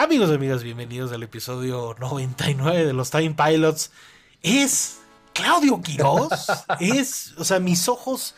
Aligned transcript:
Amigos 0.00 0.30
y 0.30 0.34
amigas, 0.34 0.62
bienvenidos 0.62 1.12
al 1.12 1.22
episodio 1.22 1.94
99 2.00 2.86
de 2.86 2.94
los 2.94 3.10
Time 3.10 3.34
Pilots. 3.34 3.90
Es 4.42 5.00
Claudio 5.34 5.82
Quiroz. 5.82 6.30
es, 6.80 7.34
o 7.36 7.44
sea, 7.44 7.60
mis 7.60 7.86
ojos. 7.86 8.34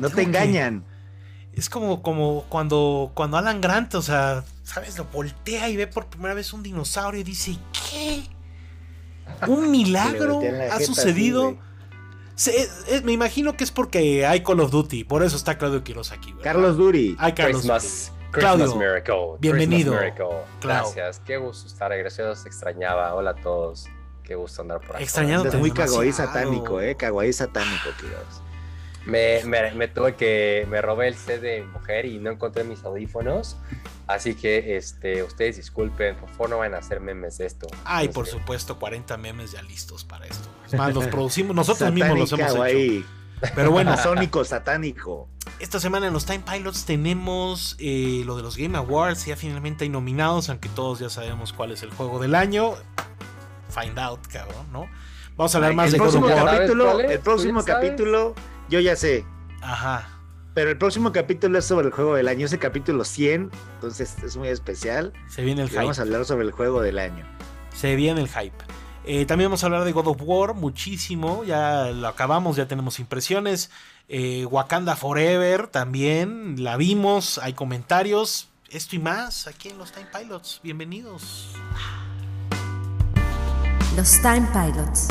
No 0.00 0.10
te 0.10 0.22
engañan. 0.22 0.84
Es 1.52 1.70
como, 1.70 2.02
como 2.02 2.46
cuando, 2.48 3.12
cuando 3.14 3.36
Alan 3.36 3.60
Grant, 3.60 3.94
o 3.94 4.02
sea, 4.02 4.42
¿sabes? 4.64 4.98
Lo 4.98 5.04
voltea 5.04 5.68
y 5.68 5.76
ve 5.76 5.86
por 5.86 6.06
primera 6.06 6.34
vez 6.34 6.52
un 6.52 6.64
dinosaurio 6.64 7.20
y 7.20 7.24
dice, 7.24 7.56
¿qué? 7.88 8.24
¿Un 9.46 9.70
milagro 9.70 10.40
ha 10.68 10.80
sucedido? 10.80 11.56
me 13.04 13.12
imagino 13.12 13.56
que 13.56 13.62
es 13.62 13.70
porque 13.70 14.26
hay 14.26 14.42
Call 14.42 14.58
of 14.58 14.72
Duty, 14.72 15.04
por 15.04 15.22
eso 15.22 15.36
está 15.36 15.58
Claudio 15.58 15.84
Quiroz 15.84 16.10
aquí. 16.10 16.34
Carlos 16.42 16.76
Duri. 16.76 17.14
Hay 17.20 17.34
Carlos 17.34 17.60
Christmas, 17.60 18.10
Claudio, 18.30 18.76
Miracle. 18.76 19.38
Bienvenido. 19.40 19.98
Gracias, 20.62 21.20
qué 21.26 21.36
gusto 21.36 21.66
estar 21.66 21.90
regresado, 21.90 22.34
se 22.36 22.48
extrañaba. 22.48 23.14
Hola 23.14 23.32
a 23.32 23.34
todos, 23.34 23.88
qué 24.22 24.36
gusto 24.36 24.62
andar 24.62 24.80
por 24.80 24.96
aquí. 24.96 25.04
Extrañándote 25.04 25.56
muy 25.56 25.72
kawaii 25.72 26.12
satánico, 26.12 26.80
eh, 26.80 26.94
kawaii 26.94 27.32
satánico, 27.32 27.90
Quiroz. 27.98 28.42
Me, 29.06 29.42
me, 29.44 29.88
tuve 29.88 30.14
que, 30.14 30.66
me 30.70 30.80
robé 30.80 31.08
el 31.08 31.16
set 31.16 31.40
de 31.40 31.62
mi 31.62 31.66
mujer 31.68 32.04
y 32.04 32.18
no 32.18 32.30
encontré 32.30 32.62
mis 32.62 32.84
audífonos. 32.84 33.56
Así 34.06 34.34
que 34.34 34.76
este, 34.76 35.22
ustedes 35.22 35.56
disculpen, 35.56 36.14
por 36.16 36.28
favor 36.28 36.50
no 36.50 36.58
van 36.58 36.74
a 36.74 36.78
hacer 36.78 37.00
memes 37.00 37.38
de 37.38 37.46
esto. 37.46 37.66
Ay, 37.84 38.08
por 38.08 38.26
supuesto, 38.26 38.78
40 38.78 39.16
memes 39.16 39.52
ya 39.52 39.62
listos 39.62 40.04
para 40.04 40.26
esto. 40.26 40.48
Es 40.66 40.74
más, 40.78 40.94
los 40.94 41.06
producimos, 41.08 41.56
nosotros 41.56 41.92
mismos 41.92 42.18
los 42.18 42.32
hemos 42.32 42.66
hecho. 42.68 43.06
Pero 43.54 43.70
bueno. 43.72 43.96
Sónico, 43.96 44.44
satánico. 44.44 45.28
Esta 45.58 45.80
semana 45.80 46.06
en 46.06 46.12
los 46.12 46.26
Time 46.26 46.44
Pilots 46.50 46.84
tenemos 46.84 47.76
eh, 47.78 48.22
lo 48.24 48.36
de 48.36 48.42
los 48.42 48.56
Game 48.56 48.76
Awards. 48.76 49.26
Ya 49.26 49.36
finalmente 49.36 49.84
hay 49.84 49.90
nominados, 49.90 50.48
aunque 50.48 50.68
todos 50.68 50.98
ya 50.98 51.10
sabemos 51.10 51.52
cuál 51.52 51.72
es 51.72 51.82
el 51.82 51.90
juego 51.90 52.18
del 52.18 52.34
año. 52.34 52.74
Find 53.68 53.98
out, 53.98 54.26
cabrón, 54.26 54.66
¿no? 54.72 54.88
Vamos 55.36 55.54
a 55.54 55.58
hablar 55.58 55.74
más 55.74 55.86
el 55.86 55.92
de 55.92 55.98
próximo 55.98 56.26
capítulo. 56.26 57.00
El 57.00 57.20
próximo 57.20 57.64
capítulo 57.64 58.34
yo 58.68 58.80
ya 58.80 58.96
sé. 58.96 59.24
Ajá. 59.62 60.08
Pero 60.54 60.70
el 60.70 60.78
próximo 60.78 61.12
capítulo 61.12 61.58
es 61.58 61.64
sobre 61.64 61.88
el 61.88 61.92
juego 61.92 62.14
del 62.14 62.28
año, 62.28 62.46
ese 62.46 62.58
capítulo 62.58 63.04
100, 63.04 63.50
entonces 63.74 64.16
es 64.22 64.36
muy 64.36 64.48
especial. 64.48 65.12
Se 65.28 65.42
viene 65.42 65.62
el 65.62 65.68
hype. 65.68 65.80
Vamos 65.80 65.98
a 65.98 66.02
hablar 66.02 66.24
sobre 66.24 66.44
el 66.44 66.52
juego 66.52 66.82
del 66.82 66.98
año. 66.98 67.24
Se 67.74 67.94
viene 67.94 68.20
el 68.20 68.28
hype. 68.28 68.56
Eh, 69.04 69.24
también 69.24 69.50
vamos 69.50 69.62
a 69.62 69.66
hablar 69.66 69.84
de 69.84 69.92
God 69.92 70.08
of 70.08 70.18
War 70.20 70.54
muchísimo, 70.54 71.42
ya 71.44 71.86
lo 71.86 72.08
acabamos, 72.08 72.56
ya 72.56 72.68
tenemos 72.68 72.98
impresiones. 72.98 73.70
Eh, 74.08 74.44
Wakanda 74.46 74.96
Forever 74.96 75.68
también, 75.68 76.62
la 76.62 76.76
vimos, 76.76 77.38
hay 77.38 77.54
comentarios, 77.54 78.48
esto 78.70 78.96
y 78.96 78.98
más 78.98 79.46
aquí 79.46 79.68
en 79.68 79.78
los 79.78 79.92
Time 79.92 80.06
Pilots. 80.16 80.60
Bienvenidos. 80.62 81.48
Los 83.96 84.20
Time 84.20 84.46
Pilots. 84.52 85.08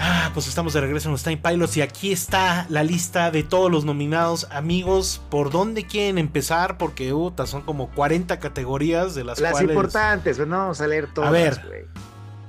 Ah, 0.00 0.30
pues 0.32 0.46
estamos 0.46 0.74
de 0.74 0.80
regreso 0.80 1.08
en 1.08 1.12
los 1.12 1.24
Time 1.24 1.38
Pilots 1.38 1.76
y 1.76 1.82
aquí 1.82 2.12
está 2.12 2.66
la 2.68 2.84
lista 2.84 3.32
de 3.32 3.42
todos 3.42 3.68
los 3.68 3.84
nominados. 3.84 4.46
Amigos, 4.50 5.20
¿por 5.28 5.50
dónde 5.50 5.86
quieren 5.86 6.18
empezar? 6.18 6.78
Porque 6.78 7.12
uta, 7.12 7.48
son 7.48 7.62
como 7.62 7.90
40 7.90 8.38
categorías 8.38 9.16
de 9.16 9.24
las, 9.24 9.40
las 9.40 9.50
cuales... 9.50 9.68
Las 9.68 9.74
importantes, 9.74 10.38
no 10.38 10.56
vamos 10.56 10.80
a 10.80 10.86
leer 10.86 11.12
todas, 11.12 11.28
A 11.28 11.32
ver, 11.32 11.88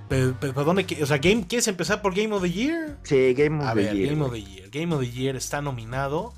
pero, 0.07 0.63
dónde, 0.63 0.85
o 1.01 1.05
sea, 1.07 1.17
Game, 1.17 1.47
¿quieres 1.47 1.67
empezar 1.67 2.03
por 2.03 2.13
Game 2.13 2.31
of 2.35 2.43
the 2.43 2.51
Year? 2.51 2.97
Sí, 3.01 3.33
Game 3.33 3.59
of 3.59 3.67
a 3.67 3.73
the 3.73 3.83
ver, 3.83 3.95
Year. 3.95 4.09
Game 4.09 4.23
of 4.23 4.31
the 4.31 4.43
Year. 4.43 4.69
Game 4.69 4.93
of 4.93 5.01
the 5.01 5.09
Year 5.09 5.35
está 5.35 5.59
nominado. 5.59 6.33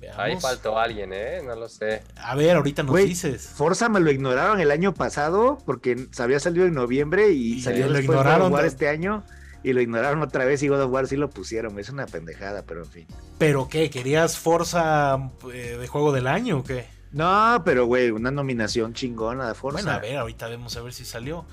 Veamos. 0.00 0.18
Ahí 0.18 0.40
faltó 0.40 0.76
alguien, 0.76 1.12
¿eh? 1.12 1.40
No 1.44 1.54
lo 1.54 1.68
sé. 1.68 2.02
A 2.16 2.34
ver, 2.34 2.56
ahorita 2.56 2.82
nos 2.82 2.96
dices. 2.96 3.46
Forza 3.46 3.88
me 3.88 4.00
lo 4.00 4.10
ignoraron 4.10 4.58
el 4.58 4.72
año 4.72 4.92
pasado 4.92 5.58
porque 5.64 6.08
se 6.10 6.22
había 6.22 6.40
salido 6.40 6.66
en 6.66 6.74
noviembre 6.74 7.30
y, 7.30 7.60
salió 7.60 7.86
lo 7.86 7.92
después 7.92 8.04
ignoraron 8.06 8.52
de 8.52 8.66
este 8.66 8.88
año 8.88 9.22
y 9.62 9.72
lo 9.72 9.80
ignoraron 9.80 10.22
otra 10.22 10.44
vez 10.44 10.62
y 10.62 10.68
God 10.68 10.82
of 10.82 10.92
War 10.92 11.06
sí 11.06 11.16
lo 11.16 11.30
pusieron. 11.30 11.78
Es 11.78 11.88
una 11.88 12.06
pendejada, 12.06 12.64
pero 12.66 12.82
en 12.82 12.90
fin. 12.90 13.06
¿Pero 13.38 13.68
qué? 13.68 13.90
¿Querías 13.90 14.38
Forza 14.38 15.30
eh, 15.52 15.76
de 15.80 15.86
juego 15.86 16.12
del 16.12 16.26
año 16.26 16.58
o 16.58 16.64
qué? 16.64 16.86
No, 17.12 17.60
pero 17.62 17.84
güey, 17.84 18.10
una 18.10 18.30
nominación 18.30 18.94
chingona 18.94 19.46
de 19.46 19.54
Forza. 19.54 19.82
Bueno, 19.82 19.90
a 19.92 19.98
ver, 19.98 20.16
ahorita 20.16 20.48
vemos 20.48 20.74
a 20.78 20.80
ver 20.80 20.94
si 20.94 21.04
salió. 21.04 21.44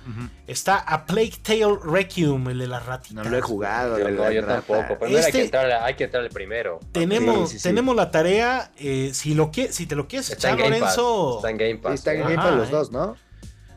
Está 0.47 0.77
A 0.77 1.05
Plague 1.05 1.33
Tale 1.43 1.77
Requiem, 1.83 2.47
el 2.47 2.59
de 2.59 2.67
las 2.67 2.85
ratitas. 2.85 3.25
No 3.25 3.29
lo 3.29 3.37
he 3.37 3.41
jugado. 3.41 3.99
Yo, 3.99 4.09
no, 4.09 4.31
yo 4.31 4.45
tampoco. 4.45 4.97
Pero 4.99 5.17
este... 5.17 5.25
hay, 5.25 5.31
que 5.31 5.41
entrarle, 5.43 5.73
hay 5.73 5.93
que 5.95 6.03
entrarle 6.05 6.29
primero. 6.29 6.79
Tenemos, 6.93 7.49
sí, 7.49 7.57
sí, 7.57 7.59
sí. 7.59 7.69
tenemos 7.69 7.93
la 7.93 8.09
tarea. 8.09 8.71
Eh, 8.77 9.11
si, 9.13 9.33
lo 9.33 9.51
que, 9.51 9.73
si 9.73 9.85
te 9.85 9.95
lo 9.95 10.07
quieres 10.07 10.29
está 10.29 10.53
echar, 10.53 10.59
Lorenzo. 10.59 11.37
Está 11.37 11.49
en 11.49 11.57
Game 11.57 11.75
Pass. 11.75 11.93
está 11.93 12.13
en 12.13 12.21
Game 12.21 12.35
Pass 12.37 12.55
los 12.55 12.71
dos, 12.71 12.91
¿no? 12.91 13.17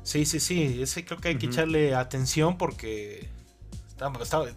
Sí, 0.04 0.24
sí, 0.24 0.38
sí. 0.38 0.80
Ese 0.82 1.04
creo 1.04 1.18
que 1.18 1.28
hay 1.28 1.38
que 1.38 1.46
echarle 1.46 1.96
atención 1.96 2.58
porque 2.58 3.28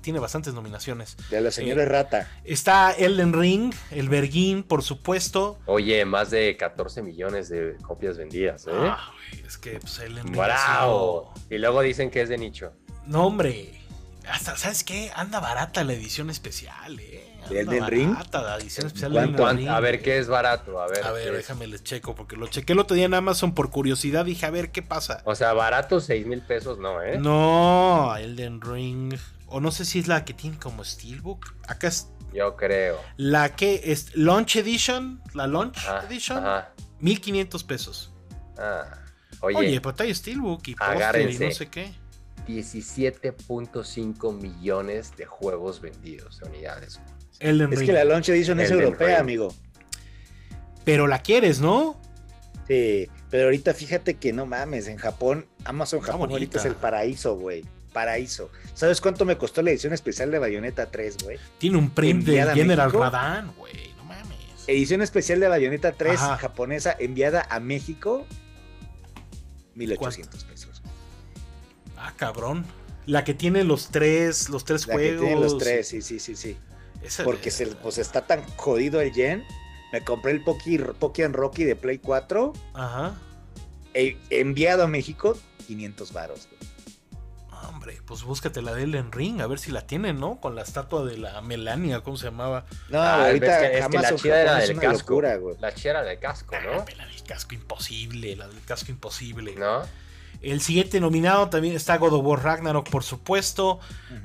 tiene 0.02 0.20
bastantes 0.20 0.54
nominaciones. 0.54 1.16
De 1.30 1.42
la 1.42 1.52
señora 1.52 1.84
Eh, 1.84 1.86
Rata. 1.86 2.32
Está 2.44 2.92
Elden 2.92 3.34
Ring, 3.34 3.74
el 3.92 4.10
Berguín, 4.10 4.64
por 4.64 4.82
supuesto. 4.84 5.58
Oye, 5.66 6.04
más 6.06 6.32
de 6.32 6.58
14 6.58 7.02
millones 7.02 7.50
de 7.50 7.76
copias 7.82 8.18
vendidas, 8.18 8.66
¿eh? 8.68 8.72
Ah, 8.74 9.12
güey, 9.32 9.46
es 9.46 9.58
que 9.58 9.80
pues, 9.80 10.00
Elden 10.00 10.24
Ring. 10.28 10.36
sido- 10.36 11.34
Y 11.50 11.58
luego 11.58 11.82
dicen 11.82 12.10
que 12.10 12.22
es 12.22 12.30
de 12.30 12.38
nicho. 12.38 12.74
No, 13.06 13.28
hombre. 13.28 13.82
Hasta, 14.32 14.58
¿sabes 14.58 14.84
qué? 14.84 15.12
Anda 15.16 15.40
barata 15.40 15.84
la 15.84 15.94
edición 15.94 16.30
especial, 16.30 17.00
¿eh? 17.00 17.32
¿De 17.50 17.60
Anda 17.62 17.74
Elden 17.76 17.88
Ring? 17.88 18.14
barata 18.14 18.42
la 18.42 18.58
edición 18.58 18.88
especial 18.88 19.12
¿Cuánto? 19.14 19.44
Elden 19.44 19.58
Ring. 19.58 19.70
A 19.70 19.80
ver 19.80 20.02
qué 20.02 20.18
es 20.18 20.28
barato, 20.28 20.82
a 20.82 20.88
ver. 20.88 21.04
A 21.04 21.12
ver, 21.12 21.34
déjame 21.34 21.68
les 21.68 21.84
checo, 21.84 22.16
porque 22.16 22.36
lo 22.36 22.48
chequé 22.48 22.74
el 22.74 22.80
otro 22.80 22.96
día 22.96 23.06
en 23.06 23.14
Amazon 23.14 23.54
por 23.54 23.70
curiosidad. 23.70 24.26
Dije, 24.26 24.46
a 24.46 24.50
ver 24.50 24.72
qué 24.72 24.82
pasa. 24.82 25.22
O 25.26 25.36
sea, 25.36 25.54
barato 25.54 26.00
6 26.00 26.26
mil 26.26 26.42
pesos, 26.42 26.80
no, 26.80 27.02
¿eh? 27.02 27.18
No, 27.20 28.16
Elden 28.18 28.62
Ring. 28.62 29.16
O 29.48 29.60
no 29.60 29.72
sé 29.72 29.86
si 29.86 30.00
es 30.00 30.08
la 30.08 30.26
que 30.26 30.34
tiene 30.34 30.58
como 30.58 30.84
Steelbook. 30.84 31.54
Acá 31.68 31.88
es 31.88 32.10
Yo 32.34 32.56
creo. 32.56 33.00
la 33.18 33.56
que 33.56 33.82
es 33.86 34.16
Launch 34.16 34.56
Edition. 34.56 35.22
La 35.34 35.46
Launch 35.48 35.78
Ajá, 35.78 36.06
Edition. 36.08 36.40
ajá. 36.40 36.72
1500 37.00 37.64
pesos. 37.64 38.12
Ah. 38.58 38.86
Oye, 39.42 39.58
Oye, 39.58 39.82
pero 39.82 39.94
trae 39.94 40.14
Steelbook 40.16 40.68
y 40.68 40.72
y 40.72 41.38
no 41.40 41.52
sé 41.52 41.68
qué. 41.68 41.94
17.5 42.48 44.34
millones 44.40 45.16
de 45.18 45.26
juegos 45.26 45.82
vendidos 45.82 46.40
de 46.40 46.50
unidades. 46.50 47.00
Elden 47.40 47.74
Es 47.74 47.80
Ring. 47.80 47.88
que 47.90 47.94
la 47.94 48.04
launch 48.06 48.30
edition 48.30 48.60
es 48.60 48.72
europea, 48.72 49.08
Ring. 49.08 49.18
amigo. 49.20 49.54
Pero 50.84 51.08
la 51.08 51.20
quieres, 51.22 51.60
¿no? 51.60 52.00
Sí, 52.68 53.10
pero 53.30 53.46
ahorita 53.46 53.74
fíjate 53.74 54.16
que 54.16 54.34
no 54.34 54.46
mames, 54.46 54.88
en 54.88 54.98
Japón, 54.98 55.48
Amazon 55.66 56.00
Está 56.00 56.14
Japón 56.14 56.30
bonita. 56.30 56.36
ahorita 56.36 56.60
es 56.60 56.66
el 56.66 56.76
paraíso, 56.76 57.36
güey. 57.38 57.64
Paraíso. 57.94 58.50
¿Sabes 58.74 59.00
cuánto 59.02 59.24
me 59.26 59.38
costó 59.38 59.62
la 59.62 59.70
edición 59.72 59.94
especial 59.94 60.30
de 60.32 60.40
Bayonetta 60.40 60.88
3, 60.88 61.18
güey? 61.24 61.38
Tiene 61.58 61.78
un 61.78 61.90
print 61.92 62.26
de 62.26 62.44
General. 62.54 62.92
Radan, 62.92 63.54
güey. 63.58 63.94
No 63.98 64.04
mames. 64.04 64.36
Edición 64.68 65.02
especial 65.02 65.40
de 65.40 65.48
Bayonetta 65.48 65.94
3 65.94 66.14
Ajá. 66.20 66.38
japonesa 66.38 66.96
enviada 67.00 67.46
a 67.50 67.60
México. 67.60 68.26
1800 69.76 70.44
pesos. 70.46 70.75
Ah, 72.16 72.18
cabrón. 72.18 72.66
La 73.06 73.24
que 73.24 73.34
tiene 73.34 73.64
los 73.64 73.90
tres, 73.90 74.50
los 74.50 74.66
tres 74.66 74.88
La 74.88 74.94
que 74.96 75.00
juegos. 75.00 75.22
tienen 75.22 75.42
los 75.42 75.58
tres, 75.58 75.88
sí, 75.88 76.02
sí, 76.02 76.20
sí, 76.20 76.36
sí. 76.36 76.58
Esa- 77.04 77.24
Porque 77.24 77.52
se, 77.52 77.68
pues 77.68 77.98
está 78.00 78.26
tan 78.26 78.44
jodido 78.56 79.00
el 79.02 79.14
yen. 79.14 79.44
Me 79.92 80.04
compré 80.04 80.32
el 80.32 80.44
Poki, 80.44 80.80
Pokémon 80.80 81.34
Rocky 81.34 81.64
de 81.64 81.76
Play 81.76 82.00
4. 82.00 82.54
Ajá. 82.74 83.16
e- 83.94 84.18
enviado 84.30 84.84
a 84.84 84.88
México, 84.88 85.38
500 85.68 86.12
varos. 86.12 86.50
Hombre, 87.70 88.00
pues 88.06 88.24
búscate 88.24 88.62
la 88.62 88.74
de 88.74 88.84
Elden 88.84 89.12
Ring, 89.12 89.40
a 89.42 89.48
ver 89.48 89.58
si 89.60 89.72
la 89.72 89.88
tienen, 89.88 90.20
¿no? 90.20 90.40
Con 90.42 90.54
la 90.56 90.62
estatua 90.64 91.06
de 91.06 91.18
la 91.18 91.42
Melania, 91.42 92.02
¿cómo 92.02 92.18
se 92.18 92.26
llamaba? 92.26 92.66
No, 92.90 93.00
Ah, 93.02 93.28
ahorita 93.28 93.62
es 93.64 93.70
que- 93.72 93.78
es 93.80 93.88
que 93.88 93.98
la 94.00 94.16
chida 94.16 94.42
era 94.42 94.56
del 94.60 94.78
casco. 94.80 95.14
locura. 95.22 95.40
La 95.62 95.74
chera 95.74 96.04
de 96.04 96.20
casco, 96.20 96.56
Ah, 96.58 96.64
¿no? 96.64 96.86
la 96.98 97.06
del 97.08 97.24
casco 97.24 97.56
imposible, 97.56 98.36
la 98.36 98.48
del 98.50 98.62
casco 98.66 98.92
imposible. 98.92 99.56
¿No? 99.56 99.84
El 100.52 100.62
siguiente 100.62 101.00
nominado 101.00 101.50
también 101.50 101.76
está 101.76 101.98
God 101.98 102.14
of 102.14 102.26
War 102.26 102.44
Ragnarok, 102.44 102.88
por 102.90 103.04
supuesto. 103.04 103.80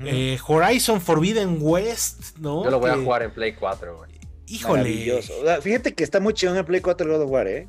Eh, 0.04 0.38
Horizon 0.46 1.00
Forbidden 1.00 1.56
West, 1.60 2.36
¿no? 2.38 2.62
Yo 2.62 2.70
lo 2.70 2.78
voy 2.78 2.90
a 2.90 2.96
jugar 2.96 3.22
en 3.22 3.30
Play 3.32 3.54
4, 3.54 3.96
güey. 3.96 4.10
Híjole. 4.46 4.82
Maravilloso. 4.82 5.32
Fíjate 5.62 5.94
que 5.94 6.04
está 6.04 6.20
muy 6.20 6.34
chido 6.34 6.54
en 6.54 6.64
Play 6.66 6.80
4 6.82 7.10
God 7.10 7.22
of 7.24 7.30
War, 7.30 7.46
¿eh? 7.48 7.68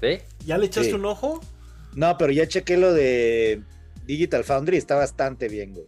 ¿Sí? 0.00 0.18
¿Ya 0.44 0.58
le 0.58 0.66
echaste 0.66 0.90
Sí. 0.90 0.94
un 0.94 1.06
ojo? 1.06 1.40
No, 1.94 2.18
pero 2.18 2.32
ya 2.32 2.46
chequé 2.46 2.76
lo 2.76 2.92
de 2.92 3.62
Digital 4.04 4.44
Foundry, 4.44 4.76
está 4.76 4.96
bastante 4.96 5.48
bien, 5.48 5.72
güey. 5.72 5.86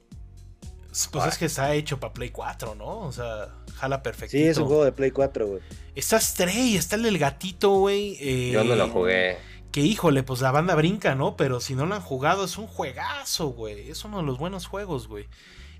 Pues 1.10 1.26
es 1.26 1.38
que 1.38 1.44
está 1.46 1.74
hecho 1.74 1.98
para 2.00 2.12
Play 2.12 2.30
4, 2.30 2.74
¿no? 2.74 3.00
O 3.00 3.12
sea, 3.12 3.48
jala 3.74 4.02
perfecto. 4.02 4.32
Sí, 4.32 4.42
es 4.44 4.58
un 4.58 4.66
juego 4.66 4.84
de 4.84 4.92
Play 4.92 5.10
4, 5.10 5.46
güey. 5.46 5.60
Está 5.94 6.18
Stray, 6.20 6.76
está 6.76 6.96
el 6.96 7.02
del 7.02 7.18
gatito, 7.18 7.70
güey. 7.78 8.16
eh, 8.20 8.50
Yo 8.52 8.64
no 8.64 8.76
lo 8.76 8.88
jugué. 8.88 9.36
Que 9.72 9.80
híjole, 9.80 10.22
pues 10.22 10.42
la 10.42 10.50
banda 10.50 10.74
brinca, 10.74 11.14
¿no? 11.14 11.36
Pero 11.36 11.58
si 11.58 11.74
no 11.74 11.86
lo 11.86 11.94
han 11.94 12.02
jugado, 12.02 12.44
es 12.44 12.58
un 12.58 12.66
juegazo, 12.66 13.48
güey. 13.48 13.90
Es 13.90 14.04
uno 14.04 14.18
de 14.18 14.24
los 14.24 14.38
buenos 14.38 14.66
juegos, 14.66 15.08
güey. 15.08 15.28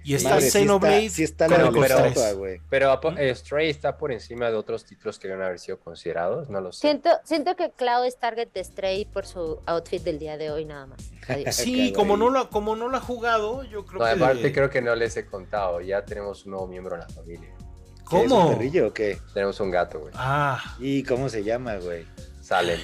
Y 0.05 0.15
está 0.15 0.41
Xenoblade. 0.41 1.11
Sí 1.11 1.23
está, 1.23 1.47
sí 1.47 1.55
está 1.55 1.71
pero, 1.71 2.37
güey. 2.37 2.61
Pero 2.69 3.01
¿Mm? 3.03 3.35
Stray 3.35 3.71
está 3.71 3.97
por 3.97 4.11
encima 4.13 4.51
de 4.51 4.57
otros 4.57 4.85
títulos 4.85 5.19
que 5.19 5.29
deben 5.29 5.45
haber 5.45 5.59
sido 5.59 5.79
considerados, 5.79 6.49
no 6.49 6.61
lo 6.61 6.73
sé. 6.73 6.81
Siento, 6.81 7.11
siento 7.25 7.55
que 7.55 7.71
Cloud 7.71 8.07
es 8.07 8.19
target 8.19 8.49
de 8.53 8.65
Stray 8.65 9.05
por 9.05 9.27
su 9.27 9.61
outfit 9.67 10.03
del 10.03 10.19
día 10.19 10.37
de 10.37 10.51
hoy 10.51 10.65
nada 10.65 10.87
más. 10.87 11.11
sí, 11.55 11.93
como 11.93 12.17
no, 12.17 12.31
lo, 12.31 12.51
como 12.51 12.75
no 12.75 12.89
lo 12.89 12.97
ha 12.97 13.01
jugado, 13.01 13.63
yo 13.65 13.85
creo 13.85 14.01
no, 14.01 14.07
que... 14.07 14.25
Aparte 14.25 14.53
creo 14.53 14.71
que 14.71 14.83
no 14.83 14.95
les 14.97 15.17
he 15.17 15.27
contado, 15.27 15.81
ya 15.81 16.05
tenemos 16.05 16.45
un 16.47 16.53
nuevo 16.53 16.67
miembro 16.67 16.95
en 16.97 17.03
la 17.03 17.09
familia. 17.09 17.55
¿Cómo? 18.05 18.25
¿Es 18.25 18.33
un 18.33 18.49
perrillo 18.55 18.89
o 18.89 18.93
qué? 18.93 19.19
Tenemos 19.33 19.61
un 19.61 19.71
gato, 19.71 20.01
güey. 20.01 20.13
Ah. 20.17 20.77
¿Y 20.81 21.05
cómo 21.05 21.29
se 21.29 21.45
llama, 21.45 21.77
güey? 21.77 22.05
Salen. 22.41 22.81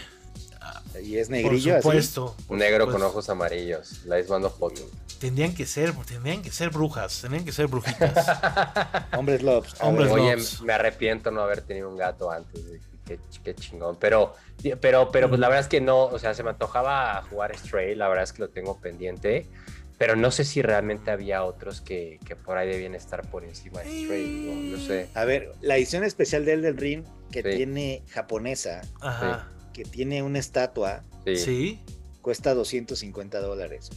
¿Y 1.03 1.17
es 1.19 1.31
negrillo? 1.31 1.75
Por 1.75 1.82
supuesto. 1.82 2.37
Negro 2.50 2.91
con 2.91 3.03
ojos 3.03 3.29
amarillos. 3.29 4.05
La 4.06 4.19
es 4.19 4.29
mando 4.29 4.50
foto. 4.50 4.82
Tendrían 5.20 5.55
que 5.55 5.67
ser, 5.67 5.93
tendrían 6.06 6.43
que 6.43 6.50
ser 6.50 6.70
brujas, 6.70 7.20
tendrían 7.20 7.44
que 7.44 7.53
ser 7.53 7.67
brujitas. 7.67 8.38
Hombres 9.17 9.43
lobs. 9.43 9.75
Hombres 9.81 10.11
Oye, 10.11 10.37
me 10.65 10.73
arrepiento 10.73 11.31
no 11.31 11.43
haber 11.43 11.62
tenido 11.62 11.88
un 11.88 11.97
gato 11.97 12.31
antes. 12.31 12.62
Qué, 13.05 13.55
chingón. 13.55 13.97
Pero, 13.97 14.35
pero, 14.81 15.11
pero 15.11 15.29
pues 15.29 15.41
la 15.41 15.49
verdad 15.49 15.62
es 15.65 15.69
que 15.69 15.81
no, 15.81 16.05
o 16.05 16.19
sea, 16.19 16.35
se 16.35 16.43
me 16.43 16.50
antojaba 16.50 17.23
jugar 17.23 17.56
Stray, 17.56 17.94
la 17.94 18.06
verdad 18.06 18.25
es 18.25 18.32
que 18.32 18.43
lo 18.43 18.49
tengo 18.50 18.79
pendiente. 18.81 19.47
Pero 19.97 20.15
no 20.15 20.31
sé 20.31 20.44
si 20.44 20.62
realmente 20.62 21.11
había 21.11 21.43
otros 21.43 21.81
que, 21.81 22.20
que 22.25 22.37
por 22.37 22.56
ahí 22.56 22.69
debían 22.69 22.94
estar 22.94 23.29
por 23.29 23.44
encima 23.44 23.81
de 23.81 24.05
Stray. 24.05 24.70
No, 24.73 24.79
sé. 24.79 25.09
A 25.15 25.25
ver, 25.25 25.53
la 25.61 25.76
edición 25.76 26.05
especial 26.05 26.44
de 26.44 26.53
Elden 26.53 26.76
Ring 26.76 27.05
que 27.32 27.43
tiene 27.43 28.05
japonesa. 28.09 28.82
Ajá 29.00 29.49
que 29.78 29.84
tiene 29.84 30.25
una 30.25 30.40
estatua. 30.40 31.04
Sí. 31.36 31.80
Cuesta 32.20 32.52
250 32.52 33.40
dólares. 33.40 33.90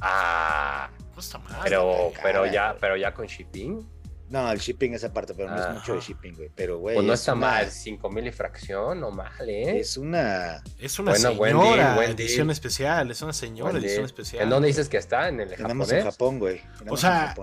Ah. 0.00 0.90
Cuesta 1.12 1.38
más. 1.38 1.58
Pero, 1.64 2.12
pero, 2.22 2.46
ya, 2.46 2.76
pero 2.80 2.96
ya 2.96 3.12
con 3.12 3.26
shipping. 3.26 3.84
No, 4.30 4.50
el 4.50 4.58
shipping 4.58 4.94
es 4.94 5.02
aparte, 5.02 5.34
pero 5.34 5.50
no 5.50 5.60
es 5.60 5.74
mucho 5.74 5.94
de 5.96 6.00
shipping, 6.00 6.34
güey. 6.34 6.50
Pero, 6.54 6.78
güey. 6.78 6.94
Pues 6.94 7.06
no 7.06 7.12
está 7.12 7.34
mal, 7.34 7.68
5 7.68 8.10
mil 8.10 8.26
y 8.26 8.32
fracción, 8.32 9.00
no 9.00 9.10
mal, 9.10 9.48
¿eh? 9.48 9.80
Es 9.80 9.96
una. 9.96 10.62
Es 10.78 10.98
una 11.00 11.16
señora 11.16 12.04
edición 12.04 12.50
especial, 12.50 13.10
es 13.10 13.20
una 13.20 13.32
señora 13.32 13.78
edición 13.78 14.04
especial. 14.04 14.44
¿En 14.44 14.50
dónde 14.50 14.68
dices 14.68 14.88
que 14.88 14.98
está? 14.98 15.28
¿En 15.28 15.40
el 15.40 15.54
japonés? 15.54 15.92
en 15.92 16.04
Japón, 16.04 16.38
güey. 16.38 16.60
O 16.88 16.96
sea, 16.96 17.34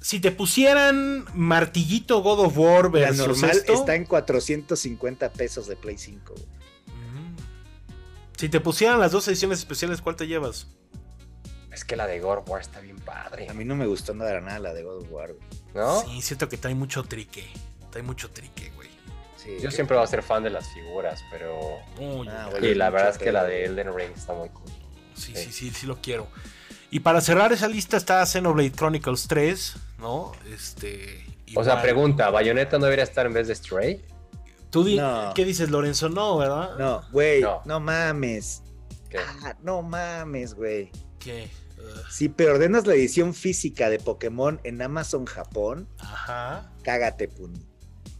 si 0.00 0.20
te 0.20 0.32
pusieran 0.32 1.24
martillito 1.34 2.22
God 2.22 2.46
of 2.46 2.58
War 2.58 2.90
versus 2.90 3.18
La 3.18 3.26
normal 3.26 3.62
está 3.66 3.94
en 3.94 4.04
450 4.04 5.32
pesos 5.32 5.66
de 5.66 5.76
Play 5.76 5.96
5, 5.96 6.34
güey. 6.34 6.61
Si 8.42 8.48
te 8.48 8.58
pusieran 8.58 8.98
las 8.98 9.12
dos 9.12 9.28
ediciones 9.28 9.60
especiales, 9.60 10.02
¿cuál 10.02 10.16
te 10.16 10.26
llevas? 10.26 10.66
Es 11.70 11.84
que 11.84 11.94
la 11.94 12.08
de 12.08 12.18
God 12.18 12.38
of 12.38 12.48
War 12.48 12.60
está 12.60 12.80
bien 12.80 12.96
padre. 12.96 13.48
A 13.48 13.54
mí 13.54 13.64
no 13.64 13.76
me 13.76 13.86
gustó 13.86 14.14
nada, 14.14 14.40
nada 14.40 14.58
la 14.58 14.74
de 14.74 14.82
God 14.82 15.02
of 15.04 15.12
War, 15.12 15.30
¿No? 15.74 16.00
Sí, 16.00 16.20
siento 16.22 16.48
que 16.48 16.56
trae 16.56 16.74
mucho 16.74 17.04
trique. 17.04 17.46
Trae 17.90 18.02
mucho 18.02 18.30
trique, 18.30 18.72
güey. 18.74 18.88
Yo 19.60 19.70
siempre 19.70 19.96
voy 19.96 20.02
a 20.02 20.08
ser 20.08 20.24
fan 20.24 20.42
de 20.42 20.50
las 20.50 20.66
figuras, 20.74 21.22
pero. 21.30 21.56
Ah, 22.28 22.50
y 22.60 22.74
la 22.74 22.90
verdad 22.90 23.10
es 23.10 23.18
que 23.18 23.30
la 23.30 23.44
de 23.44 23.66
Elden 23.66 23.96
Ring 23.96 24.10
está 24.16 24.32
muy 24.32 24.48
cool. 24.48 24.72
Sí, 25.14 25.36
sí, 25.36 25.52
sí, 25.52 25.70
sí, 25.70 25.86
lo 25.86 26.00
quiero. 26.02 26.26
Y 26.90 26.98
para 26.98 27.20
cerrar 27.20 27.52
esa 27.52 27.68
lista 27.68 27.96
está 27.96 28.26
Xenoblade 28.26 28.72
Chronicles 28.72 29.28
3, 29.28 29.76
¿no? 30.00 30.32
Este. 30.52 31.24
O 31.54 31.62
sea, 31.62 31.80
pregunta, 31.80 32.28
¿Bayonetta 32.30 32.76
no 32.80 32.86
debería 32.86 33.04
estar 33.04 33.24
en 33.24 33.34
vez 33.34 33.46
de 33.46 33.54
Stray? 33.54 34.04
¿Tú 34.72 34.86
qué 35.34 35.44
dices, 35.44 35.70
Lorenzo? 35.70 36.08
No, 36.08 36.38
¿verdad? 36.38 36.70
No, 36.78 37.02
güey, 37.12 37.42
no. 37.66 37.78
mames. 37.78 38.62
Ah, 39.44 39.54
no 39.62 39.82
mames, 39.82 40.54
güey. 40.54 40.90
¿Qué? 41.18 41.50
Si 42.10 42.28
preordenas 42.30 42.86
la 42.86 42.94
edición 42.94 43.34
física 43.34 43.90
de 43.90 43.98
Pokémon 43.98 44.60
en 44.64 44.80
Amazon 44.80 45.26
Japón, 45.26 45.88
Ajá. 45.98 46.72
cágate, 46.82 47.28
Puni. 47.28 47.60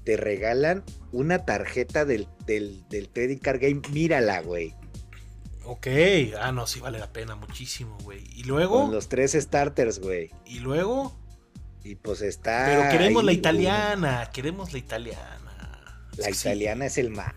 Te 0.04 0.16
regalan 0.16 0.84
una 1.10 1.44
tarjeta 1.46 2.04
del, 2.04 2.28
del, 2.44 2.86
del 2.88 3.08
Trading 3.08 3.38
Card 3.38 3.60
Game. 3.60 3.80
Mírala, 3.90 4.42
güey. 4.42 4.74
Ok, 5.64 5.86
ah, 6.40 6.52
no, 6.52 6.66
sí 6.66 6.80
vale 6.80 6.98
la 6.98 7.12
pena 7.12 7.34
muchísimo, 7.36 7.96
güey. 8.02 8.24
¿Y 8.34 8.42
luego? 8.44 8.82
Con 8.82 8.92
los 8.92 9.08
tres 9.08 9.32
starters, 9.32 10.00
güey. 10.00 10.30
¿Y 10.44 10.58
luego? 10.58 11.16
Y 11.84 11.94
pues 11.94 12.20
está. 12.20 12.66
Pero 12.66 12.90
queremos 12.90 13.24
la 13.24 13.32
italiana, 13.32 14.28
queremos 14.32 14.72
la 14.72 14.78
italiana. 14.78 15.41
La 16.16 16.30
italiana 16.30 16.86
es 16.86 16.98
el 16.98 17.10
más. 17.10 17.34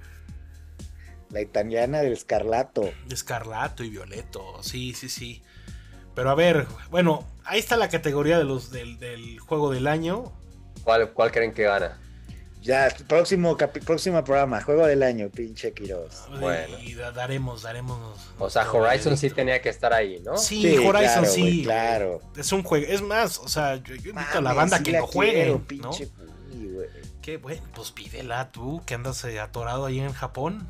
La 1.30 1.42
italiana 1.42 2.02
del 2.02 2.14
escarlato. 2.14 2.90
Escarlato 3.10 3.84
y 3.84 3.90
violeto, 3.90 4.62
sí, 4.62 4.94
sí, 4.94 5.10
sí. 5.10 5.44
Pero 6.14 6.30
a 6.30 6.36
ver, 6.36 6.66
bueno, 6.90 7.28
ahí 7.44 7.60
está 7.60 7.76
la 7.78 7.90
categoría 7.90 8.38
de 8.38 8.46
los 8.46 8.72
del, 8.72 9.40
juego 9.40 9.72
del 9.72 9.88
año. 9.88 10.32
¿Cuál, 10.84 11.12
¿Cuál, 11.12 11.32
creen 11.32 11.54
que 11.54 11.64
gana? 11.64 12.00
Ya, 12.62 12.88
próximo, 13.08 13.56
próximo 13.58 14.24
programa, 14.24 14.60
juego 14.62 14.88
del 14.88 15.04
año, 15.04 15.30
pinche 15.30 15.72
Quiroz. 15.74 16.24
Bueno. 16.40 16.80
Y 16.80 16.96
daremos, 16.96 17.62
daremos. 17.62 18.00
O 18.40 18.50
sea, 18.50 18.72
Horizon 18.72 19.18
sí 19.18 19.30
tenía 19.30 19.62
que 19.62 19.70
estar 19.70 19.94
ahí, 19.94 20.20
¿no? 20.26 20.38
Sí, 20.38 20.78
Horizon 20.78 21.28
sí. 21.28 21.64
claro. 21.64 22.22
Es 22.36 22.52
un 22.52 22.64
juego, 22.64 22.88
es 22.90 23.04
más, 23.04 23.38
o 23.38 23.48
sea, 23.48 23.76
yo, 23.76 23.94
invito 23.94 24.38
a 24.38 24.42
la 24.42 24.54
banda 24.54 24.82
que 24.82 24.94
lo 24.94 25.06
juegue. 25.06 25.62
¿no? 25.80 25.92
¿Qué? 27.26 27.38
Bueno, 27.38 27.64
pues 27.74 27.92
pídela 27.92 28.52
tú, 28.52 28.84
que 28.86 28.94
andas 28.94 29.26
eh, 29.26 29.40
atorado 29.40 29.88
ahí 29.88 30.00
en 30.00 30.14
Japón. 30.14 30.70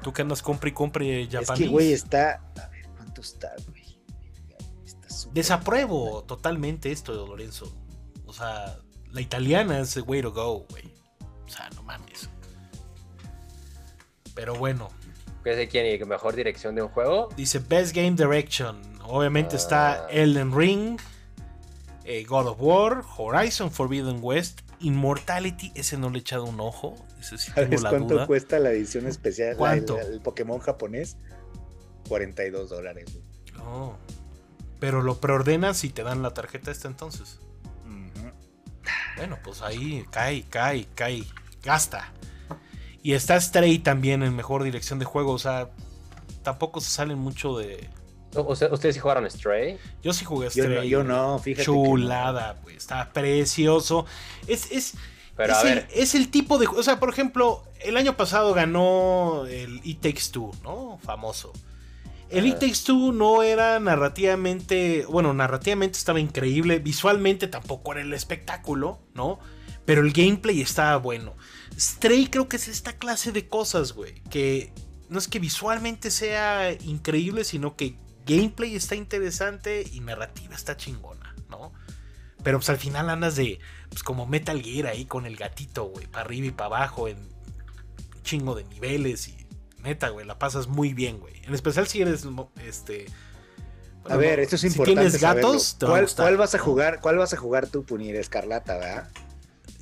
Tú 0.00 0.12
que 0.12 0.22
andas 0.22 0.40
compre 0.40 0.70
y 0.70 0.72
compre 0.72 1.24
japonés. 1.24 1.50
Es 1.50 1.58
que, 1.58 1.66
güey, 1.66 1.92
está. 1.92 2.40
A 2.62 2.68
ver, 2.68 2.86
¿cuánto 2.94 3.20
está, 3.20 3.52
güey? 3.68 3.98
Desapruebo 5.32 6.22
totalmente 6.22 6.92
esto 6.92 7.20
de 7.20 7.28
Lorenzo. 7.28 7.74
O 8.26 8.32
sea, 8.32 8.78
la 9.10 9.20
italiana 9.20 9.80
es 9.80 9.96
el 9.96 10.04
way 10.04 10.22
to 10.22 10.30
go, 10.30 10.66
güey. 10.70 10.94
O 11.44 11.48
sea, 11.48 11.68
no 11.74 11.82
mames. 11.82 12.30
Pero 14.36 14.54
bueno. 14.54 14.88
¿Qué 15.42 15.60
es 15.60 15.68
quién? 15.68 16.08
¿Mejor 16.08 16.36
dirección 16.36 16.76
de 16.76 16.82
un 16.82 16.90
juego? 16.90 17.28
Dice 17.36 17.58
Best 17.58 17.92
Game 17.92 18.12
Direction. 18.12 18.80
Obviamente 19.02 19.56
está 19.56 20.04
ah. 20.04 20.10
Elden 20.10 20.56
Ring, 20.56 21.00
eh, 22.04 22.22
God 22.22 22.46
of 22.46 22.58
War, 22.60 23.02
Horizon 23.18 23.68
Forbidden 23.68 24.20
West, 24.22 24.60
Immortality, 24.80 25.72
ese 25.74 25.96
no 25.96 26.10
le 26.10 26.18
he 26.18 26.20
echado 26.20 26.44
un 26.44 26.60
ojo. 26.60 26.94
Ese 27.20 27.38
sí 27.38 27.52
tengo 27.52 27.80
la 27.82 27.90
cuánto 27.90 28.26
cuesta 28.26 28.58
la 28.58 28.70
edición 28.70 29.06
especial? 29.06 29.56
¿Cuánto? 29.56 29.98
el, 30.00 30.20
Pokémon 30.20 30.58
japonés. 30.58 31.16
42 32.08 32.70
dólares. 32.70 33.18
Oh. 33.64 33.96
Pero 34.78 35.02
lo 35.02 35.20
preordenas 35.20 35.82
y 35.84 35.90
te 35.90 36.02
dan 36.02 36.22
la 36.22 36.32
tarjeta 36.32 36.70
esta 36.70 36.88
entonces. 36.88 37.40
Bueno, 39.16 39.38
pues 39.42 39.62
ahí 39.62 40.04
cae, 40.10 40.44
cae, 40.44 40.86
cae. 40.94 41.24
Gasta. 41.62 42.12
Y 43.02 43.14
está 43.14 43.40
Stray 43.40 43.78
también 43.78 44.22
en 44.22 44.36
mejor 44.36 44.62
dirección 44.62 44.98
de 44.98 45.04
juego. 45.04 45.32
O 45.32 45.38
sea, 45.38 45.70
tampoco 46.42 46.80
se 46.80 46.90
salen 46.90 47.18
mucho 47.18 47.56
de, 47.56 47.88
¿Ustedes 48.36 48.94
sí 48.94 49.00
jugaron 49.00 49.30
Stray? 49.30 49.78
Yo 50.02 50.12
sí 50.12 50.24
jugué 50.24 50.50
Stray. 50.50 50.88
Yo 50.88 51.04
no, 51.04 51.38
fíjate. 51.38 51.64
Chulada, 51.64 52.56
pues, 52.62 52.76
está 52.76 53.12
precioso. 53.12 54.06
Es, 54.46 54.70
es, 54.70 54.94
es, 55.94 56.14
el, 56.14 56.30
tipo 56.30 56.58
de. 56.58 56.66
O 56.66 56.82
sea, 56.82 56.98
por 56.98 57.10
ejemplo, 57.10 57.64
el 57.80 57.96
año 57.96 58.16
pasado 58.16 58.54
ganó 58.54 59.46
el 59.46 59.80
It 59.84 60.00
Takes 60.00 60.30
Two, 60.32 60.52
¿no? 60.62 60.98
Famoso. 61.02 61.52
El 62.30 62.46
It 62.46 62.58
Takes 62.58 62.80
Two 62.84 63.12
no 63.12 63.42
era 63.42 63.78
narrativamente. 63.78 65.04
Bueno, 65.08 65.34
narrativamente 65.34 65.98
estaba 65.98 66.20
increíble. 66.20 66.78
Visualmente 66.78 67.48
tampoco 67.48 67.92
era 67.92 68.00
el 68.00 68.12
espectáculo, 68.14 68.98
¿no? 69.14 69.38
Pero 69.84 70.00
el 70.00 70.12
gameplay 70.12 70.60
estaba 70.60 70.96
bueno. 70.96 71.34
Stray 71.78 72.26
creo 72.28 72.48
que 72.48 72.56
es 72.56 72.68
esta 72.68 72.94
clase 72.94 73.30
de 73.30 73.48
cosas, 73.48 73.92
güey. 73.92 74.14
Que 74.30 74.72
no 75.08 75.18
es 75.18 75.28
que 75.28 75.38
visualmente 75.38 76.10
sea 76.10 76.72
increíble, 76.72 77.44
sino 77.44 77.76
que 77.76 77.96
gameplay 78.26 78.74
está 78.74 78.94
interesante 78.94 79.84
y 79.90 80.00
narrativa 80.00 80.54
está 80.54 80.76
chingona, 80.76 81.34
¿no? 81.48 81.72
Pero 82.42 82.58
pues 82.58 82.68
al 82.68 82.78
final 82.78 83.08
andas 83.08 83.36
de, 83.36 83.58
pues 83.88 84.02
como 84.02 84.26
Metal 84.26 84.60
Gear 84.60 84.88
ahí 84.88 85.06
con 85.06 85.26
el 85.26 85.36
gatito, 85.36 85.84
güey, 85.84 86.06
para 86.06 86.24
arriba 86.24 86.46
y 86.46 86.50
para 86.50 86.66
abajo 86.66 87.08
en 87.08 87.16
un 87.18 88.22
chingo 88.22 88.54
de 88.54 88.64
niveles 88.64 89.28
y 89.28 89.46
neta, 89.82 90.10
güey, 90.10 90.26
la 90.26 90.38
pasas 90.38 90.66
muy 90.66 90.92
bien, 90.92 91.18
güey. 91.18 91.34
En 91.44 91.54
especial 91.54 91.86
si 91.86 92.02
eres, 92.02 92.26
este... 92.64 93.06
a 94.08 94.16
ver, 94.16 94.40
esto 94.40 94.56
es 94.56 94.64
importante. 94.64 95.10
Si 95.10 95.18
tienes 95.18 95.20
gatos, 95.20 95.76
¿Cuál, 95.80 96.36
vas 96.36 96.54
a 96.54 96.58
jugar? 96.58 97.00
¿Cuál 97.00 97.16
vas 97.16 97.32
a 97.32 97.36
jugar 97.36 97.68
tú, 97.68 97.84
Punir? 97.84 98.16
Escarlata, 98.16 98.76
¿verdad? 98.76 99.08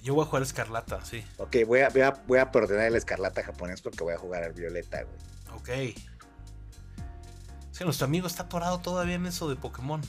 Yo 0.02 0.14
voy 0.14 0.24
a 0.24 0.26
jugar 0.26 0.42
Escarlata, 0.42 1.02
sí. 1.04 1.24
Ok, 1.38 1.56
voy 1.66 1.80
a, 1.80 1.88
voy 1.88 2.02
a, 2.02 2.10
voy 2.26 2.38
a 2.38 2.50
el 2.86 2.94
Escarlata 2.94 3.42
japonés 3.42 3.80
porque 3.80 4.04
voy 4.04 4.12
a 4.12 4.18
jugar 4.18 4.44
al 4.44 4.52
Violeta, 4.52 5.02
güey. 5.02 5.16
Ok. 5.54 5.96
Sí, 7.74 7.82
nuestro 7.82 8.04
amigo 8.04 8.28
está 8.28 8.44
atorado 8.44 8.78
todavía 8.78 9.16
en 9.16 9.26
eso 9.26 9.48
de 9.48 9.56
Pokémon. 9.56 10.00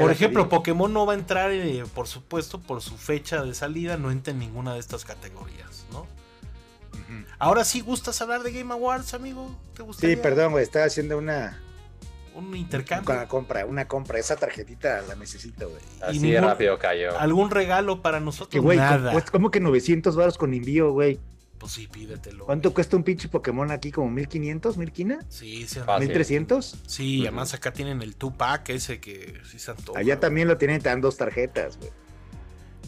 por 0.00 0.10
ejemplo, 0.10 0.48
Pokémon 0.48 0.90
no 0.90 1.04
va 1.04 1.12
a 1.12 1.16
entrar, 1.16 1.50
eh, 1.52 1.84
por 1.94 2.08
supuesto, 2.08 2.58
por 2.58 2.80
su 2.80 2.96
fecha 2.96 3.42
de 3.44 3.52
salida, 3.52 3.98
no 3.98 4.10
entra 4.10 4.32
en 4.32 4.38
ninguna 4.38 4.72
de 4.72 4.80
estas 4.80 5.04
categorías, 5.04 5.84
¿no? 5.92 6.06
Ahora 7.38 7.64
sí 7.64 7.82
gustas 7.82 8.18
hablar 8.22 8.42
de 8.42 8.50
Game 8.50 8.72
Awards, 8.72 9.12
amigo. 9.12 9.54
¿Te 9.74 9.82
Sí, 9.92 10.16
perdón, 10.16 10.52
güey, 10.52 10.64
estaba 10.64 10.86
haciendo 10.86 11.18
una 11.18 11.60
un 12.34 12.56
intercambio. 12.56 13.14
Una 13.14 13.28
compra, 13.28 13.66
una 13.66 13.86
compra. 13.86 14.18
Esa 14.18 14.36
tarjetita 14.36 15.02
la 15.02 15.16
necesito, 15.16 15.68
güey. 15.68 15.82
Así 16.00 16.20
ningún- 16.20 16.30
de 16.30 16.40
rápido 16.40 16.78
cayó. 16.78 17.18
¿Algún 17.18 17.50
regalo 17.50 18.00
para 18.00 18.20
nosotros? 18.20 18.48
Que, 18.48 18.58
güey, 18.58 18.78
Nada. 18.78 19.12
pues, 19.12 19.30
¿cómo 19.30 19.50
que 19.50 19.60
900 19.60 20.16
baros 20.16 20.38
con 20.38 20.54
envío, 20.54 20.92
güey? 20.92 21.20
Pues 21.60 21.72
sí, 21.72 21.86
pídetelo. 21.86 22.46
¿Cuánto 22.46 22.72
cuesta 22.74 22.96
un 22.96 23.04
pinche 23.04 23.28
Pokémon 23.28 23.70
aquí? 23.70 23.92
¿Como 23.92 24.10
1500, 24.10 24.76
1000 24.78 24.92
Sí, 25.28 25.66
sí, 25.68 25.78
Fácil. 25.84 26.08
1300? 26.08 26.76
sí 26.86 27.18
Ujú. 27.18 27.28
además 27.28 27.52
acá 27.54 27.72
tienen 27.72 28.00
el 28.02 28.18
2-pack 28.18 28.70
ese 28.70 28.98
que 28.98 29.38
sí 29.48 29.58
se 29.58 29.70
antoja, 29.72 29.98
Allá 29.98 30.14
güey. 30.14 30.20
también 30.20 30.48
lo 30.48 30.56
tienen, 30.56 30.80
te 30.80 30.88
dan 30.88 31.02
dos 31.02 31.18
tarjetas, 31.18 31.76
güey. 31.76 31.90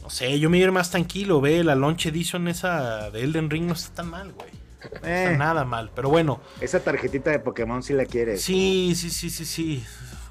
No 0.03 0.11
sé, 0.11 0.41
yo 0.41 0.51
me 0.51 0.59
iré 0.59 0.71
más 0.73 0.91
tranquilo, 0.91 1.41
ve, 1.41 1.63
la 1.63 1.75
Launch 1.77 2.07
Edition 2.07 2.49
esa 2.49 3.11
de 3.11 3.23
Elden 3.23 3.51
Ring 3.51 3.67
no 3.67 3.75
está 3.75 3.95
tan 3.97 4.09
mal, 4.09 4.33
güey. 4.33 4.49
No 4.91 4.97
está 4.97 5.33
Eh, 5.35 5.37
nada 5.37 5.65
mal, 5.65 5.91
pero 5.95 6.09
bueno. 6.09 6.41
esa 6.61 6.81
tarjetita 6.81 7.31
de 7.31 7.39
Pokémon 7.41 7.83
sí 7.85 7.93
la 7.93 8.07
quieres. 8.07 8.43
Sí, 8.43 8.95
sí, 8.97 9.11
sí, 9.11 9.29
sí, 9.31 9.45
sí. 9.45 9.85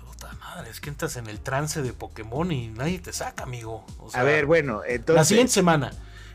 Puta 0.05 0.33
madre, 0.41 0.71
es 0.71 0.81
que 0.81 0.89
entras 0.89 1.15
en 1.15 1.27
el 1.27 1.39
trance 1.39 1.81
de 1.83 1.93
Pokémon 1.93 2.51
y 2.51 2.67
nadie 2.69 2.99
te 2.99 3.13
saca, 3.13 3.43
amigo. 3.43 3.85
O 3.99 4.09
sea, 4.09 4.21
A 4.21 4.23
ver, 4.23 4.45
bueno, 4.47 4.81
entonces. 4.85 5.15
la 5.15 5.23
siguiente 5.25 5.53
semana, 5.53 5.91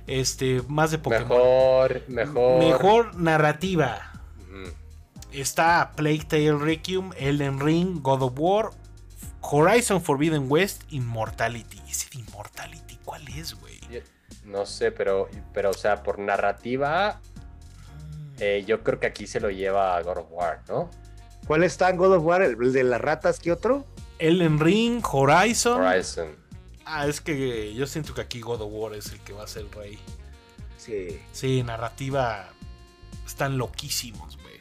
este, 0.06 0.62
más 0.68 0.90
de 0.90 0.98
Pokémon. 0.98 1.28
Mejor, 1.28 2.02
mejor. 2.08 2.58
Mejor 2.58 3.16
narrativa. 3.16 4.12
Está 5.32 5.92
Plague 5.96 6.24
Tale 6.26 6.56
Requiem, 6.56 7.10
Elden 7.18 7.60
Ring, 7.60 8.00
God 8.00 8.22
of 8.22 8.32
War, 8.38 8.70
Horizon 9.42 10.00
Forbidden 10.00 10.46
West, 10.48 10.84
Immortality. 10.90 11.82
Ese 11.88 12.08
de 12.10 12.20
Immortality, 12.20 12.98
¿cuál 13.04 13.28
es, 13.28 13.54
güey? 13.54 13.76
No 14.44 14.64
sé, 14.64 14.92
pero, 14.92 15.28
pero, 15.52 15.70
o 15.70 15.74
sea, 15.74 16.02
por 16.02 16.18
narrativa, 16.18 17.20
eh, 18.38 18.64
yo 18.66 18.82
creo 18.82 18.98
que 18.98 19.08
aquí 19.08 19.26
se 19.26 19.40
lo 19.40 19.50
lleva 19.50 20.00
God 20.02 20.18
of 20.18 20.26
War, 20.30 20.62
¿no? 20.68 20.90
¿Cuál 21.46 21.64
está 21.64 21.90
en 21.90 21.96
God 21.96 22.14
of 22.14 22.24
War? 22.24 22.42
¿El 22.42 22.72
de 22.72 22.84
las 22.84 23.00
ratas? 23.00 23.38
¿Qué 23.38 23.52
otro? 23.52 23.84
Elden 24.18 24.58
Ring, 24.58 25.02
Horizon. 25.04 25.82
Horizon. 25.82 26.45
Ah, 26.86 27.06
es 27.08 27.20
que 27.20 27.74
yo 27.74 27.86
siento 27.86 28.14
que 28.14 28.20
aquí 28.20 28.40
God 28.40 28.62
of 28.62 28.68
War 28.72 28.94
es 28.94 29.10
el 29.12 29.20
que 29.20 29.32
va 29.32 29.42
a 29.44 29.46
ser 29.48 29.62
el 29.62 29.72
rey. 29.72 29.98
Sí. 30.78 31.18
Sí, 31.32 31.62
narrativa. 31.64 32.48
Están 33.26 33.58
loquísimos, 33.58 34.38
güey. 34.40 34.54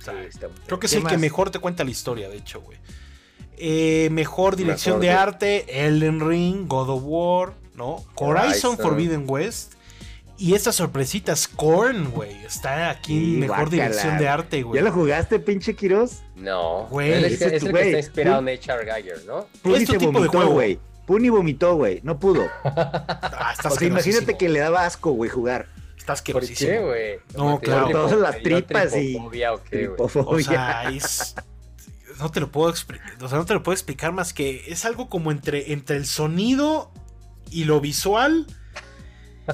O 0.00 0.02
sea, 0.02 0.14
sí, 0.20 0.28
está 0.28 0.48
muy- 0.48 0.58
creo 0.66 0.80
que 0.80 0.86
es 0.86 0.92
¿Qué 0.92 0.98
el 0.98 1.06
que 1.06 1.16
mejor 1.16 1.50
te 1.50 1.60
cuenta 1.60 1.84
la 1.84 1.90
historia, 1.90 2.28
de 2.28 2.36
hecho, 2.38 2.60
güey. 2.60 2.76
Eh, 3.56 4.08
mejor 4.10 4.56
dirección 4.56 4.98
Mejor 4.98 5.02
de 5.02 5.10
arte, 5.12 5.86
Elden 5.86 6.28
Ring, 6.28 6.66
God 6.66 6.90
of 6.90 7.02
War, 7.04 7.52
¿no? 7.74 8.04
Horizon. 8.16 8.76
Forbidden 8.76 9.24
West. 9.28 9.74
Y 10.36 10.54
esta 10.54 10.72
sorpresita, 10.72 11.36
Scorn, 11.36 12.10
güey. 12.10 12.44
Está 12.44 12.90
aquí 12.90 13.16
Sí, 13.16 13.34
en 13.34 13.40
mejor 13.40 13.70
dirección 13.70 14.18
de 14.18 14.28
arte, 14.28 14.64
güey. 14.64 14.80
¿Ya 14.80 14.84
lo 14.84 14.92
jugaste, 14.92 15.38
pinche 15.38 15.76
Kiros? 15.76 16.22
No. 16.34 16.88
Güey, 16.90 17.12
es, 17.12 17.18
el 17.18 17.24
es 17.26 17.32
es 17.42 17.62
el 17.62 17.72
que 17.72 17.80
está 17.82 17.98
inspirado 17.98 18.40
en 18.40 18.48
H.R. 18.48 18.92
Geiger, 18.92 19.24
¿no? 19.24 19.46
Puni 19.62 19.84
tu 19.86 19.92
se 19.92 19.98
tipo 19.98 20.20
de 20.20 20.26
juego. 20.26 20.50
güey. 20.50 20.80
Puni 21.06 21.28
vomitó, 21.28 21.76
güey. 21.76 22.00
No 22.02 22.18
pudo. 22.18 22.46
Ah, 22.64 23.52
está 23.54 23.68
O 23.68 23.76
sea, 23.76 23.88
imagínate 23.88 24.36
que 24.38 24.48
le 24.48 24.60
daba 24.60 24.86
asco, 24.86 25.10
güey, 25.12 25.28
jugar. 25.30 25.66
Está 25.96 26.06
¿Por 26.06 26.12
asquerosísimo. 26.14 26.70
qué, 26.70 26.78
güey? 26.80 27.18
No, 27.36 27.58
¿te 27.58 27.66
dio 27.70 27.76
claro. 27.76 27.90
Todas 27.90 28.18
las 28.18 28.42
tripas 28.42 28.94
y- 28.96 29.12
tripofobia 29.12 29.52
o 29.52 30.40
sea, 30.40 30.90
es- 30.90 31.34
no 32.18 32.30
te 32.30 32.40
lo 32.40 32.50
puedo 32.50 32.70
explicar. 32.70 33.12
O 33.22 33.28
sea, 33.28 33.38
no 33.38 33.44
te 33.44 33.54
lo 33.54 33.62
puedo 33.62 33.74
explicar 33.74 34.12
más 34.12 34.32
que 34.32 34.64
es 34.68 34.84
algo 34.84 35.08
como 35.08 35.30
entre, 35.32 35.72
entre 35.72 35.96
el 35.96 36.06
sonido 36.06 36.90
y 37.50 37.64
lo 37.64 37.80
visual. 37.80 38.46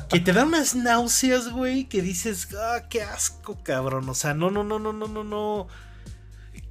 Que 0.09 0.21
te 0.21 0.33
da 0.33 0.45
unas 0.45 0.75
náuseas, 0.77 1.51
güey. 1.51 1.85
Que 1.89 2.03
dices, 2.03 2.49
ah, 2.57 2.83
qué 2.89 3.03
asco, 3.03 3.59
cabrón. 3.63 4.09
O 4.09 4.15
sea, 4.15 4.35
no, 4.35 4.51
no, 4.51 4.63
no, 4.63 4.79
no, 4.79 4.93
no, 4.93 5.09
no, 5.09 5.25
no. 5.25 5.69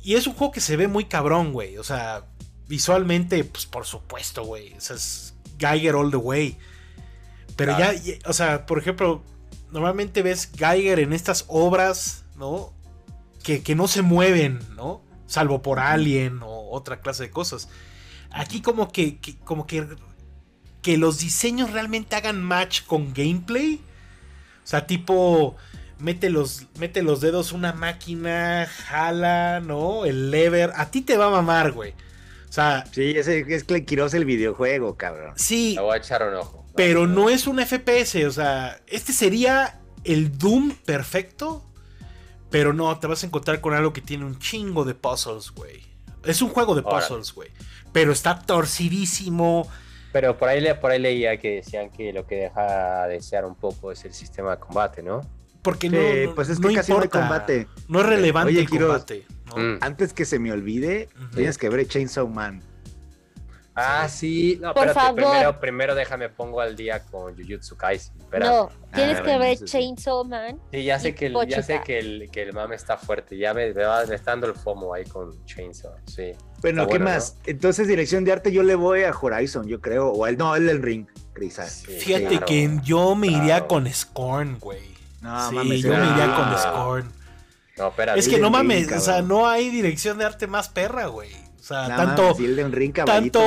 Y 0.03 0.15
es 0.15 0.27
un 0.27 0.33
juego 0.36 0.53
que 0.53 0.62
se 0.62 0.77
ve 0.77 0.88
muy 0.88 1.05
cabrón, 1.05 1.51
güey. 1.53 1.77
O 1.77 1.83
sea, 1.83 2.24
visualmente, 2.69 3.43
pues 3.43 3.65
por 3.65 3.85
supuesto, 3.85 4.45
güey. 4.45 4.73
O 4.75 4.79
sea, 4.81 4.95
es 4.95 5.33
Geiger 5.57 5.95
all 5.95 6.11
the 6.11 6.17
way. 6.17 6.57
Pero 7.57 7.75
Claro. 7.75 7.93
ya, 7.97 8.01
ya- 8.01 8.29
o 8.29 8.31
sea, 8.33 8.65
por 8.65 8.79
ejemplo, 8.79 9.21
normalmente 9.71 10.21
ves 10.21 10.49
Geiger 10.55 10.99
en 10.99 11.11
estas 11.11 11.43
obras, 11.49 12.23
¿no? 12.38 12.71
Que, 13.43 13.61
que 13.63 13.75
no 13.75 13.88
se 13.88 14.01
mueven, 14.01 14.59
¿no? 14.75 15.01
Salvo 15.25 15.61
por 15.61 15.79
Alien 15.79 16.39
o 16.43 16.69
otra 16.71 17.01
clase 17.01 17.23
de 17.23 17.31
cosas. 17.31 17.67
Aquí 18.31 18.61
como 18.61 18.91
que, 18.91 19.17
que- 19.17 19.38
como 19.39 19.65
que, 19.67 19.85
que 20.81 20.97
los 20.97 21.17
diseños 21.19 21.71
realmente 21.71 22.15
hagan 22.15 22.41
match 22.41 22.83
con 22.85 23.13
gameplay. 23.13 23.81
O 24.63 24.67
sea, 24.69 24.85
tipo, 24.88 25.55
mete 25.97 26.29
los, 26.29 26.67
mete 26.79 27.01
los 27.01 27.19
dedos 27.21 27.51
una 27.51 27.73
máquina, 27.73 28.67
jala, 28.85 29.59
¿no? 29.59 30.05
El 30.05 30.29
lever. 30.31 30.71
A 30.75 30.91
ti 30.91 31.01
te 31.01 31.17
va 31.17 31.25
a 31.25 31.31
mamar, 31.31 31.71
güey. 31.71 31.93
O 32.50 32.51
sea, 32.51 32.84
Sí, 32.91 33.13
ese 33.15 33.46
es 33.48 33.63
que 33.63 33.86
Kiros 33.86 34.13
el 34.15 34.25
videojuego, 34.25 34.98
cabrón. 34.98 35.34
sí, 35.36 35.75
Le 35.75 35.82
voy 35.82 35.94
a 35.94 35.98
echar 35.98 36.27
un 36.27 36.34
ojo. 36.34 36.65
pero 36.75 37.06
no 37.08 37.29
es 37.29 37.46
un 37.48 37.60
FPS, 37.60 38.25
o 38.25 38.32
sea, 38.32 38.79
este 38.88 39.13
sería 39.13 39.79
el 40.03 40.38
Doom 40.38 40.72
perfecto, 40.86 41.63
pero 42.50 42.74
no, 42.74 42.98
te 43.00 43.06
vas 43.08 43.22
a 43.24 43.27
encontrar 43.27 43.62
con 43.62 43.74
algo 43.75 43.94
que 43.94 44.01
tiene 44.01 44.25
un 44.25 44.39
chingo 44.39 44.84
de 44.84 44.96
puzzles, 44.96 45.51
güey. 45.51 45.82
Es 46.25 46.41
un 46.41 46.50
juego 46.50 46.74
de 46.75 46.82
puzzles, 46.82 47.34
güey. 47.34 47.50
Pero 47.91 48.12
está 48.12 48.39
torcidísimo. 48.39 49.68
Pero 50.12 50.38
por 50.38 50.50
ahí, 50.50 50.60
le- 50.60 50.74
por 50.75 50.89
ahí 50.91 51.00
leía 51.00 51.38
que 51.38 51.56
decían 51.58 51.91
que 51.91 52.12
lo 52.12 52.25
que 52.25 52.36
deja 52.36 53.06
de 53.08 53.13
desear 53.15 53.46
un 53.46 53.56
poco 53.56 53.91
es 53.91 54.03
el 54.06 54.13
sistema 54.13 54.56
de 54.56 54.60
combate, 54.60 55.03
¿no? 55.03 55.22
Porque 55.62 55.89
Sí, 55.89 55.96
no, 55.96 56.29
no- 56.29 56.36
pues 56.36 56.50
es 56.50 56.60
no 56.60 56.74
casi 56.74 56.91
no 56.91 56.98
hay 57.00 57.03
importa. 57.06 57.20
combate. 57.27 57.68
No 57.88 58.00
es 58.00 58.06
relevante 58.08 58.51
Oye, 58.53 58.62
el 58.62 58.70
Quiroz, 58.70 58.89
combate. 58.89 59.25
¿No? 59.56 59.75
Mm. 59.75 59.77
Antes 59.82 60.13
que 60.13 60.25
se 60.25 60.39
me 60.39 60.51
olvide, 60.51 61.10
tienes 61.36 61.58
que 61.58 61.70
ver 61.70 61.88
Chainsaw 61.88 62.27
Man. 62.27 62.62
Ah, 63.82 64.10
sí. 64.10 64.58
No, 64.62 64.74
Por 64.74 64.88
espérate, 64.88 65.00
favor. 65.00 65.15
primero, 65.32 65.60
primero 65.62 65.96
déjame 65.96 66.27
pongo 66.27 66.60
al 66.60 66.75
día 66.75 67.00
con 67.06 67.34
Jujutsu 67.38 67.77
Kaisen. 67.77 68.13
Espera. 68.20 68.46
No, 68.46 68.70
tienes 68.94 69.20
Ah, 69.20 69.24
que 69.24 69.38
ver. 69.38 69.58
Chainsaw 69.63 70.25
Man. 70.25 70.60
Sí, 70.74 70.84
ya 70.84 71.00
sé 71.00 71.15
que 71.15 71.27
el, 71.27 71.38
ya 71.48 71.63
sé 71.63 71.82
que 71.86 71.98
el, 72.00 72.29
que 72.29 72.41
el 72.41 72.51
mame 72.51 72.75
está 72.75 72.98
fuerte. 72.98 73.38
Ya 73.38 73.53
me, 73.53 73.74
me 73.74 73.84
va- 73.86 74.06
me 74.06 74.15
está 74.15 74.32
dando 74.32 74.48
el 74.48 74.56
FOMO 74.56 74.94
ahí 74.94 75.06
con 75.06 75.46
Chainsaw. 75.46 75.94
Sí. 76.06 76.32
Bueno, 76.62 76.82
Está 76.82 76.91
¿qué 76.91 76.98
bueno, 77.00 77.06
más? 77.06 77.38
Entonces, 77.46 77.88
dirección 77.88 78.25
de 78.25 78.34
arte, 78.34 78.51
yo 78.51 78.63
le 78.63 78.75
voy 78.75 79.03
a 79.03 79.12
Horizon, 79.18 79.65
yo 79.65 79.79
creo. 79.79 80.10
O 80.10 80.27
el, 80.27 80.38
no, 80.38 80.53
el 80.58 80.65
del 80.68 80.82
Ring, 80.82 81.08
quizás. 81.39 81.72
Sí, 81.88 81.91
Fíjate 81.94 82.27
claro. 82.27 82.46
que 82.48 82.79
yo 82.84 83.15
me 83.15 83.27
iría 83.27 83.44
claro. 83.60 83.68
con 83.70 83.88
Scorn, 83.94 84.58
güey. 84.60 84.82
No, 85.22 85.50
sí, 85.50 85.56
mames, 85.56 85.82
yo 85.82 85.89
me 85.96 86.06
iría 86.06 86.36
con 86.36 86.58
Scorn. 86.58 87.12
No, 87.79 87.88
espérate. 87.88 88.19
Es 88.19 88.27
que 88.27 88.38
no 88.38 88.50
mames, 88.50 88.88
Ring, 88.88 88.98
o 88.98 89.00
sea, 89.00 89.21
no 89.21 89.48
hay 89.48 89.69
dirección 89.69 90.17
de 90.17 90.25
arte 90.25 90.48
más 90.48 90.69
perra, 90.69 91.07
güey. 91.07 91.29
O 91.59 91.63
sea, 91.63 91.88
tanto, 91.95 92.33
mames, 92.36 92.71
Ring, 92.71 92.93
tanto, 92.93 93.39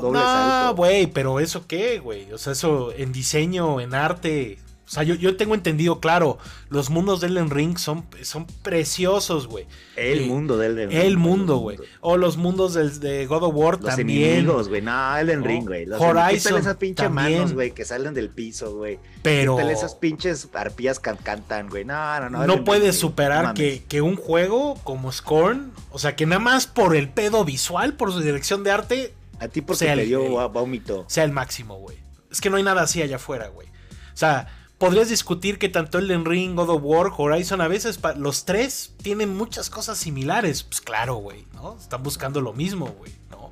doble 0.00 0.20
salto. 0.20 0.76
güey, 0.76 1.06
pero 1.08 1.40
eso 1.40 1.66
qué, 1.66 1.98
güey. 1.98 2.32
O 2.32 2.38
sea, 2.38 2.52
eso 2.52 2.92
en 2.96 3.12
diseño, 3.12 3.80
en 3.80 3.94
arte. 3.94 4.58
O 4.86 4.88
sea, 4.88 5.02
yo, 5.02 5.16
yo 5.16 5.36
tengo 5.36 5.56
entendido, 5.56 5.98
claro, 5.98 6.38
los 6.68 6.90
mundos 6.90 7.20
de 7.20 7.26
Elden 7.26 7.50
Ring 7.50 7.76
son, 7.76 8.06
son 8.22 8.46
preciosos, 8.62 9.48
güey. 9.48 9.66
El 9.96 10.26
mundo 10.28 10.56
del 10.58 10.78
Elden 10.78 10.92
El 10.92 11.06
Ring, 11.14 11.18
mundo, 11.18 11.54
los 11.54 11.62
güey. 11.62 11.78
O 12.00 12.16
los 12.16 12.36
mundos 12.36 12.74
del- 12.74 13.00
de 13.00 13.26
God 13.26 13.42
of 13.42 13.54
War 13.56 13.80
Los 13.82 13.96
también. 13.96 14.30
enemigos, 14.34 14.68
güey. 14.68 14.82
No, 14.82 15.16
Elden. 15.16 15.42
Ring, 15.42 15.66
güey. 15.66 15.86
Los 15.86 16.00
Horizon 16.00 16.58
esas 16.58 16.76
pinches 16.76 17.10
manos, 17.10 17.52
güey, 17.52 17.72
que 17.72 17.84
salen 17.84 18.14
del 18.14 18.28
piso, 18.30 18.76
güey. 18.76 19.00
Pero 19.22 19.58
esas 19.58 19.96
pinches 19.96 20.48
arpías 20.54 21.00
que 21.00 21.10
cantan, 21.20 21.68
güey. 21.68 21.84
No, 21.84 22.20
no, 22.20 22.30
no. 22.30 22.46
no, 22.46 22.64
puedes 22.64 22.82
Ring, 22.94 23.00
superar 23.00 23.44
no 23.46 23.54
que, 23.54 23.82
que 23.88 24.02
un 24.02 24.14
juego 24.14 24.74
como 24.84 25.10
Scorn, 25.10 25.72
o 25.90 25.98
sea, 25.98 26.14
que 26.14 26.26
nada 26.26 26.38
más 26.38 26.68
por 26.68 26.94
el 26.94 27.08
pedo 27.08 27.44
visual, 27.44 27.94
por 27.94 28.12
su 28.12 28.20
dirección 28.20 28.62
de 28.62 28.70
arte, 28.70 29.14
A 29.40 29.48
ti 29.48 29.62
porque 29.62 29.78
sea 29.86 29.94
te 29.96 30.02
el- 30.02 30.08
dio 30.08 30.42
el- 30.44 30.48
vómito. 30.52 31.04
sea 31.08 31.24
el 31.24 31.32
máximo, 31.32 31.74
güey. 31.78 31.96
Es 32.30 32.40
que 32.40 32.50
no 32.50 32.56
hay 32.56 32.62
nada 32.62 32.82
así 32.82 33.02
allá 33.02 33.16
afuera, 33.16 33.48
güey. 33.48 33.66
O 33.68 34.16
sea, 34.18 34.46
podrías 34.78 35.08
discutir 35.08 35.58
que 35.58 35.68
tanto 35.68 35.98
Elden 35.98 36.24
Ring, 36.24 36.54
God 36.56 36.70
of 36.70 36.82
War, 36.84 37.10
Horizon, 37.16 37.60
a 37.60 37.68
veces 37.68 37.98
los 38.16 38.44
tres 38.44 38.94
tienen 39.02 39.36
muchas 39.36 39.70
cosas 39.70 39.98
similares. 39.98 40.62
Pues 40.62 40.80
claro, 40.80 41.16
güey, 41.16 41.46
¿no? 41.54 41.76
Están 41.78 42.02
buscando 42.02 42.40
lo 42.40 42.52
mismo, 42.52 42.86
güey, 42.86 43.12
¿no? 43.30 43.50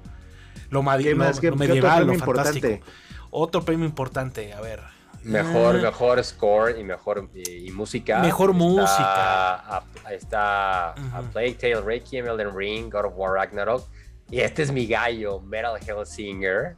Lo, 0.70 0.82
ma- 0.82 0.98
¿Qué 0.98 1.10
lo- 1.12 1.16
más? 1.16 1.36
lo 1.36 1.40
¿Qué- 1.40 1.40
qué 1.40 1.48
otro 1.48 1.58
medieval, 1.58 2.06
lo 2.06 2.14
fantástico. 2.14 2.66
importante? 2.68 2.92
Otro 3.30 3.62
premio 3.64 3.86
importante, 3.86 4.52
a 4.52 4.60
ver. 4.60 4.80
Mejor, 5.22 5.76
Ah, 5.76 5.82
mejor 5.82 6.22
score 6.22 6.78
y 6.78 6.84
mejor 6.84 7.30
y, 7.34 7.68
y 7.68 7.70
música. 7.70 8.18
Mejor 8.20 8.50
Está 8.50 8.62
música. 8.62 9.54
a- 9.76 9.84
está 10.10 10.90
a 10.92 11.20
Ujú. 11.20 11.30
Plague 11.32 11.54
Tale, 11.54 11.80
Requiem, 11.80 12.26
Elden 12.28 12.54
Ring, 12.54 12.90
God 12.90 13.06
of 13.06 13.12
War 13.16 13.32
Ragnarok. 13.32 13.88
Y 14.30 14.40
este 14.40 14.62
es 14.62 14.70
mi 14.70 14.86
gallo, 14.86 15.40
Metal 15.40 15.78
Hellsinger. 15.80 16.76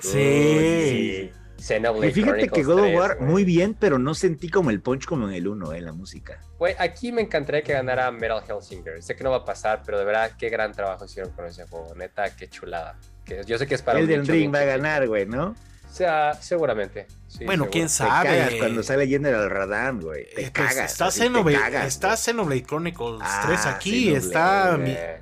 Sí. 0.00 0.18
Uy, 0.18 1.32
Xenoblade 1.58 2.08
Y 2.08 2.12
fíjate 2.12 2.48
que 2.48 2.62
God 2.62 2.80
of 2.80 2.86
3, 2.86 2.96
War, 2.96 3.20
muy 3.20 3.44
bien, 3.44 3.74
pero 3.78 3.98
no 3.98 4.14
sentí 4.14 4.48
como 4.48 4.70
el 4.70 4.80
punch 4.80 5.06
como 5.06 5.28
en 5.28 5.34
el 5.34 5.48
1, 5.48 5.72
eh, 5.72 5.80
la 5.80 5.92
música. 5.92 6.40
Güey, 6.58 6.74
aquí 6.78 7.12
me 7.12 7.22
encantaría 7.22 7.62
que 7.62 7.72
ganara 7.72 8.10
Metal 8.10 8.42
Hellsinger. 8.46 9.02
Sé 9.02 9.16
que 9.16 9.24
no 9.24 9.30
va 9.30 9.38
a 9.38 9.44
pasar, 9.44 9.82
pero 9.84 9.98
de 9.98 10.04
verdad, 10.04 10.32
qué 10.38 10.48
gran 10.48 10.72
trabajo 10.72 11.04
hicieron 11.04 11.32
con 11.32 11.46
ese 11.46 11.66
juego. 11.66 11.94
Neta, 11.94 12.34
qué 12.36 12.48
chulada. 12.48 12.98
Que 13.24 13.42
yo 13.44 13.58
sé 13.58 13.66
que 13.66 13.74
es 13.74 13.82
para 13.82 13.98
el 13.98 14.06
del 14.06 14.26
Ring 14.26 14.54
va 14.54 14.60
a 14.60 14.64
ganar, 14.64 15.06
güey, 15.08 15.26
¿no? 15.26 15.54
sea, 15.96 16.34
seguramente. 16.40 17.06
bueno, 17.44 17.68
quién 17.70 17.88
sabe. 17.88 18.28
Te 18.28 18.36
cagas 18.36 18.54
cuando 18.58 18.82
sale 18.82 19.06
General 19.06 19.48
Radam, 19.48 20.00
güey. 20.00 20.24
Te 20.24 20.46
eh, 20.46 20.50
pues, 20.54 20.74
cagas. 20.74 20.92
Está, 20.92 21.10
Xenoblade, 21.10 21.86
está 21.86 22.16
Xenoblade 22.16 22.64
Chronicles 22.64 23.18
3 23.46 23.60
ah, 23.64 23.70
aquí. 23.70 24.14
Está, 24.14 24.78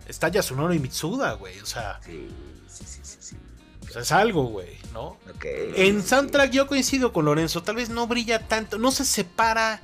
está 0.09 0.29
Yasunori 0.29 0.79
Mitsuda, 0.79 1.35
güey. 1.35 1.59
O 1.61 1.67
sea. 1.67 2.00
Sí, 2.05 2.29
sí, 2.69 2.85
sí, 2.87 3.17
sí. 3.21 3.37
Pues 3.81 3.97
es 3.97 4.12
algo, 4.12 4.47
güey, 4.47 4.76
¿no? 4.95 5.19
en 5.43 6.03
soundtrack 6.03 6.53
yo 6.53 6.67
coincido 6.67 7.13
con 7.13 7.27
Lorenzo. 7.27 7.63
Tal 7.63 7.77
vez 7.77 7.91
no 7.91 8.07
brilla 8.07 8.47
tanto. 8.47 8.79
No 8.79 8.93
se 8.93 9.05
separa 9.05 9.81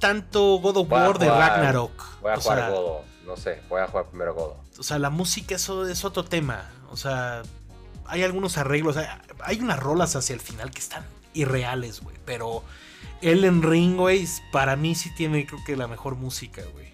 tanto 0.00 0.58
God 0.58 0.78
of 0.78 0.90
War 0.90 1.18
de 1.18 1.28
Ragnarok. 1.28 2.20
Voy 2.20 2.32
a 2.32 2.36
jugar 2.36 2.72
God 2.72 3.00
No 3.24 3.36
sé, 3.36 3.60
voy 3.68 3.82
a 3.82 3.86
jugar 3.86 4.06
primero 4.06 4.34
God. 4.34 4.52
O 4.78 4.82
sea, 4.82 4.98
la 4.98 5.10
música 5.10 5.54
eso 5.54 5.86
es 5.86 6.04
otro 6.04 6.24
tema. 6.24 6.70
O 6.90 6.96
sea, 6.96 7.42
hay 8.06 8.24
algunos 8.24 8.58
arreglos, 8.58 8.96
hay, 9.40 9.60
unas 9.60 9.78
rolas 9.78 10.16
hacia 10.16 10.34
el 10.34 10.40
final 10.40 10.70
que 10.70 10.80
están 10.80 11.04
irreales, 11.34 12.00
güey. 12.00 12.16
Pero 12.24 12.64
Ellen 13.20 13.62
Ring, 13.62 13.96
güey, 13.96 14.26
para 14.50 14.76
mí 14.76 14.94
sí 14.94 15.14
tiene, 15.14 15.46
creo 15.46 15.60
que 15.64 15.76
la 15.76 15.86
mejor 15.86 16.16
música, 16.16 16.62
güey. 16.72 16.90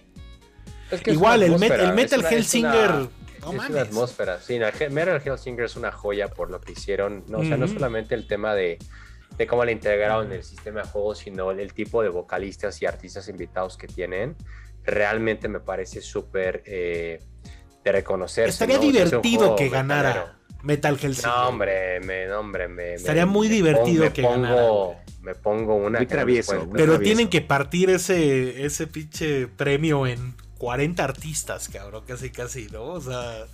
Igual, 1.07 1.43
el, 1.43 1.59
Metal 1.59 2.25
Hellsinger. 2.25 3.09
Es 3.39 3.71
una 3.71 3.81
atmósfera. 3.81 4.41
Sí, 4.41 4.59
Metal 4.91 5.23
Hellsinger 5.25 5.65
es 5.65 5.77
una 5.77 5.93
joya 5.93 6.29
por 6.29 6.51
lo 6.51 6.61
que 6.61 6.73
hicieron. 6.73 7.25
No, 7.29 7.39
O 7.39 7.45
sea, 7.45 7.57
no 7.57 7.69
solamente 7.69 8.15
el 8.15 8.27
tema 8.27 8.55
de, 8.55 8.79
de 9.37 9.47
cómo 9.47 9.65
la 9.65 9.73
integraron 9.73 10.27
en 10.27 10.33
el 10.33 10.45
sistema 10.45 10.83
de 10.83 10.89
juego, 10.89 11.15
sino 11.15 11.51
el, 11.51 11.73
tipo 11.73 12.03
de 12.03 12.09
vocalistas 12.09 12.81
y 12.83 12.87
artistas 12.87 13.29
invitados 13.29 13.77
que 13.77 13.87
tienen. 13.87 14.37
Realmente 14.85 15.49
me 15.49 15.61
parece 15.61 16.01
súper 16.01 16.63
eh, 16.67 17.21
de 17.85 17.93
reconocer. 17.93 18.49
Estaría 18.49 18.79
divertido 18.79 19.57
que 19.57 19.69
ganara. 19.69 20.35
Metal 20.63 20.99
Hellsinger. 21.01 21.31
No, 21.31 21.49
hombre, 21.49 22.01
me, 22.01 22.33
hombre, 22.33 22.67
me, 22.67 22.95
Estaría 22.95 23.27
muy 23.27 23.49
divertido 23.49 24.13
que 24.13 24.23
pongo, 24.23 24.97
Me 25.23 25.35
pongo 25.35 25.77
una. 25.77 26.05
travieso. 26.07 26.69
pero 26.73 26.99
tienen 26.99 27.29
que 27.29 27.41
partir 27.41 27.91
ese, 27.91 28.65
ese 28.65 28.89
pinche 28.89 29.47
premio 29.47 30.07
en 30.07 30.35
40 30.59 31.03
artistas, 31.03 31.69
cabrón, 31.69 32.05
casi, 32.07 32.31
casi, 32.31 32.67
¿no? 32.69 32.85
O 32.85 33.01
sea. 33.01 33.47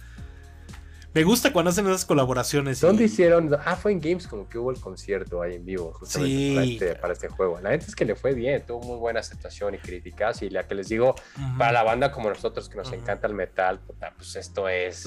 Me 1.15 1.23
gusta 1.23 1.53
cuando 1.53 1.71
hacen 1.71 1.87
esas 1.87 2.05
colaboraciones. 2.05 2.81
¿Dónde 2.81 3.05
hicieron? 3.05 3.57
Ah, 3.65 3.77
fue 3.77 3.93
en 3.93 4.01
Games 4.01 4.27
como 4.27 4.49
que 4.49 4.59
hubo 4.59 4.73
el 4.73 4.81
concierto 4.81 5.43
ahí 5.43 5.55
en 5.55 5.65
vivo, 5.65 5.93
justamente 5.93 6.75
este, 6.75 6.97
para, 6.97 7.13
este, 7.13 7.29
juego. 7.29 7.61
La 7.61 7.71
gente 7.71 7.87
es 7.87 7.95
que 7.95 8.05
le 8.05 8.17
fue 8.17 8.35
bien, 8.35 8.67
tuvo 8.67 8.81
muy 8.81 8.97
buena 8.97 9.21
aceptación 9.21 9.77
y 9.77 9.79
críticas. 9.79 10.43
Y 10.43 10.51
la 10.51 10.67
que 10.67 10.75
les 10.75 10.89
digo, 10.89 11.15
para 11.57 11.71
la 11.71 11.85
banda 11.85 12.11
como 12.11 12.31
nosotros 12.31 12.69
que 12.69 12.77
nos 12.77 12.93
encanta 12.93 13.29
el 13.29 13.35
metal, 13.35 13.81
pues 14.17 14.35
esto 14.35 14.69
es. 14.69 15.07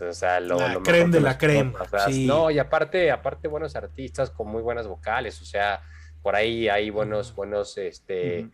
O 0.00 0.12
sea, 0.14 0.40
lo, 0.40 0.56
la 0.58 0.80
creme 0.82 1.12
de 1.12 1.20
la 1.20 1.36
creme. 1.36 1.74
No, 2.24 2.50
y 2.50 2.58
aparte, 2.58 3.10
aparte 3.10 3.46
buenos 3.46 3.76
artistas 3.76 4.30
con 4.30 4.48
muy 4.48 4.62
buenas 4.62 4.88
vocales, 4.88 5.40
o 5.42 5.44
sea, 5.44 5.82
por 6.22 6.34
ahí 6.34 6.70
hay 6.70 6.88
buenos, 6.88 7.34
buenos, 7.34 7.76
este, 7.76 8.48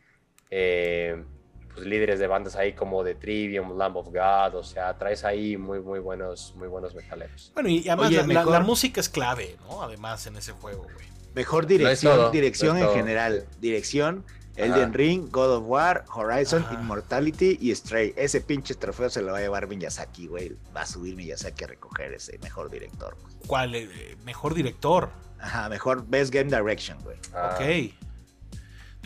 eh, 0.51 1.25
pues 1.75 1.87
líderes 1.87 2.19
de 2.19 2.27
bandas 2.27 2.57
ahí 2.57 2.73
como 2.73 3.03
de 3.05 3.15
Trivium, 3.15 3.77
Lamb 3.77 3.97
of 3.97 4.09
God, 4.09 4.55
o 4.55 4.65
sea, 4.65 4.97
traes 4.99 5.25
ahí 5.25 5.57
muy, 5.57 5.81
muy 5.81 5.99
buenos, 5.99 6.55
muy 6.57 6.69
buenos 6.69 6.95
metaleros. 6.95 7.53
Bueno, 7.55 7.69
y 7.69 7.89
además 7.89 8.47
la, 8.47 8.61
música 8.61 9.01
es 9.01 9.09
clave, 9.09 9.57
¿no? 9.69 9.83
Además 9.83 10.27
en 10.27 10.37
ese 10.37 10.53
juego, 10.53 10.83
güey. 10.83 11.07
Mejor 11.35 11.67
dirección, 11.67 12.33
dirección 12.33 12.77
en 12.79 12.91
general, 12.91 13.47
dirección 13.61 14.25
Elden 14.57 14.93
Ring, 14.93 15.29
God 15.31 15.57
of 15.57 15.65
War, 15.67 16.05
Horizon, 16.13 16.65
Immortality 16.73 17.59
y 17.61 17.75
Stray. 17.75 18.13
Ese 18.17 18.41
pinche 18.41 18.75
trofeo 18.75 19.09
se 19.09 19.23
lo 19.23 19.33
va 19.33 19.39
a 19.39 19.41
llevar 19.41 19.67
Miyazaki, 19.67 20.27
güey. 20.27 20.57
Va 20.77 20.83
a 20.83 20.87
subir 20.87 21.17
Miyazaki 21.17 21.65
a 21.65 21.67
recoger 21.69 22.13
ese 22.13 22.39
mejor 22.39 22.71
director. 22.71 23.17
¿Cuál? 23.47 23.75
Eh, 23.75 24.17
¿Mejor 24.25 24.55
director? 24.55 25.11
Ajá, 25.39 25.69
mejor 25.69 26.07
Best 26.07 26.33
Game 26.33 26.55
Direction, 26.55 26.99
güey. 27.03 27.17
Ah. 27.33 27.55
Ok. 27.55 27.95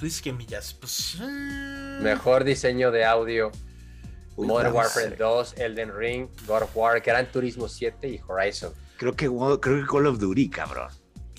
Tú 0.05 0.09
dices 0.09 0.21
que 0.21 0.35
Miyazaki. 0.35 0.81
Pues, 0.81 1.17
eh. 1.19 1.99
Mejor 2.03 2.45
diseño 2.45 2.91
de 2.91 3.07
audio. 3.07 3.51
Modern 4.37 4.75
Warfare 4.75 5.17
2, 5.17 5.55
Elden 5.57 5.97
Ring, 5.97 6.29
God 6.47 6.65
of 6.65 6.77
War, 6.77 7.01
Gran 7.01 7.25
Turismo 7.33 7.69
7 7.69 8.07
y 8.07 8.21
Horizon. 8.29 8.75
Creo 8.99 9.17
que, 9.17 9.31
creo 9.61 9.81
que 9.81 9.87
Call 9.87 10.07
of 10.07 10.19
Duty, 10.19 10.51
cabrón. 10.51 10.91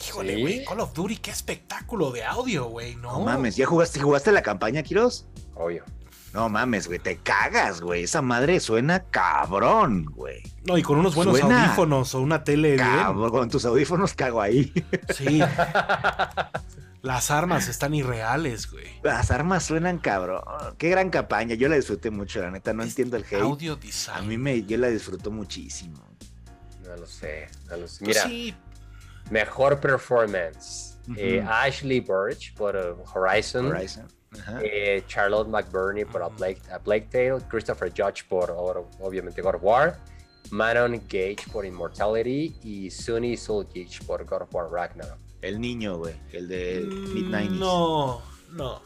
Híjole, 0.04 0.42
güey, 0.42 0.66
Call 0.66 0.80
of 0.80 0.94
Duty, 0.96 1.18
qué 1.18 1.30
espectáculo 1.30 2.10
de 2.10 2.24
audio, 2.24 2.66
güey, 2.66 2.96
¿no? 2.96 3.12
No 3.12 3.20
mames, 3.20 3.56
¿ya 3.56 3.68
jugaste, 3.68 4.00
jugaste 4.00 4.32
la 4.32 4.42
campaña, 4.42 4.82
Kiros? 4.82 5.28
Obvio. 5.54 5.84
No 6.34 6.50
mames, 6.50 6.88
güey, 6.88 6.98
te 6.98 7.18
cagas, 7.18 7.82
güey. 7.82 8.06
Esa 8.06 8.24
madre 8.24 8.60
suena 8.60 9.04
cabrón, 9.04 10.06
güey. 10.06 10.42
No, 10.66 10.76
y 10.76 10.82
con 10.82 10.98
unos 10.98 11.14
buenos 11.14 11.40
audífonos 11.40 12.16
o 12.16 12.20
una 12.20 12.44
tele 12.44 12.78
cabrón, 12.78 13.30
Con 13.30 13.48
tus 13.48 13.64
audífonos 13.64 14.16
cago 14.16 14.42
ahí. 14.42 14.74
Sí. 15.16 15.40
Las 17.06 17.30
armas 17.30 17.68
están 17.68 17.94
irreales, 17.94 18.72
güey. 18.72 18.88
Las 19.04 19.30
armas 19.30 19.64
suenan 19.64 20.00
cabrón. 20.00 20.42
Qué 20.80 20.90
gran 20.90 21.12
campaña. 21.12 21.54
Yo 21.54 21.70
la 21.70 21.76
disfruté 21.76 22.10
mucho, 22.10 22.42
la 22.42 22.50
neta. 22.50 22.74
No 22.74 22.82
entiendo 22.82 23.16
el 23.16 23.24
hate. 23.24 23.42
Audio 23.42 23.76
design. 23.76 24.18
A 24.18 24.22
mí 24.24 24.40
me, 24.40 24.64
yo 24.64 24.76
la 24.80 24.88
disfruto 24.88 25.30
muchísimo. 25.30 26.04
No 26.84 26.96
lo 26.98 27.06
sé. 27.06 27.48
No 27.70 27.78
lo 27.78 27.88
sé. 27.88 28.00
Pues 28.00 28.02
Mira, 28.02 28.24
sí, 28.24 28.56
Mejor 29.30 29.80
performance. 29.80 30.98
Eh, 31.16 31.46
Ashley 31.48 32.00
Burch 32.00 32.56
por 32.56 32.76
uh, 32.76 33.04
Horizon. 33.14 33.72
Eh, 34.64 35.04
Charlotte 35.08 35.48
McBurney 35.48 36.06
por 36.06 36.24
a 36.24 36.30
Blake, 36.30 36.60
Blake 36.84 37.08
Tale. 37.12 37.40
Christopher 37.48 37.92
Judge 37.96 38.26
por 38.28 38.50
obviamente 39.00 39.44
God 39.44 39.56
of 39.56 39.64
War. 39.64 40.00
Manon 40.50 41.00
Gage 41.08 41.46
por 41.52 41.68
Immortality. 41.68 42.56
Y 42.64 42.90
Sunny 42.90 43.36
Gage 43.36 44.00
por 44.08 44.26
God 44.26 44.42
of 44.42 44.56
War 44.56 44.72
Ragnarok. 44.72 45.25
El 45.46 45.62
niño, 45.62 45.98
güey. 45.98 46.16
El 46.32 46.48
de 46.48 46.84
Mid-90s. 46.84 47.50
Mm, 47.52 47.60
no, 47.60 48.22
no. 48.52 48.82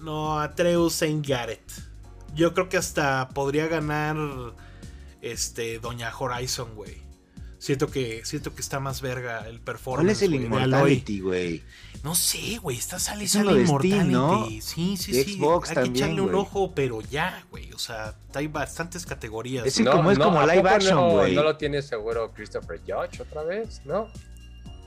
No, 0.00 0.40
Atreus 0.40 0.94
Saint 0.94 1.24
Garrett. 1.24 1.70
Yo 2.34 2.52
creo 2.52 2.68
que 2.68 2.76
hasta 2.76 3.28
podría 3.28 3.68
ganar 3.68 4.16
este 5.20 5.78
Doña 5.78 6.12
Horizon, 6.16 6.74
güey. 6.74 7.02
Siento 7.58 7.90
que, 7.90 8.24
siento 8.24 8.54
que 8.54 8.62
está 8.62 8.80
más 8.80 9.02
verga 9.02 9.46
el 9.46 9.60
performance. 9.60 10.04
¿Cuál 10.04 10.10
es 10.10 10.22
el 10.22 10.34
Immortality, 10.34 11.20
güey? 11.20 11.62
No 12.02 12.14
sé, 12.14 12.56
güey. 12.56 12.78
Está 12.78 12.98
sale 12.98 13.28
sale 13.28 13.60
Immortality. 13.60 14.62
Sí, 14.62 14.96
sí, 14.96 15.12
sí. 15.12 15.36
Xbox 15.36 15.68
Hay 15.68 15.74
también, 15.74 15.92
que 15.92 15.98
echarle 16.00 16.22
un 16.22 16.34
ojo, 16.34 16.72
pero 16.74 17.02
ya, 17.02 17.44
güey. 17.50 17.70
O 17.72 17.78
sea, 17.78 18.16
hay 18.34 18.46
bastantes 18.46 19.04
categorías. 19.04 19.66
Es 19.66 19.80
como 19.86 20.10
es 20.10 20.18
como 20.18 20.40
live 20.44 20.68
action, 20.68 21.10
güey. 21.10 21.34
No, 21.34 21.42
lo 21.42 21.56
tiene 21.56 21.82
seguro 21.82 22.32
Christopher 22.32 22.80
Judge 22.80 23.20
otra 23.20 23.42
vez, 23.42 23.82
¿no? 23.84 24.08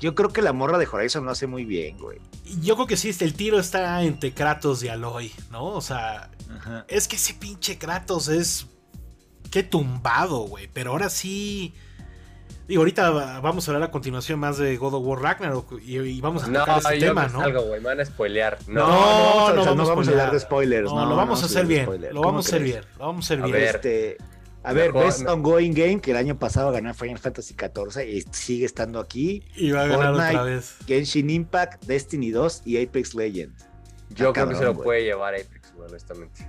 Yo 0.03 0.15
creo 0.15 0.33
que 0.33 0.41
la 0.41 0.51
morra 0.51 0.77
de 0.77 0.85
Horizon 0.85 1.23
lo 1.23 1.31
hace 1.31 1.47
muy 1.47 1.63
bien, 1.63 1.97
güey. 1.97 2.19
Yo 2.61 2.75
creo 2.75 2.87
que 2.87 2.97
sí, 2.97 3.15
el 3.21 3.33
tiro 3.35 3.57
está 3.57 4.03
entre 4.03 4.33
Kratos 4.33 4.83
y 4.83 4.89
Aloy, 4.89 5.31
¿no? 5.49 5.67
O 5.67 5.79
sea, 5.79 6.29
es 6.89 7.07
que 7.07 7.15
ese 7.15 7.33
pinche 7.35 7.77
Kratos 7.77 8.27
es. 8.27 8.67
Qué 9.49 9.63
tumbado, 9.63 10.39
güey. 10.39 10.67
Pero 10.73 10.91
ahora 10.91 11.09
sí 11.09 11.73
y 12.67 12.77
ahorita 12.77 13.39
vamos 13.39 13.67
a 13.67 13.71
hablar 13.71 13.89
a 13.89 13.91
continuación 13.91 14.39
más 14.39 14.57
de 14.57 14.77
God 14.77 14.93
of 14.93 15.05
War 15.05 15.21
Ragnarok 15.21 15.81
y, 15.81 16.19
vamos 16.21 16.43
a 16.43 16.47
tocar 16.47 16.79
ese 16.79 16.97
tema, 16.97 17.27
¿no? 17.27 17.41
Algo, 17.41 17.61
güey, 17.61 17.81
van 17.81 17.99
a 17.99 18.05
spoilear. 18.05 18.57
No, 18.67 18.87
no, 18.87 19.53
no, 19.53 19.75
no, 19.75 19.85
vamos, 19.85 20.07
a 20.07 20.11
hablar 20.11 20.31
de 20.31 20.39
spoilers. 20.39 20.91
No, 20.91 21.05
lo 21.05 21.15
vamos 21.15 21.43
a 21.43 21.45
hacer 21.45 21.65
bien. 21.65 21.87
Lo 22.11 22.21
vamos 22.21 22.45
a 22.45 22.49
hacer 22.49 22.63
bien. 22.63 22.81
Lo 22.97 23.07
vamos 23.07 23.29
a 23.29 23.33
hacer 23.33 23.45
bien. 23.45 23.63
Este, 23.63 24.17
a 24.63 24.73
ver, 24.73 24.93
Best 24.93 25.27
Ongoing 25.27 25.73
Game, 25.73 25.99
que 25.99 26.11
el 26.11 26.17
año 26.17 26.39
pasado 26.39 26.71
ganó 26.71 26.93
Final 26.93 27.19
Fantasy 27.19 27.53
XIV 27.53 28.07
y 28.07 28.21
sigue 28.31 28.65
estando 28.65 28.99
aquí. 28.99 29.43
Y 29.55 29.71
va 29.71 29.83
a 29.83 29.87
ganar 29.87 30.13
otra 30.13 30.43
vez. 30.43 30.75
Genshin 30.87 31.29
Impact, 31.29 31.83
Destiny 31.85 32.31
2 32.31 32.61
y 32.65 32.81
Apex 32.81 33.13
Legends. 33.13 33.65
Yo 34.09 34.31
creo 34.31 34.47
que 34.47 34.55
se 34.55 34.63
lo 34.63 34.75
puede 34.75 35.03
llevar 35.03 35.35
Apex, 35.35 35.73
güey, 35.75 35.89
honestamente. 35.89 36.47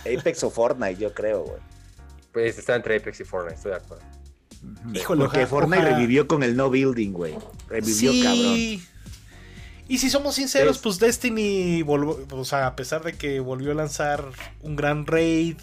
Apex 0.00 0.44
o 0.44 0.50
Fortnite, 0.50 0.96
yo 0.96 1.12
creo, 1.12 1.42
güey. 1.42 1.58
Pues 2.32 2.58
está 2.58 2.76
entre 2.76 2.98
Apex 2.98 3.20
y 3.20 3.24
Fortnite, 3.24 3.56
estoy 3.56 3.72
de 3.72 3.78
acuerdo. 3.78 4.04
Híjole, 4.92 5.24
Porque 5.24 5.46
Fortnite 5.46 5.82
revivió 5.82 6.28
con 6.28 6.42
el 6.42 6.56
no 6.56 6.70
building, 6.70 7.12
güey. 7.12 7.34
Revivió 7.68 8.12
cabrón. 8.22 8.80
Y 9.88 9.98
si 9.98 10.10
somos 10.10 10.34
sinceros, 10.34 10.78
pues 10.78 10.98
Destiny, 10.98 11.84
o 11.86 12.44
sea, 12.44 12.66
a 12.66 12.76
pesar 12.76 13.04
de 13.04 13.12
que 13.12 13.38
volvió 13.38 13.70
a 13.70 13.74
lanzar 13.74 14.24
un 14.60 14.74
gran 14.74 15.06
raid 15.06 15.56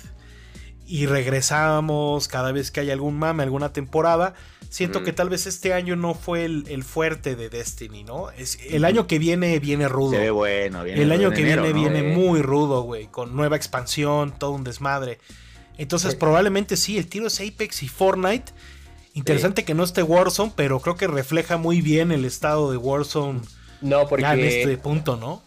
y 0.94 1.08
regresamos 1.08 2.28
cada 2.28 2.52
vez 2.52 2.70
que 2.70 2.82
hay 2.82 2.92
algún 2.92 3.18
mame, 3.18 3.42
alguna 3.42 3.74
temporada, 3.74 4.36
siento 4.70 5.04
que 5.04 5.12
tal 5.12 5.28
vez 5.28 5.48
este 5.48 5.74
año 5.74 5.96
no 5.96 6.14
fue 6.14 6.46
el, 6.46 6.84
fuerte 6.84 7.36
de 7.36 7.50
Destiny, 7.50 8.04
¿no? 8.04 8.30
Es, 8.30 8.60
el 8.70 8.86
año 8.86 9.08
que 9.08 9.18
viene 9.18 9.58
viene 9.58 9.88
rudo. 9.88 10.12
Se 10.12 10.20
ve 10.20 10.30
bueno, 10.30 10.84
viene 10.84 11.02
El 11.02 11.12
año 11.12 11.32
que 11.32 11.42
viene 11.42 11.74
viene 11.74 12.04
muy 12.04 12.44
rudo, 12.44 12.84
güey, 12.84 13.08
con 13.08 13.36
nueva 13.36 13.56
expansión, 13.56 14.36
todo 14.38 14.52
un 14.52 14.64
desmadre. 14.64 15.18
Entonces, 15.80 16.14
probablemente 16.14 16.78
sí, 16.78 17.00
el 17.00 17.08
tiro 17.08 17.26
es 17.26 17.42
Apex 17.42 17.82
y 17.82 17.88
Fortnite. 17.88 18.52
Interesante 19.16 19.66
que 19.66 19.74
no 19.74 19.84
esté 19.84 20.04
Warzone, 20.04 20.54
pero 20.56 20.80
creo 20.80 20.96
que 20.96 21.08
refleja 21.08 21.58
muy 21.58 21.82
bien 21.82 22.12
el 22.12 22.24
estado 22.24 22.70
de 22.70 22.78
Warzone. 22.78 23.42
No, 23.82 24.08
porque. 24.08 24.22
Ya 24.22 24.36
en 24.36 24.42
este 24.42 24.78
punto, 24.78 25.18
¿no? 25.18 25.42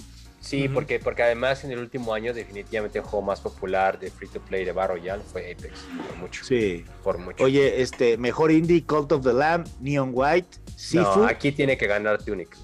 Sí, 0.46 0.68
porque, 0.68 1.00
porque 1.00 1.24
además 1.24 1.64
en 1.64 1.72
el 1.72 1.80
último 1.80 2.14
año 2.14 2.32
definitivamente 2.32 2.98
el 2.98 3.04
juego 3.04 3.26
más 3.26 3.40
popular 3.40 3.98
de 3.98 4.10
free 4.10 4.28
to 4.28 4.40
play 4.40 4.64
de 4.64 4.70
Battle 4.70 4.96
Royale 4.96 5.22
fue 5.24 5.50
Apex, 5.50 5.80
por 6.06 6.16
mucho. 6.16 6.44
Sí. 6.44 6.84
Por 7.02 7.18
mucho. 7.18 7.42
Oye, 7.42 7.82
este, 7.82 8.16
mejor 8.16 8.52
indie, 8.52 8.84
Cult 8.84 9.10
of 9.10 9.24
the 9.24 9.32
Lamb, 9.32 9.66
Neon 9.80 10.10
White, 10.12 10.58
Sifu. 10.76 11.02
No, 11.02 11.24
aquí 11.26 11.50
tiene 11.50 11.76
que 11.76 11.88
ganar 11.88 12.22
Tunic. 12.22 12.56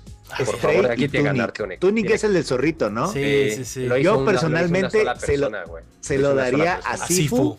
Por 0.45 0.59
favor, 0.59 0.91
aquí 0.91 1.09
tiene 1.09 1.11
que 1.11 1.23
ganar 1.23 1.53
Tunic. 1.53 1.81
Tunic 1.81 2.11
es 2.11 2.25
el 2.25 2.35
del 2.35 2.45
zorrito, 2.45 2.91
¿no? 2.91 3.13
Sí, 3.13 3.51
sí, 3.53 3.65
sí. 3.65 3.89
Yo 4.03 4.25
personalmente 4.25 5.05
se 5.19 5.39
lo, 5.39 5.51
se 6.01 6.19
lo 6.19 6.35
daría 6.35 6.81
a 6.85 6.97
Sifu, 6.97 7.59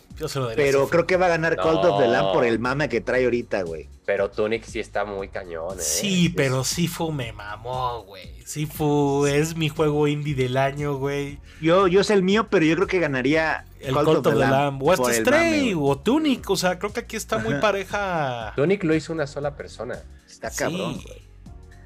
pero 0.55 0.89
creo 0.89 1.05
que 1.07 1.17
va 1.17 1.27
a 1.27 1.29
ganar 1.29 1.57
Cult 1.57 1.83
of 1.83 2.01
the 2.01 2.07
Lamb 2.07 2.33
por 2.33 2.45
el 2.45 2.59
mame 2.59 2.89
que 2.89 3.01
trae 3.01 3.25
ahorita, 3.25 3.63
güey. 3.63 3.89
Pero 4.05 4.29
Tunic 4.29 4.65
sí 4.65 4.81
está 4.81 5.05
muy 5.05 5.29
cañón, 5.29 5.79
¿eh? 5.79 5.81
Sí, 5.81 6.27
pero 6.35 6.65
Sifu 6.65 7.13
me 7.13 7.31
mamó, 7.31 8.03
güey. 8.03 8.43
Sifu 8.45 9.25
es 9.25 9.55
mi 9.55 9.69
juego 9.69 10.09
indie 10.09 10.35
del 10.35 10.57
año, 10.57 10.97
güey. 10.97 11.39
Yo, 11.61 11.87
yo 11.87 12.03
sé 12.03 12.13
el 12.13 12.21
mío, 12.21 12.47
pero 12.49 12.65
yo 12.65 12.75
creo 12.75 12.87
que 12.87 12.99
ganaría 12.99 13.65
el 13.79 13.93
Cult, 13.93 14.25
of, 14.25 14.33
the 14.33 14.35
Lamb. 14.35 14.83
O 14.83 14.91
hasta 14.91 15.13
Stray 15.13 15.73
o 15.77 15.97
Tunic. 15.97 16.49
O 16.49 16.57
sea, 16.57 16.79
creo 16.79 16.91
que 16.91 16.99
aquí 16.99 17.15
está 17.15 17.37
muy 17.37 17.55
pareja. 17.55 18.51
Tunic 18.57 18.83
lo 18.83 18.93
hizo 18.93 19.13
una 19.13 19.25
sola 19.25 19.55
persona. 19.55 20.01
Está 20.29 20.51
cabrón, 20.51 21.01
güey. 21.01 21.22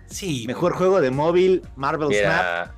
Sí. 0.08 0.46
Mejor 0.48 0.74
juego 0.74 1.02
de 1.02 1.12
móvil, 1.12 1.62
Marvel 1.76 2.14
Snap. 2.14 2.72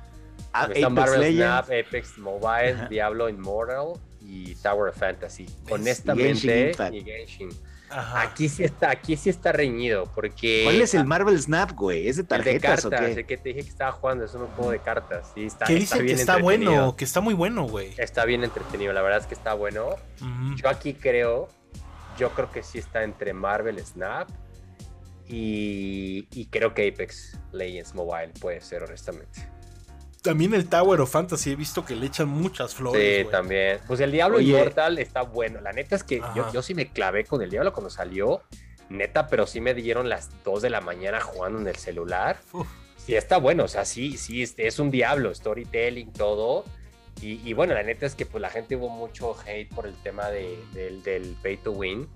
Apex 0.52 0.90
Marvel 0.90 1.34
Snap, 1.34 1.64
Apex 1.64 2.18
Mobile, 2.18 2.88
Diablo 2.88 3.28
Immortal 3.28 3.92
y 4.20 4.54
Tower 4.56 4.90
of 4.90 4.96
Fantasy. 4.96 5.46
Honestamente, 5.70 6.72
y 6.92 7.04
Genshin. 7.04 7.50
Aquí 7.90 8.48
sí 8.48 8.62
está, 8.62 8.90
aquí 8.90 9.16
sí 9.16 9.30
está 9.30 9.50
reñido, 9.50 10.10
porque. 10.14 10.62
¿Cuál 10.64 10.80
es 10.80 10.94
el 10.94 11.04
Marvel 11.04 11.40
Snap, 11.40 11.72
güey? 11.72 12.06
¿Es 12.08 12.16
de 12.16 12.24
tarjetas 12.24 12.54
de 12.54 12.60
cartas, 12.60 12.84
o 12.84 12.90
qué? 12.90 13.20
El 13.20 13.26
que 13.26 13.36
te 13.36 13.48
dije 13.48 13.62
que 13.62 13.68
estaba 13.68 13.90
jugando, 13.90 14.24
es 14.24 14.34
un 14.34 14.46
juego 14.46 14.70
de 14.70 14.78
cartas. 14.78 15.32
Sí, 15.34 15.46
está, 15.46 15.66
que 15.66 15.74
dice 15.74 16.04
que 16.04 16.12
está 16.12 16.38
bueno, 16.38 16.94
que 16.96 17.04
está 17.04 17.20
muy 17.20 17.34
bueno, 17.34 17.64
güey. 17.64 17.92
Está 17.98 18.24
bien 18.24 18.44
entretenido, 18.44 18.92
la 18.92 19.02
verdad 19.02 19.20
es 19.20 19.26
que 19.26 19.34
está 19.34 19.54
bueno. 19.54 19.96
Yo 20.56 20.68
aquí 20.68 20.94
creo, 20.94 21.48
yo 22.16 22.30
creo 22.30 22.50
que 22.52 22.62
sí 22.62 22.78
está 22.78 23.02
entre 23.02 23.32
Marvel 23.32 23.84
Snap 23.84 24.28
y, 25.30 26.26
y 26.32 26.46
creo 26.46 26.74
que 26.74 26.88
Apex 26.88 27.38
Legends 27.52 27.94
Mobile 27.94 28.32
puede 28.40 28.60
ser, 28.60 28.82
honestamente. 28.82 29.48
También 30.22 30.52
el 30.52 30.68
Tower 30.68 31.00
of 31.00 31.10
Fantasy 31.10 31.52
he 31.52 31.56
visto 31.56 31.84
que 31.84 31.96
le 31.96 32.06
echan 32.06 32.28
muchas 32.28 32.74
flores. 32.74 33.24
Sí, 33.24 33.30
también. 33.30 33.78
Pues 33.86 34.00
el 34.00 34.12
Diablo 34.12 34.40
Immortal 34.40 34.98
está 34.98 35.22
bueno. 35.22 35.60
La 35.60 35.72
neta 35.72 35.96
es 35.96 36.04
que 36.04 36.20
yo, 36.34 36.52
yo, 36.52 36.62
sí 36.62 36.74
me 36.74 36.88
clavé 36.88 37.24
con 37.24 37.40
el 37.42 37.48
Diablo 37.48 37.72
cuando 37.72 37.88
salió. 37.88 38.42
Neta, 38.90 39.28
pero 39.28 39.46
sí 39.46 39.60
me 39.60 39.72
dieron 39.72 40.08
las 40.08 40.30
2 40.44 40.62
de 40.62 40.70
la 40.70 40.80
mañana 40.80 41.20
jugando 41.20 41.60
en 41.60 41.68
el 41.68 41.76
celular. 41.76 42.38
Sí, 42.96 43.14
está 43.14 43.38
bueno. 43.38 43.64
O 43.64 43.68
sea, 43.68 43.84
sí, 43.84 44.18
sí, 44.18 44.44
es 44.56 44.78
un 44.78 44.90
Diablo, 44.90 45.34
storytelling, 45.34 46.12
todo. 46.12 46.64
Y, 47.22 47.52
bueno, 47.52 47.74
la 47.74 47.82
neta 47.82 48.06
es 48.06 48.14
que 48.14 48.24
pues 48.24 48.40
la 48.40 48.48
gente 48.48 48.76
hubo 48.76 48.88
mucho 48.88 49.36
hate 49.46 49.68
por 49.74 49.86
el 49.86 49.94
tema 50.02 50.30
de, 50.30 50.58
del, 50.72 51.36
pay 51.42 51.58
to 51.58 51.72
win. 51.72 52.08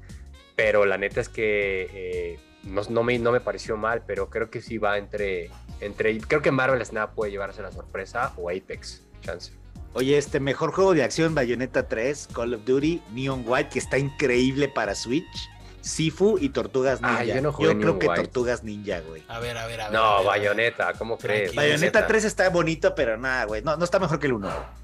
Pero 0.57 0.85
la 0.87 0.98
neta 0.98 1.20
es 1.20 1.29
que 1.29 1.88
eh, 1.92 2.38
no, 2.66 2.83
no, 2.88 3.03
me, 3.03 3.18
no 3.18 3.33
me 3.33 3.40
pareció 3.40 3.77
mal, 3.77 4.03
pero 4.07 4.31
creo 4.31 4.50
que 4.50 4.61
sí 4.61 4.79
va 4.79 4.98
entre, 4.98 5.50
entre. 5.81 6.18
Creo 6.18 6.42
que 6.42 6.50
Marvel 6.50 6.85
Snap 6.85 7.14
puede 7.14 7.31
llevarse 7.31 7.62
la 7.62 7.72
sorpresa 7.72 8.33
o 8.37 8.50
Apex, 8.50 9.03
chance. 9.22 9.53
Oye, 9.92 10.18
este 10.18 10.40
mejor 10.40 10.72
juego 10.72 10.92
de 10.92 11.05
acción, 11.05 11.35
Bayonetta 11.35 11.87
3, 11.87 12.29
Call 12.35 12.55
of 12.55 12.64
Duty, 12.64 13.00
Neon 13.12 13.44
White, 13.46 13.70
que 13.70 13.79
está 13.79 13.96
increíble 13.96 14.68
para 14.68 14.94
Switch. 14.94 15.50
Sifu 15.83 16.38
y 16.40 16.48
Tortugas 16.48 17.03
Ninja. 17.03 17.24
yo, 17.24 17.42
no 17.42 17.59
yo 17.61 17.79
creo 17.79 17.98
que 17.98 18.07
Tortugas 18.07 18.64
Ninja, 18.64 19.00
güey. 19.00 19.22
A 19.29 19.38
ver, 19.38 19.57
a 19.59 19.66
ver, 19.66 19.83
a 19.83 19.90
ver. 19.90 19.92
No, 19.92 20.24
Bayonetta, 20.24 20.94
¿cómo 20.94 21.18
crees? 21.18 21.55
Bayonetta 21.55 22.07
3 22.07 22.24
está 22.24 22.48
bonito, 22.48 22.94
pero 22.94 23.18
nada, 23.18 23.44
güey. 23.44 23.62
No, 23.62 23.77
no 23.77 23.85
está 23.85 23.98
mejor 23.98 24.18
que 24.18 24.27
el 24.27 24.33
1. 24.33 24.84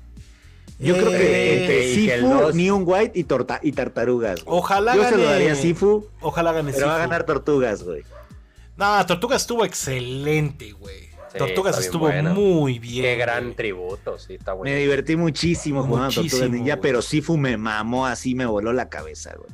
Yo 0.80 0.94
creo 0.94 1.10
que 1.10 1.62
entre 1.62 1.94
Sifu, 1.94 2.52
Neon 2.54 2.84
White 2.86 3.18
y, 3.18 3.24
torta, 3.24 3.60
y 3.62 3.72
Tartarugas. 3.72 4.40
Ojalá 4.46 4.96
Yo 4.96 5.04
se 5.04 5.16
lo 5.16 5.24
daría 5.24 5.52
a 5.52 5.54
Sifu. 5.54 6.08
Ojalá 6.20 6.52
gane 6.52 6.72
Pero 6.72 6.86
va 6.86 6.96
a 6.96 6.98
ganar 6.98 7.24
Tortugas, 7.24 7.82
güey. 7.82 8.02
No, 8.76 9.04
Tortugas 9.04 9.42
estuvo 9.42 9.64
excelente, 9.64 10.72
güey. 10.72 11.10
Tortugas 11.36 11.78
estuvo 11.78 12.10
muy 12.10 12.78
bien. 12.78 13.04
Qué 13.04 13.16
gran 13.16 13.54
tributo, 13.54 14.18
sí, 14.18 14.34
está 14.34 14.54
bueno. 14.54 14.72
Me 14.72 14.80
divertí 14.80 15.16
muchísimo 15.16 15.82
jugando 15.82 16.14
Tortugas 16.14 16.50
Ninja, 16.50 16.78
pero 16.78 17.02
Sifu 17.02 17.36
me 17.36 17.56
mamó 17.56 18.06
así, 18.06 18.34
me 18.34 18.46
voló 18.46 18.72
la 18.72 18.88
cabeza, 18.88 19.34
güey. 19.36 19.50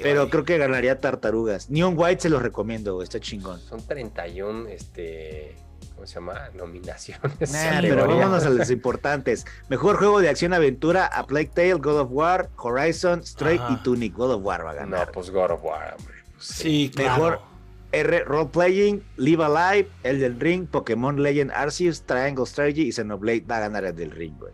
Pero 0.00 0.28
creo 0.28 0.44
que 0.44 0.58
ganaría 0.58 0.98
Tartarugas. 0.98 1.70
Neon 1.70 1.94
White 1.96 2.22
se 2.22 2.28
los 2.28 2.42
recomiendo, 2.42 2.94
güey, 2.94 3.04
está 3.04 3.20
chingón. 3.20 3.60
Son 3.60 3.84
31, 3.86 4.68
este 4.68 5.56
¿cómo 6.02 6.08
se 6.08 6.14
llama? 6.14 6.50
Nominaciones. 6.54 7.52
pero 7.80 8.08
vámonos 8.08 8.44
a 8.44 8.50
los 8.50 8.70
importantes. 8.70 9.46
Mejor 9.68 9.98
juego 9.98 10.20
de 10.20 10.30
acción-aventura 10.30 11.06
a 11.06 11.26
Plague 11.26 11.50
Tale, 11.54 11.74
God 11.74 12.00
of 12.00 12.08
War, 12.10 12.50
Horizon, 12.56 13.24
Stray 13.24 13.60
y 13.70 13.76
Tunic. 13.84 14.12
God 14.12 14.32
of 14.32 14.44
War 14.44 14.66
va 14.66 14.70
a 14.72 14.74
ganar. 14.74 15.06
No, 15.06 15.12
pues 15.12 15.30
God 15.30 15.52
of 15.52 15.62
War, 15.62 15.94
hombre. 15.96 16.14
Pues 16.34 16.44
sí, 16.44 16.90
Mejor 16.96 17.40
R 17.92 18.24
Role 18.24 18.48
Playing, 18.48 19.04
Live 19.16 19.44
Alive, 19.44 19.88
Elden 20.02 20.40
Ring, 20.40 20.66
Pokémon 20.66 21.22
Legend 21.22 21.52
Arceus, 21.52 22.02
Triangle 22.02 22.46
Strategy 22.46 22.88
y 22.88 22.92
Xenoblade 22.92 23.44
va 23.48 23.58
a 23.58 23.60
ganar 23.60 23.84
el 23.84 23.94
del 23.94 24.10
Ring, 24.10 24.36
güey. 24.40 24.52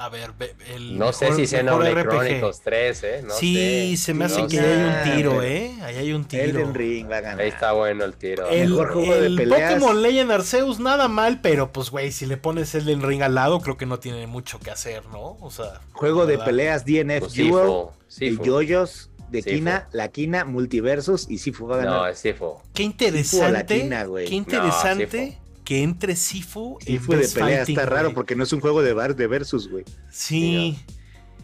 A 0.00 0.08
ver, 0.08 0.32
el 0.74 0.96
no 0.96 1.12
sé 1.12 1.30
si 1.34 1.46
Xenoblade 1.46 2.04
Chronicles 2.04 2.62
3, 2.64 3.02
¿eh? 3.02 3.22
No 3.22 3.34
sí, 3.34 3.98
se 3.98 4.14
me 4.14 4.24
hace 4.24 4.46
que 4.46 4.58
hay 4.58 4.78
un 4.78 5.14
tiro, 5.14 5.42
¿eh? 5.42 5.74
Ahí 5.82 5.96
hay 5.96 6.12
un 6.14 6.24
tiro. 6.24 6.42
Elden 6.42 6.72
Ring 6.72 7.10
va 7.10 7.18
a 7.18 7.20
ganar. 7.20 7.42
Ahí 7.42 7.48
está 7.48 7.72
bueno 7.72 8.06
el 8.06 8.14
tiro. 8.14 8.48
El, 8.48 8.70
Mejor 8.70 8.94
juego 8.94 9.14
de 9.14 9.36
peleas. 9.36 9.74
Pokémon 9.74 10.00
Legend 10.00 10.32
Arceus 10.32 10.80
nada 10.80 11.08
mal, 11.08 11.42
pero 11.42 11.70
pues, 11.70 11.90
güey, 11.90 12.12
si 12.12 12.24
le 12.24 12.38
pones 12.38 12.74
Elden 12.74 13.02
Ring 13.02 13.20
al 13.20 13.34
lado, 13.34 13.60
creo 13.60 13.76
que 13.76 13.84
no 13.84 13.98
tiene 13.98 14.26
mucho 14.26 14.58
que 14.58 14.70
hacer, 14.70 15.04
¿no? 15.12 15.36
O 15.38 15.50
sea. 15.50 15.82
Juego 15.92 16.24
de 16.24 16.38
peleas 16.38 16.86
DNF 16.86 17.20
pues 17.20 17.34
Duel, 17.34 17.88
y 18.20 18.42
Yoyos 18.42 19.10
de 19.28 19.42
Kina, 19.42 19.86
la 19.92 20.08
Kina, 20.08 20.46
Multiversus 20.46 21.28
y 21.28 21.36
Sifu 21.36 21.66
va 21.66 21.74
a 21.74 21.78
ganar. 21.80 21.94
No, 21.94 22.06
es 22.06 22.18
Sifu. 22.18 22.56
Qué 22.72 22.84
interesante. 22.84 23.86
qué 24.26 24.34
interesante 24.34 25.38
que 25.70 25.84
entre 25.84 26.16
Sifu, 26.16 26.78
Sifu 26.80 27.12
de 27.12 27.28
pelea 27.28 27.62
está 27.62 27.86
raro 27.86 28.12
porque 28.12 28.34
no 28.34 28.42
es 28.42 28.52
un 28.52 28.58
juego 28.58 28.82
de 28.82 28.92
bar 28.92 29.14
de 29.14 29.28
versus, 29.28 29.70
güey. 29.70 29.84
Sí. 30.10 30.76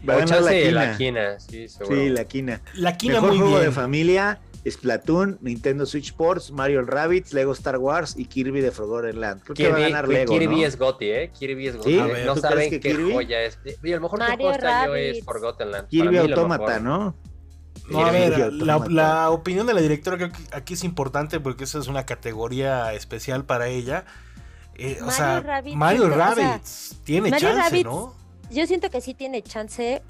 Va 0.07 0.15
a 0.15 0.17
ganar 0.17 0.41
la 0.41 0.97
quina. 0.97 1.39
Sí, 1.39 1.69
Sí, 1.69 2.09
la 2.09 2.25
quina. 2.25 2.61
La 2.73 2.97
quina 2.97 3.13
Mejor 3.13 3.29
muy 3.29 3.37
juego 3.37 3.53
bien. 3.53 3.67
de 3.67 3.71
familia, 3.71 4.41
Splatoon, 4.69 5.37
Nintendo 5.39 5.85
Switch 5.85 6.07
Sports, 6.07 6.51
Mario 6.51 6.81
Rabbids, 6.81 7.31
Lego 7.31 7.53
Star 7.53 7.77
Wars 7.77 8.15
y 8.17 8.25
Kirby 8.25 8.59
de 8.59 8.71
Forgotten 8.71 9.21
Land. 9.21 9.43
Creo 9.43 9.55
Kirby, 9.55 9.67
que 9.67 9.71
va 9.71 9.77
a 9.77 9.89
ganar 9.89 10.07
Lego, 10.09 10.33
Kirby 10.37 10.55
¿no? 10.57 10.65
es 10.67 10.77
Gotti, 10.77 11.05
¿eh? 11.05 11.31
Kirby 11.39 11.67
es 11.69 11.77
Gotti. 11.77 11.91
¿Sí? 11.93 12.01
No 12.25 12.35
saben 12.35 12.69
qué 12.69 12.81
Kirby? 12.81 13.13
joya 13.13 13.43
es. 13.43 13.57
Y 13.81 13.93
a 13.93 13.95
lo 13.95 14.01
mejor 14.01 14.19
que 14.19 14.25
año 14.25 14.93
es. 14.95 15.23
Forgotten 15.23 15.71
Land. 15.71 15.87
Kirby 15.87 16.17
Autómata. 16.17 16.81
¿no? 16.81 17.15
No, 17.89 18.05
a 18.05 18.11
ver, 18.11 18.51
la, 18.53 19.29
opinión 19.31 19.65
de 19.67 19.73
la 19.73 19.81
directora 19.81 20.17
creo 20.17 20.31
que 20.31 20.39
aquí 20.51 20.73
es 20.73 20.83
importante 20.83 21.39
porque 21.39 21.63
esa 21.63 21.79
es 21.79 21.87
una 21.87 22.05
categoría 22.05 22.93
especial 22.93 23.45
para 23.45 23.67
ella. 23.67 24.05
Eh, 24.75 24.97
o 25.01 25.05
Mario 25.05 25.11
sea, 25.11 25.37
o 25.37 26.35
sea, 26.35 26.51
Rabbids 26.51 26.99
tiene 27.03 27.29
Mario 27.31 27.49
chance, 27.49 27.83
¿no? 27.83 28.13
Yo 28.51 28.67
siento 28.67 28.89
que 28.89 29.01
sí 29.01 29.13
tiene 29.13 29.41
chance, 29.41 30.01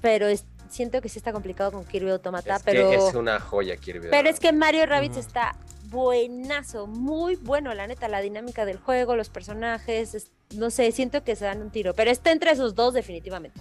pero 0.00 0.26
es- 0.26 0.44
siento 0.68 1.00
que 1.02 1.08
sí 1.08 1.18
está 1.18 1.32
complicado 1.32 1.70
con 1.72 1.84
Kirby 1.84 2.10
Automata, 2.10 2.56
Es 2.56 2.62
pero, 2.62 2.88
que 2.90 2.96
es 2.96 3.14
una 3.14 3.38
joya 3.38 3.76
Kirby. 3.76 4.08
pero 4.10 4.28
es 4.28 4.40
que 4.40 4.52
Mario 4.52 4.86
Rabbids 4.86 5.18
Ujú. 5.18 5.26
está 5.26 5.54
buenazo, 5.90 6.86
muy 6.86 7.36
bueno, 7.36 7.74
la 7.74 7.86
neta, 7.86 8.08
la 8.08 8.20
dinámica 8.22 8.64
del 8.64 8.78
juego, 8.78 9.14
los 9.14 9.28
personajes, 9.28 10.14
es- 10.14 10.30
no 10.56 10.70
sé, 10.70 10.90
siento 10.92 11.22
que 11.22 11.36
se 11.36 11.44
dan 11.44 11.60
un 11.62 11.70
tiro, 11.70 11.92
pero 11.94 12.10
está 12.10 12.32
entre 12.32 12.50
esos 12.50 12.74
dos 12.74 12.94
definitivamente. 12.94 13.60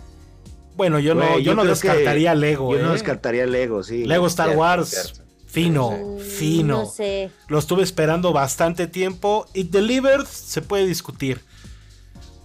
Bueno, 0.76 1.00
yo 1.00 1.14
no, 1.16 1.38
yo 1.40 1.54
no 1.54 1.64
descartaría 1.66 2.34
Lego, 2.36 2.74
Yo 2.76 2.82
no 2.82 2.90
¿eh? 2.90 2.94
descartaría 2.94 3.46
Lego, 3.46 3.84
sí. 3.84 4.06
Lego 4.06 4.28
Star 4.28 4.48
Cierto, 4.48 4.62
Wars, 4.62 4.90
cierto. 4.90 5.22
fino, 5.46 5.92
Mm, 5.92 6.20
fino. 6.20 6.78
No 6.80 6.86
sé. 6.86 7.30
Lo 7.48 7.60
estuve 7.60 7.84
esperando 7.84 8.32
bastante 8.34 8.88
tiempo. 8.88 9.46
It 9.54 9.70
Delivered 9.72 10.26
se 10.26 10.62
puede 10.62 10.86
discutir. 10.88 11.42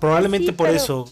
Probablemente 0.00 0.48
Sí, 0.48 0.52
por 0.52 0.66
pero- 0.68 0.76
eso. 0.76 1.04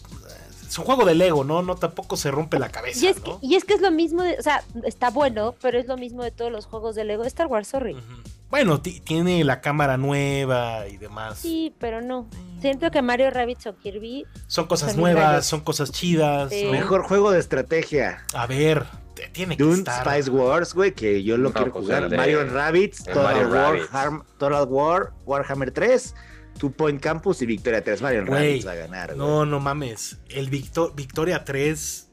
Es 0.67 0.77
un 0.79 0.85
juego 0.85 1.05
de 1.05 1.15
Lego, 1.15 1.43
¿no? 1.45 1.61
No 1.61 1.75
tampoco 1.75 2.17
se 2.17 2.31
rompe 2.31 2.59
la 2.59 2.67
cabeza, 2.69 2.99
Y 2.99 3.07
es, 3.07 3.19
que, 3.21 3.31
es 3.55 3.63
que 3.63 3.73
es 3.75 3.81
lo 3.81 3.91
mismo, 3.91 4.23
de, 4.23 4.37
o 4.37 4.41
sea, 4.41 4.63
está 4.83 5.09
bueno, 5.09 5.55
pero 5.61 5.79
es 5.79 5.87
lo 5.87 5.95
mismo 5.95 6.21
de 6.23 6.31
todos 6.31 6.51
los 6.51 6.65
juegos 6.65 6.95
de 6.95 7.05
Lego. 7.05 7.23
Star 7.23 7.47
Wars, 7.47 7.67
sorry. 7.69 7.93
Ujú. 7.93 8.03
Bueno, 8.49 8.81
ti- 8.81 8.99
tiene 9.01 9.43
la 9.43 9.59
cámara 9.59 9.97
nueva 9.97 10.87
y 10.87 10.97
demás. 10.97 11.39
Sí, 11.39 11.73
pero 11.79 12.01
no. 12.01 12.29
Siento 12.61 12.89
que 12.91 13.01
Mario 13.01 13.29
Rabbids 13.31 13.67
o 13.67 13.75
Kirby, 13.77 14.25
Son 14.47 14.67
cosas 14.67 14.91
Son 14.91 15.01
nuevas, 15.01 15.45
son 15.45 15.61
cosas 15.61 15.91
chidas. 15.91 16.51
Sí. 16.51 16.65
¿no? 16.65 16.71
Mejor 16.71 17.03
juego 17.03 17.31
de 17.31 17.39
estrategia. 17.39 18.23
A 18.33 18.45
ver, 18.47 18.85
tiene 19.33 19.57
que 19.57 19.63
Dune 19.63 19.79
estar. 19.79 20.05
Spice 20.07 20.29
Wars, 20.29 20.73
güey, 20.73 20.93
que 20.93 21.23
yo 21.23 21.37
lo 21.37 21.49
No, 21.49 21.53
quiero 21.53 21.73
pues 21.73 21.85
jugar. 21.85 22.07
de- 22.09 22.15
Mario 22.17 22.45
Rabbids, 22.47 23.07
el 23.07 23.13
Total 23.13 23.23
Mario 23.35 23.49
War, 23.49 23.61
Rabbids. 23.73 23.89
Harm- 23.93 24.23
Total 24.37 24.67
War, 24.69 25.13
Warhammer 25.25 25.71
3, 25.71 26.15
Two 26.57 26.71
Point 26.71 27.01
Campus 27.01 27.41
y 27.41 27.45
Victoria 27.47 27.83
3. 27.83 28.01
Mario 28.01 28.25
Güey, 28.25 28.39
Rabbids 28.61 28.67
va 28.67 28.71
a 28.71 28.75
ganar, 28.75 29.07
güey. 29.15 29.17
No, 29.17 29.45
no 29.45 29.59
mames. 29.59 30.19
El 30.29 30.49
Victor- 30.49 30.93
Victoria 30.95 31.43
3 31.43 32.03
eh, 32.03 32.04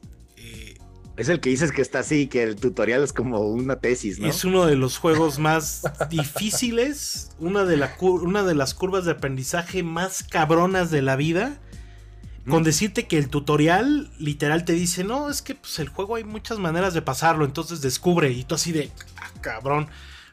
Es 1.15 1.29
el 1.29 1.39
que 1.39 1.49
dices 1.49 1.71
que 1.71 1.81
está 1.81 1.99
así, 1.99 2.27
que 2.27 2.41
el 2.41 2.55
tutorial 2.55 3.03
es 3.03 3.13
como 3.13 3.41
una 3.41 3.75
tesis, 3.75 4.19
¿no? 4.19 4.27
Es 4.27 4.43
uno 4.45 4.65
de 4.65 4.75
los 4.75 4.97
juegos 4.97 5.37
más 5.37 5.83
difíciles, 6.09 7.29
una 7.39 7.65
de, 7.65 7.77
la, 7.77 7.95
una 7.99 8.43
de 8.43 8.55
las 8.55 8.73
curvas 8.73 9.05
de 9.05 9.11
aprendizaje 9.11 9.83
más 9.83 10.23
cabronas 10.23 10.89
de 10.89 11.01
la 11.01 11.15
vida. 11.15 11.59
Con 12.49 12.63
decirte 12.63 13.07
que 13.07 13.17
el 13.17 13.29
tutorial 13.29 14.11
literal 14.19 14.65
te 14.65 14.73
dice, 14.73 15.05
no, 15.05 15.29
es 15.29 15.41
que 15.41 15.55
pues, 15.55 15.79
el 15.79 15.87
juego 15.87 16.17
hay 16.17 16.25
muchas 16.25 16.59
maneras 16.59 16.93
de 16.93 17.01
pasarlo, 17.01 17.45
entonces 17.45 17.79
descubre. 17.79 18.31
Y 18.31 18.43
tú 18.43 18.55
así 18.55 18.73
de, 18.73 18.91
ah, 19.15 19.29
cabrón, 19.39 19.87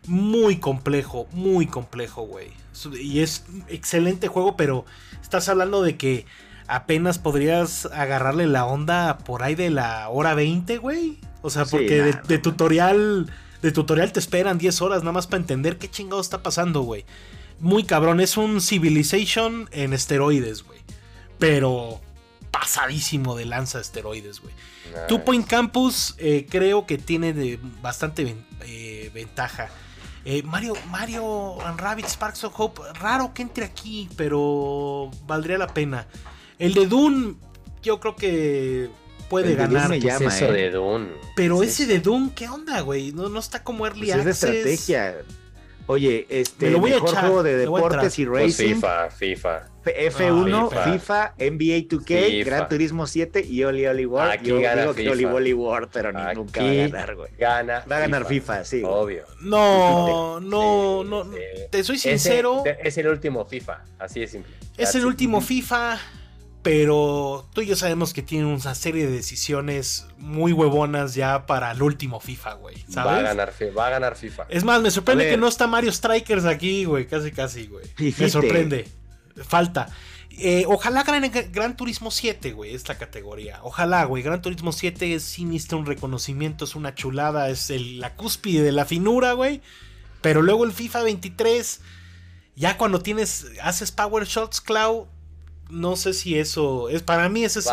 muy 0.08 0.56
complejo, 0.56 1.28
muy 1.30 1.66
complejo, 1.66 2.22
güey. 2.22 2.48
Y 3.00 3.20
es 3.20 3.44
excelente 3.68 4.26
juego, 4.26 4.56
pero 4.56 4.84
estás 5.22 5.48
hablando 5.48 5.82
de 5.82 5.96
que 5.96 6.26
apenas 6.70 7.18
podrías 7.18 7.86
agarrarle 7.86 8.46
la 8.46 8.64
onda 8.64 9.18
por 9.18 9.42
ahí 9.42 9.54
de 9.54 9.70
la 9.70 10.08
hora 10.08 10.34
20, 10.34 10.78
güey. 10.78 11.18
O 11.42 11.50
sea, 11.50 11.64
porque 11.64 12.14
de, 12.26 12.38
tutorial 12.38 13.30
de 13.60 13.72
tutorial 13.72 14.12
te 14.12 14.20
esperan 14.20 14.58
10 14.58 14.80
horas 14.82 15.02
nada 15.02 15.12
más 15.12 15.26
para 15.26 15.40
entender 15.40 15.78
qué 15.78 15.90
chingado 15.90 16.20
está 16.20 16.42
pasando, 16.42 16.82
güey. 16.82 17.04
Muy 17.58 17.84
cabrón, 17.84 18.20
es 18.20 18.36
un 18.36 18.60
Civilization 18.60 19.68
en 19.72 19.92
esteroides, 19.92 20.62
güey. 20.62 20.80
Pero 21.38 22.00
pasadísimo 22.50 23.36
de 23.36 23.46
lanza 23.46 23.80
esteroides, 23.80 24.40
güey. 24.40 24.54
Two 25.08 25.24
Point 25.24 25.46
Campus 25.46 26.14
eh, 26.18 26.46
creo 26.48 26.86
que 26.86 26.98
tiene 26.98 27.32
de 27.32 27.58
bastante 27.82 28.36
eh, 28.62 29.10
ventaja. 29.12 29.68
Eh, 30.24 30.42
Mario, 30.42 30.74
Mario 30.88 31.60
and 31.66 31.80
Rabbit 31.80 32.06
Sparks 32.06 32.44
of 32.44 32.58
Hope, 32.58 32.82
raro 32.94 33.32
que 33.32 33.42
entre 33.42 33.64
aquí, 33.64 34.08
pero 34.16 35.10
valdría 35.26 35.58
la 35.58 35.68
pena. 35.68 36.06
El 36.60 36.74
de 36.74 36.86
Dune, 36.86 37.34
yo 37.82 37.98
creo 37.98 38.14
que 38.14 38.90
puede 39.30 39.54
ganar. 39.54 39.88
Me 39.88 39.98
llama, 39.98 40.26
eso 40.26 40.44
eh? 40.44 40.52
de 40.52 40.70
Dune? 40.70 41.08
Pero 41.34 41.62
ese 41.62 41.86
de 41.86 42.00
Dune, 42.00 42.30
¿qué 42.36 42.48
onda, 42.48 42.82
güey? 42.82 43.12
No, 43.12 43.30
no 43.30 43.40
está 43.40 43.64
como 43.64 43.86
Early 43.86 44.08
pues 44.08 44.18
Es 44.18 44.24
de 44.24 44.30
estrategia. 44.30 45.16
Oye, 45.86 46.26
este, 46.28 46.70
lo 46.70 46.80
mejor 46.80 47.16
juego 47.16 47.42
de 47.42 47.56
deportes 47.56 48.18
y 48.18 48.26
pues 48.26 48.42
racing. 48.42 48.74
FIFA, 48.74 49.10
FIFA. 49.10 49.68
F1, 49.84 50.92
FIFA. 50.92 51.34
NBA 51.38 51.88
2K, 51.88 52.44
Gran 52.44 52.68
Turismo 52.68 53.06
7 53.06 53.44
y 53.44 53.64
Oli 53.64 53.86
Oli 53.86 54.06
World. 54.06 54.30
Aquí 54.30 54.50
Yo 54.50 54.60
gana 54.60 54.82
digo 54.82 54.94
FIFA. 54.94 55.02
que 55.02 55.10
Oli 55.10 55.24
Oli 55.24 55.52
World, 55.54 55.88
pero 55.90 56.12
ni 56.12 56.34
nunca 56.34 56.62
va 56.62 56.70
a 56.70 56.74
ganar, 56.74 57.16
güey. 57.16 57.30
Gana 57.38 57.84
va 57.90 57.96
a 57.96 58.00
ganar 58.00 58.26
FIFA, 58.26 58.64
sí. 58.64 58.82
Obvio. 58.84 59.24
No, 59.40 60.38
no, 60.40 61.02
no. 61.02 61.26
Te 61.70 61.82
soy 61.82 61.96
sincero. 61.96 62.62
es 62.64 62.98
el 62.98 63.08
último 63.08 63.46
FIFA, 63.46 63.82
así 63.98 64.20
de 64.20 64.28
simple. 64.28 64.52
Es 64.76 64.94
el 64.94 65.06
último 65.06 65.40
FIFA 65.40 65.98
pero 66.62 67.48
tú 67.54 67.62
y 67.62 67.66
yo 67.66 67.76
sabemos 67.76 68.12
que 68.12 68.22
tiene 68.22 68.44
una 68.44 68.74
serie 68.74 69.06
de 69.06 69.12
decisiones 69.12 70.06
muy 70.18 70.52
huevonas 70.52 71.14
ya 71.14 71.46
para 71.46 71.70
el 71.70 71.82
último 71.82 72.20
FIFA, 72.20 72.54
güey. 72.54 72.76
¿sabes? 72.88 73.12
Va 73.12 73.18
a 73.18 73.22
ganar, 73.22 73.52
va 73.76 73.86
a 73.86 73.90
ganar 73.90 74.16
FIFA. 74.16 74.46
Es 74.50 74.64
más, 74.64 74.82
me 74.82 74.90
sorprende 74.90 75.28
que 75.28 75.38
no 75.38 75.48
está 75.48 75.66
Mario 75.66 75.90
Strikers 75.90 76.44
aquí, 76.44 76.84
güey. 76.84 77.06
Casi, 77.06 77.32
casi, 77.32 77.66
güey. 77.66 77.86
Me 78.18 78.28
sorprende. 78.28 78.88
Falta. 79.42 79.88
Eh, 80.32 80.64
ojalá 80.68 81.02
Gran, 81.02 81.30
Gran 81.50 81.76
Turismo 81.76 82.10
7, 82.10 82.52
güey, 82.52 82.74
esta 82.74 82.98
categoría. 82.98 83.60
Ojalá, 83.62 84.04
güey. 84.04 84.22
Gran 84.22 84.42
Turismo 84.42 84.72
7 84.72 85.14
es 85.14 85.22
sinistro, 85.22 85.78
un 85.78 85.86
reconocimiento, 85.86 86.66
es 86.66 86.74
una 86.74 86.94
chulada, 86.94 87.48
es 87.48 87.70
la 87.70 88.14
cúspide 88.16 88.62
de 88.62 88.72
la 88.72 88.84
finura, 88.84 89.32
güey. 89.32 89.62
Pero 90.20 90.42
luego 90.42 90.64
el 90.64 90.72
FIFA 90.72 91.04
23, 91.04 91.80
ya 92.54 92.76
cuando 92.76 93.00
tienes, 93.00 93.46
haces 93.62 93.92
Power 93.92 94.26
Shots, 94.26 94.60
Cloud 94.60 95.06
no 95.70 95.96
sé 95.96 96.12
si 96.12 96.38
eso 96.38 96.88
es 96.88 97.02
para 97.02 97.28
mí 97.28 97.44
ese 97.44 97.60
es 97.60 97.66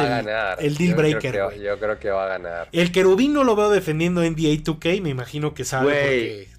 el, 0.59 0.77
deal 0.77 0.95
breaker. 0.95 1.33
yo 1.61 1.79
creo 1.79 1.99
que 1.99 2.09
va 2.09 2.25
a 2.25 2.27
ganar. 2.27 2.69
El 2.71 2.91
querubín 2.91 3.33
no 3.33 3.43
lo 3.43 3.55
veo 3.55 3.69
defendiendo 3.69 4.21
NBA 4.21 4.63
2K, 4.63 5.01
me 5.01 5.09
imagino 5.09 5.53
que 5.53 5.65
sabe 5.65 5.87
porque 5.87 6.49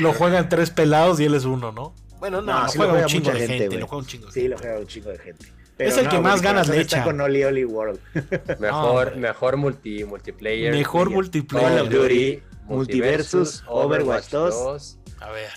lo 0.00 0.12
juegan 0.12 0.48
tres 0.48 0.70
pelados 0.70 1.20
y 1.20 1.24
él 1.24 1.34
es 1.34 1.44
uno, 1.44 1.72
¿no? 1.72 1.94
Bueno, 2.18 2.42
no, 2.42 2.62
lo, 2.62 2.68
juega 2.68 2.92
un 2.94 3.04
chingo 3.06 3.30
de 3.30 3.46
gente, 3.46 3.78
lo 3.78 3.86
juega 3.86 4.02
un 4.02 4.06
chingo 4.06 4.26
de 4.26 4.32
Sí, 4.32 4.48
lo 4.48 4.58
juega 4.58 4.78
un 4.78 4.86
chingo 4.86 5.10
de 5.10 5.18
gente. 5.18 5.46
es 5.78 5.96
el 5.96 6.08
que 6.08 6.18
más 6.18 6.42
ganas 6.42 6.68
le 6.68 6.80
echa. 6.80 7.04
con 7.04 7.20
Oli 7.20 7.44
Oli 7.44 7.64
World. 7.64 8.00
mejor, 8.58 9.16
mejor 9.16 9.56
multi, 9.56 10.04
multiplayer. 10.04 10.72
Mejor 10.72 11.10
multiplayer. 11.10 11.68
Call 11.68 11.80
of 11.80 11.88
Duty, 11.90 12.42
Multiversus, 12.68 13.64
Overwatch 13.66 14.28
2 14.30 14.97
a 15.20 15.30
ver. 15.30 15.50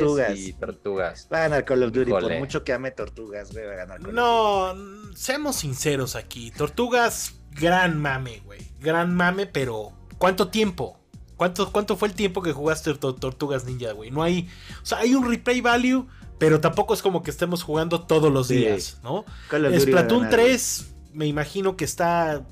Tortugas. 0.00 0.38
y 0.38 0.52
Tortugas. 0.52 1.28
Va 1.32 1.38
a 1.38 1.40
ganar 1.42 1.64
Call 1.64 1.82
of 1.82 1.92
Duty, 1.92 2.10
por 2.10 2.38
mucho 2.38 2.64
que 2.64 2.72
ame 2.72 2.90
Tortugas, 2.90 3.52
güey, 3.52 3.66
va 3.66 3.72
a 3.72 3.76
ganar 3.76 4.00
Call 4.00 4.14
No, 4.14 4.74
seamos 5.14 5.56
sinceros 5.56 6.16
aquí. 6.16 6.50
Tortugas, 6.50 7.34
gran 7.50 8.00
mame, 8.00 8.42
güey. 8.44 8.60
Gran 8.80 9.14
mame, 9.14 9.46
pero 9.46 9.92
¿cuánto 10.18 10.48
tiempo? 10.48 11.00
¿Cuánto, 11.36 11.72
¿Cuánto 11.72 11.96
fue 11.96 12.08
el 12.08 12.14
tiempo 12.14 12.42
que 12.42 12.52
jugaste 12.52 12.94
Tortugas 12.94 13.64
Ninja, 13.64 13.92
güey? 13.92 14.10
No 14.10 14.22
hay. 14.22 14.48
O 14.82 14.86
sea, 14.86 14.98
hay 14.98 15.14
un 15.14 15.28
replay 15.28 15.60
value, 15.60 16.06
pero 16.38 16.60
tampoco 16.60 16.94
es 16.94 17.02
como 17.02 17.22
que 17.22 17.30
estemos 17.30 17.62
jugando 17.62 18.02
todos 18.02 18.32
los 18.32 18.48
días, 18.48 18.98
¿no? 19.02 19.24
Splatoon 19.50 20.30
3, 20.30 20.94
me 21.12 21.26
imagino 21.26 21.76
que 21.76 21.84
está. 21.84 22.46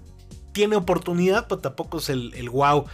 Tiene 0.53 0.77
oportunidad, 0.77 1.47
pero 1.49 1.61
tampoco 1.61 1.99
es 1.99 2.11
el, 2.11 2.35
el 2.35 2.51
wow. 2.51 2.85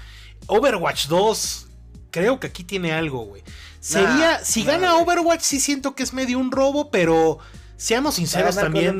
Overwatch 0.46 1.08
2, 1.08 1.67
creo 2.10 2.40
que 2.40 2.48
aquí 2.48 2.64
tiene 2.64 2.92
algo, 2.92 3.24
güey. 3.24 3.42
Sería, 3.80 4.44
si 4.44 4.64
gana 4.64 4.96
Overwatch, 4.96 5.42
sí 5.42 5.60
siento 5.60 5.94
que 5.94 6.02
es 6.02 6.12
medio 6.12 6.38
un 6.38 6.50
robo, 6.50 6.90
pero 6.90 7.38
seamos 7.76 8.16
sinceros 8.16 8.56
también. 8.56 8.98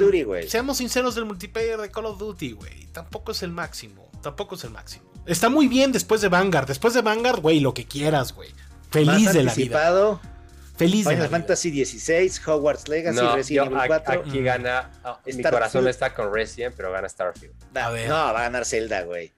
seamos 0.48 0.78
sinceros 0.78 1.14
del 1.14 1.24
multiplayer 1.24 1.78
de 1.78 1.90
Call 1.90 2.06
of 2.06 2.18
Duty, 2.18 2.52
güey. 2.52 2.86
Tampoco 2.92 3.32
es 3.32 3.42
el 3.42 3.50
máximo. 3.50 4.08
Tampoco 4.22 4.54
es 4.54 4.64
el 4.64 4.70
máximo. 4.70 5.04
Está 5.26 5.48
muy 5.48 5.68
bien 5.68 5.92
después 5.92 6.20
de 6.20 6.28
Vanguard. 6.28 6.66
Después 6.66 6.94
de 6.94 7.02
Vanguard, 7.02 7.40
güey, 7.40 7.60
lo 7.60 7.74
que 7.74 7.86
quieras, 7.86 8.32
güey. 8.32 8.50
Feliz 8.90 9.32
de 9.32 9.42
la 9.42 9.54
vida. 9.54 10.20
Feliz 10.78 11.08
Final 11.08 11.22
de 11.22 11.28
Fantasy 11.28 11.84
XVI, 11.84 12.30
Hogwarts 12.46 12.86
Legacy, 12.88 13.18
Resident 13.34 13.72
Evil 13.72 13.80
4. 13.88 14.20
Aquí 14.20 14.42
gana. 14.42 14.92
Oh, 15.04 15.18
mi 15.26 15.42
corazón 15.42 15.88
está 15.88 16.14
con 16.14 16.32
Resident, 16.32 16.72
pero 16.76 16.92
gana 16.92 17.08
Starfield. 17.08 17.52
No, 17.74 18.14
va 18.14 18.30
a 18.30 18.42
ganar 18.42 18.64
Zelda, 18.64 19.02
güey. 19.02 19.32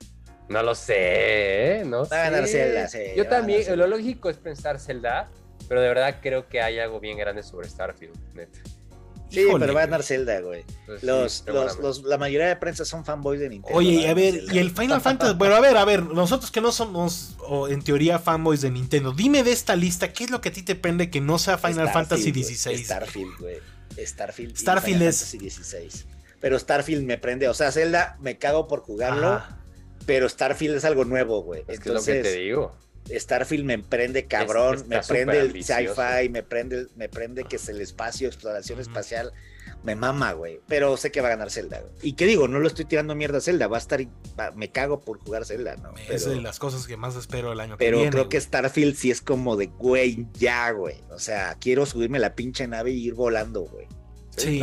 No 0.51 0.65
lo 0.65 0.75
sé, 0.75 0.95
¿eh? 0.97 1.85
no 1.87 2.05
Va 2.07 2.23
a 2.23 2.31
ganar 2.31 2.49
Zelda, 2.49 2.89
sí. 2.89 2.99
Yo 3.17 3.29
también, 3.29 3.65
lo 3.79 3.87
lógico 3.87 4.29
es 4.29 4.37
pensar 4.37 4.81
Zelda, 4.81 5.31
pero 5.69 5.81
de 5.81 5.87
verdad 5.87 6.17
creo 6.21 6.49
que 6.49 6.61
hay 6.61 6.81
algo 6.81 6.99
bien 6.99 7.17
grande 7.17 7.45
sobre 7.45 7.69
Starfield, 7.69 8.17
neta. 8.35 8.59
Sí, 9.31 9.47
pero 9.61 9.73
va 9.73 9.83
a 9.83 9.87
ganar 9.87 10.03
Zelda, 10.03 10.41
güey. 10.41 10.65
Pues 10.87 11.05
los, 11.05 11.45
los, 11.47 12.03
la 12.03 12.19
mayoría 12.19 12.49
de 12.49 12.57
prensa 12.57 12.85
son 12.85 13.05
fanboys 13.05 13.39
de 13.39 13.49
Nintendo. 13.49 13.79
Oye, 13.79 14.09
a 14.09 14.13
ver, 14.13 14.43
y 14.53 14.59
el 14.59 14.73
Final 14.73 15.01
Fantasy. 15.01 15.35
Bueno, 15.35 15.55
a 15.55 15.61
ver, 15.61 15.77
a 15.77 15.85
ver, 15.85 16.03
nosotros 16.03 16.51
que 16.51 16.61
no 16.61 16.73
somos, 16.73 17.37
o 17.47 17.69
en 17.69 17.83
teoría, 17.83 18.19
fanboys 18.19 18.61
de 18.61 18.73
Nintendo, 18.73 19.13
dime 19.13 19.45
de 19.45 19.53
esta 19.53 19.77
lista, 19.77 20.13
¿qué 20.13 20.25
es 20.25 20.31
lo 20.31 20.41
que 20.41 20.49
a 20.49 20.53
ti 20.53 20.65
te 20.65 20.75
prende 20.75 21.11
que 21.11 21.21
no 21.21 21.39
sea 21.39 21.59
Final 21.59 21.91
Fantasy 21.91 22.33
XVI? 22.33 22.77
Starfield, 22.77 23.39
güey. 23.39 23.59
Starfield. 24.05 24.57
Starfield 24.57 25.03
es. 25.03 25.17
XVI. 25.17 25.91
Pero 26.41 26.59
Starfield 26.59 27.05
me 27.05 27.19
prende. 27.19 27.49
O 27.49 27.55
sea, 27.55 27.71
Zelda 27.71 28.17
me 28.21 28.37
cago 28.37 28.67
por 28.67 28.81
jugarlo. 28.81 29.41
Pero 30.07 30.29
Starfield 30.29 30.77
es 30.77 30.85
algo 30.85 31.05
nuevo, 31.05 31.43
güey. 31.43 31.65
Es 31.69 31.81
que 31.81 31.91
es 31.91 31.95
lo 31.95 32.03
que 32.03 32.23
te 32.23 32.33
digo. 32.37 32.73
Starfield 33.09 33.65
me 33.65 33.79
prende 33.79 34.27
cabrón, 34.27 34.85
me 34.87 35.01
prende 35.01 35.41
el 35.41 35.65
sci-fi, 35.65 36.29
me 36.31 36.43
prende, 36.43 36.87
me 36.97 37.09
prende 37.09 37.45
que 37.45 37.57
es 37.57 37.69
el 37.69 37.81
espacio, 37.81 38.29
exploración 38.29 38.79
espacial, 38.79 39.33
me 39.83 39.97
mama, 39.97 40.33
güey. 40.33 40.61
Pero 40.69 40.97
sé 40.97 41.11
que 41.11 41.21
va 41.21 41.29
a 41.29 41.31
ganar 41.31 41.51
Zelda. 41.51 41.83
Y 42.03 42.13
qué 42.13 42.27
digo, 42.27 42.47
no 42.47 42.59
lo 42.59 42.69
estoy 42.69 42.85
tirando 42.85 43.15
mierda 43.15 43.39
a 43.39 43.41
Zelda, 43.41 43.67
va 43.67 43.79
a 43.79 43.81
estar, 43.81 44.01
me 44.55 44.71
cago 44.71 45.01
por 45.01 45.19
jugar 45.19 45.45
Zelda, 45.45 45.77
¿no? 45.77 45.93
es 46.09 46.25
de 46.25 46.41
las 46.41 46.59
cosas 46.59 46.87
que 46.87 46.97
más 46.97 47.17
espero 47.17 47.53
el 47.53 47.61
año 47.61 47.77
que 47.77 47.91
viene. 47.91 47.99
Pero 47.99 48.11
creo 48.11 48.29
que 48.29 48.41
Starfield 48.41 48.95
sí 48.95 49.11
es 49.11 49.21
como 49.21 49.57
de, 49.57 49.67
güey, 49.67 50.27
ya, 50.35 50.71
güey. 50.71 50.97
O 51.11 51.19
sea, 51.19 51.57
quiero 51.61 51.87
subirme 51.87 52.19
la 52.19 52.35
pinche 52.35 52.67
nave 52.69 52.91
y 52.91 53.07
ir 53.07 53.15
volando, 53.15 53.63
güey. 53.63 53.87
Sí. 54.37 54.61
Sí, 54.61 54.63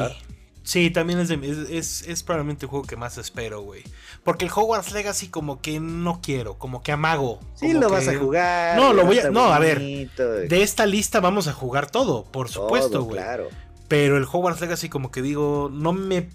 también 0.93 1.19
es, 1.19 1.30
es, 1.30 2.08
es, 2.08 2.23
probablemente 2.23 2.65
el 2.65 2.69
juego 2.69 2.86
que 2.86 2.97
más 2.97 3.17
espero, 3.17 3.62
güey. 3.62 3.84
Porque 4.23 4.45
el 4.45 4.51
Hogwarts 4.53 4.91
Legacy 4.91 5.30
como 5.30 5.62
que 5.62 5.80
no 5.80 6.19
quiero, 6.21 6.58
como 6.58 6.84
que 6.84 6.91
amago. 6.91 7.39
Sí, 7.56 7.73
lo 7.73 7.89
vas 7.89 8.08
a 8.08 8.17
jugar. 8.17 8.77
No, 8.77 8.93
lo 8.93 9.06
voy 9.06 9.19
a... 9.19 9.32
No, 9.32 9.53
a 9.53 9.60
ver. 9.60 9.80
De 9.80 10.62
esta 10.62 10.86
lista 10.86 11.21
vamos 11.21 11.47
a 11.47 11.53
jugar 11.53 11.89
todo, 11.89 12.25
por 12.25 12.49
supuesto, 12.49 13.03
güey. 13.03 13.17
Claro. 13.17 13.47
Pero 13.88 14.17
el 14.17 14.25
Hogwarts 14.25 14.60
Legacy 14.60 14.89
como 14.89 15.12
que 15.12 15.21
digo, 15.21 15.69
no 15.71 15.93
me 15.93 16.30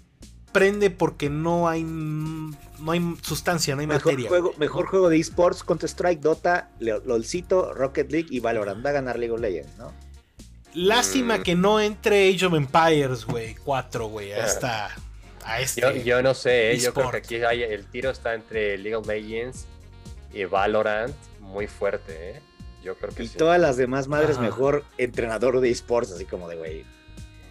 prende 0.51 0.89
porque 0.89 1.29
no 1.29 1.67
hay 1.67 1.83
no 1.83 2.91
hay 2.91 3.15
sustancia, 3.21 3.75
no 3.75 3.81
hay 3.81 3.87
mejor 3.87 4.13
materia. 4.13 4.29
Juego, 4.29 4.53
mejor 4.57 4.87
juego 4.87 5.09
de 5.09 5.17
esports, 5.17 5.63
Counter 5.63 5.89
Strike, 5.89 6.21
Dota, 6.21 6.69
LOLcito, 6.79 7.73
Rocket 7.73 8.11
League 8.11 8.27
y 8.29 8.39
Valorant. 8.39 8.85
Va 8.85 8.89
a 8.89 8.93
ganar 8.93 9.19
League 9.19 9.33
of 9.33 9.39
Legends, 9.39 9.77
¿no? 9.77 9.93
Lástima 10.73 11.37
mm. 11.37 11.43
que 11.43 11.55
no 11.55 11.79
entre 11.79 12.29
Age 12.29 12.45
of 12.45 12.53
Empires, 12.53 13.25
güey, 13.25 13.55
4, 13.63 14.07
güey, 14.07 14.31
a 14.31 14.45
esta. 14.45 14.95
A 15.45 15.59
este 15.59 16.03
yo, 16.03 16.21
no 16.21 16.33
sé, 16.33 16.71
¿eh? 16.71 16.77
yo 16.79 16.93
creo 16.93 17.11
que 17.11 17.17
aquí 17.17 17.35
el 17.35 17.85
tiro 17.85 18.09
está 18.09 18.33
entre 18.33 18.77
League 18.77 18.95
of 18.95 19.05
Legends 19.05 19.65
y 20.33 20.45
Valorant 20.45 21.15
muy 21.41 21.67
fuerte, 21.67 22.31
¿eh? 22.31 22.41
Yo 22.83 22.95
creo 22.95 23.13
que 23.13 23.23
y 23.23 23.27
todas 23.29 23.59
las 23.59 23.77
demás 23.77 24.07
madres, 24.07 24.39
mejor 24.39 24.83
entrenador 24.97 25.61
de 25.61 25.69
esports, 25.69 26.11
así 26.11 26.25
como 26.25 26.49
de, 26.49 26.55
güey. 26.57 26.85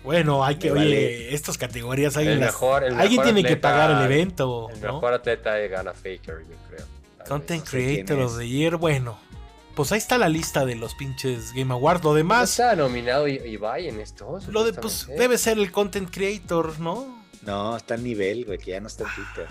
Bueno, 0.04 0.44
hay 0.44 0.56
que, 0.56 0.72
oye, 0.72 1.34
estas 1.34 1.56
categorías 1.56 2.16
hay 2.16 2.36
mejor, 2.36 2.84
alguien 2.84 3.22
tiene 3.22 3.44
que 3.44 3.56
pagar 3.56 3.90
el 3.90 4.10
evento. 4.10 4.68
El 4.70 4.80
mejor 4.80 5.14
atleta 5.14 5.56
gana 5.58 5.92
Faker, 5.94 6.44
yo 6.48 6.56
creo. 6.68 6.86
Content 7.26 7.66
Creator 7.66 8.18
of 8.18 8.38
the 8.38 8.48
Year, 8.48 8.76
bueno. 8.76 9.18
Pues 9.74 9.92
ahí 9.92 9.98
está 9.98 10.18
la 10.18 10.28
lista 10.28 10.66
de 10.66 10.74
los 10.74 10.94
pinches 10.94 11.52
Game 11.54 11.72
Awards. 11.72 12.04
Lo 12.04 12.14
demás. 12.14 12.50
está 12.50 12.76
nominado 12.76 13.26
Ibai 13.28 13.88
en 13.88 14.00
esto. 14.00 14.38
Lo 14.48 14.64
de, 14.64 14.72
pues 14.72 15.06
debe 15.06 15.38
ser 15.38 15.58
el 15.58 15.72
Content 15.72 16.10
Creator, 16.10 16.78
¿no? 16.78 17.22
No, 17.42 17.76
está 17.76 17.94
a 17.94 17.96
nivel, 17.96 18.44
güey, 18.44 18.58
que 18.58 18.72
ya 18.72 18.80
no 18.80 18.86
está 18.86 19.04
en 19.04 19.10
Twitter. 19.14 19.46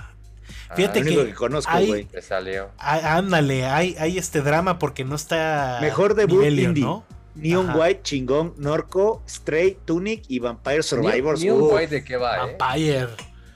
Ah, 0.70 0.76
Fíjate 0.76 1.04
que, 1.04 1.34
conozco, 1.34 1.72
güey. 1.86 2.08
salió. 2.22 2.70
Ándale, 2.78 3.66
hay, 3.66 3.96
hay 4.00 4.18
este 4.18 4.42
drama 4.42 4.80
porque 4.80 5.04
no 5.04 5.16
está. 5.16 5.80
Mejor 5.82 6.16
debut 6.16 6.46
indie. 6.46 6.84
¿no? 6.84 7.06
Neon 7.36 7.74
White, 7.76 8.02
Chingón, 8.04 8.54
Norco, 8.58 9.24
Stray, 9.28 9.78
Tunic 9.86 10.24
y 10.28 10.40
Vampire 10.40 10.84
Survivors. 10.84 11.42
Neon, 11.42 11.62
White 11.62 11.96
de 11.96 12.04
qué 12.04 12.18
va, 12.18 12.36
eh? 12.36 12.58
Vampire. 12.58 13.08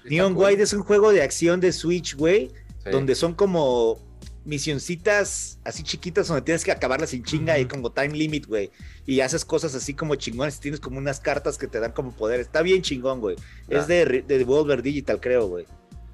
Neon 0.05 0.33
White 0.35 0.63
es 0.63 0.73
un 0.73 0.83
juego 0.83 1.11
de 1.11 1.21
acción 1.21 1.59
de 1.59 1.71
Switch, 1.73 2.15
güey, 2.15 2.51
donde 2.89 3.15
son 3.15 3.33
como 3.33 3.99
misioncitas 4.45 5.59
así 5.63 5.83
chiquitas 5.83 6.27
donde 6.27 6.43
tienes 6.43 6.63
que 6.63 6.71
acabarlas 6.71 7.09
sin 7.09 7.23
chinga 7.23 7.59
y 7.59 7.65
como 7.65 7.91
time 7.91 8.15
limit, 8.15 8.45
güey. 8.45 8.71
Y 9.05 9.19
haces 9.19 9.43
cosas 9.43 9.75
así 9.75 9.93
como 9.93 10.15
chingones. 10.15 10.59
Tienes 10.59 10.79
como 10.79 10.97
unas 10.97 11.19
cartas 11.19 11.57
que 11.57 11.67
te 11.67 11.79
dan 11.79 11.91
como 11.91 12.11
poder. 12.11 12.39
Está 12.39 12.61
bien 12.61 12.81
chingón, 12.81 13.19
güey. 13.19 13.35
Es 13.67 13.87
de, 13.87 14.05
de 14.05 14.37
Devolver 14.37 14.81
Digital, 14.81 15.19
creo, 15.19 15.47
güey. 15.47 15.65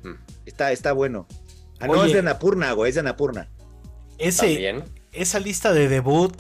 Hmm. 0.04 0.16
Está, 0.46 0.72
está 0.72 0.94
bueno. 0.94 1.28
Ah, 1.80 1.88
no, 1.88 2.04
es 2.04 2.14
de 2.14 2.24
Napurna, 2.24 2.72
güey. 2.74 2.90
Es 2.90 2.96
de 2.96 3.04
Napurna. 3.04 3.50
Ese, 4.18 4.84
esa 5.12 5.40
lista 5.40 5.74
de 5.74 5.90
debut 5.90 6.36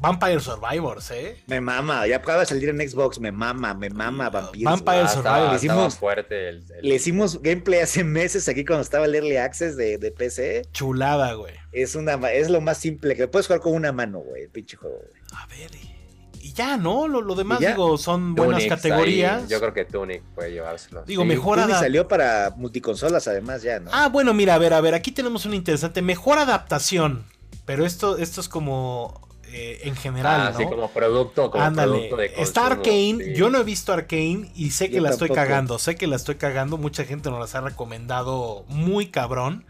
Vampire 0.00 0.38
Survivors, 0.38 1.10
¿eh? 1.10 1.42
Me 1.48 1.60
mama, 1.60 2.06
ya 2.06 2.16
acaba 2.16 2.40
de 2.40 2.46
salir 2.46 2.68
en 2.68 2.88
Xbox, 2.88 3.18
me 3.18 3.32
mama, 3.32 3.74
me 3.74 3.90
mama 3.90 4.30
Vampire, 4.30 4.64
Vampire 4.64 5.00
ah, 5.00 5.08
Survivors. 5.08 5.50
le 5.50 5.56
hicimos, 5.56 5.96
fuerte 5.96 6.60
le 6.82 6.94
hicimos 6.94 7.42
gameplay 7.42 7.80
hace 7.80 8.04
meses 8.04 8.48
aquí 8.48 8.64
cuando 8.64 8.82
estaba 8.82 9.06
el 9.06 9.14
Early 9.16 9.36
Access 9.38 9.76
de, 9.76 9.98
de 9.98 10.12
PC. 10.12 10.62
Chulada, 10.72 11.32
güey. 11.32 11.54
Es, 11.72 11.96
una, 11.96 12.14
es 12.30 12.48
lo 12.48 12.60
más 12.60 12.78
simple, 12.78 13.16
que 13.16 13.26
puedes 13.26 13.48
jugar 13.48 13.60
con 13.60 13.74
una 13.74 13.90
mano, 13.90 14.20
güey, 14.20 14.44
el 14.44 14.50
pinche 14.50 14.76
juego, 14.76 14.98
güey. 14.98 15.22
A 15.32 15.46
ver, 15.46 15.70
y, 16.40 16.52
ya, 16.52 16.76
¿no? 16.76 17.08
Lo, 17.08 17.34
demás, 17.34 17.58
digo, 17.58 17.98
son 17.98 18.36
buenas 18.36 18.64
categorías. 18.66 19.48
yo 19.48 19.58
creo 19.58 19.74
que 19.74 19.84
Tunic 19.84 20.22
puede 20.34 20.52
llevárselo. 20.52 21.02
Digo, 21.04 21.24
mejor 21.24 21.60
Tunic 21.60 21.76
salió 21.76 22.06
para 22.06 22.54
multiconsolas 22.56 23.26
además 23.26 23.62
ya, 23.62 23.80
¿no? 23.80 23.90
Ah, 23.92 24.08
bueno, 24.08 24.32
mira, 24.32 24.54
a 24.54 24.58
ver, 24.58 24.74
a 24.74 24.80
ver, 24.80 24.94
aquí 24.94 25.10
tenemos 25.10 25.44
una 25.44 25.56
interesante, 25.56 26.02
mejor 26.02 26.38
adaptación. 26.38 27.26
Pero 27.64 27.84
esto, 27.84 28.16
esto 28.16 28.40
es 28.40 28.48
como 28.48 29.27
eh, 29.52 29.80
en 29.84 29.96
general. 29.96 30.52
Ah, 30.54 30.58
¿no? 30.58 30.68
como 30.68 30.90
producto, 30.90 31.50
como 31.50 31.72
producto 31.72 32.16
de 32.16 32.32
Está 32.36 32.66
Arkane, 32.66 33.34
yo 33.34 33.50
no 33.50 33.58
he 33.58 33.64
visto 33.64 33.92
Arkane 33.92 34.50
y 34.54 34.70
sé 34.70 34.90
que 34.90 35.00
la 35.00 35.10
estoy 35.10 35.30
cagando, 35.30 35.78
sé 35.78 35.96
que 35.96 36.06
la 36.06 36.16
estoy 36.16 36.36
cagando, 36.36 36.76
mucha 36.76 37.04
gente 37.04 37.30
nos 37.30 37.40
las 37.40 37.54
ha 37.54 37.60
recomendado 37.60 38.64
muy 38.68 39.08
cabrón. 39.08 39.64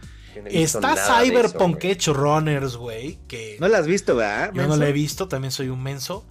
Está 0.47 0.95
Cyberpunk 0.97 1.83
Edge 1.85 2.13
Runners, 2.13 2.77
güey, 2.77 3.19
que... 3.27 3.57
No 3.59 3.67
la 3.67 3.79
has 3.79 3.87
visto, 3.87 4.15
¿verdad? 4.15 4.53
Yo 4.55 4.69
no 4.69 4.77
la 4.77 4.89
he 4.89 4.93
visto, 4.93 5.27
también 5.27 5.51
soy 5.51 5.69
un 5.69 5.83
menso. 5.83 6.25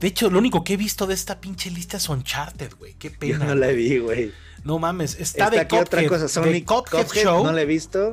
De 0.00 0.08
hecho, 0.08 0.28
lo 0.28 0.38
único 0.38 0.64
que 0.64 0.74
he 0.74 0.76
visto 0.76 1.06
de 1.06 1.14
esta 1.14 1.40
pinche 1.40 1.70
lista 1.70 1.96
es 1.96 2.08
Uncharted, 2.08 2.74
güey. 2.78 2.94
Qué 2.94 3.10
pena. 3.10 3.38
Yo 3.38 3.44
no 3.44 3.54
la 3.54 3.68
vi, 3.68 3.98
güey. 3.98 4.32
No 4.64 4.78
mames, 4.78 5.18
está, 5.20 5.50
de 5.50 5.66
Cuphead, 5.66 5.82
otra 5.82 6.06
cosa? 6.06 6.28
Sonic, 6.28 6.68
Show. 7.14 7.44
No 7.44 7.52
la 7.52 7.62
he 7.62 7.66
visto. 7.66 8.12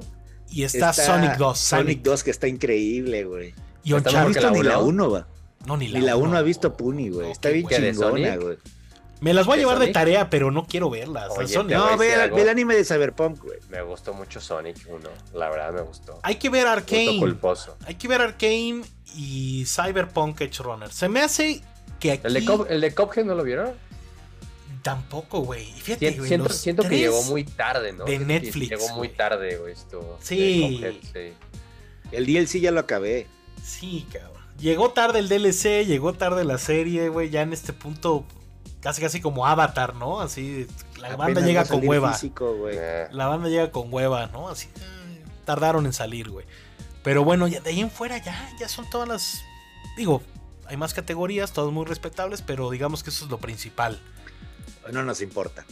Y 0.50 0.64
está, 0.64 0.94
Sonic 0.94 1.38
2. 1.38 1.58
Sonic 1.58 2.02
2 2.02 2.24
que 2.24 2.32
está 2.32 2.48
increíble, 2.48 3.24
güey. 3.24 3.54
Y 3.84 3.94
Uncharted. 3.94 4.42
No 4.42 4.52
ni 4.52 4.64
la 4.64 4.80
1, 4.80 5.12
va. 5.12 5.28
No, 5.66 5.78
ni 5.78 5.88
la 5.88 5.98
1. 5.98 6.00
Ni 6.00 6.06
la 6.06 6.16
1 6.18 6.38
ha 6.38 6.42
visto 6.42 6.76
Puni, 6.76 7.10
güey. 7.10 7.32
Está 7.32 7.50
bien 7.50 7.68
chingona, 7.68 8.36
güey. 8.38 8.58
Me 9.22 9.36
las 9.36 9.46
voy 9.46 9.58
a 9.58 9.60
llevar 9.60 9.78
de 9.78 9.90
tarea, 9.90 10.32
pero 10.32 10.50
no 10.50 10.66
quiero 10.66 10.90
verlas. 10.90 11.30
no, 11.64 11.98
ve, 11.98 12.14
el 12.14 12.50
anime 12.50 12.76
de 12.76 12.84
Cyberpunk, 12.84 13.44
güey. 13.44 13.60
Me 13.70 13.82
gustó 13.84 14.14
mucho 14.14 14.42
Sonic 14.42 14.78
1. 14.90 15.10
La 15.36 15.50
verdad 15.50 15.72
me 15.74 15.82
gustó. 15.82 16.20
Hay 16.24 16.36
que 16.36 16.50
ver 16.50 16.66
Arkane. 16.66 17.22
Hay 17.86 17.96
que 17.96 18.08
ver 18.08 18.22
Arkane 18.22 18.82
y 19.16 19.66
Cyberpunk 19.66 20.42
Edge 20.42 20.64
Runner. 20.64 20.92
Se 20.92 21.08
me 21.08 21.22
hace 21.22 21.62
que 22.00 22.14
aquí. 22.14 22.26
¿El 22.26 22.34
de, 22.34 22.46
Cop 22.46 22.66
¿El 22.68 22.82
de 22.82 22.96
Cophead 22.96 23.26
no 23.26 23.36
lo 23.36 23.44
vieron? 23.44 23.74
Tampoco, 24.82 25.42
güey. 25.42 25.66
Fíjate, 25.66 26.14
güey. 26.14 26.28
Siento, 26.28 26.50
siento 26.50 26.84
que 26.90 26.98
llegó 26.98 27.22
muy 27.24 27.44
tarde, 27.44 27.94
¿no? 27.94 28.06
De 28.06 28.18
Netflix. 28.18 28.72
Llegó 28.72 28.90
muy 28.96 29.10
tarde, 29.10 29.58
güey. 29.58 29.74
Esto. 29.74 30.18
Sí. 30.20 30.84
sí. 31.14 31.34
El 32.12 32.26
DLC 32.26 32.60
ya 32.60 32.72
lo 32.72 32.80
acabé. 32.80 33.28
Sí, 33.64 34.08
cabrón. 34.12 34.42
Llegó 34.60 34.92
tarde 34.92 35.20
el 35.20 35.28
DLC, 35.28 35.86
llegó 35.86 36.14
tarde 36.14 36.44
la 36.44 36.58
serie, 36.58 37.10
güey. 37.10 37.30
Ya 37.30 37.42
en 37.42 37.54
este 37.54 37.74
punto, 37.74 38.26
casi 38.80 39.02
casi 39.02 39.22
como 39.22 39.48
Avatar, 39.48 39.96
¿no? 39.96 40.22
Así, 40.22 40.68
la 41.00 41.16
banda 41.16 41.42
llega 41.42 41.66
con 41.66 41.88
hueva. 41.88 42.16
Eh. 42.72 43.08
La 43.12 43.28
banda 43.28 43.50
llega 43.50 43.72
con 43.72 43.92
hueva, 43.92 44.28
¿no? 44.28 44.50
Así, 44.50 44.68
eh, 44.76 45.24
tardaron 45.46 45.86
en 45.86 45.94
salir, 45.94 46.30
güey. 46.30 46.46
Pero 47.04 47.24
bueno, 47.24 47.48
de 47.50 47.62
ahí 47.66 47.80
en 47.80 47.90
fuera 47.90 48.18
ya, 48.20 48.52
ya 48.60 48.70
son 48.70 48.88
todas 48.90 49.08
las. 49.08 49.42
Digo, 49.98 50.22
hay 50.68 50.78
más 50.78 50.94
categorías, 50.94 51.52
todas 51.52 51.74
muy 51.74 51.86
respetables, 51.86 52.42
pero 52.42 52.70
digamos 52.70 53.04
que 53.04 53.10
eso 53.10 53.26
es 53.26 53.32
lo 53.32 53.40
principal. 53.40 54.00
No 54.92 55.04
nos 55.04 55.22
importa. 55.22 55.66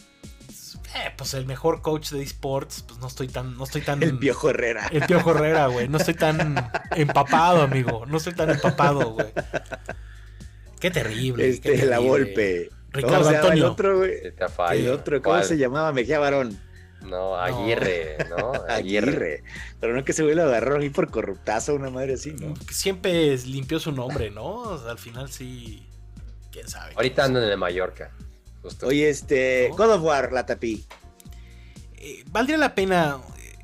Eh, 0.94 1.12
pues 1.16 1.34
el 1.34 1.46
mejor 1.46 1.82
coach 1.82 2.10
de 2.10 2.22
esports, 2.22 2.82
pues 2.82 2.98
no 2.98 3.06
estoy 3.06 3.28
tan, 3.28 3.56
no 3.56 3.64
estoy 3.64 3.82
tan. 3.82 4.02
El 4.02 4.18
Piojo 4.18 4.50
Herrera. 4.50 4.88
El 4.90 5.02
Piojo 5.02 5.30
Herrera, 5.30 5.66
güey. 5.68 5.88
No 5.88 5.98
estoy 5.98 6.14
tan 6.14 6.70
empapado, 6.96 7.62
amigo. 7.62 8.06
No 8.06 8.16
estoy 8.16 8.34
tan 8.34 8.50
empapado, 8.50 9.10
güey. 9.10 9.28
Qué 10.80 10.90
terrible. 10.90 11.48
Este, 11.48 11.86
la 11.86 11.98
golpe. 11.98 12.70
Ricardo 12.92 13.28
Antonio. 13.28 13.64
El 13.66 13.70
otro, 13.70 13.98
güey. 13.98 14.12
El 14.72 14.88
otro, 14.90 15.22
¿cómo 15.22 15.42
se 15.42 15.56
llamaba? 15.56 15.92
Mejía 15.92 16.18
Varón. 16.18 16.58
No, 17.02 17.36
Aguirre, 17.36 18.18
¿no? 18.28 18.52
Aguirre. 18.68 19.42
Pero 19.80 19.92
no 19.92 20.00
es 20.00 20.04
que 20.04 20.12
se 20.12 20.22
güey 20.22 20.34
lo 20.34 20.42
agarraron 20.42 20.82
ahí 20.82 20.90
por 20.90 21.10
corruptazo, 21.10 21.74
una 21.74 21.90
madre 21.90 22.14
así, 22.14 22.32
¿no? 22.32 22.54
Siempre 22.70 23.36
limpió 23.38 23.78
su 23.78 23.92
nombre, 23.92 24.30
¿no? 24.30 24.72
al 24.86 24.98
final 24.98 25.30
sí. 25.30 25.86
¿Quién 26.50 26.68
sabe? 26.68 26.94
Ahorita 26.96 27.24
andan 27.24 27.44
en 27.44 27.58
Mallorca. 27.58 28.10
Oye, 28.82 29.08
este, 29.08 29.70
God 29.76 29.94
of 29.94 30.02
War, 30.02 30.32
la 30.32 30.46
tapí. 30.46 30.84
Eh, 31.94 32.24
valdría 32.30 32.58
la 32.58 32.74
pena, 32.74 33.18
eh, 33.38 33.58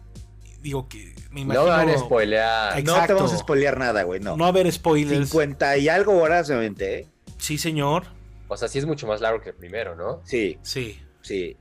digo 0.61 0.89
que 0.89 1.15
me 1.31 1.43
imagino. 1.43 1.65
No 1.65 1.71
van 1.71 1.89
a 1.89 1.99
spoilear. 1.99 2.85
No 2.85 3.07
te 3.07 3.13
vamos 3.13 3.33
a 3.33 3.39
spoilear 3.39 3.79
nada, 3.79 4.03
güey, 4.05 4.21
no. 4.21 4.37
No 4.37 4.47
haber 4.47 4.71
spoilers. 4.73 5.29
50 5.29 5.77
y 5.79 5.89
algo 5.89 6.21
horas, 6.21 6.49
obviamente, 6.49 7.01
¿eh? 7.01 7.09
Sí, 7.39 7.59
señor. 7.59 8.05
O 8.49 8.57
sea, 8.57 8.69
sí 8.69 8.79
es 8.79 8.87
mucho 8.87 9.07
más 9.07 9.21
largo 9.21 9.41
que 9.41 9.51
el 9.51 9.57
primero, 9.57 9.95
¿no? 9.95 10.21
Sí. 10.25 10.59
Sí. 10.63 11.01
Sí. 11.23 11.57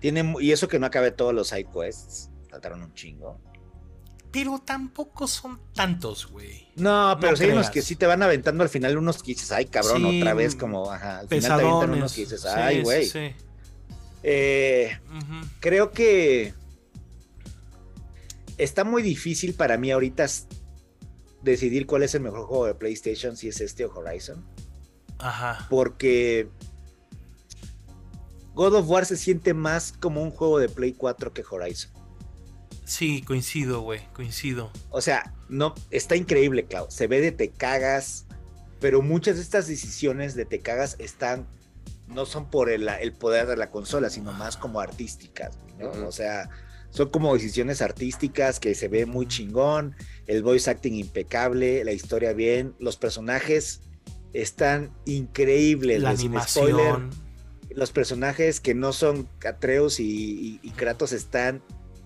Tiene, 0.00 0.34
y 0.40 0.52
eso 0.52 0.68
que 0.68 0.78
no 0.78 0.86
acabe 0.86 1.10
todos 1.10 1.34
los 1.34 1.48
side 1.48 1.68
quests. 1.72 2.30
Faltaron 2.50 2.82
un 2.82 2.94
chingo. 2.94 3.40
Pero 4.30 4.58
tampoco 4.64 5.26
son 5.26 5.60
tantos, 5.74 6.26
güey. 6.30 6.61
No, 6.76 7.18
pero 7.20 7.36
sí 7.36 7.44
hay 7.44 7.50
unos 7.50 7.70
que 7.70 7.82
sí 7.82 7.96
te 7.96 8.06
van 8.06 8.22
aventando 8.22 8.62
al 8.62 8.70
final 8.70 8.96
unos 8.96 9.22
que 9.22 9.32
dices, 9.32 9.52
ay, 9.52 9.66
cabrón, 9.66 10.04
otra 10.06 10.34
vez, 10.34 10.56
como, 10.56 10.90
ajá. 10.90 11.20
Al 11.20 11.28
final 11.28 11.58
te 11.58 11.66
aventan 11.66 11.90
unos 11.90 12.12
que 12.14 12.20
dices, 12.22 12.46
ay, 12.46 12.82
güey. 12.82 13.06
Sí, 13.06 13.34
eh, 14.22 14.98
Creo 15.60 15.90
que 15.90 16.54
está 18.56 18.84
muy 18.84 19.02
difícil 19.02 19.54
para 19.54 19.76
mí 19.76 19.90
ahorita 19.90 20.26
decidir 21.42 21.86
cuál 21.86 22.04
es 22.04 22.14
el 22.14 22.22
mejor 22.22 22.46
juego 22.46 22.66
de 22.66 22.74
PlayStation, 22.74 23.36
si 23.36 23.48
es 23.48 23.60
este 23.60 23.84
o 23.84 23.92
Horizon. 23.92 24.44
Ajá. 25.18 25.66
Porque 25.68 26.48
God 28.54 28.74
of 28.74 28.88
War 28.88 29.06
se 29.06 29.16
siente 29.16 29.54
más 29.54 29.92
como 29.92 30.22
un 30.22 30.30
juego 30.30 30.58
de 30.58 30.68
Play 30.68 30.92
4 30.92 31.32
que 31.32 31.42
Horizon. 31.48 31.90
Sí, 32.84 33.22
coincido, 33.22 33.80
güey, 33.80 34.00
coincido. 34.12 34.70
O 34.90 35.00
sea, 35.00 35.32
no, 35.52 35.74
está 35.90 36.16
increíble, 36.16 36.64
Clau. 36.64 36.86
Se 36.90 37.06
ve 37.06 37.20
de 37.20 37.30
te 37.30 37.50
cagas, 37.50 38.24
pero 38.80 39.02
muchas 39.02 39.36
de 39.36 39.42
estas 39.42 39.68
decisiones 39.68 40.34
de 40.34 40.46
te 40.46 40.60
cagas 40.60 40.96
están, 40.98 41.46
no 42.08 42.24
son 42.24 42.50
por 42.50 42.70
el, 42.70 43.12
poder 43.12 43.46
de 43.46 43.58
la 43.58 43.70
consola, 43.70 44.08
sino 44.08 44.32
más 44.32 44.56
como 44.56 44.80
artísticas, 44.80 45.58
¿no? 45.78 45.90
O 46.06 46.10
sea, 46.12 46.48
son 46.88 47.10
como 47.10 47.34
decisiones 47.34 47.82
artísticas 47.82 48.60
que 48.60 48.74
se 48.74 48.88
ve 48.88 49.04
muy 49.04 49.28
chingón, 49.28 49.94
el 50.26 50.42
voice 50.42 50.70
acting 50.70 50.94
impecable, 50.94 51.84
la 51.84 51.92
historia 51.92 52.32
bien, 52.32 52.74
los 52.78 52.96
personajes 52.96 53.82
están 54.32 54.90
increíbles. 55.04 56.00
La 56.00 56.10
animación. 56.10 57.10
los 57.74 57.92
personajes 57.92 58.60
que 58.60 58.74
no 58.74 58.94
son 58.94 59.28
Atreus 59.44 60.00
y 60.00 60.58
Kratos 60.76 61.12
están 61.12 61.62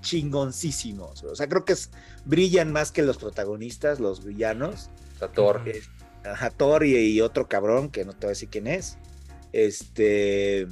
chingoncísimos. 0.07 1.25
O 1.25 1.35
sea, 1.35 1.49
creo 1.49 1.65
que 1.65 1.73
es, 1.73 1.91
brillan 2.25 2.73
más 2.73 2.93
que 2.93 3.03
los 3.03 3.19
protagonistas, 3.19 3.99
los 4.01 4.25
villanos. 4.25 4.89
Thor. 5.35 5.63
Ajá, 6.25 6.51
Thor 6.51 6.85
y, 6.87 7.21
otro 7.21 7.49
cabrón 7.49 7.91
que 7.91 8.05
no 8.05 8.13
te 8.13 8.27
voy 8.27 8.27
a 8.27 8.31
decir 8.31 8.49
quién 8.49 8.67
es. 8.69 8.97
Este. 9.53 10.69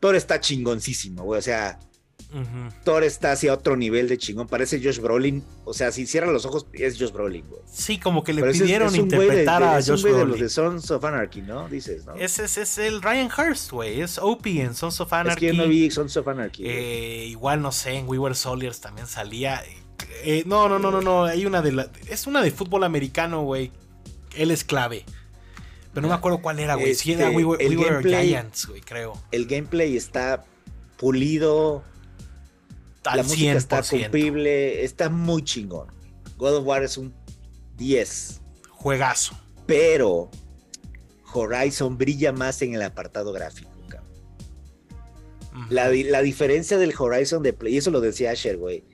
Thor 0.00 0.14
está 0.14 0.40
chingoncísimo, 0.40 1.24
güey. 1.24 1.38
O 1.38 1.42
sea, 1.42 1.78
Thor 2.84 3.04
está 3.04 3.32
hacia 3.32 3.54
otro 3.54 3.76
nivel 3.76 4.06
de 4.06 4.18
chingón. 4.18 4.48
Parece 4.48 4.82
Josh 4.82 4.98
Brolin. 4.98 5.42
O 5.64 5.72
sea, 5.72 5.90
si 5.92 6.06
cierra 6.06 6.30
los 6.30 6.44
ojos, 6.44 6.66
es 6.74 6.98
Josh 6.98 7.10
Brolin, 7.10 7.46
güey. 7.48 7.62
Sí, 7.70 7.98
como 7.98 8.22
que 8.22 8.34
le 8.34 8.42
pidieron 8.52 8.94
interpretar 8.94 9.62
a 9.62 9.82
Josh 9.82 10.02
Brolin. 10.02 10.18
de 10.18 10.26
los 10.26 10.40
de 10.40 10.48
Sons 10.48 10.90
of 10.90 11.04
Anarchy, 11.04 11.42
¿no? 11.42 11.68
Dices, 11.68 12.04
¿no? 12.04 12.14
Ese 12.16 12.44
es, 12.44 12.78
el 12.78 13.00
Ryan 13.00 13.30
Hurst, 13.36 13.70
güey. 13.70 14.02
Es 14.02 14.18
Opie 14.18 14.62
en 14.62 14.74
Sons 14.74 15.00
of 15.00 15.12
Anarchy. 15.12 15.46
Es 15.46 15.52
que 15.52 15.56
yo 15.56 15.62
no 15.62 15.68
vi 15.68 15.90
Sons 15.90 16.16
of 16.18 16.28
Anarchy. 16.28 16.64
Eh, 16.66 17.26
igual, 17.28 17.62
no 17.62 17.72
sé, 17.72 17.94
en 17.94 18.08
We 18.08 18.18
Were 18.18 18.34
Soldiers 18.34 18.80
también 18.80 19.06
salía. 19.06 19.62
Eh, 20.22 20.42
no, 20.46 20.68
no, 20.68 20.78
no, 20.78 20.90
no, 20.90 21.00
no. 21.00 21.24
Hay 21.24 21.46
una 21.46 21.62
de 21.62 21.72
la, 21.72 21.90
es 22.08 22.26
una 22.26 22.42
de 22.42 22.50
fútbol 22.50 22.84
americano, 22.84 23.42
güey. 23.42 23.72
Él 24.36 24.50
es 24.50 24.64
clave. 24.64 25.04
Pero 25.94 26.02
no 26.02 26.08
me 26.08 26.14
acuerdo 26.14 26.42
cuál 26.42 26.60
era, 26.60 26.74
güey. 26.74 26.94
Si 26.94 27.12
era 27.12 27.30
We, 27.30 27.44
Were, 27.44 28.02
Giants, 28.02 28.66
güey, 28.66 28.82
creo. 28.82 29.20
El 29.32 29.46
gameplay 29.46 29.96
está 29.96 30.44
pulido. 30.96 31.82
La 33.16 33.22
música 33.22 33.52
está 33.52 33.82
cumplible. 33.82 34.84
Está 34.84 35.08
muy 35.08 35.42
chingón. 35.44 35.88
God 36.36 36.56
of 36.56 36.66
War 36.66 36.82
es 36.82 36.96
un 36.96 37.14
10. 37.76 38.40
Juegazo. 38.70 39.38
Pero 39.66 40.30
Horizon 41.32 41.98
brilla 41.98 42.32
más 42.32 42.62
en 42.62 42.74
el 42.74 42.82
apartado 42.82 43.32
gráfico. 43.32 43.70
La, 45.70 45.88
la, 45.90 46.22
diferencia 46.22 46.78
del 46.78 46.94
Horizon 46.96 47.42
de 47.42 47.52
Play, 47.52 47.74
y 47.74 47.78
eso 47.78 47.90
lo 47.90 48.00
decía 48.00 48.30
Asher, 48.30 48.58
güey 48.58 48.84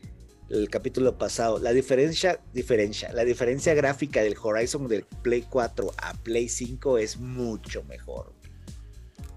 el 0.51 0.69
capítulo 0.69 1.17
pasado, 1.17 1.59
la 1.59 1.73
diferencia, 1.73 2.41
diferencia, 2.53 3.13
la 3.13 3.25
diferencia 3.25 3.75
gráfica 3.75 4.23
del 4.23 4.37
Horizon 4.41 4.89
del 4.89 5.05
Play 5.23 5.45
4 5.49 5.95
a 5.97 6.15
Play 6.15 6.49
5 6.49 6.99
es 6.99 7.17
mucho 7.19 7.83
mejor. 7.85 8.33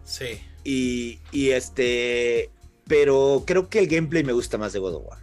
Sí. 0.03 0.39
Y, 0.63 1.19
y 1.31 1.49
este, 1.51 2.49
pero 2.87 3.43
creo 3.45 3.69
que 3.69 3.79
el 3.79 3.87
gameplay 3.87 4.23
me 4.23 4.33
gusta 4.33 4.57
más 4.57 4.73
de 4.73 4.79
God 4.79 4.95
of 4.95 5.03
War. 5.07 5.19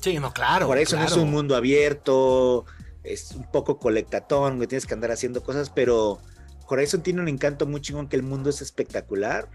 Sí, 0.00 0.18
no, 0.18 0.32
claro. 0.32 0.68
Horizon 0.68 1.00
es 1.00 1.12
un 1.12 1.30
mundo 1.30 1.54
abierto, 1.56 2.64
es 3.02 3.32
un 3.32 3.50
poco 3.50 3.78
colectatón, 3.78 4.58
que 4.58 4.66
tienes 4.66 4.86
que 4.86 4.94
andar 4.94 5.10
haciendo 5.10 5.42
cosas, 5.42 5.70
pero 5.70 6.20
Horizon 6.66 7.02
tiene 7.02 7.20
un 7.20 7.28
encanto 7.28 7.66
muy 7.66 7.80
chingón 7.80 8.08
que 8.08 8.16
el 8.16 8.22
mundo 8.22 8.50
es 8.50 8.62
espectacular. 8.62 9.48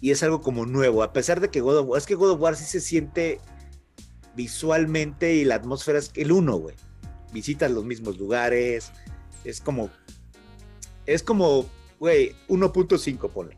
Y 0.00 0.10
es 0.10 0.22
algo 0.22 0.42
como 0.42 0.66
nuevo, 0.66 1.02
a 1.02 1.12
pesar 1.12 1.40
de 1.40 1.48
que 1.48 1.60
God 1.60 1.78
of 1.78 1.88
War, 1.88 1.98
es 1.98 2.06
que 2.06 2.14
God 2.14 2.32
of 2.32 2.40
War 2.40 2.56
sí 2.56 2.64
se 2.64 2.80
siente 2.80 3.40
visualmente 4.34 5.34
y 5.34 5.44
la 5.44 5.56
atmósfera 5.56 5.98
es 5.98 6.10
el 6.14 6.30
uno, 6.30 6.56
güey. 6.56 6.76
Visitas 7.32 7.70
los 7.70 7.84
mismos 7.84 8.18
lugares, 8.18 8.92
es 9.44 9.60
como, 9.60 9.90
es 11.06 11.22
como, 11.22 11.66
güey, 11.98 12.36
1.5 12.48 13.30
ponle, 13.30 13.56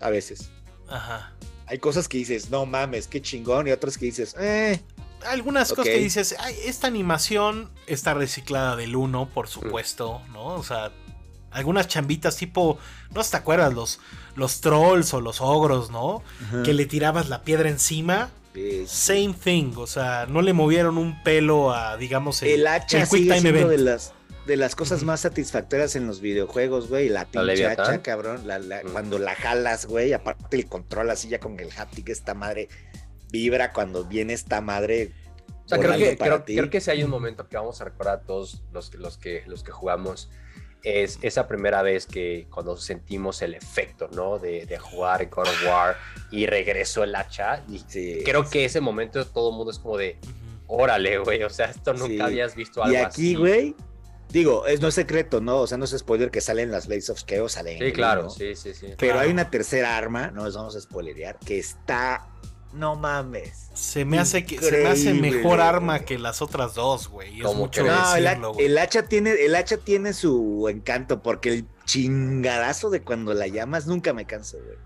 a 0.00 0.10
veces. 0.10 0.50
Ajá. 0.88 1.31
Hay 1.72 1.78
cosas 1.78 2.06
que 2.06 2.18
dices, 2.18 2.50
no 2.50 2.66
mames, 2.66 3.08
qué 3.08 3.22
chingón, 3.22 3.66
y 3.66 3.70
otras 3.70 3.96
que 3.96 4.04
dices, 4.04 4.36
eh. 4.38 4.78
Algunas 5.24 5.70
cosas 5.70 5.86
que 5.86 5.98
dices, 5.98 6.36
esta 6.66 6.86
animación 6.86 7.70
está 7.86 8.12
reciclada 8.12 8.76
del 8.76 8.94
1, 8.94 9.30
por 9.32 9.48
supuesto, 9.48 10.20
¿no? 10.32 10.48
O 10.48 10.62
sea, 10.62 10.92
algunas 11.50 11.88
chambitas 11.88 12.36
tipo, 12.36 12.76
no 13.14 13.22
te 13.22 13.36
acuerdas, 13.38 13.72
los, 13.72 14.00
los 14.34 14.60
trolls 14.60 15.14
o 15.14 15.22
los 15.22 15.40
ogros, 15.40 15.90
¿no? 15.90 16.22
Que 16.62 16.74
le 16.74 16.84
tirabas 16.84 17.30
la 17.30 17.42
piedra 17.42 17.70
encima 17.70 18.30
Same 18.86 19.34
thing, 19.42 19.72
o 19.76 19.86
sea, 19.86 20.26
no 20.28 20.42
le 20.42 20.52
movieron 20.52 20.98
un 20.98 21.22
pelo 21.22 21.72
a, 21.72 21.96
digamos, 21.96 22.42
el, 22.42 22.66
hacha 22.66 23.06
sigue 23.06 23.40
siendo 23.40 23.68
de 23.68 23.78
las 23.78 24.12
de 24.46 24.56
las 24.56 24.74
cosas 24.74 25.04
más 25.04 25.20
satisfactorias 25.20 25.94
en 25.96 26.06
los 26.06 26.20
videojuegos, 26.20 26.88
güey, 26.88 27.08
la 27.08 27.26
pinche 27.26 27.66
hacha, 27.66 28.02
cabrón, 28.02 28.44
cuando 28.92 29.18
la 29.18 29.34
jalas, 29.34 29.86
güey, 29.86 30.12
aparte 30.12 30.56
el 30.56 30.66
control 30.66 31.10
así 31.10 31.28
ya 31.28 31.38
con 31.38 31.58
el 31.60 31.70
haptic, 31.76 32.08
esta 32.08 32.34
madre 32.34 32.68
vibra 33.30 33.72
cuando 33.72 34.04
viene 34.04 34.32
esta 34.32 34.60
madre. 34.60 35.12
O 35.64 35.68
sea, 35.68 35.78
creo 35.78 35.96
que, 35.96 36.18
creo, 36.18 36.44
creo, 36.44 36.70
que 36.70 36.80
si 36.80 36.90
hay 36.90 37.04
un 37.04 37.10
momento 37.10 37.48
que 37.48 37.56
vamos 37.56 37.80
a 37.80 37.84
recordar 37.84 38.18
a 38.18 38.20
todos 38.22 38.62
los, 38.72 38.92
los, 38.94 39.16
que, 39.16 39.44
los 39.46 39.62
que 39.62 39.70
jugamos 39.70 40.28
es 40.82 41.20
esa 41.22 41.46
primera 41.46 41.82
vez 41.82 42.06
que 42.06 42.48
cuando 42.50 42.76
sentimos 42.76 43.40
el 43.42 43.54
efecto, 43.54 44.08
¿no? 44.12 44.40
De, 44.40 44.66
de 44.66 44.78
jugar 44.78 45.28
God 45.30 45.46
of 45.46 45.66
War 45.66 45.96
y 46.32 46.46
regresó 46.46 47.04
el 47.04 47.14
hacha. 47.14 47.62
Y 47.68 48.24
creo 48.24 48.48
que 48.50 48.64
ese 48.64 48.80
momento 48.80 49.24
todo 49.24 49.50
el 49.50 49.56
mundo 49.56 49.70
es 49.70 49.78
como 49.78 49.96
de, 49.96 50.18
órale, 50.66 51.18
güey, 51.18 51.42
o 51.44 51.50
sea, 51.50 51.66
esto 51.66 51.94
nunca 51.94 52.24
habías 52.24 52.56
visto 52.56 52.82
algo 52.82 53.06
así. 53.06 53.22
Y 53.22 53.34
aquí, 53.34 53.34
güey, 53.36 53.76
digo, 54.32 54.66
es 54.66 54.80
no 54.80 54.88
es 54.88 54.94
secreto, 54.94 55.40
¿no? 55.40 55.58
O 55.58 55.66
sea, 55.66 55.78
no 55.78 55.84
es 55.84 55.96
spoiler 55.96 56.30
que 56.30 56.40
salen 56.40 56.70
las 56.70 56.86
Blades 56.86 57.10
of 57.10 57.22
Chaos, 57.24 57.52
salen. 57.52 57.78
Sí, 57.78 57.92
claro, 57.92 58.30
sí, 58.30 58.56
sí, 58.56 58.74
sí. 58.74 58.88
Pero 58.98 59.18
hay 59.18 59.30
una 59.30 59.50
tercera 59.50 59.96
arma, 59.96 60.30
no 60.30 60.44
les 60.44 60.54
vamos 60.54 60.74
a 60.74 60.80
spoilerear, 60.80 61.38
que 61.38 61.58
está 61.58 62.28
no 62.72 62.96
mames. 62.96 63.68
Se 63.74 64.04
me 64.04 64.18
hace 64.18 64.44
que 64.44 64.58
se 64.58 64.78
me 64.78 64.88
hace 64.88 65.14
mejor 65.14 65.60
arma 65.60 66.00
que 66.00 66.18
las 66.18 66.40
otras 66.40 66.74
dos, 66.74 67.08
güey. 67.08 67.40
Es 67.40 67.54
mucho 67.54 67.84
no, 67.84 68.54
el, 68.58 68.78
hacha 68.78 69.04
tiene 69.04 69.32
el 69.44 69.54
hacha 69.54 69.76
tiene 69.76 70.12
su 70.12 70.66
encanto 70.70 71.22
porque 71.22 71.50
el 71.50 71.66
chingadazo 71.84 72.90
de 72.90 73.02
cuando 73.02 73.34
la 73.34 73.46
llamas 73.46 73.86
nunca 73.86 74.12
me 74.12 74.24
canso, 74.24 74.58
güey. 74.64 74.78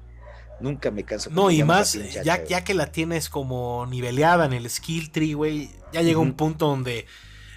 Nunca 0.58 0.90
me 0.90 1.04
canso. 1.04 1.30
No, 1.30 1.50
y 1.50 1.62
más, 1.62 1.92
ya, 2.24 2.42
ya 2.42 2.64
que 2.64 2.72
la 2.72 2.90
tienes 2.90 3.28
como 3.28 3.86
niveleada 3.86 4.46
en 4.46 4.54
el 4.54 4.68
skill 4.70 5.12
tree, 5.12 5.34
güey, 5.34 5.70
ya 5.92 6.00
llega 6.00 6.18
un 6.18 6.32
punto 6.32 6.66
donde 6.66 7.06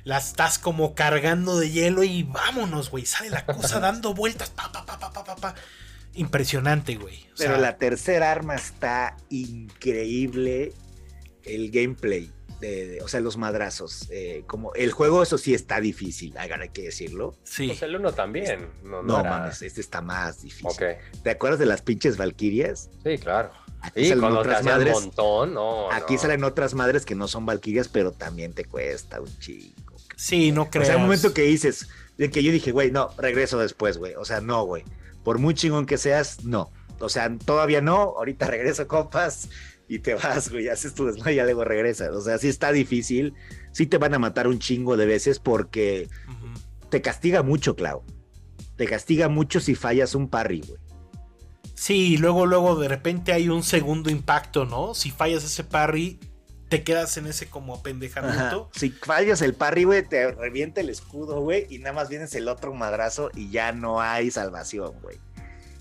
la 0.10 0.18
estás 0.18 0.58
como 0.58 0.96
cargando 0.96 1.60
de 1.60 1.70
hielo 1.70 2.04
y 2.04 2.24
vámonos, 2.24 2.90
güey. 2.90 3.06
Sale 3.06 3.30
la 3.30 3.46
cosa 3.46 3.80
dando 3.80 4.16
vueltas, 4.16 4.50
pa, 4.50 4.72
pa, 4.72 4.84
pa, 4.84 5.00
pa, 5.00 5.12
pa, 5.12 5.36
pa 5.36 5.56
impresionante, 6.16 6.96
güey. 6.96 7.28
Pero 7.38 7.58
la 7.58 7.78
tercera 7.78 8.32
arma 8.32 8.56
está 8.56 9.16
increíble. 9.30 10.74
El 11.44 11.72
gameplay. 11.72 12.32
De, 12.60 13.00
o 13.04 13.08
sea, 13.08 13.22
los 13.22 13.38
madrazos. 13.38 14.08
Eh, 14.10 14.44
como 14.48 14.74
el 14.74 14.92
juego, 14.92 15.24
eso 15.24 15.38
sí 15.38 15.54
está 15.54 15.80
difícil, 15.80 16.36
hay 16.38 16.50
que 16.70 16.82
decirlo. 16.82 17.36
Sí. 17.44 17.68
Pues 17.68 17.84
el 17.84 17.96
uno 17.96 18.12
también. 18.12 18.68
No, 18.84 19.04
mames, 19.04 19.62
este 19.62 19.80
está 19.80 20.02
más 20.02 20.42
difícil. 20.42 20.88
¿Te 21.24 21.30
acuerdas 21.30 21.60
de 21.60 21.68
las 21.68 21.82
pinches 21.82 22.18
Valkyrias? 22.18 22.90
Sí, 23.04 23.18
claro. 23.18 23.52
Aquí 23.82 24.10
salen 24.10 24.26
otras 24.26 24.64
madres. 24.64 24.94
Montón, 24.94 25.56
aquí 25.92 26.18
salen 26.18 26.44
otras 26.44 26.74
madres 26.74 27.06
que 27.06 27.16
no 27.16 27.28
son 27.30 27.46
Valkyrias, 27.46 27.88
pero 27.88 28.12
también 28.12 28.54
te 28.54 28.66
cuesta 28.66 29.22
un 29.22 29.40
chico. 29.40 29.89
Sí, 30.20 30.52
no 30.52 30.70
creo. 30.70 30.84
O 30.84 30.86
sea, 30.86 30.98
un 30.98 31.04
momento 31.04 31.34
que 31.34 31.44
dices, 31.44 31.88
de 32.18 32.30
que 32.30 32.44
yo 32.44 32.52
dije, 32.52 32.72
güey, 32.72 32.92
no, 32.92 33.10
regreso 33.18 33.58
después, 33.58 33.98
güey. 33.98 34.16
O 34.16 34.26
sea, 34.26 34.42
no, 34.42 34.64
güey 34.64 34.84
por 35.24 35.40
muy 35.40 35.54
chingón 35.54 35.86
que 35.86 35.98
seas, 35.98 36.44
no. 36.44 36.72
O 37.00 37.10
sea, 37.10 37.36
todavía 37.38 37.82
no, 37.82 37.96
ahorita 37.96 38.48
regreso, 38.48 38.88
compas, 38.88 39.50
y 39.88 40.00
te 40.00 40.14
vas, 40.14 40.50
güey, 40.50 40.70
haces 40.70 40.94
tu 40.94 41.06
desmadre 41.06 41.34
y 41.34 41.36
ya 41.38 41.44
luego 41.44 41.64
regresas. 41.64 42.10
O 42.10 42.22
sea, 42.22 42.38
sí 42.38 42.48
está 42.48 42.72
difícil, 42.72 43.34
sí 43.72 43.88
te 43.88 43.98
van 43.98 44.14
a 44.14 44.20
matar 44.20 44.48
un 44.48 44.60
chingo 44.60 44.98
de 44.98 45.06
veces 45.06 45.40
porque 45.40 46.08
te 46.90 47.02
castiga 47.02 47.44
mucho, 47.44 47.76
Clau. 47.76 48.04
Te 48.76 48.86
castiga 48.86 49.30
mucho 49.30 49.60
si 49.60 49.76
fallas 49.76 50.16
un 50.16 50.30
parry, 50.30 50.62
güey. 50.62 50.80
Sí, 51.74 52.18
luego, 52.18 52.46
luego 52.46 52.76
de 52.76 52.88
repente 52.88 53.32
hay 53.32 53.50
un 53.50 53.64
segundo 53.64 54.10
impacto, 54.10 54.66
¿no? 54.66 54.94
Si 54.94 55.12
fallas 55.12 55.44
ese 55.44 55.64
parry, 55.64 56.20
te 56.70 56.84
quedas 56.84 57.18
en 57.18 57.28
ese 57.28 57.50
como 57.50 57.76
apendejamiento. 57.76 58.70
Si 58.74 58.92
fallas 58.92 59.42
el 59.42 59.56
parry, 59.56 59.84
güey, 59.84 60.08
te 60.08 60.32
revienta 60.32 60.82
el 60.82 60.90
escudo, 60.90 61.42
güey, 61.42 61.66
y 61.70 61.80
nada 61.80 61.94
más 61.94 62.10
vienes 62.10 62.34
el 62.36 62.48
otro 62.48 62.74
madrazo 62.74 63.32
y 63.36 63.50
ya 63.50 63.72
no 63.72 64.02
hay 64.02 64.30
salvación, 64.32 64.94
güey. 65.02 65.18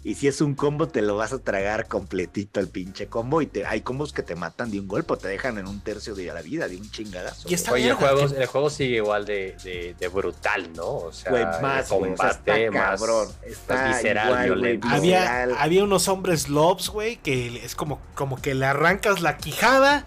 Y 0.05 0.15
si 0.15 0.29
es 0.29 0.41
un 0.41 0.55
combo, 0.55 0.89
te 0.89 1.03
lo 1.03 1.17
vas 1.17 1.33
a 1.33 1.39
tragar 1.39 1.87
completito 1.87 2.61
el 2.61 2.69
pinche 2.69 3.09
combo. 3.09 3.43
Y 3.43 3.47
te, 3.47 3.67
hay 3.67 3.81
combos 3.83 4.13
que 4.13 4.23
te 4.23 4.37
matan 4.37 4.71
de 4.71 4.81
un 4.81 4.87
golpe, 4.87 5.15
te 5.17 5.29
dejan 5.29 5.59
en 5.59 5.67
un 5.67 5.81
tercio 5.81 6.15
de 6.15 6.27
la 6.27 6.41
vida, 6.41 6.69
de 6.69 6.77
un 6.77 6.91
chingadazo. 6.91 7.49
Y 7.51 7.55
está 7.55 7.73
Oye, 7.73 7.89
el 7.89 7.95
juego, 7.95 8.23
el 8.23 8.47
juego 8.47 8.71
sigue 8.71 8.97
igual 8.97 9.27
de, 9.27 9.97
brutal, 10.11 10.73
¿no? 10.75 10.87
O 10.87 11.13
sea, 11.13 11.31
güey, 11.31 11.45
más, 11.45 11.89
combate, 11.89 12.71
más, 12.71 12.99
cabrón. 12.99 13.29
Está 13.45 13.89
visceral, 13.89 14.81
Había, 14.85 15.43
había 15.61 15.85
unos 15.85 16.09
hombres 16.09 16.49
lobs, 16.49 16.89
güey, 16.89 17.17
que 17.17 17.63
es 17.63 17.75
como, 17.75 18.01
como 18.15 18.41
que 18.41 18.55
le 18.55 18.67
arrancas 18.67 19.21
la 19.21 19.37
quijada 19.37 20.07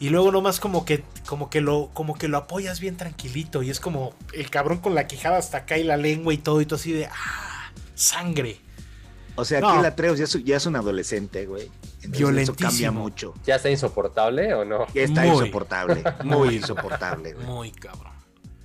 y 0.00 0.08
luego 0.08 0.32
nomás 0.32 0.60
como 0.60 0.86
que, 0.86 1.04
como 1.26 1.50
que 1.50 1.60
lo, 1.60 1.90
como 1.92 2.16
que 2.16 2.26
lo 2.26 2.38
apoyas 2.38 2.80
bien 2.80 2.96
tranquilito. 2.96 3.62
Y 3.62 3.68
es 3.68 3.80
como 3.80 4.14
el 4.32 4.48
cabrón 4.48 4.78
con 4.78 4.94
la 4.94 5.06
quijada 5.06 5.36
hasta 5.36 5.58
acá 5.58 5.76
y 5.76 5.84
la 5.84 5.98
lengua 5.98 6.32
y 6.32 6.38
todo, 6.38 6.62
y 6.62 6.64
todo 6.64 6.76
así 6.76 6.90
de 6.92 7.04
ah, 7.04 7.70
sangre. 7.94 8.58
O 9.36 9.44
sea, 9.44 9.58
aquí 9.58 9.82
la 9.82 9.88
Atreus 9.88 10.18
ya 10.18 10.24
es, 10.24 10.42
ya 10.42 10.56
es 10.56 10.64
un 10.64 10.76
adolescente, 10.76 11.44
güey. 11.44 11.70
Violentísimo. 12.08 12.56
Eso 12.56 12.68
cambia 12.68 12.90
mucho. 12.90 13.34
¿Ya 13.44 13.56
está 13.56 13.70
insoportable 13.70 14.54
o 14.54 14.64
no? 14.64 14.86
Ya 14.94 15.02
está 15.02 15.26
insoportable. 15.26 16.02
Muy 16.24 16.56
insoportable, 16.56 17.34
güey. 17.34 17.46
Muy 17.46 17.70
cabrón. 17.70 18.14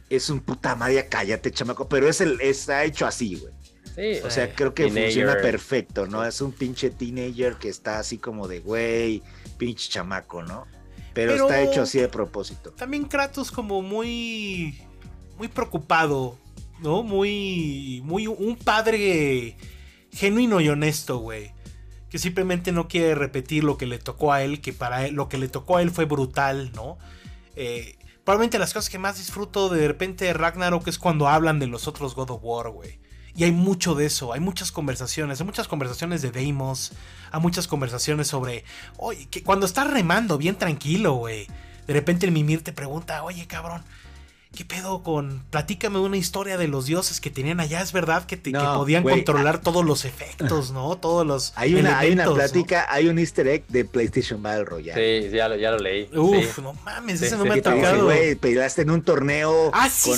Es 0.09 0.29
un 0.29 0.39
puta 0.39 0.73
madre, 0.75 1.05
cállate, 1.09 1.51
chamaco. 1.51 1.89
Pero 1.89 2.07
es 2.07 2.21
el, 2.21 2.39
está 2.39 2.85
hecho 2.85 3.05
así, 3.05 3.35
güey. 3.35 3.53
Sí, 3.93 4.21
o 4.25 4.29
sea, 4.29 4.53
creo 4.53 4.73
que 4.73 4.89
funciona 4.89 5.35
perfecto, 5.35 6.07
¿no? 6.07 6.25
Es 6.25 6.39
un 6.39 6.53
pinche 6.53 6.91
teenager 6.91 7.55
que 7.55 7.67
está 7.67 7.99
así 7.99 8.17
como 8.17 8.47
de, 8.47 8.59
güey, 8.61 9.21
pinche 9.57 9.89
chamaco, 9.89 10.43
¿no? 10.43 10.65
Pero, 11.15 11.33
está 11.33 11.61
hecho 11.61 11.81
así 11.81 11.97
de 11.97 12.09
propósito. 12.09 12.71
También 12.71 13.05
Kratos 13.05 13.49
como 13.49 13.81
muy 13.81 14.77
muy 15.39 15.47
preocupado, 15.47 16.37
¿no? 16.81 17.01
Muy 17.03 18.01
muy 18.03 18.27
un 18.27 18.57
padre 18.57 19.55
genuino 20.11 20.61
y 20.61 20.69
honesto, 20.69 21.17
güey. 21.17 21.53
que 22.09 22.19
simplemente 22.19 22.71
no 22.71 22.87
quiere 22.87 23.15
repetir 23.15 23.63
lo 23.63 23.77
que 23.77 23.85
le 23.87 23.97
tocó 23.97 24.31
a 24.31 24.43
él, 24.43 24.61
que 24.61 24.73
para 24.73 25.05
él, 25.05 25.15
lo 25.15 25.27
que 25.27 25.37
le 25.37 25.47
tocó 25.47 25.77
a 25.77 25.81
él 25.81 25.89
fue 25.89 26.05
brutal, 26.05 26.71
¿no? 26.73 26.97
Eh, 27.55 27.97
probablemente 28.23 28.59
las 28.59 28.73
cosas 28.73 28.89
que 28.89 28.99
más 28.99 29.17
disfruto 29.17 29.69
de 29.69 29.87
repente 29.87 30.25
de 30.25 30.33
Ragnarok 30.33 30.87
es 30.87 30.99
cuando 30.99 31.27
hablan 31.27 31.59
de 31.59 31.67
los 31.67 31.87
otros 31.87 32.13
God 32.13 32.31
of 32.31 32.41
War, 32.43 32.69
güey. 32.69 32.99
Y 33.35 33.43
hay 33.43 33.51
mucho 33.51 33.95
de 33.95 34.05
eso, 34.05 34.31
hay 34.31 34.39
muchas 34.39 34.71
conversaciones, 34.71 35.39
hay 35.41 35.45
muchas 35.45 35.67
conversaciones 35.67 36.21
de 36.21 36.31
Deimos, 36.31 36.93
hay 37.31 37.41
muchas 37.41 37.67
conversaciones 37.67 38.27
sobre, 38.27 38.63
oye, 38.97 39.27
que 39.27 39.43
cuando 39.43 39.65
estás 39.65 39.91
remando 39.91 40.37
bien 40.37 40.55
tranquilo, 40.55 41.15
güey, 41.15 41.47
de 41.85 41.93
repente 41.93 42.25
el 42.25 42.31
Mimir 42.31 42.63
te 42.63 42.71
pregunta, 42.71 43.23
oye, 43.23 43.45
cabrón, 43.45 43.83
¿Qué 44.55 44.63
pedo 44.63 45.03
con.? 45.03 45.43
Platícame 45.49 45.99
una 45.99 46.15
historia 46.15 46.57
de 46.57 46.69
los 46.69 46.85
dioses 46.85 47.19
que 47.19 47.29
tenían 47.29 47.59
allá. 47.59 47.81
Es 47.81 47.91
verdad 47.91 48.25
que, 48.25 48.37
te, 48.37 48.51
podían 48.51 49.03
controlar 49.03 49.59
todos 49.59 49.83
los 49.83 50.05
efectos, 50.05 50.71
¿no? 50.71 50.97
Todos 50.97 51.27
los. 51.27 51.51
Hay 51.57 51.75
una, 51.75 51.99
hay 51.99 52.13
una 52.13 52.25
plática, 52.25 52.87
hay 52.89 53.07
un 53.07 53.19
easter 53.19 53.47
egg 53.47 53.67
de 53.67 53.85
PlayStation 53.85 54.41
Battle 54.41 54.65
Royale. 54.65 55.29
Sí, 55.29 55.35
ya 55.35 55.49
lo, 55.49 55.55
ya 55.57 55.71
lo 55.71 55.79
leí. 55.79 56.09
Uf, 56.15 56.59
no 56.59 56.73
mames, 56.85 57.21
ese 57.21 57.37
no 57.37 57.45
me 57.45 57.55
ha 57.55 57.61
tocado. 57.61 58.05
Güey, 58.05 58.35
peleaste 58.35 58.83
en 58.83 58.91
un 58.91 59.01
torneo 59.01 59.71
ah, 59.73 59.89
con, 60.03 60.17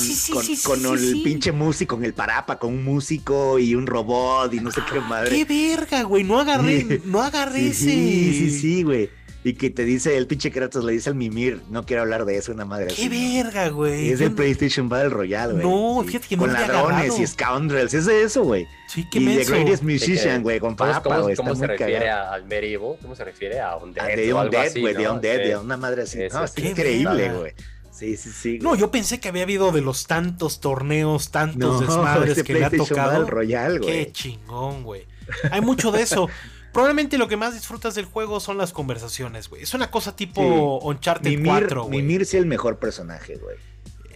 con, 0.62 0.98
el 0.98 1.22
pinche 1.22 1.52
músico, 1.52 1.96
con 1.96 2.04
el 2.04 2.14
parapa, 2.14 2.58
con 2.58 2.74
un 2.74 2.84
músico 2.84 3.58
y 3.58 3.74
un 3.74 3.86
robot 3.86 4.52
y 4.54 4.60
no 4.60 4.70
sé 4.70 4.82
qué 4.90 5.00
madre. 5.00 5.30
¡Qué 5.30 5.44
verga, 5.44 6.02
güey! 6.02 6.24
No 6.24 6.38
agarré, 6.38 7.00
no 7.04 7.22
agarré 7.22 7.68
ese. 7.68 7.90
Sí, 7.90 8.34
sí, 8.34 8.60
sí, 8.60 8.82
güey 8.82 9.10
y 9.48 9.54
que 9.54 9.70
te 9.70 9.84
dice 9.84 10.14
el 10.18 10.26
pinche 10.26 10.50
Kratos, 10.50 10.84
le 10.84 10.92
dice 10.92 11.08
al 11.08 11.14
Mimir, 11.14 11.62
no 11.70 11.86
quiero 11.86 12.02
hablar 12.02 12.26
de 12.26 12.36
eso, 12.36 12.52
una 12.52 12.66
madre 12.66 12.88
¡Qué 12.94 13.08
verga, 13.08 13.70
güey! 13.70 14.10
Es 14.10 14.20
el 14.20 14.32
PlayStation 14.32 14.90
Battle 14.90 15.08
Royale, 15.08 15.54
güey. 15.54 15.64
No, 15.64 16.04
fíjate 16.04 16.28
que 16.28 16.36
no 16.36 16.42
Con 16.42 16.52
ladrones 16.52 17.18
y 17.18 17.26
scoundrels, 17.26 17.94
es 17.94 18.04
de 18.04 18.24
eso, 18.24 18.42
güey. 18.42 18.68
Sí, 18.88 19.08
qué 19.10 19.20
Y 19.20 19.24
The 19.24 19.44
Greatest 19.44 19.82
Musician, 19.82 20.42
güey, 20.42 20.60
con 20.60 20.76
Papa, 20.76 21.20
güey. 21.20 21.34
¿Cómo, 21.34 21.54
se 21.54 21.66
refiere 21.66 22.10
al 22.10 22.44
Medieval? 22.44 22.96
¿Cómo 23.00 23.14
se 23.14 23.24
refiere 23.24 23.58
a 23.58 23.76
un 23.76 23.94
Dead? 23.94 24.16
De 24.16 24.34
un 24.34 24.50
Dead, 24.50 24.72
güey, 24.78 24.94
de 24.94 25.08
un 25.08 25.20
Dead, 25.22 25.38
de 25.38 25.56
una 25.56 25.78
madre 25.78 26.02
así. 26.02 26.18
no, 26.30 26.44
es 26.44 26.58
increíble, 26.58 27.32
güey. 27.32 27.52
Sí, 27.90 28.18
sí, 28.18 28.30
sí. 28.30 28.58
No, 28.60 28.76
yo 28.76 28.90
pensé 28.90 29.18
que 29.18 29.28
había 29.28 29.44
habido 29.44 29.72
de 29.72 29.80
los 29.80 30.06
tantos 30.06 30.60
torneos, 30.60 31.30
tantos 31.30 31.80
desmadres 31.86 32.36
este 32.36 32.44
que 32.44 32.52
le 32.52 32.64
ha 32.66 32.70
tocado. 32.70 33.24
Royale, 33.26 33.78
güey. 33.78 34.04
Qué 34.04 34.12
chingón, 34.12 34.84
güey. 34.84 35.06
Hay 35.50 35.62
mucho 35.62 35.90
de 35.90 36.02
eso. 36.02 36.28
Probablemente 36.72 37.18
lo 37.18 37.28
que 37.28 37.36
más 37.36 37.54
disfrutas 37.54 37.94
del 37.94 38.04
juego 38.04 38.40
son 38.40 38.58
las 38.58 38.72
conversaciones, 38.72 39.48
güey. 39.48 39.62
Es 39.62 39.74
una 39.74 39.90
cosa 39.90 40.14
tipo 40.14 40.78
Uncharted 40.80 41.44
4, 41.44 41.84
güey. 41.84 42.02
Mimir 42.02 42.22
es 42.22 42.34
el 42.34 42.46
mejor 42.46 42.78
personaje, 42.78 43.36
güey. 43.36 43.56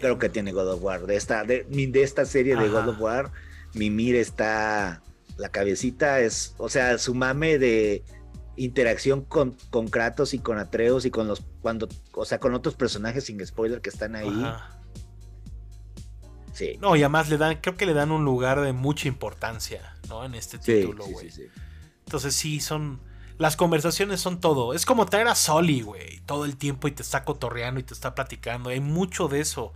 Creo 0.00 0.18
que 0.18 0.28
tiene 0.28 0.52
God 0.52 0.72
of 0.72 0.82
War. 0.82 1.06
De 1.06 1.16
esta, 1.16 1.44
de, 1.44 1.66
esta 1.94 2.24
serie 2.24 2.56
de 2.56 2.68
God 2.68 2.88
of 2.88 3.00
War, 3.00 3.30
Mimir 3.74 4.16
está. 4.16 5.02
La 5.36 5.48
cabecita 5.48 6.20
es. 6.20 6.54
O 6.58 6.68
sea, 6.68 6.98
su 6.98 7.14
mame 7.14 7.58
de 7.58 8.04
interacción 8.56 9.22
con, 9.22 9.56
con 9.70 9.88
Kratos 9.88 10.34
y 10.34 10.38
con 10.38 10.58
Atreus 10.58 11.06
y 11.06 11.10
con 11.10 11.28
los. 11.28 11.42
cuando 11.62 11.88
O 12.12 12.24
sea, 12.24 12.38
con 12.38 12.54
otros 12.54 12.74
personajes 12.74 13.24
sin 13.24 13.44
spoiler 13.46 13.80
que 13.80 13.90
están 13.90 14.14
ahí. 14.14 14.46
Sí. 16.52 16.76
No, 16.82 16.96
y 16.96 17.00
además 17.00 17.30
le 17.30 17.38
dan, 17.38 17.56
creo 17.62 17.76
que 17.76 17.86
le 17.86 17.94
dan 17.94 18.10
un 18.10 18.26
lugar 18.26 18.60
de 18.60 18.74
mucha 18.74 19.08
importancia, 19.08 19.96
¿no? 20.08 20.22
En 20.24 20.34
este 20.34 20.58
título, 20.58 21.06
güey. 21.06 21.30
Sí, 21.30 21.44
sí, 21.44 21.48
sí. 21.54 21.62
Entonces 22.06 22.34
sí, 22.34 22.60
son... 22.60 23.00
Las 23.38 23.56
conversaciones 23.56 24.20
son 24.20 24.40
todo. 24.40 24.74
Es 24.74 24.86
como 24.86 25.06
traer 25.06 25.26
a 25.26 25.34
Soli, 25.34 25.80
güey. 25.80 26.20
Todo 26.26 26.44
el 26.44 26.56
tiempo 26.56 26.86
y 26.86 26.92
te 26.92 27.02
está 27.02 27.24
cotorreando 27.24 27.80
y 27.80 27.82
te 27.82 27.94
está 27.94 28.14
platicando. 28.14 28.70
Hay 28.70 28.80
mucho 28.80 29.26
de 29.26 29.40
eso. 29.40 29.72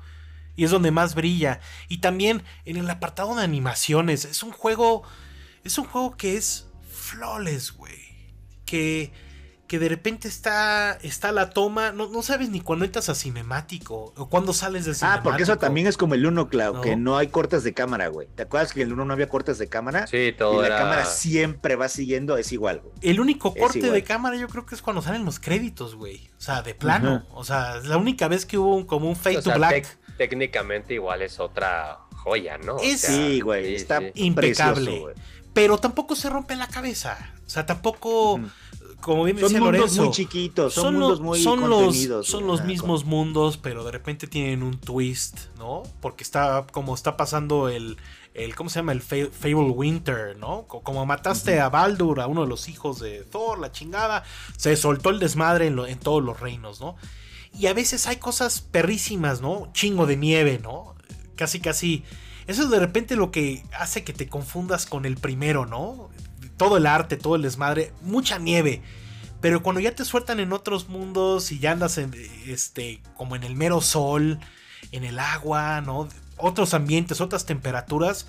Y 0.54 0.64
es 0.64 0.70
donde 0.70 0.90
más 0.90 1.14
brilla. 1.14 1.60
Y 1.88 1.98
también 1.98 2.44
en 2.64 2.76
el 2.76 2.88
apartado 2.88 3.34
de 3.34 3.42
animaciones. 3.42 4.24
Es 4.24 4.42
un 4.42 4.52
juego... 4.52 5.02
Es 5.64 5.78
un 5.78 5.84
juego 5.84 6.16
que 6.16 6.36
es 6.36 6.68
flawless, 6.88 7.72
güey. 7.72 8.06
Que 8.66 9.12
que 9.66 9.78
de 9.78 9.88
repente 9.88 10.28
está, 10.28 10.98
está 11.02 11.32
la 11.32 11.50
toma, 11.50 11.90
no, 11.92 12.08
no 12.08 12.22
sabes 12.22 12.50
ni 12.50 12.60
cuándo 12.60 12.84
entras 12.84 13.08
a 13.08 13.14
cinemático 13.14 14.12
o 14.16 14.28
cuándo 14.28 14.52
sales 14.52 14.84
de 14.84 14.94
cinemático. 14.94 15.20
Ah, 15.20 15.22
porque 15.22 15.42
eso 15.42 15.58
también 15.58 15.86
es 15.86 15.96
como 15.96 16.14
el 16.14 16.24
uno, 16.24 16.48
Clau, 16.48 16.80
que 16.80 16.96
no 16.96 17.16
hay 17.16 17.28
cortes 17.28 17.64
de 17.64 17.74
cámara, 17.74 18.08
güey. 18.08 18.28
¿Te 18.34 18.44
acuerdas 18.44 18.72
que 18.72 18.82
en 18.82 18.88
el 18.88 18.92
uno 18.94 19.04
no 19.04 19.12
había 19.12 19.28
cortes 19.28 19.58
de 19.58 19.68
cámara? 19.68 20.06
Sí, 20.06 20.34
todo. 20.36 20.64
Y 20.64 20.68
la 20.68 20.76
cámara 20.76 21.04
siempre 21.04 21.76
va 21.76 21.88
siguiendo, 21.88 22.36
es 22.36 22.52
igual. 22.52 22.82
El 23.02 23.20
único 23.20 23.54
corte 23.54 23.90
de 23.90 24.02
cámara 24.04 24.36
yo 24.36 24.48
creo 24.48 24.64
que 24.66 24.74
es 24.74 24.82
cuando 24.82 25.02
salen 25.02 25.24
los 25.24 25.40
créditos, 25.40 25.94
güey. 25.94 26.30
O 26.38 26.40
sea, 26.40 26.62
de 26.62 26.74
plano. 26.74 27.26
O 27.32 27.44
sea, 27.44 27.78
es 27.78 27.86
la 27.86 27.96
única 27.96 28.28
vez 28.28 28.46
que 28.46 28.58
hubo 28.58 28.76
un, 28.76 28.84
como 28.84 29.08
un 29.08 29.16
fade 29.16 29.42
to 29.42 29.52
black. 29.54 29.98
técnicamente 30.16 30.94
igual 30.94 31.22
es 31.22 31.40
otra 31.40 31.98
joya, 32.10 32.58
¿no? 32.58 32.78
sí, 32.78 33.40
güey, 33.40 33.74
está 33.74 34.00
impecable. 34.14 35.14
pero 35.52 35.78
tampoco 35.78 36.14
se 36.16 36.30
rompe 36.30 36.56
la 36.56 36.68
cabeza. 36.68 37.32
O 37.46 37.48
sea, 37.48 37.64
tampoco 37.64 38.40
como 39.00 39.24
bien 39.24 39.38
son 39.38 39.52
mundos 39.58 39.96
muy 39.96 40.10
chiquitos, 40.10 40.74
son, 40.74 40.94
mundos 40.94 41.20
muy 41.20 41.42
son 41.42 41.68
los, 41.68 42.26
son 42.26 42.46
los 42.46 42.64
mismos 42.64 43.04
mundos, 43.04 43.56
pero 43.56 43.84
de 43.84 43.92
repente 43.92 44.26
tienen 44.26 44.62
un 44.62 44.78
twist, 44.78 45.38
¿no? 45.58 45.82
Porque 46.00 46.24
está 46.24 46.66
como 46.72 46.94
está 46.94 47.16
pasando 47.16 47.68
el, 47.68 47.96
el 48.34 48.54
¿cómo 48.54 48.70
se 48.70 48.80
llama? 48.80 48.92
El 48.92 49.02
Fable 49.02 49.70
Winter, 49.70 50.36
¿no? 50.38 50.66
Como 50.66 51.06
mataste 51.06 51.60
a 51.60 51.68
Baldur, 51.68 52.20
a 52.20 52.26
uno 52.26 52.42
de 52.42 52.48
los 52.48 52.68
hijos 52.68 52.98
de 52.98 53.24
Thor, 53.24 53.58
la 53.58 53.72
chingada, 53.72 54.24
se 54.56 54.76
soltó 54.76 55.10
el 55.10 55.18
desmadre 55.18 55.66
en, 55.66 55.78
en 55.78 55.98
todos 55.98 56.22
los 56.22 56.40
reinos, 56.40 56.80
¿no? 56.80 56.96
Y 57.58 57.66
a 57.66 57.74
veces 57.74 58.06
hay 58.06 58.16
cosas 58.16 58.60
perrísimas, 58.60 59.40
¿no? 59.40 59.70
Chingo 59.72 60.06
de 60.06 60.16
nieve, 60.16 60.60
¿no? 60.62 60.94
Casi, 61.36 61.60
casi. 61.60 62.02
Eso 62.46 62.64
es 62.64 62.70
de 62.70 62.78
repente 62.78 63.16
lo 63.16 63.30
que 63.30 63.62
hace 63.72 64.04
que 64.04 64.12
te 64.12 64.28
confundas 64.28 64.86
con 64.86 65.04
el 65.04 65.16
primero, 65.16 65.66
¿no? 65.66 66.10
Todo 66.56 66.76
el 66.76 66.86
arte, 66.86 67.16
todo 67.16 67.36
el 67.36 67.42
desmadre, 67.42 67.92
mucha 68.02 68.38
nieve. 68.38 68.82
Pero 69.40 69.62
cuando 69.62 69.80
ya 69.80 69.94
te 69.94 70.04
sueltan 70.04 70.40
en 70.40 70.52
otros 70.52 70.88
mundos 70.88 71.52
y 71.52 71.58
ya 71.58 71.72
andas 71.72 71.98
en, 71.98 72.12
este, 72.46 73.02
como 73.16 73.36
en 73.36 73.44
el 73.44 73.54
mero 73.54 73.80
sol, 73.80 74.40
en 74.92 75.04
el 75.04 75.18
agua, 75.18 75.80
¿no? 75.82 76.08
Otros 76.36 76.74
ambientes, 76.74 77.20
otras 77.20 77.46
temperaturas. 77.46 78.26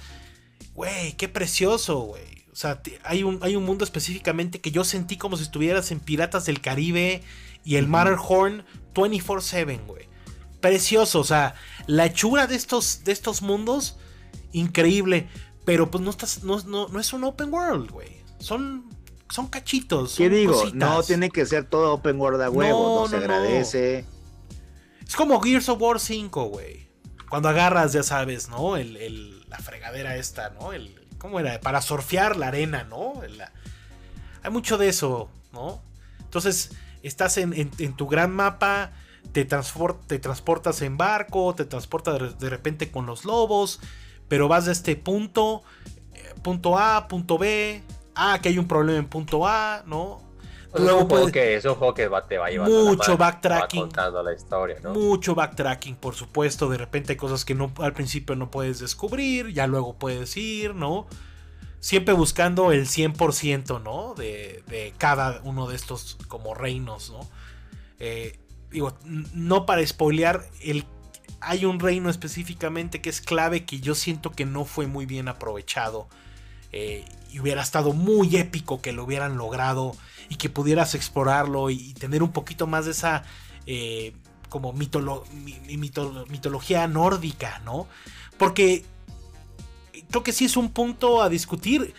Güey, 0.74 1.14
qué 1.14 1.28
precioso, 1.28 2.00
güey. 2.00 2.46
O 2.52 2.56
sea, 2.56 2.82
hay 3.04 3.24
un, 3.24 3.40
hay 3.42 3.56
un 3.56 3.64
mundo 3.64 3.84
específicamente 3.84 4.60
que 4.62 4.72
yo 4.72 4.84
sentí 4.84 5.18
como 5.18 5.38
si 5.38 5.44
estuvieras 5.44 5.92
en 5.92 6.00
Piratas 6.00 6.46
del 6.46 6.62
Caribe 6.62 7.22
y 7.64 7.76
el 7.76 7.88
Matterhorn 7.88 8.66
24/7, 8.94 9.86
güey. 9.86 10.08
Precioso, 10.60 11.20
o 11.20 11.24
sea, 11.24 11.54
la 11.86 12.08
hechura 12.08 12.48
de 12.48 12.56
estos, 12.56 13.04
de 13.04 13.12
estos 13.12 13.42
mundos, 13.42 13.98
increíble. 14.54 15.30
Pero 15.68 15.92
pues 15.92 16.04
no, 16.04 16.10
estás, 16.10 16.44
no, 16.44 16.58
no 16.66 17.00
es 17.00 17.14
un 17.14 17.24
open 17.24 17.54
world, 17.54 17.92
güey 17.92 18.26
son, 18.40 18.86
son 19.30 19.48
cachitos. 19.48 20.16
¿Qué 20.16 20.30
digo? 20.30 20.64
No 20.74 21.04
tiene 21.04 21.30
que 21.30 21.46
ser 21.46 21.66
todo 21.66 21.94
open 21.94 22.20
world 22.20 22.42
a 22.42 22.50
huevo, 22.50 23.02
no, 23.02 23.08
se 23.08 23.18
agradece. 23.18 24.06
Es 25.06 25.16
como 25.16 25.42
Gears 25.42 25.70
of 25.70 25.82
War 25.82 26.00
5, 26.00 26.46
güey. 26.46 26.88
Cuando 27.30 27.50
agarras, 27.50 27.94
ya 27.94 28.04
sabes, 28.04 28.50
¿no? 28.50 28.78
El, 28.78 29.48
la 29.50 29.58
fregadera 29.58 30.16
esta, 30.16 30.50
¿no? 30.52 30.74
El, 30.74 30.96
¿Cómo 31.18 31.40
era? 31.40 31.60
Para 31.60 31.82
surfear 31.82 32.38
la 32.38 32.48
arena, 32.48 32.84
¿no? 32.84 33.14
hay 34.44 34.52
mucho 34.52 34.78
de 34.78 34.88
eso, 34.88 35.30
¿no? 35.52 35.82
Entonces, 36.20 36.72
estás 37.04 37.38
en, 37.38 37.72
tu 37.98 38.08
gran 38.08 38.34
mapa, 38.34 38.92
te, 39.34 39.44
te, 39.44 40.20
transportas 40.20 40.82
en 40.82 40.96
barco, 40.96 41.54
te 41.56 41.66
transportas 41.66 42.40
de, 42.40 42.50
repente 42.50 42.92
con 42.92 43.06
los 43.06 43.26
lobos, 43.26 43.82
pero 44.28 44.48
vas 44.48 44.66
de 44.66 44.72
este 44.72 44.96
punto, 44.96 45.64
eh, 46.14 46.34
punto 46.44 46.78
A, 46.78 47.08
punto 47.08 47.38
B, 47.38 47.84
ah, 48.16 48.40
que 48.42 48.50
hay 48.50 48.58
un 48.58 48.68
problema 48.68 49.00
en 49.00 49.08
punto 49.08 49.48
A, 49.48 49.84
¿no? 49.86 50.28
Luego 50.76 51.18
es 51.18 51.26
un 51.26 51.32
que, 51.32 51.56
es 51.56 51.66
un 51.66 51.76
juego 51.76 51.94
que 51.94 52.10
te 52.28 52.38
va 52.38 52.48
a 52.48 52.50
llevar 52.50 52.70
mucho 52.70 53.18
backtracking, 53.18 53.82
contando 53.82 54.22
la 54.22 54.34
historia, 54.34 54.78
¿no? 54.84 54.94
Mucho 54.94 55.34
backtracking, 55.34 55.96
por 55.96 56.14
supuesto. 56.14 56.70
De 56.70 56.78
repente 56.78 57.14
hay 57.14 57.18
cosas 57.18 57.46
que 57.46 57.56
no, 57.56 57.72
al 57.80 57.94
principio 57.94 58.36
no 58.36 58.52
puedes 58.52 58.80
descubrir, 58.80 59.54
ya 59.54 59.66
luego 59.68 59.96
puedes 59.96 60.36
ir, 60.38 60.76
¿no? 60.76 61.08
Siempre 61.80 62.14
buscando 62.14 62.72
el 62.72 62.86
100%, 62.86 63.82
¿no? 63.82 64.14
De, 64.16 64.64
de, 64.68 64.94
cada 64.98 65.42
uno 65.44 65.68
de 65.68 65.76
estos 65.76 66.18
como 66.28 66.54
reinos, 66.54 67.12
¿no? 67.12 67.28
Eh, 68.00 68.38
digo, 68.70 68.98
no 69.06 69.66
para 69.66 69.86
spoilear, 69.86 70.46
el, 70.62 70.86
hay 71.40 71.66
un 71.66 71.80
reino 71.80 72.10
específicamente 72.10 73.02
que 73.02 73.10
es 73.10 73.22
clave 73.22 73.66
que 73.66 73.80
yo 73.80 73.96
siento 73.96 74.32
que 74.32 74.46
no 74.46 74.66
fue 74.66 74.88
muy 74.88 75.06
bien 75.06 75.28
aprovechado 75.28 76.08
eh, 76.72 77.06
y 77.32 77.40
hubiera 77.40 77.62
estado 77.62 77.94
muy 77.94 78.38
épico 78.38 78.82
que 78.82 78.92
lo 78.92 79.04
hubieran 79.04 79.38
logrado 79.38 79.96
y 80.30 80.36
que 80.36 80.50
pudieras 80.50 80.96
explorarlo 80.96 81.70
y, 81.70 81.94
tener 81.94 82.24
un 82.24 82.32
poquito 82.32 82.68
más 82.68 82.86
de 82.86 82.92
esa 82.92 83.24
eh, 83.66 84.14
como 84.50 84.74
mitología 84.74 86.88
nórdica, 86.88 87.62
¿no? 87.66 87.88
Porque 88.38 88.86
creo 90.10 90.24
que 90.24 90.32
sí 90.32 90.46
es 90.46 90.58
un 90.58 90.72
punto 90.72 91.22
a 91.22 91.30
discutir. 91.30 91.94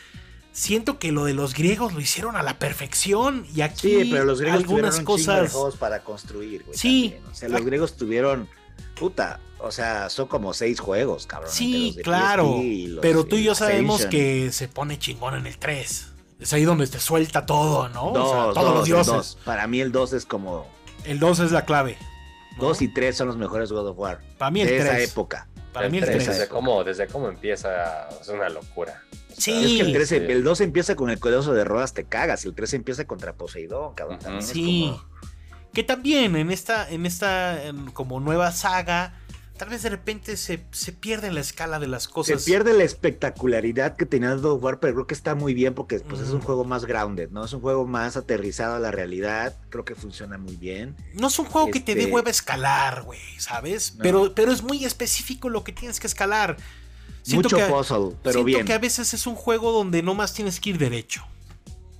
Siento 0.53 0.99
que 0.99 1.13
lo 1.13 1.25
de 1.25 1.35
los 1.35 1.55
griegos 1.55 1.93
lo 1.93 2.01
hicieron 2.01 2.37
a 2.37 2.43
la 2.43 2.59
perfección 2.59 3.47
y 3.55 3.61
aquí 3.61 4.03
sí, 4.03 4.09
pero 4.11 4.25
los 4.25 4.41
griegos 4.41 4.63
algunas 4.63 5.01
cosas 5.01 5.55
para 5.79 6.03
construir. 6.03 6.65
sí, 6.73 7.15
o 7.31 7.35
sea, 7.35 7.49
los 7.49 7.65
griegos 7.65 7.97
tuvieron 7.97 8.49
puta, 8.99 9.41
o 9.61 9.71
sea, 9.71 10.09
son 10.09 10.29
como 10.29 10.55
seis 10.55 10.81
juegos, 10.81 11.27
cabrón. 11.27 11.51
Sí, 11.53 11.97
claro. 12.03 12.61
Pero 13.01 13.25
tú 13.25 13.37
y 13.37 13.45
yo 13.45 13.55
sabemos 13.55 14.07
que 14.07 14.53
se 14.53 14.69
pone 14.69 14.99
chingón 14.99 15.35
en 15.35 15.47
el 15.47 15.59
3. 15.59 16.13
Es 16.41 16.53
ahí 16.53 16.65
donde 16.65 16.87
te 16.87 17.01
suelta 17.01 17.47
todo, 17.47 17.89
¿no? 17.89 18.13
todos 18.13 18.75
los 18.75 18.85
dioses. 18.85 19.39
Para 19.45 19.67
mí 19.67 19.81
el 19.81 19.91
2 19.91 20.13
es 20.13 20.27
como. 20.27 20.67
El 21.05 21.19
2 21.19 21.41
es 21.41 21.53
la 21.53 21.65
clave. 21.65 21.97
2 22.59 22.83
y 22.83 22.89
3 22.89 23.17
son 23.17 23.29
los 23.29 23.37
mejores 23.37 23.71
God 23.73 23.89
of 23.89 23.99
War. 23.99 24.21
Para 24.37 24.51
mí 24.51 24.61
el 24.61 24.69
de 24.69 24.81
3. 24.81 24.87
esa 24.87 25.01
época. 25.01 25.49
Para 25.73 25.89
mí 25.89 25.99
el 25.99 26.05
3. 26.05 26.27
Desde 26.27 26.49
cómo, 26.49 26.83
desde 26.85 27.07
cómo 27.07 27.29
empieza 27.29 28.09
es 28.21 28.29
una 28.29 28.49
locura. 28.49 29.03
sí. 29.37 29.81
Es 29.81 30.07
que 30.09 30.17
el, 30.17 30.31
el 30.31 30.45
2 30.45 30.61
empieza 30.61 30.95
con 30.97 31.11
el 31.11 31.19
coloso 31.19 31.53
de 31.55 31.65
rodas, 31.65 31.93
te 31.93 32.05
cagas. 32.05 32.45
El 32.45 32.55
3 32.55 32.75
empieza 32.75 33.05
contra 33.07 33.33
Poseidón, 33.35 33.95
cabrón. 33.95 34.19
sí. 34.43 34.93
Que 35.73 35.83
también 35.83 36.35
en 36.37 36.51
esta, 36.51 36.89
en 36.91 37.07
esta 37.07 37.61
como 37.93 38.21
nueva 38.21 38.53
saga 38.53 39.15
tal 39.59 39.69
vez 39.69 39.83
de 39.83 39.91
repente 39.91 40.37
se, 40.37 40.65
se 40.71 40.93
pierde 40.93 41.31
la 41.31 41.41
escala 41.41 41.79
de 41.79 41.89
las 41.89 42.09
cosas. 42.09 42.41
Se 42.41 42.51
pierde 42.51 42.73
la 42.73 42.85
espectacularidad 42.85 43.97
que 43.97 44.07
tenía 44.07 44.33
God 44.35 44.45
of 44.53 44.63
War, 44.63 44.81
pero 44.81 44.95
creo 44.95 45.07
que 45.07 45.15
está 45.15 45.35
muy 45.35 45.53
bien 45.53 45.75
porque 45.75 45.99
pues, 46.01 46.23
es 46.23 46.31
un 46.31 46.41
juego 46.41 46.65
más 46.65 46.87
grounded, 46.87 47.31
¿no? 47.31 47.45
Es 47.45 47.53
un 47.53 47.61
juego 47.61 47.85
más 47.85 48.17
aterrizado 48.17 48.77
a 48.77 48.79
la 48.79 48.91
realidad. 48.91 49.57
Creo 49.69 49.85
que 49.85 49.95
funciona 49.95 50.39
muy 50.39 50.57
bien. 50.57 50.97
No 51.13 51.27
es 51.27 51.39
un 51.39 51.47
juego 51.47 51.71
que 51.71 51.81
te 51.81 51.95
dé 51.95 52.03
este 52.03 52.13
hueva 52.13 52.31
escalar, 52.31 53.03
güey, 53.03 53.21
¿sabes? 53.39 53.95
Pero, 54.01 54.33
pero 54.35 54.53
es 54.53 54.63
muy 54.63 54.85
específico 54.85 55.51
lo 55.51 55.65
que 55.65 55.73
tienes 55.73 56.01
que 56.01 56.07
escalar. 56.07 56.57
Siento 57.23 57.49
Mucho 57.49 57.57
que, 57.57 57.65
puzzle, 57.65 58.17
pero 58.23 58.45
siento 58.45 58.65
que 58.65 58.73
a 58.73 58.79
veces 58.79 59.13
es 59.13 59.27
un 59.27 59.35
juego 59.35 59.73
donde 59.73 60.03
no 60.03 60.15
más 60.15 60.33
tienes 60.33 60.61
que 60.61 60.71
ir 60.71 60.79
derecho. 60.79 61.27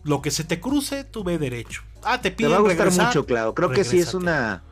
Lo 0.05 0.23
que 0.23 0.31
se 0.31 0.45
te 0.45 0.61
cruce, 0.61 1.05
tú 1.05 1.25
ve 1.25 1.39
derecho. 1.39 1.83
Ah, 2.03 2.21
te 2.21 2.31
piden 2.31 2.53
Te 2.53 2.55
va 2.55 2.59
a 2.59 2.63
gustar 2.63 3.07
mucho, 3.07 3.27
claro. 3.27 3.55
Creo 3.55 3.71
que 3.71 3.85
sí 3.85 3.99
es 3.99 4.15
una 4.15 4.63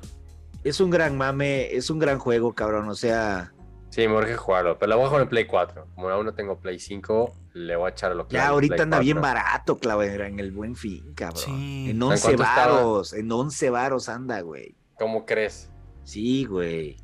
es 0.68 0.80
un 0.80 0.90
gran 0.90 1.16
mame, 1.16 1.72
es 1.74 1.90
un 1.90 1.98
gran 1.98 2.18
juego, 2.18 2.54
cabrón. 2.54 2.88
O 2.88 2.94
sea. 2.94 3.52
Sí, 3.90 4.06
me 4.08 4.16
urge 4.16 4.36
jugarlo, 4.36 4.78
pero 4.78 4.90
lo 4.90 4.96
voy 4.96 5.06
a 5.06 5.08
jugar 5.08 5.22
en 5.22 5.28
Play 5.28 5.46
4. 5.46 5.86
Como 5.94 6.08
aún 6.08 6.26
no 6.26 6.34
tengo 6.34 6.58
Play 6.58 6.78
5, 6.78 7.34
le 7.54 7.76
voy 7.76 7.86
a 7.86 7.90
echar 7.90 8.14
lo 8.14 8.26
que 8.26 8.34
Ya, 8.34 8.48
ahorita 8.48 8.82
anda 8.82 8.98
bien 8.98 9.20
barato, 9.20 9.78
claro, 9.78 10.02
en 10.02 10.40
el 10.40 10.50
buen 10.50 10.74
fin, 10.74 11.14
cabrón. 11.14 11.42
Sí. 11.42 11.90
En 11.90 12.02
11 12.02 12.36
varos, 12.36 13.12
en 13.12 13.30
11 13.30 13.70
varos 13.70 14.08
anda, 14.08 14.40
güey. 14.40 14.76
¿Cómo 14.98 15.24
crees? 15.24 15.70
Sí, 16.04 16.44
güey. 16.44 16.96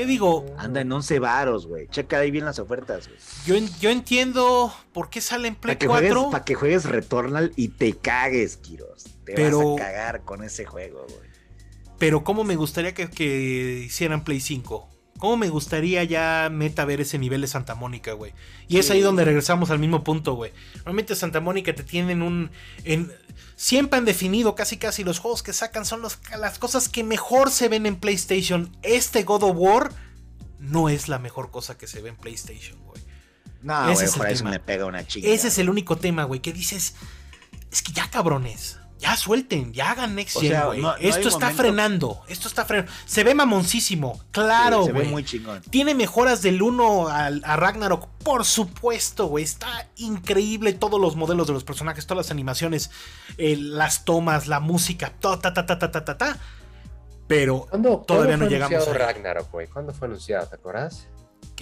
¿Qué 0.00 0.06
digo? 0.06 0.46
Anda 0.56 0.80
en 0.80 0.90
11 0.90 1.18
varos, 1.18 1.66
güey. 1.66 1.86
Checa 1.88 2.20
ahí 2.20 2.30
bien 2.30 2.46
las 2.46 2.58
ofertas, 2.58 3.06
güey. 3.06 3.18
Yo, 3.44 3.66
yo 3.82 3.90
entiendo 3.90 4.74
por 4.94 5.10
qué 5.10 5.20
sale 5.20 5.46
en 5.46 5.56
Play 5.56 5.76
4. 5.76 6.30
para 6.30 6.42
que 6.42 6.54
juegues 6.54 6.86
Returnal 6.86 7.52
y 7.54 7.68
te 7.68 7.92
cagues, 7.92 8.56
Kiros. 8.56 9.04
Te 9.26 9.34
Pero... 9.34 9.74
vas 9.74 9.82
a 9.82 9.84
cagar 9.84 10.22
con 10.22 10.42
ese 10.42 10.64
juego, 10.64 11.04
güey. 11.06 11.28
Pero 11.98 12.24
cómo 12.24 12.44
me 12.44 12.56
gustaría 12.56 12.94
que, 12.94 13.82
hicieran 13.84 14.24
Play 14.24 14.40
5. 14.40 14.88
¿Cómo 15.20 15.36
me 15.36 15.50
gustaría 15.50 16.02
ya 16.02 16.48
meta 16.50 16.86
ver 16.86 17.02
ese 17.02 17.18
nivel 17.18 17.42
de 17.42 17.46
Santa 17.46 17.74
Mónica, 17.74 18.14
güey? 18.14 18.32
Y 18.68 18.78
es 18.78 18.90
ahí 18.90 19.02
donde 19.02 19.22
regresamos 19.22 19.70
al 19.70 19.78
mismo 19.78 20.02
punto, 20.02 20.32
güey. 20.32 20.50
Normalmente 20.76 21.14
Santa 21.14 21.40
Mónica 21.40 21.74
te 21.74 21.84
tienen 21.84 22.22
un... 22.22 22.50
En, 22.84 23.12
siempre 23.54 23.98
han 23.98 24.06
definido 24.06 24.54
casi 24.54 24.78
casi 24.78 25.04
los 25.04 25.18
juegos 25.18 25.42
que 25.42 25.52
sacan 25.52 25.84
son 25.84 26.00
las 26.00 26.58
cosas 26.58 26.88
que 26.88 27.04
mejor 27.04 27.50
se 27.50 27.68
ven 27.68 27.84
en 27.84 27.96
PlayStation. 27.96 28.74
Este 28.82 29.22
God 29.22 29.42
of 29.42 29.56
War 29.56 29.92
no 30.58 30.88
es 30.88 31.08
la 31.08 31.18
mejor 31.18 31.50
cosa 31.50 31.76
que 31.76 31.86
se 31.86 32.00
ve 32.00 32.08
en 32.08 32.16
PlayStation, 32.16 32.82
güey. 32.84 33.02
No, 33.60 33.90
Ese 33.90 34.06
güey, 34.16 34.32
es 34.32 34.42
me 34.42 34.58
pega 34.58 34.86
una 34.86 35.06
chica. 35.06 35.28
Ese 35.28 35.48
es 35.48 35.58
el 35.58 35.68
único 35.68 35.96
tema, 35.96 36.24
güey, 36.24 36.40
que 36.40 36.54
dices... 36.54 36.94
Es 37.70 37.82
que 37.82 37.92
ya 37.92 38.08
cabrones 38.10 38.79
ya 39.00 39.16
suelten, 39.16 39.72
ya 39.72 39.92
hagan 39.92 40.14
Next 40.14 40.36
güey. 40.36 40.52
esto 41.00 41.28
está 41.28 41.50
frenando, 41.50 42.20
esto 42.28 42.48
está 42.48 42.66
frenando. 42.66 42.92
Se 43.06 43.24
ve 43.24 43.34
mamoncísimo, 43.34 44.20
claro, 44.30 44.80
güey. 44.80 44.86
se 44.86 44.92
ve 44.92 45.04
muy 45.04 45.24
chingón. 45.24 45.62
Tiene 45.62 45.94
mejoras 45.94 46.42
del 46.42 46.60
1 46.60 47.08
al, 47.08 47.42
a 47.44 47.56
Ragnarok, 47.56 48.08
por 48.22 48.44
supuesto, 48.44 49.26
güey. 49.26 49.44
Está 49.44 49.88
increíble 49.96 50.74
todos 50.74 51.00
los 51.00 51.16
modelos 51.16 51.46
de 51.46 51.54
los 51.54 51.64
personajes, 51.64 52.06
todas 52.06 52.26
las 52.26 52.30
animaciones, 52.30 52.90
eh, 53.38 53.56
las 53.56 54.04
tomas, 54.04 54.46
la 54.46 54.60
música, 54.60 55.14
ta, 55.18 55.38
ta, 55.40 55.54
ta, 55.54 55.64
ta, 55.66 55.78
ta, 55.78 55.90
ta, 55.90 56.18
ta. 56.18 56.38
Pero 57.26 57.66
todavía 58.06 58.36
no 58.36 58.48
llegamos 58.48 58.86
a 58.86 58.92
Ragnarok, 58.92 59.50
güey? 59.50 59.66
¿Cuándo 59.66 59.94
fue 59.94 60.08
anunciado? 60.08 60.46
¿Te 60.46 60.56
acuerdas? 60.56 61.08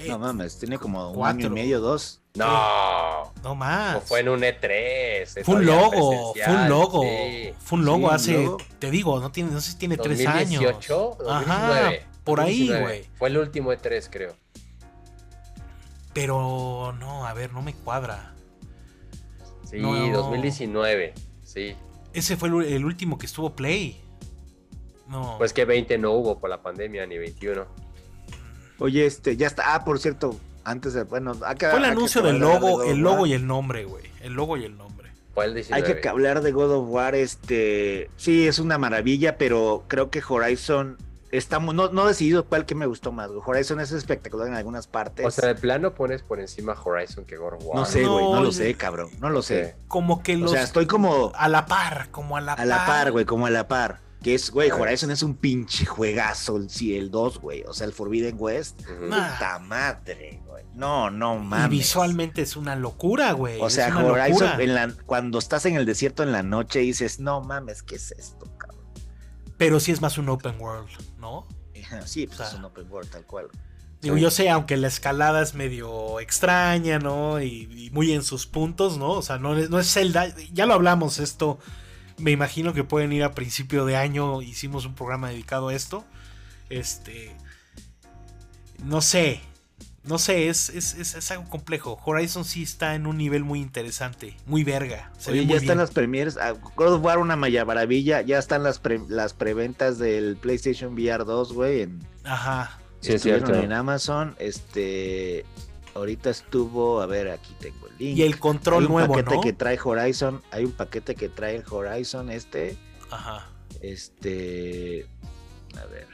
No 0.08 0.18
mames, 0.18 0.58
tiene 0.58 0.78
como 0.78 1.10
un 1.10 1.26
año 1.26 1.46
y 1.46 1.50
medio, 1.50 1.80
dos. 1.80 2.20
No. 2.38 3.32
No 3.42 3.54
más. 3.54 4.04
fue 4.04 4.20
en 4.20 4.28
un 4.28 4.40
E3. 4.40 5.44
Fue 5.44 5.56
un 5.56 5.66
logo, 5.66 6.34
fue 6.34 6.54
un 6.54 6.68
logo. 6.68 7.02
Fue 7.58 7.78
un 7.78 7.84
logo 7.84 8.10
hace, 8.10 8.48
te 8.78 8.90
digo, 8.90 9.20
no, 9.20 9.30
tiene, 9.30 9.50
no 9.50 9.60
sé 9.60 9.72
si 9.72 9.78
tiene 9.78 9.96
tres 9.96 10.26
años. 10.26 10.62
2018, 10.62 11.16
2019. 11.20 12.06
por 12.24 12.40
ahí, 12.40 12.68
güey. 12.68 13.04
Fue 13.16 13.28
el 13.28 13.38
último 13.38 13.72
E3, 13.72 14.08
creo. 14.10 14.36
Pero 16.14 16.94
no, 16.98 17.26
a 17.26 17.34
ver, 17.34 17.52
no 17.52 17.62
me 17.62 17.74
cuadra. 17.74 18.34
Sí, 19.68 19.78
2019, 19.78 21.14
sí. 21.44 21.76
Ese 22.12 22.36
fue 22.36 22.48
el, 22.48 22.62
el, 22.62 22.84
último 22.84 23.18
que 23.18 23.26
estuvo 23.26 23.54
Play. 23.54 24.00
No. 25.06 25.36
Pues 25.38 25.52
que 25.52 25.64
20 25.64 25.98
no 25.98 26.12
hubo 26.12 26.38
por 26.38 26.50
la 26.50 26.62
pandemia, 26.62 27.06
ni 27.06 27.18
21. 27.18 27.66
Oye, 28.78 29.06
este, 29.06 29.36
ya 29.36 29.46
está. 29.46 29.74
Ah, 29.74 29.84
por 29.84 29.98
cierto, 29.98 30.36
antes 30.64 30.94
de, 30.94 31.04
bueno, 31.04 31.32
acá, 31.44 31.70
Fue 31.70 31.78
el 31.78 31.84
anuncio 31.84 32.22
del 32.22 32.38
logo, 32.38 32.82
el 32.82 32.98
logo 32.98 33.26
y 33.26 33.32
el 33.32 33.46
nombre, 33.46 33.84
güey. 33.84 34.04
El 34.20 34.34
logo 34.34 34.56
y 34.56 34.64
el 34.64 34.76
nombre. 34.76 35.10
Fue 35.34 35.44
el 35.44 35.64
Hay 35.70 35.82
que 35.82 36.08
hablar 36.08 36.42
de 36.42 36.52
God 36.52 36.72
of 36.72 36.88
War, 36.88 37.14
este, 37.14 38.10
sí, 38.16 38.46
es 38.46 38.58
una 38.58 38.78
maravilla, 38.78 39.38
pero 39.38 39.84
creo 39.88 40.10
que 40.10 40.22
Horizon 40.26 40.96
está 41.30 41.58
no, 41.58 41.90
no 41.90 42.06
decidido 42.06 42.44
cuál 42.44 42.66
que 42.66 42.74
me 42.74 42.86
gustó 42.86 43.12
más. 43.12 43.30
Horizon 43.44 43.80
es 43.80 43.92
espectacular 43.92 44.48
en 44.48 44.54
algunas 44.54 44.86
partes. 44.86 45.26
O 45.26 45.30
sea, 45.30 45.48
de 45.48 45.54
plano 45.54 45.94
pones 45.94 46.22
por 46.22 46.40
encima 46.40 46.76
Horizon 46.82 47.24
que 47.24 47.36
God 47.36 47.54
of 47.54 47.64
War. 47.64 47.76
No 47.76 47.84
sé, 47.84 48.04
güey, 48.04 48.24
no, 48.24 48.42
lo 48.42 48.52
sé, 48.52 48.74
cabrón, 48.74 49.10
no 49.20 49.30
lo 49.30 49.42
sé. 49.42 49.76
Como 49.88 50.22
que 50.22 50.36
los... 50.36 50.50
O 50.50 50.54
sea, 50.54 50.62
estoy 50.62 50.86
como... 50.86 51.32
A 51.34 51.48
la 51.48 51.66
par, 51.66 52.08
como 52.10 52.36
a 52.36 52.40
la 52.40 52.56
par. 52.56 52.62
A 52.62 52.66
la 52.66 52.86
par, 52.86 53.12
güey, 53.12 53.24
como 53.24 53.46
a 53.46 53.50
la 53.50 53.68
par. 53.68 54.00
Que 54.22 54.34
es, 54.34 54.50
güey, 54.50 54.70
Horizon 54.70 55.10
es 55.10 55.22
un 55.22 55.36
pinche 55.36 55.86
juegazo, 55.86 56.56
el, 56.56 56.68
el 56.80 57.10
2, 57.10 57.38
güey. 57.40 57.62
O 57.68 57.72
sea, 57.72 57.86
el 57.86 57.92
Forbidden 57.92 58.36
West. 58.38 58.82
Puta 58.84 59.60
madre, 59.60 60.40
güey. 60.44 60.64
No, 60.74 61.10
no 61.10 61.36
mames. 61.36 61.66
Y 61.66 61.78
visualmente 61.78 62.42
es 62.42 62.56
una 62.56 62.74
locura, 62.74 63.32
güey. 63.32 63.60
O 63.60 63.70
sea, 63.70 63.96
Horizon, 63.96 64.60
en 64.60 64.74
la, 64.74 64.92
cuando 65.06 65.38
estás 65.38 65.66
en 65.66 65.76
el 65.76 65.86
desierto 65.86 66.22
en 66.22 66.32
la 66.32 66.42
noche 66.42 66.80
dices, 66.80 67.20
no 67.20 67.40
mames, 67.40 67.82
¿qué 67.82 67.96
es 67.96 68.12
esto, 68.12 68.46
cabrón? 68.56 68.84
Pero 69.56 69.80
sí 69.80 69.92
es 69.92 70.00
más 70.00 70.18
un 70.18 70.28
open 70.28 70.60
world, 70.60 70.88
¿no? 71.18 71.46
Sí, 72.04 72.26
pues 72.26 72.40
es 72.40 72.54
un 72.54 72.64
open 72.64 72.90
world 72.90 73.10
tal 73.10 73.24
cual. 73.24 73.48
Digo, 74.00 74.16
yo 74.16 74.30
sé, 74.30 74.48
aunque 74.50 74.76
la 74.76 74.86
escalada 74.86 75.42
es 75.42 75.54
medio 75.54 76.20
extraña, 76.20 77.00
¿no? 77.00 77.42
Y, 77.42 77.90
muy 77.92 78.12
en 78.12 78.22
sus 78.22 78.46
puntos, 78.46 78.98
¿no? 78.98 79.10
O 79.10 79.22
sea, 79.22 79.38
no, 79.38 79.54
no 79.54 79.80
es 79.80 79.92
Zelda. 79.92 80.32
Ya 80.52 80.66
lo 80.66 80.74
hablamos 80.74 81.18
esto 81.18 81.58
me 82.18 82.30
imagino 82.30 82.72
que 82.72 82.84
pueden 82.84 83.12
ir 83.12 83.24
a 83.24 83.32
principio 83.32 83.84
de 83.84 83.96
año. 83.96 84.42
Hicimos 84.42 84.86
un 84.86 84.94
programa 84.94 85.30
dedicado 85.30 85.68
a 85.68 85.74
esto. 85.74 86.04
Este. 86.70 87.34
No 88.84 89.00
sé. 89.00 89.40
No 90.04 90.16
sé, 90.16 90.48
es, 90.48 90.70
es, 90.70 91.30
algo 91.30 91.50
complejo. 91.50 92.00
Horizon 92.02 92.46
sí 92.46 92.62
está 92.62 92.94
en 92.94 93.06
un 93.06 93.18
nivel 93.18 93.44
muy 93.44 93.60
interesante, 93.60 94.38
muy 94.46 94.64
verga. 94.64 95.10
Se 95.18 95.44
ya 95.44 95.56
están 95.56 95.76
las 95.76 95.90
premieres. 95.90 96.38
Ah, 96.38 96.54
God 96.76 96.94
of 96.94 97.04
War, 97.04 97.18
una 97.18 97.36
maravilla. 97.36 98.22
Ya 98.22 98.38
están 98.38 98.62
las, 98.62 98.80
las 99.08 99.34
preventas 99.34 99.98
del 99.98 100.38
PlayStation 100.38 100.94
VR 100.94 101.24
2, 101.24 101.52
güey. 101.52 101.88
Ajá. 102.24 102.78
Sí, 103.00 103.12
es 103.12 103.22
cierto. 103.22 103.54
En 103.54 103.72
Amazon. 103.72 104.34
Este 104.38 105.44
ahorita 105.94 106.30
estuvo, 106.30 107.00
a 107.00 107.06
ver, 107.06 107.30
aquí 107.30 107.54
tengo 107.60 107.86
el 107.88 107.96
link. 107.98 108.18
Y 108.18 108.22
el 108.22 108.38
control 108.38 108.84
hay 108.84 108.90
un 108.90 109.08
paquete 109.08 109.40
que 109.42 109.52
trae 109.52 109.78
Horizon, 109.82 110.42
hay 110.50 110.64
un 110.64 110.72
paquete 110.72 111.14
que 111.14 111.28
trae 111.28 111.56
el 111.56 111.64
Horizon 111.68 112.30
este. 112.30 112.76
Ajá. 113.10 113.48
Este, 113.80 115.06
a 115.80 115.86
ver. 115.86 116.06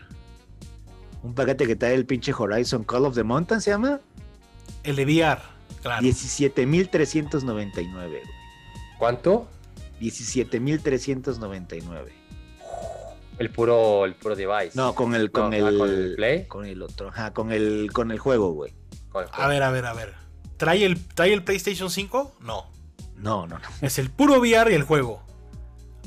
Un 1.22 1.34
paquete 1.34 1.66
que 1.66 1.76
trae 1.76 1.94
el 1.94 2.06
pinche 2.06 2.32
Horizon 2.36 2.84
Call 2.84 3.06
of 3.06 3.14
the 3.14 3.22
Mountain 3.22 3.60
se 3.60 3.70
llama? 3.70 4.00
El 4.82 4.96
de 4.96 5.04
VR, 5.04 5.40
claro. 5.82 6.06
17.399. 6.06 8.20
¿Cuánto? 8.98 9.46
17.399. 10.00 12.24
El 13.38 13.50
puro, 13.50 14.04
el 14.04 14.14
puro 14.14 14.36
device. 14.36 14.72
No, 14.74 14.94
con 14.94 15.14
el, 15.14 15.30
con, 15.30 15.52
el, 15.52 15.66
ah, 15.66 15.78
con 15.78 15.90
el 15.90 16.14
play. 16.14 16.46
Con 16.46 16.66
el 16.66 16.82
otro, 16.82 17.08
ajá, 17.08 17.32
con 17.32 17.50
el, 17.50 17.90
con 17.92 18.12
el 18.12 18.18
juego, 18.18 18.52
güey. 18.52 18.72
A 19.32 19.48
ver, 19.48 19.62
a 19.62 19.70
ver, 19.70 19.86
a 19.86 19.92
ver. 19.92 20.14
¿Trae 20.56 20.84
el, 20.84 21.04
¿Trae 21.06 21.32
el 21.32 21.42
PlayStation 21.42 21.90
5? 21.90 22.36
No. 22.40 22.70
No, 23.16 23.46
no, 23.46 23.58
no. 23.58 23.68
Es 23.80 23.98
el 23.98 24.10
puro 24.10 24.40
VR 24.40 24.72
y 24.72 24.74
el 24.74 24.82
juego. 24.82 25.22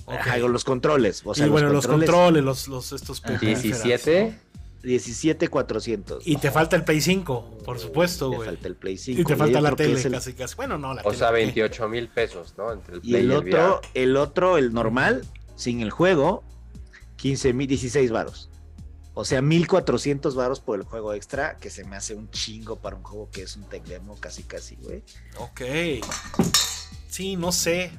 Okay. 0.06 0.42
los 0.42 0.64
controles. 0.64 1.22
O 1.26 1.34
sea, 1.34 1.48
y 1.48 1.50
bueno, 1.50 1.70
los 1.70 1.86
controles, 1.86 2.44
los, 2.44 2.68
los 2.70 2.94
estos 2.94 3.22
17. 3.22 4.40
17,400. 4.84 6.26
Y 6.26 6.38
te 6.38 6.50
falta 6.50 6.76
el 6.76 6.84
Play 6.84 7.02
5, 7.02 7.60
por 7.66 7.80
supuesto, 7.80 8.28
güey. 8.28 8.40
Te 8.40 8.46
falta 8.46 8.68
el 8.70 8.76
Play 8.76 8.98
5. 8.98 9.22
Y 9.22 9.26
te 9.26 9.36
falta 9.36 9.60
la 9.60 9.76
tele, 9.76 10.02
casi, 10.10 10.34
casi. 10.34 10.56
Bueno, 10.56 10.78
no, 10.78 10.94
la 10.94 11.02
O 11.04 11.14
sea, 11.14 11.32
28 11.32 11.90
mil 11.90 12.08
pesos, 12.08 12.54
¿no? 12.58 12.72
Entre 12.72 12.96
el 12.96 13.02
Play 13.02 13.14
y 13.14 13.18
el, 13.18 13.32
otro, 13.32 13.82
el 13.94 14.16
otro, 14.16 14.58
el 14.58 14.74
normal, 14.74 15.26
sin 15.56 15.82
el 15.82 15.92
juego, 15.92 16.44
15 17.18 17.54
mil, 17.54 17.68
16 17.68 18.12
varos. 18.12 18.50
O 19.20 19.26
sea, 19.26 19.42
1400 19.42 20.36
varos 20.36 20.60
por 20.60 20.78
el 20.78 20.86
juego 20.86 21.12
extra, 21.12 21.58
que 21.58 21.72
se 21.72 21.84
me 21.84 21.96
hace 21.96 22.14
un 22.14 22.30
chingo 22.30 22.76
para 22.76 22.96
un 22.96 23.02
juego 23.02 23.32
que 23.32 23.42
es 23.42 23.56
un 23.56 23.64
tech 23.64 23.84
demo 23.86 24.16
casi 24.20 24.44
casi, 24.44 24.76
güey. 24.76 25.04
Ok. 25.40 25.62
Sí, 27.10 27.36
no 27.36 27.52
sé. 27.52 27.92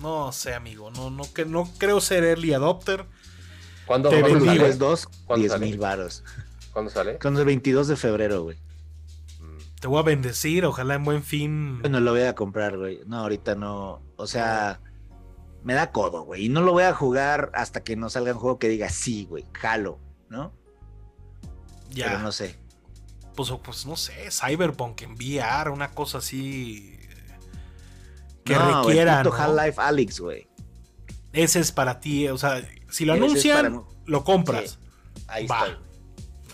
No 0.00 0.32
sé, 0.32 0.54
amigo. 0.54 0.90
No, 0.90 1.08
no, 1.08 1.22
que, 1.32 1.44
no 1.44 1.70
creo 1.78 2.00
ser 2.00 2.24
early 2.24 2.52
adopter. 2.52 3.06
¿Cuándo, 3.86 4.08
Te 4.08 4.18
¿cuándo 4.20 4.40
vendí 4.40 4.56
sale? 4.58 4.68
los 4.68 4.78
dos, 4.78 5.06
¿Cuándo 5.24 5.42
10 5.42 5.52
sale? 5.52 5.66
mil 5.66 5.78
varos. 5.78 6.24
¿Cuándo 6.72 6.90
sale? 6.90 7.18
Con 7.20 7.36
el 7.36 7.44
22 7.44 7.86
de 7.86 7.94
febrero, 7.94 8.42
güey. 8.42 8.58
Te 9.80 9.86
voy 9.86 10.00
a 10.00 10.02
bendecir. 10.02 10.64
Ojalá 10.64 10.96
en 10.96 11.04
buen 11.04 11.22
fin. 11.22 11.80
No 11.82 12.00
lo 12.00 12.10
voy 12.10 12.22
a 12.22 12.34
comprar, 12.34 12.76
güey. 12.76 13.02
No, 13.06 13.18
ahorita 13.18 13.54
no. 13.54 14.02
O 14.16 14.26
sea, 14.26 14.80
me 15.62 15.74
da 15.74 15.92
codo, 15.92 16.24
güey. 16.24 16.46
Y 16.46 16.48
no 16.48 16.60
lo 16.62 16.72
voy 16.72 16.82
a 16.82 16.92
jugar 16.92 17.52
hasta 17.54 17.84
que 17.84 17.94
no 17.94 18.10
salga 18.10 18.32
un 18.32 18.40
juego 18.40 18.58
que 18.58 18.68
diga 18.68 18.88
sí, 18.88 19.26
güey. 19.26 19.46
Jalo, 19.52 20.00
¿no? 20.28 20.55
Ya. 21.90 22.06
Pero 22.06 22.18
no 22.20 22.32
sé. 22.32 22.56
Pues, 23.34 23.50
pues 23.62 23.86
no 23.86 23.96
sé. 23.96 24.30
Cyberpunk 24.30 25.02
en 25.02 25.12
VR. 25.14 25.70
Una 25.70 25.90
cosa 25.90 26.18
así. 26.18 26.98
Que 28.44 28.54
no, 28.54 28.82
requiera. 28.84 29.18
El 29.20 29.24
puto 29.24 29.36
¿no? 29.36 29.42
Half-Life 29.42 29.80
Alyx, 29.80 30.20
güey. 30.20 30.48
Ese 31.32 31.60
es 31.60 31.72
para 31.72 32.00
ti. 32.00 32.28
O 32.28 32.38
sea, 32.38 32.62
si 32.90 33.04
lo 33.04 33.14
Ese 33.14 33.24
anuncian, 33.24 33.72
para- 33.84 33.96
lo 34.06 34.24
compras. 34.24 34.78
Ahí 35.28 35.46
Va. 35.46 35.66
está. 35.66 35.78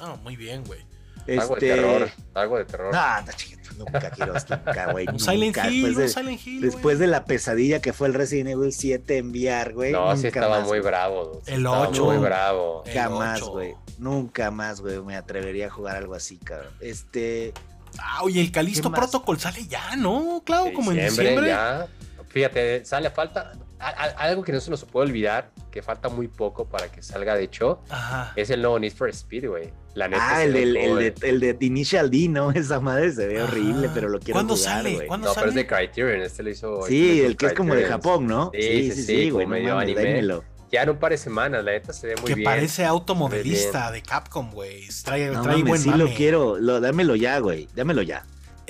No, 0.01 0.17
muy 0.19 0.37
bien, 0.37 0.65
güey. 0.65 0.81
Algo 1.29 1.29
de 1.29 1.43
Este- 1.55 1.69
terror. 1.69 2.11
Algo 2.35 2.59
de 2.59 2.65
terror. 2.65 2.93
No, 2.93 3.23
no, 3.23 3.33
chiquito, 3.37 3.62
nunca 3.79 4.11
quiero 4.11 4.35
nunca, 4.49 4.93
güey. 4.93 5.07
Un 5.07 5.13
nunca. 5.15 5.33
Silent 5.33 5.57
Hill, 5.71 5.95
Después 5.95 5.97
de, 5.97 6.03
un 6.05 6.09
Silent 6.11 6.47
Hill. 6.47 6.61
después 6.61 6.83
güey. 6.83 6.97
de 6.99 7.07
la 7.07 7.25
pesadilla 7.25 7.81
que 7.81 7.93
fue 7.93 8.09
el 8.09 8.15
Resident 8.15 8.51
Evil 8.51 8.73
7 8.73 9.19
en 9.19 9.31
VR, 9.31 9.73
güey. 9.73 9.93
no, 9.93 10.17
sí 10.17 10.25
nunca 10.25 10.29
estaba 10.29 10.59
más, 10.61 10.69
muy 10.69 10.81
bravo. 10.81 11.25
dude. 11.27 11.45
Sí 11.45 11.53
El 11.53 11.59
estaba 11.59 11.89
ocho. 11.89 12.05
Muy 12.07 12.17
bravo. 12.19 12.85
Jamás, 12.93 13.43
ocho. 13.43 13.51
güey. 13.53 13.75
Nunca 13.99 14.51
más, 14.51 14.81
güey. 14.81 15.01
Me 15.03 15.17
atrevería 15.17 15.67
a 15.67 15.71
jugar 15.71 15.97
algo 15.97 16.15
así, 16.15 16.39
cabrón. 16.39 16.73
Este. 16.81 17.53
Ah, 17.99 18.23
oye, 18.23 18.41
el 18.41 18.51
Calisto 18.51 18.85
¿Qué 18.85 18.91
más? 18.91 19.01
Protocol 19.01 19.39
sale 19.39 19.67
ya, 19.67 19.97
¿no? 19.97 20.43
Claro, 20.47 20.73
como 20.75 20.93
en 20.93 21.05
diciembre 21.07 21.49
ya. 21.49 21.87
Fíjate, 22.29 22.85
sale 22.87 23.11
falta. 23.11 23.53
A- 23.87 24.05
a- 24.05 24.29
algo 24.29 24.43
que 24.43 24.53
no 24.53 24.61
se 24.61 24.71
nos 24.71 24.85
puede 24.85 25.09
olvidar, 25.09 25.51
que 25.71 25.83
falta 25.83 26.09
muy 26.09 26.29
poco 26.29 26.69
para 26.69 26.89
que 26.91 27.03
salga, 27.03 27.35
de 27.35 27.45
hecho, 27.45 27.81
Ajá. 27.91 28.33
es 28.37 28.51
el 28.51 28.61
nuevo 28.63 28.79
Need 28.79 28.93
for 28.93 29.09
Speed, 29.11 29.49
güey. 29.49 29.71
La 29.95 30.09
neta. 30.09 30.37
Ah, 30.37 30.45
el, 30.45 30.53
del- 30.55 30.77
el, 30.77 30.97
de, 30.97 31.29
el 31.29 31.41
de 31.41 31.57
Initial 31.61 32.11
D, 32.11 32.29
¿no? 32.29 32.51
Esa 32.55 32.81
madre 32.81 33.13
se 33.13 33.27
ve 33.27 33.41
Ajá. 33.41 33.45
horrible, 33.51 33.91
pero 33.93 34.09
lo 34.09 34.19
quiero 34.19 34.35
¿Cuándo 34.35 34.57
jugar, 34.57 34.73
sale? 34.77 34.95
güey. 34.95 35.07
¿Cuándo 35.07 35.29
No, 35.29 35.35
pero 35.35 35.49
es 35.49 35.55
de 35.55 35.67
Criterion. 35.67 36.21
Este 36.23 36.43
lo 36.43 36.51
hizo. 36.51 36.83
Sí, 36.87 37.21
el 37.21 37.37
que 37.37 37.47
es 37.47 37.53
como 37.55 37.75
de. 37.75 37.85
Japón, 37.85 38.27
¿no? 38.27 38.51
Sí, 38.55 38.91
sí, 38.93 39.03
sí, 39.03 39.31
güey. 39.31 39.45
como 39.45 39.55
no 39.57 39.61
medio 39.61 39.75
mames, 39.75 39.97
anime. 39.97 40.05
dámelo. 40.11 40.45
Ya 40.71 40.83
en 40.85 40.89
un 40.91 40.97
par 40.97 41.13
de 41.13 41.19
semanas, 41.19 41.63
la 41.63 41.73
neta 41.73 41.93
se 41.93 42.07
ve 42.07 42.15
muy 42.17 42.25
que 42.29 42.35
bien. 42.35 42.45
parece 42.47 42.87
automodelista 42.87 43.91
de 43.91 44.01
Capcom, 44.03 44.51
güey. 44.53 44.89
Trae, 45.05 45.27
No 45.31 45.43
trae 45.43 45.57
mames, 45.59 45.69
buen 45.69 45.81
sí 45.83 45.91
mame. 45.91 46.05
lo 46.05 46.11
quiero. 46.15 46.59
Lo, 46.59 46.81
dámelo 46.81 47.15
ya, 47.15 47.39
güey. 47.41 47.69
Dámelo 47.75 48.01
ya. 48.01 48.25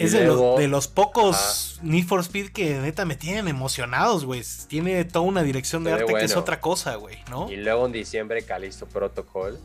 Es 0.04 0.12
de, 0.12 0.20
lo- 0.26 0.34
luego- 0.34 0.58
de 0.58 0.68
los 0.68 0.88
pocos 0.88 1.78
Need 1.82 2.06
for 2.06 2.20
Speed 2.20 2.50
que 2.50 2.78
neta 2.78 3.04
me 3.04 3.16
tienen 3.16 3.48
emocionados, 3.48 4.24
güey. 4.24 4.42
Tiene 4.68 5.04
toda 5.04 5.24
una 5.24 5.42
dirección 5.42 5.84
de 5.84 5.92
arte 5.92 6.12
que 6.14 6.24
es 6.24 6.36
otra 6.36 6.60
cosa, 6.60 6.94
güey, 6.96 7.18
¿no? 7.30 7.50
Y 7.50 7.56
luego 7.56 7.86
en 7.86 7.92
diciembre, 7.92 8.42
Calisto 8.42 8.86
Protocol. 8.86 9.58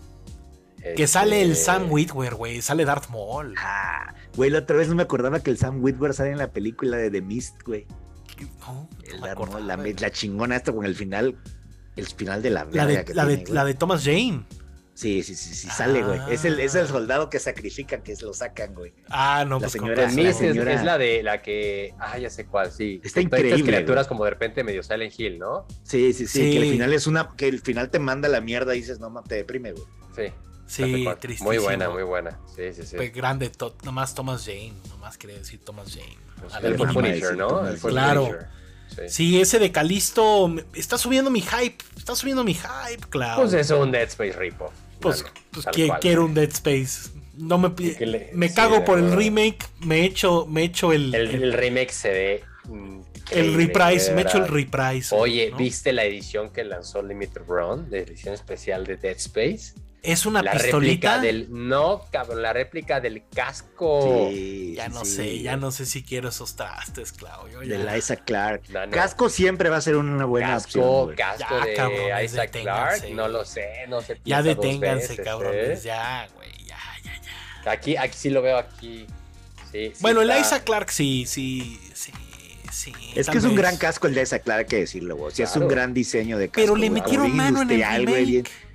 Que 0.81 0.91
Este, 0.91 1.07
sale 1.07 1.41
el 1.41 1.55
Sam 1.55 1.91
Witwer, 1.91 2.35
güey. 2.35 2.61
Sale 2.61 2.85
Darth 2.85 3.09
Maul. 3.09 3.55
Ah, 3.57 4.13
güey, 4.35 4.49
la 4.51 4.59
otra 4.59 4.77
vez 4.77 4.87
no 4.87 4.95
me 4.95 5.03
acordaba 5.03 5.39
que 5.41 5.49
el 5.49 5.57
Sam 5.57 5.83
Witwer 5.83 6.13
sale 6.13 6.31
en 6.31 6.37
la 6.37 6.51
película 6.51 6.97
de 6.97 7.09
The 7.09 7.21
Mist, 7.21 7.61
güey. 7.65 7.85
No, 8.61 8.87
El 9.03 9.15
no 9.15 9.21
me 9.21 9.27
Darth 9.27 9.39
Maul, 9.39 9.61
acordaba, 9.61 9.83
la, 9.87 10.11
chingona 10.11 10.55
esta 10.55 10.71
con 10.71 10.85
el 10.85 10.95
final. 10.95 11.35
El 11.95 12.05
final 12.05 12.43
de 12.43 12.51
la 12.51 12.65
La 12.71 12.85
de, 12.85 13.03
que 13.03 13.13
la, 13.15 13.25
de, 13.25 13.29
tiene, 13.37 13.43
güey. 13.45 13.55
la 13.55 13.65
de 13.65 13.73
Thomas 13.73 14.03
Jane. 14.05 14.45
Sí, 14.97 15.21
sí, 15.21 15.35
sí, 15.35 15.53
sí, 15.53 15.69
sale, 15.69 16.01
güey. 16.01 16.19
Es, 16.31 16.43
el, 16.43 16.59
es 16.59 16.75
Ah. 16.75 16.79
el 16.81 16.87
soldado 16.87 17.29
que 17.29 17.37
sacrifican, 17.37 18.01
que 18.01 18.15
lo 18.19 18.33
sacan, 18.33 18.73
güey. 18.73 18.93
Ah, 19.09 19.45
no, 19.47 19.55
La 19.55 19.59
pues 19.67 19.73
señora- 19.73 20.05
razón. 20.05 20.15
Mist 20.15 20.29
es, 20.29 20.37
señora- 20.37 20.73
es 20.73 20.83
la 20.83 20.97
de 20.97 21.21
la 21.21 21.41
que. 21.43 21.93
Ah, 21.99 22.17
ya 22.17 22.31
sé 22.31 22.47
cuál, 22.47 22.71
sí. 22.71 22.99
Está 23.03 23.21
todas 23.21 23.25
estas 23.25 23.39
increíble, 23.51 23.63
criaturas 23.73 24.07
güey. 24.07 24.09
como 24.17 24.23
de 24.23 24.31
repente 24.31 24.63
medio 24.63 24.81
Silent 24.81 25.13
Hill, 25.19 25.37
¿no? 25.37 25.67
Sí, 25.83 26.13
sí, 26.13 26.25
sí, 26.25 26.39
Sí. 26.45 26.51
Que 26.51 26.57
el 26.63 26.71
final 26.71 26.93
es 26.93 27.05
una. 27.05 27.29
Que 27.37 27.47
el 27.47 27.61
final 27.61 27.91
te 27.91 27.99
manda 27.99 28.27
la 28.27 28.41
mierda 28.41 28.73
y 28.75 28.79
dices, 28.79 28.99
no, 28.99 29.13
te 29.21 29.35
deprime, 29.35 29.73
güey. 29.73 29.85
Sí. 30.15 30.33
Sí, 30.65 31.05
tristísimo. 31.21 31.49
Muy 31.51 31.59
buena, 31.59 31.89
muy 31.91 32.01
buena. 32.03 32.39
Sí, 32.55 32.73
sí, 32.73 32.81
sí. 32.83 32.95
Fue 32.95 33.09
grande, 33.09 33.49
to- 33.51 33.77
nomás 33.83 34.15
Thomas 34.15 34.43
Jane. 34.45 34.73
Nomás 34.89 35.17
quería 35.17 35.37
decir 35.37 35.59
Thomas 35.63 35.93
Jane. 35.93 36.17
Pues 36.41 36.79
mamá, 36.79 36.91
Punisher, 36.93 37.31
sí, 37.33 37.37
¿no? 37.37 37.47
Thomas 37.49 37.79
Claro. 37.81 38.25
Punisher. 38.25 38.47
Sí. 38.89 39.01
Sí, 39.09 39.41
ese 39.41 39.59
de 39.59 39.71
Calisto 39.71 40.51
está 40.73 40.97
subiendo 40.97 41.29
mi 41.29 41.41
hype. 41.41 41.77
Está 41.95 42.15
subiendo 42.15 42.43
mi 42.43 42.55
hype, 42.55 43.05
claro. 43.09 43.41
Pues 43.41 43.53
es 43.53 43.69
un 43.69 43.91
Dead 43.91 44.03
Space 44.07 44.33
ripo. 44.33 44.73
Pues, 44.99 45.23
Dale, 45.23 45.33
pues, 45.51 45.65
tal 45.65 45.73
¿quién 45.73 45.87
cual. 45.89 45.99
quiere 45.99 46.19
un 46.19 46.33
Dead 46.33 46.49
Space? 46.49 47.09
No 47.37 47.57
me 47.59 47.69
le- 47.69 48.31
me 48.33 48.51
cago 48.53 48.83
por 48.83 48.97
el 48.97 49.11
remake, 49.11 49.59
me 49.81 50.03
echo, 50.05 50.47
me 50.47 50.63
echo 50.63 50.91
el, 50.91 51.13
El, 51.13 51.27
el, 51.35 51.43
el 51.43 51.53
remake 51.53 51.91
se 51.91 52.09
ve. 52.11 52.43
el 53.31 53.53
reprise, 53.53 54.11
me 54.13 54.21
echo 54.23 54.37
el 54.39 54.47
reprise. 54.47 55.13
Oye, 55.15 55.51
¿no? 55.51 55.57
¿viste 55.57 55.93
la 55.93 56.03
edición 56.05 56.51
que 56.51 56.63
lanzó 56.63 57.01
Limited 57.03 57.41
Run? 57.47 57.89
De 57.89 57.99
edición 57.99 58.33
especial 58.33 58.85
de 58.85 58.97
Dead 58.97 59.17
Space. 59.17 59.73
Es 60.07 60.25
una 60.25 60.41
la 60.41 60.53
pistolita. 60.53 61.17
réplica 61.17 61.19
del. 61.19 61.47
No, 61.49 62.05
cabrón, 62.11 62.41
la 62.41 62.53
réplica 62.53 62.99
del 63.01 63.23
casco. 63.33 64.29
Sí. 64.31 64.73
Ya 64.77 64.87
no 64.87 65.03
sí. 65.03 65.11
sé, 65.15 65.39
ya 65.41 65.57
no 65.57 65.69
sé 65.71 65.85
si 65.85 66.01
quiero 66.03 66.29
esos 66.29 66.55
trastes, 66.55 67.11
Claudio. 67.11 67.61
ya. 67.61 67.77
De 67.77 67.95
Liza 67.95 68.15
Clark. 68.15 68.61
No, 68.69 68.85
no. 68.85 68.91
Casco 68.91 69.29
siempre 69.29 69.69
va 69.69 69.77
a 69.77 69.81
ser 69.81 69.97
una 69.97 70.23
buena 70.25 70.47
casco, 70.53 70.79
opción. 70.79 71.03
güey. 71.05 71.15
casco 71.17 71.59
Ya, 71.59 71.65
de 71.65 71.73
cabrones, 71.73 72.31
Isaac. 72.31 72.51
Clark. 72.51 73.09
No 73.11 73.27
lo 73.27 73.43
sé, 73.43 73.67
no 73.89 74.01
sé. 74.01 74.19
Ya 74.23 74.41
deténganse, 74.41 75.17
cabrones. 75.17 75.83
Ya, 75.83 76.27
güey, 76.35 76.49
ya, 76.65 76.77
ya, 77.03 77.11
ya. 77.65 77.71
Aquí, 77.71 77.97
aquí 77.97 78.15
sí 78.17 78.29
lo 78.29 78.41
veo 78.41 78.57
aquí. 78.57 79.05
Sí, 79.71 79.91
sí 79.93 79.93
Bueno, 79.99 80.21
el 80.21 80.29
Isaac 80.39 80.63
Clark 80.63 80.89
sí, 80.89 81.25
sí, 81.27 81.77
sí, 81.93 82.11
sí. 82.71 82.93
Es 83.13 83.29
que 83.29 83.39
es 83.39 83.43
un 83.43 83.49
vez. 83.51 83.57
gran 83.59 83.75
casco 83.77 84.07
el 84.07 84.13
de 84.13 84.21
Liza 84.21 84.39
Clark, 84.39 84.59
hay 84.61 84.65
que 84.67 84.77
decirlo, 84.77 85.17
güey. 85.17 85.35
Sí, 85.35 85.43
es 85.43 85.49
un 85.55 85.63
Claro. 85.63 85.67
gran 85.75 85.93
diseño 85.93 86.37
de 86.37 86.47
casco. 86.47 86.61
Pero 86.61 86.75
le 86.77 86.89
metieron 86.89 87.35
mano 87.35 87.61
en 87.63 87.69
el 87.71 87.77
industrial, 87.79 88.05
güey, 88.07 88.25
bien- 88.25 88.45
remake. 88.45 88.66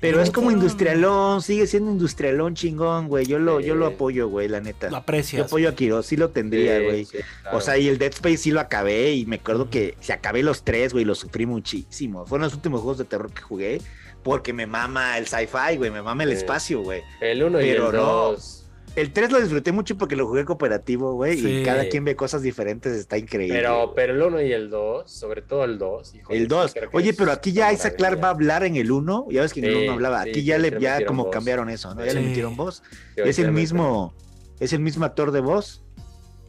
Pero 0.00 0.22
es 0.22 0.30
como 0.30 0.50
industrialón, 0.52 1.42
sigue 1.42 1.66
siendo 1.66 1.90
industrialón 1.90 2.54
chingón, 2.54 3.08
güey. 3.08 3.26
Yo 3.26 3.38
lo, 3.40 3.58
yo 3.58 3.74
lo 3.74 3.86
apoyo, 3.86 4.28
güey, 4.28 4.46
la 4.48 4.60
neta. 4.60 4.86
Lo 4.86 4.92
Yo 4.92 4.96
aprecias. 4.98 5.46
apoyo 5.46 5.68
a 5.68 5.74
Kiro, 5.74 6.02
sí 6.04 6.16
lo 6.16 6.30
tendría, 6.30 6.78
Sí, 6.78 6.84
güey. 6.84 7.04
sí, 7.04 7.18
claro. 7.42 7.56
O 7.56 7.60
sea, 7.60 7.78
y 7.78 7.88
el 7.88 7.98
Dead 7.98 8.12
Space 8.12 8.36
sí 8.36 8.50
lo 8.52 8.60
acabé 8.60 9.12
y 9.14 9.26
me 9.26 9.36
acuerdo 9.36 9.70
que 9.70 9.96
se 10.00 10.12
acabé 10.12 10.42
los 10.44 10.62
tres, 10.62 10.92
güey, 10.92 11.04
lo 11.04 11.14
sufrí 11.16 11.46
muchísimo. 11.46 12.24
Fueron 12.26 12.44
los 12.44 12.54
últimos 12.54 12.80
juegos 12.80 12.98
de 12.98 13.04
terror 13.06 13.32
que 13.32 13.42
jugué 13.42 13.80
porque 14.22 14.52
me 14.52 14.66
mama 14.66 15.18
el 15.18 15.26
sci-fi, 15.26 15.76
güey, 15.76 15.90
me 15.90 16.02
mama 16.02 16.22
el 16.24 16.30
Sí. 16.30 16.36
espacio, 16.36 16.80
güey. 16.82 17.02
el 17.20 17.42
1 17.42 17.60
y 17.60 17.64
pero 17.64 17.86
el 17.90 17.96
no. 17.96 18.02
2. 18.02 18.57
El 19.00 19.12
3 19.12 19.30
lo 19.30 19.40
disfruté 19.40 19.72
mucho 19.72 19.96
porque 19.96 20.16
lo 20.16 20.26
jugué 20.26 20.44
cooperativo, 20.44 21.12
güey, 21.14 21.38
Sí. 21.38 21.60
y 21.60 21.62
cada 21.64 21.88
quien 21.88 22.04
ve 22.04 22.16
cosas 22.16 22.42
diferentes, 22.42 22.92
está 22.96 23.16
increíble. 23.16 23.56
Pero, 23.58 23.92
pero 23.94 24.12
el 24.14 24.22
1 24.22 24.42
y 24.42 24.52
el 24.52 24.70
2, 24.70 25.10
sobre 25.10 25.42
todo 25.42 25.64
el 25.64 25.78
2. 25.78 26.14
híjole, 26.14 26.36
el 26.38 26.44
sí 26.44 26.48
2. 26.48 26.72
creo 26.74 26.90
que 26.90 26.96
Oye, 26.96 27.10
es 27.10 27.16
pero 27.16 27.32
aquí 27.32 27.52
ya 27.52 27.72
Isaac 27.72 27.96
Clark 27.96 28.22
va 28.22 28.28
a 28.28 28.30
hablar 28.30 28.64
en 28.64 28.76
el 28.76 28.90
1. 28.90 29.26
Ya 29.30 29.42
ves 29.42 29.52
que 29.52 29.60
en 29.60 29.66
el 29.66 29.74
Sí, 29.74 29.82
1 29.84 29.92
hablaba. 29.92 30.20
Aquí 30.22 30.34
sí, 30.34 30.44
ya, 30.44 30.58
le, 30.58 30.78
ya 30.80 31.04
como 31.06 31.24
voz. 31.24 31.32
cambiaron 31.32 31.70
eso, 31.70 31.94
¿no? 31.94 32.04
Ya 32.04 32.12
le 32.14 32.20
metieron 32.20 32.56
voz. 32.56 32.82
Sí, 33.14 33.22
¿Es 33.24 33.38
el 33.38 33.52
mismo 33.52 34.14
es 34.60 34.72
el 34.72 34.80
mismo 34.80 35.04
actor 35.04 35.30
de 35.30 35.40
voz? 35.40 35.84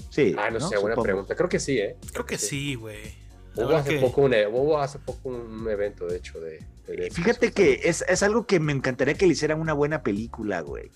Sí. 0.09 0.35
Ah, 0.37 0.49
no, 0.49 0.59
sé, 0.59 0.75
buena 0.77 0.95
Supongo. 0.95 1.03
pregunta. 1.03 1.35
Creo 1.35 1.49
que 1.49 1.59
sí, 1.59 1.77
¿eh? 1.77 1.97
Creo 2.11 2.25
que 2.25 2.37
sí, 2.39 2.73
güey. 2.75 2.97
Hubo 3.55 3.75
hace, 3.75 3.95
que- 3.95 3.99
poco 3.99 4.21
un, 4.21 4.33
e- 4.33 4.47
hubo 4.47 4.79
hace 4.79 4.97
poco 4.99 5.29
un 5.29 5.67
evento, 5.69 6.07
de 6.07 6.17
hecho, 6.17 6.39
de... 6.39 6.59
de 6.87 7.11
Fíjate 7.11 7.51
que 7.51 7.81
es, 7.83 8.03
es 8.07 8.23
algo 8.23 8.47
que 8.47 8.59
me 8.59 8.71
encantaría 8.71 9.13
que 9.15 9.27
le 9.27 9.33
hicieran 9.33 9.59
una 9.59 9.73
buena 9.73 10.01
película, 10.01 10.61
güey. 10.61 10.89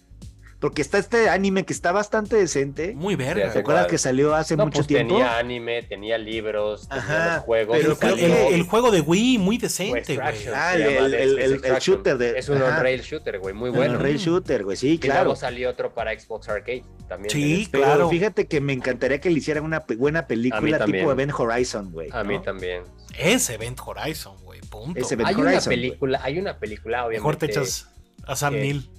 Porque 0.64 0.82
está 0.82 0.98
este 0.98 1.28
anime 1.28 1.66
que 1.66 1.74
está 1.74 1.92
bastante 1.92 2.38
decente. 2.38 2.94
Muy 2.96 3.18
sé 3.18 3.50
¿Te 3.52 3.60
acuerdas 3.60 3.88
que 3.88 3.98
salió 3.98 4.34
hace 4.34 4.56
No, 4.56 4.64
mucho 4.64 4.78
pues 4.78 4.88
tiempo? 4.88 5.16
tenía 5.16 5.38
anime, 5.38 5.84
tenía 5.84 6.18
libros, 6.18 6.88
tenía 6.88 7.04
Ajá, 7.04 7.36
los 7.36 7.44
juegos. 7.44 7.78
pero 7.78 7.92
El, 7.92 7.98
creo 7.98 8.14
el- 8.14 8.20
que- 8.20 8.56
el 8.56 8.64
juego 8.64 8.90
de 8.90 9.02
Wii, 9.02 9.40
muy 9.40 9.58
decente, 9.58 10.16
güey. 10.16 10.26
Ah, 10.56 10.74
el- 10.74 11.80
shooter 11.82 12.18
de- 12.18 12.40
Es 12.40 12.48
un 12.48 12.62
on-rail 12.62 13.02
shooter, 13.02 13.40
güey, 13.40 13.54
muy 13.54 13.72
El 13.72 13.76
bueno. 13.76 14.00
Rail 14.00 14.18
Shooter, 14.18 14.64
güey, 14.64 14.78
sí, 14.78 14.92
Y 14.94 15.00
claro. 15.00 15.26
luego 15.26 15.36
salió 15.36 15.70
otro 15.70 15.94
para 15.94 16.18
Xbox 16.18 16.48
Arcade 16.48 16.86
también. 17.10 17.30
Sí, 17.30 17.68
Pero 17.70 17.84
claro. 17.84 18.10
fíjate 18.10 18.48
que 18.48 18.62
me 18.62 18.72
encantaría 18.72 19.20
que 19.20 19.30
le 19.30 19.40
hicieran 19.40 19.66
una 19.66 19.84
buena 19.98 20.28
película 20.28 20.86
tipo 20.86 21.12
Event 21.12 21.34
Horizon, 21.38 21.92
güey. 21.92 22.08
A 22.14 22.24
mí 22.24 22.42
también. 22.42 22.84
Es 23.20 23.50
Event 23.50 23.80
Horizon, 23.86 24.38
güey. 24.44 24.62
Punto. 24.62 24.98
Ese 24.98 25.16
Event 25.16 25.28
Hay 25.28 25.36
una 25.36 25.50
Horizon, 25.52 25.72
película, 25.72 26.22
hay 26.24 26.40
una 26.40 26.58
película, 26.58 27.00
obviamente. 27.06 27.20
Mejor 27.20 27.36
te 27.36 27.46
echas 27.48 27.90
a 28.26 28.38
Sam 28.38 28.54
que- 28.54 28.62
Neill. 28.62 28.90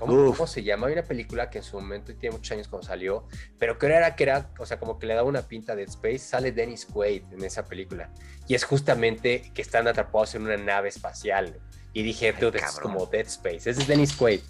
¿Cómo, 0.00 0.46
se 0.46 0.62
llama? 0.62 0.86
Hay 0.86 0.94
una 0.94 1.04
película 1.04 1.50
que 1.50 1.58
en 1.58 1.64
su 1.64 1.78
momento, 1.78 2.10
y 2.10 2.14
tiene 2.14 2.36
muchos 2.36 2.52
años 2.52 2.68
cuando 2.68 2.88
salió, 2.88 3.26
pero 3.58 3.78
creo 3.78 3.96
era 3.96 4.16
que 4.16 4.24
era, 4.24 4.50
o 4.58 4.66
sea, 4.66 4.78
como 4.78 4.98
que 4.98 5.06
le 5.06 5.14
daba 5.14 5.28
una 5.28 5.42
pinta 5.42 5.74
de 5.76 5.82
Dead 5.82 5.90
Space. 5.90 6.18
Sale 6.18 6.52
Dennis 6.52 6.86
Quaid 6.86 7.22
en 7.32 7.44
esa 7.44 7.64
película. 7.66 8.10
Y 8.48 8.54
es 8.54 8.64
justamente 8.64 9.52
que 9.54 9.62
están 9.62 9.86
atrapados 9.86 10.34
en 10.34 10.42
una 10.42 10.56
nave 10.56 10.88
espacial. 10.88 11.60
Y 11.92 12.02
dije, 12.02 12.28
Ay, 12.34 12.40
dude, 12.40 12.58
es 12.58 12.80
como 12.80 13.06
Dead 13.06 13.26
Space. 13.26 13.70
Ese 13.70 13.70
es 13.70 13.86
Dennis 13.86 14.14
Quaid. 14.14 14.40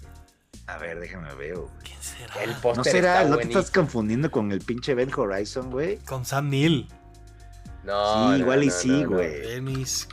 A 0.67 0.77
ver, 0.77 0.99
déjame 0.99 1.33
ver. 1.35 1.55
güey. 1.55 1.69
¿Quién 1.83 2.01
será? 2.01 2.43
El 2.43 2.55
¿No 2.77 2.83
será? 2.83 3.21
está 3.21 3.29
¿No 3.29 3.37
te 3.37 3.43
estás 3.43 3.71
confundiendo 3.71 4.31
con 4.31 4.51
el 4.51 4.61
pinche 4.61 4.93
Event 4.93 5.17
Horizon, 5.17 5.69
güey? 5.69 5.97
Con 5.97 6.23
Sam 6.25 6.49
Neill. 6.49 6.87
No, 7.83 8.13
Sí, 8.13 8.29
no, 8.29 8.37
igual 8.37 8.63
y 8.63 8.67
no, 8.67 8.73
sí, 8.73 8.87
no, 8.89 9.01
no. 9.01 9.09
güey. 9.17 9.41
Dennis 9.41 10.07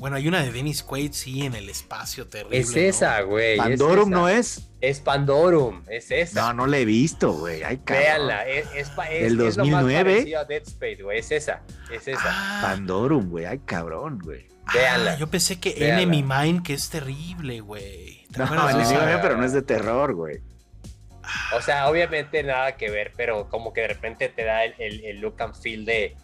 Bueno, 0.00 0.16
hay 0.16 0.26
una 0.26 0.42
de 0.42 0.50
Dennis 0.50 0.82
Quaid, 0.82 1.12
sí, 1.12 1.44
en 1.44 1.54
el 1.54 1.68
espacio 1.68 2.26
terrible. 2.26 2.58
Es 2.58 2.74
esa, 2.74 3.20
güey. 3.20 3.58
Pandorum 3.58 4.08
esa. 4.08 4.18
no 4.18 4.28
es. 4.30 4.70
Es 4.80 5.00
Pandorum, 5.00 5.82
es 5.90 6.10
esa. 6.10 6.40
No, 6.40 6.54
no 6.54 6.66
la 6.66 6.78
he 6.78 6.86
visto, 6.86 7.34
güey. 7.34 7.62
Ay, 7.62 7.82
Véanla, 7.84 8.48
es, 8.48 8.66
es, 8.74 8.88
es, 8.88 9.22
El 9.22 9.36
2009. 9.36 10.18
Es 10.20 10.34
a 10.34 10.44
Dead 10.44 10.62
Space, 10.62 11.02
güey. 11.02 11.18
Es 11.18 11.30
esa, 11.30 11.60
es 11.92 12.08
esa. 12.08 12.22
Ah. 12.24 12.60
Pandorum, 12.62 13.28
güey. 13.28 13.44
Ay, 13.44 13.60
cabrón, 13.66 14.18
güey. 14.24 14.48
Véanla. 14.72 15.12
Ah, 15.12 15.16
yo 15.18 15.26
pensé 15.26 15.60
que 15.60 15.74
Enemy 15.76 16.22
Mine, 16.22 16.62
que 16.64 16.72
es 16.72 16.88
terrible, 16.88 17.60
güey. 17.60 18.26
No, 18.38 18.44
Enemy 18.44 18.88
Mine, 18.88 19.18
pero 19.20 19.36
no 19.36 19.44
es 19.44 19.52
de 19.52 19.60
terror, 19.60 20.14
güey. 20.14 20.40
O 21.54 21.60
sea, 21.60 21.90
obviamente 21.90 22.42
nada 22.42 22.78
que 22.78 22.90
ver, 22.90 23.12
pero 23.14 23.50
como 23.50 23.74
que 23.74 23.82
de 23.82 23.88
repente 23.88 24.30
te 24.30 24.44
da 24.44 24.64
el, 24.64 25.04
el, 25.04 25.20
look 25.20 25.42
and 25.42 25.54
feel 25.54 25.84
de. 25.84 26.16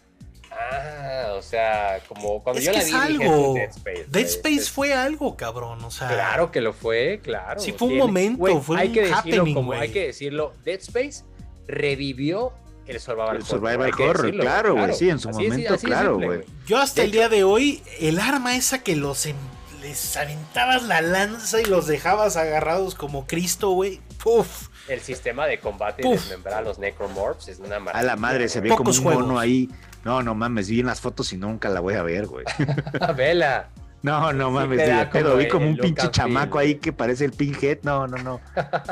Ah, 0.59 1.33
o 1.37 1.41
sea, 1.41 1.99
como 2.07 2.41
cuando 2.43 2.61
yo 2.61 2.71
la 2.71 2.83
vi, 2.83 2.91
algo. 2.91 3.53
Dead 3.53 3.69
Space. 3.69 4.05
Dead 4.07 4.25
Space 4.25 4.71
fue 4.71 4.93
algo, 4.93 5.35
cabrón. 5.35 5.83
O 5.83 5.91
sea, 5.91 6.07
claro 6.07 6.51
que 6.51 6.61
lo 6.61 6.73
fue, 6.73 7.19
claro. 7.23 7.59
Sí, 7.59 7.73
fue 7.73 7.89
un 7.89 7.97
momento, 7.97 8.61
fue 8.61 8.79
hay 8.79 8.87
un 8.87 8.93
que 8.93 9.01
decirlo, 9.07 9.53
como 9.53 9.73
Hay 9.73 9.89
que 9.89 10.07
decirlo, 10.07 10.53
Dead 10.63 10.79
Space 10.79 11.23
revivió 11.67 12.53
el 12.87 12.99
survival, 12.99 13.35
el 13.35 13.43
survival 13.43 13.91
horror. 13.99 14.31
claro, 14.31 14.75
güey, 14.75 14.93
sí, 14.93 15.09
en 15.09 15.19
su 15.19 15.29
momento, 15.29 15.77
claro, 15.77 16.17
güey. 16.17 16.41
Yo 16.65 16.77
hasta 16.77 17.03
el 17.03 17.11
día 17.11 17.29
de 17.29 17.43
hoy, 17.43 17.83
el 17.99 18.19
arma 18.19 18.55
esa 18.55 18.81
que 18.81 18.95
los 18.95 19.25
em, 19.25 19.35
les 19.81 20.15
aventabas 20.17 20.83
la 20.83 21.01
lanza 21.01 21.61
y 21.61 21.65
los 21.65 21.87
dejabas 21.87 22.37
agarrados 22.37 22.95
como 22.95 23.27
Cristo, 23.27 23.71
güey. 23.71 24.01
Puf 24.23 24.69
el 24.87 25.01
sistema 25.01 25.45
de 25.45 25.59
combate 25.59 26.05
y 26.05 26.09
desmembrar 26.09 26.59
a 26.59 26.61
los 26.61 26.79
necromorphs 26.79 27.47
es 27.49 27.59
una 27.59 27.79
maravilla. 27.79 27.99
A 27.99 28.03
la 28.03 28.15
madre, 28.15 28.47
se 28.47 28.61
ve 28.61 28.69
como 28.69 28.91
un 28.91 29.03
mono 29.03 29.39
ahí. 29.39 29.69
No, 30.03 30.23
no 30.23 30.35
mames, 30.35 30.69
vi 30.69 30.79
en 30.79 30.85
las 30.85 31.01
fotos 31.01 31.33
y 31.33 31.37
nunca 31.37 31.69
la 31.69 31.79
voy 31.79 31.95
a 31.95 32.03
ver, 32.03 32.27
güey. 32.27 32.45
Vela. 33.15 33.69
No, 34.03 34.31
no 34.31 34.51
mames, 34.51 35.07
pero 35.11 35.35
vi 35.35 35.47
como 35.47 35.67
un 35.67 35.75
pinche 35.75 36.09
chamaco 36.11 36.59
ahí 36.59 36.75
que 36.75 36.93
parece 36.93 37.25
el 37.25 37.31
Pinhead. 37.31 37.79
No, 37.83 38.07
no, 38.07 38.17
no. 38.17 38.39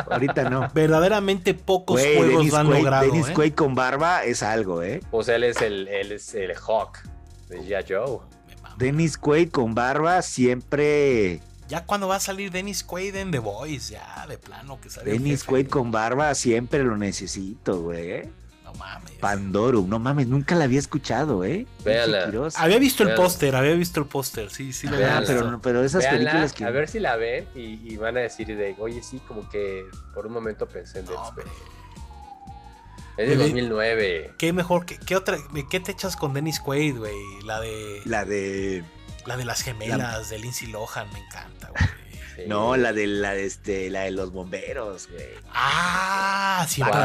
Ahorita 0.10 0.50
no. 0.50 0.68
Verdaderamente 0.74 1.54
pocos 1.54 2.02
juegos 2.02 2.54
han 2.54 2.70
logrado. 2.70 3.06
Dennis 3.06 3.30
¿eh? 3.30 3.34
Quaid 3.34 3.54
con 3.54 3.76
barba 3.76 4.24
es 4.24 4.44
algo, 4.44 4.82
¿eh? 4.82 5.02
Pues 5.12 5.30
él 5.30 5.44
es 5.44 5.62
el, 5.62 5.88
él 5.88 6.12
es 6.12 6.34
el 6.34 6.54
Hawk 6.56 7.04
de 7.50 7.62
G.I. 7.62 7.86
Joe. 7.88 8.20
Dennis 8.78 9.18
Quaid 9.18 9.52
con 9.52 9.74
barba 9.74 10.22
siempre 10.22 11.40
ya 11.68 11.84
cuando 11.84 12.08
va 12.08 12.18
a 12.18 12.20
salir 12.20 12.52
Dennis 12.52 12.84
Quaid 12.84 13.16
en 13.16 13.32
The 13.32 13.40
Voice, 13.40 13.94
ya 13.94 14.26
de 14.28 14.38
plano 14.38 14.80
que 14.80 14.90
sale. 14.90 15.12
Dennis 15.12 15.44
Quaid 15.44 15.68
con 15.68 15.92
barba 15.92 16.34
siempre 16.36 16.84
lo 16.84 16.96
necesito, 16.96 17.82
güey. 17.82 18.12
¿eh? 18.12 18.30
No 18.76 18.84
mames. 18.84 19.12
Pandorum, 19.14 19.90
no 19.90 20.00
mames, 20.00 20.28
nunca 20.28 20.56
la 20.56 20.66
había 20.66 20.80
escuchado, 20.80 21.44
¿eh? 21.44 21.66
Véala. 21.84 22.32
Había 22.58 22.80
visto 22.80 23.04
el 23.04 23.16
póster, 23.16 23.56
había 23.56 23.74
visto 23.74 24.00
el 24.00 24.06
póster, 24.06 24.50
sí, 24.50 24.74
sí. 24.74 24.88
Lo 24.88 24.98
ah, 24.98 25.24
pero, 25.26 25.60
pero 25.62 25.84
esas 25.84 26.06
películas 26.06 26.54
que... 26.54 26.66
A 26.66 26.72
ver 26.72 26.88
si 26.88 27.00
la 27.00 27.16
ven 27.16 27.48
y, 27.56 27.96
van 27.98 28.18
a 28.18 28.22
decir 28.22 28.48
de, 28.48 28.76
oye, 28.80 29.02
sí, 29.04 29.20
como 29.28 29.50
que 29.50 29.86
por 30.14 30.28
un 30.28 30.34
momento 30.34 30.68
pensé 30.68 31.00
en 31.00 31.06
Dead 31.06 31.18
Space. 31.24 31.50
Es 33.18 33.30
de 33.30 33.36
2009. 33.38 34.34
¿Qué 34.38 34.52
mejor? 34.52 34.86
¿Qué, 34.86 34.98
qué 34.98 35.16
otra? 35.16 35.38
¿Qué 35.70 35.80
te 35.80 35.94
echas 35.94 36.18
con 36.18 36.34
Dennis 36.34 36.60
Quaid, 36.60 36.98
güey? 36.98 37.16
La 37.46 37.62
de... 37.62 38.02
La 38.06 38.26
de... 38.26 38.84
La 39.26 39.38
de 39.38 39.46
las 39.46 39.62
gemelas 39.62 40.30
de 40.30 40.38
Lindsay 40.38 40.68
Lohan, 40.68 41.12
me 41.12 41.20
encanta, 41.20 41.70
güey. 41.70 42.05
No, 42.48 42.78
la 42.78 42.94
de 42.94 43.08
la 43.08 43.34
de 43.34 43.46
este, 43.46 43.90
la 43.90 44.02
de 44.02 44.12
los 44.12 44.32
bomberos, 44.32 45.10
güey. 45.12 45.28
Ah, 45.54 46.66
siempre, 46.68 47.00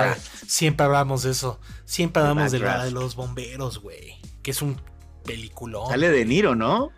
siempre 0.46 0.86
hablamos 0.86 1.22
de 1.22 1.30
eso. 1.30 1.60
Siempre 1.84 2.22
hablamos 2.22 2.52
de 2.52 2.58
la 2.58 2.84
de 2.84 2.90
los 2.90 3.14
bomberos, 3.14 3.80
güey. 3.80 4.20
Que 4.42 4.50
es 4.50 4.62
un 4.62 4.80
peliculón. 5.24 5.88
Sale 5.88 6.10
de 6.10 6.24
Niro, 6.24 6.54
¿no? 6.54 6.90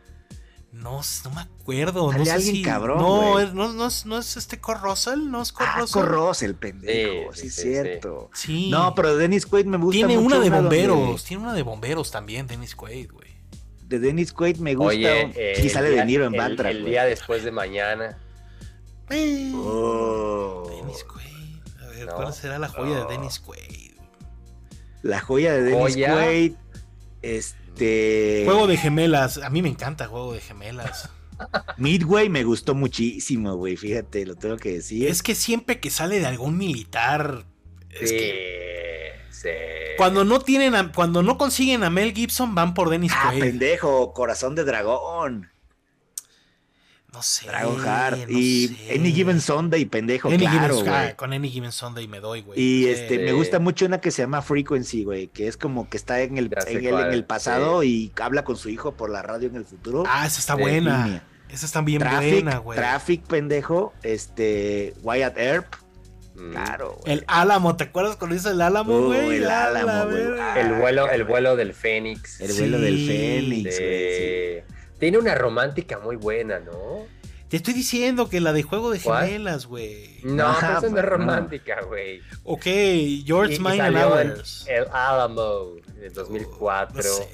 No, 0.73 1.01
no 1.25 1.31
me 1.31 1.41
acuerdo. 1.43 2.11
Sale 2.11 2.19
no 2.19 2.25
sé 2.25 2.33
alguien 2.33 2.55
si, 2.57 2.63
cabrón. 2.63 2.99
No, 2.99 3.39
es, 3.39 3.53
no, 3.53 3.73
no, 3.73 3.87
es, 3.87 4.07
no 4.07 4.19
es 4.19 4.37
este 4.37 4.59
Cor 4.59 4.81
Russell, 4.81 5.31
no 5.31 5.43
es 5.43 5.53
Cor 5.53 5.67
ah, 5.69 5.81
Russell. 5.81 6.01
Cor 6.01 6.11
Russell, 6.11 6.55
pendejo, 6.55 7.33
sí, 7.35 7.51
sí, 7.51 7.63
cierto. 7.63 8.31
Sí. 8.33 8.71
No, 8.71 8.95
pero 8.95 9.17
Dennis 9.17 9.47
Quaid 9.47 9.67
me 9.67 9.77
gusta 9.77 9.99
Tiene 9.99 10.19
una 10.19 10.39
de 10.39 10.49
bomberos, 10.49 11.25
tiene 11.25 11.43
una 11.43 11.53
de 11.53 11.63
bomberos 11.63 12.11
también, 12.11 12.47
Dennis 12.47 12.75
Quaid, 12.75 13.11
güey 13.11 13.32
de 13.93 13.99
Dennis 13.99 14.33
Quaid 14.33 14.57
me 14.57 14.75
gusta. 14.75 14.93
Oye, 14.93 15.55
sí, 15.55 15.69
sale 15.69 15.91
de 15.91 16.05
Niro 16.05 16.25
en 16.25 16.33
Bantra. 16.33 16.71
El, 16.71 16.85
día 16.85 17.05
después 17.05 17.45
de 17.45 17.53
mañana. 17.53 18.19
Oh. 19.55 20.67
Dennis 20.71 21.05
Quaid. 21.05 21.83
A 21.83 21.87
ver, 21.89 22.07
¿cuál 22.07 22.33
será 22.33 22.59
la 22.59 22.69
joya 22.69 23.05
de 23.05 23.13
Dennis 23.13 23.39
Quaid? 23.39 23.93
La 25.03 25.21
joya 25.21 25.53
de 25.53 25.63
Dennis 25.63 25.97
Quaid. 25.97 26.55
Este. 27.21 28.43
Juego 28.47 28.67
de 28.67 28.79
gemelas. 28.79 29.39
A 29.39 29.51
mí 29.51 29.61
me 29.61 29.69
encanta 29.69 30.07
Juego 30.07 30.33
de 30.33 30.41
gemelas. 30.41 31.11
Midway 31.77 32.31
me 32.31 32.45
gustó 32.45 32.75
muchísimo, 32.75 33.57
güey. 33.57 33.77
Fíjate, 33.77 34.25
lo 34.25 34.37
tengo 34.37 34.57
que 34.57 34.73
decir. 34.73 35.07
Es 35.07 35.23
que 35.23 35.35
siempre 35.35 35.81
que 35.81 35.91
sale 35.91 36.19
de 36.19 36.27
algún 36.27 36.57
militar. 36.57 37.45
Es 37.91 38.11
que 38.11 38.72
cuando 39.97 40.25
no 40.25 40.41
tienen 40.41 40.91
cuando 40.95 41.23
no 41.23 41.39
consiguen 41.39 41.85
a 41.85 41.91
Mel 41.91 42.13
Gibson, 42.13 42.55
van 42.55 42.75
por 42.75 42.91
Dennis 42.91 43.13
ah, 43.15 43.33
pendejo, 43.39 44.13
corazón 44.13 44.55
de 44.55 44.65
dragón. 44.65 45.53
No 47.13 47.23
sé. 47.23 47.47
Dragonheart. 47.47 48.31
y 48.31 48.75
Any 48.91 49.13
Given 49.13 49.41
Sunday, 49.41 49.85
pendejo, 49.85 50.31
claro, 50.31 50.83
güey. 50.83 51.15
Con 51.15 51.35
Any 51.35 51.51
Given 51.51 51.71
Sunday 51.71 52.09
me 52.09 52.21
doy, 52.21 52.41
güey. 52.41 52.59
Y 52.59 52.87
este, 52.87 53.19
me 53.19 53.33
gusta 53.33 53.59
mucho 53.59 53.85
una 53.85 54.01
que 54.01 54.11
se 54.11 54.23
llama 54.23 54.41
Frequency, 54.41 55.05
güey, 55.05 55.29
que 55.29 55.47
es 55.47 55.59
como 55.59 55.91
que 55.91 55.99
está 55.99 56.23
en 56.23 56.39
el, 56.39 56.51
en 56.67 57.13
el, 57.13 57.25
pasado 57.25 57.83
y 57.83 58.13
habla 58.19 58.45
con 58.45 58.57
su 58.57 58.71
hijo 58.71 58.93
por 58.93 59.11
la 59.11 59.21
radio 59.21 59.49
en 59.49 59.57
el 59.57 59.67
futuro. 59.67 60.05
Ah, 60.07 60.27
esa 60.27 60.41
está 60.41 60.55
buena. 60.55 61.23
Esa 61.51 61.67
está 61.67 61.83
bien 61.83 62.03
buena, 62.03 62.57
güey. 62.59 62.79
Traffic, 62.79 63.25
pendejo. 63.25 63.93
Este, 64.03 64.95
Wyatt 65.03 65.37
Earp. 65.37 65.82
Claro, 66.51 66.99
El 67.07 67.25
Álamo, 67.27 67.77
¿te 67.77 67.85
acuerdas 67.85 68.17
cuando 68.17 68.37
hizo 68.37 68.51
el 68.51 68.61
Álamo, 68.61 69.07
güey? 69.07 69.37
el 69.37 69.49
Álamo, 69.49 70.11
güey. 70.11 70.41
El 70.57 70.75
vuelo, 70.75 71.11
el 71.11 71.25
vuelo 71.25 71.57
del 71.57 71.75
Fénix. 71.75 72.41
El 72.41 72.53
vuelo 72.53 72.81
del 72.81 73.07
Fénix, 73.07 73.77
Tiene 74.99 75.19
una 75.19 75.35
romántica 75.35 75.99
muy 75.99 76.17
buena, 76.17 76.59
¿no? 76.61 77.07
Te 77.49 77.59
estoy 77.59 77.75
diciendo 77.75 78.31
que 78.31 78.41
la 78.41 78.55
de 78.55 78.63
Juego 78.63 78.91
de 78.91 78.99
Gemelas, 78.99 79.67
güey. 79.67 80.21
No, 80.23 80.59
no 80.59 80.79
es 80.79 80.85
una 80.85 81.03
romántica, 81.03 81.83
güey. 81.83 82.23
Ok, 82.45 82.65
George 83.27 83.59
Mine 83.59 83.81
and 83.83 83.97
Hours. 83.97 84.65
El 84.69 84.87
Alamo, 84.91 85.75
de 86.01 86.09
2004. 86.09 86.97
No 86.97 87.03
sé. 87.03 87.29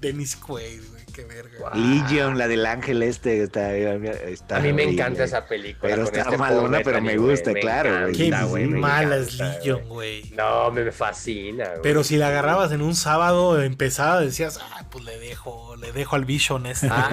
Dennis 0.00 0.36
Quaid, 0.36 0.82
güey 0.90 0.95
qué 1.16 1.24
verga. 1.24 1.74
Legion, 1.74 2.36
la 2.36 2.46
del 2.46 2.66
ángel 2.66 3.02
este, 3.02 3.42
está, 3.42 3.74
está 3.74 4.56
A 4.56 4.60
mí 4.60 4.72
me 4.72 4.84
encanta 4.84 5.24
esa 5.24 5.46
película. 5.46 5.90
Pero 5.90 6.04
está 6.04 6.20
este 6.20 6.36
malona, 6.36 6.80
pero 6.84 7.00
me 7.00 7.16
gusta, 7.16 7.54
claro, 7.54 8.12
Qué 8.12 8.30
mala 8.30 9.16
es 9.16 9.38
Legion, 9.38 9.88
güey. 9.88 10.30
No, 10.36 10.70
me 10.70 10.92
fascina, 10.92 11.68
güey. 11.70 11.82
Pero 11.82 12.04
si 12.04 12.16
la 12.16 12.28
agarrabas 12.28 12.70
en 12.72 12.82
un 12.82 12.94
sábado 12.94 13.60
empezada, 13.62 14.20
decías, 14.20 14.60
ah, 14.62 14.84
pues 14.90 15.04
le 15.04 15.18
dejo, 15.18 15.76
le 15.76 15.92
dejo 15.92 16.16
al 16.16 16.24
Vision 16.24 16.66
este. 16.66 16.88
Ah, 16.90 17.10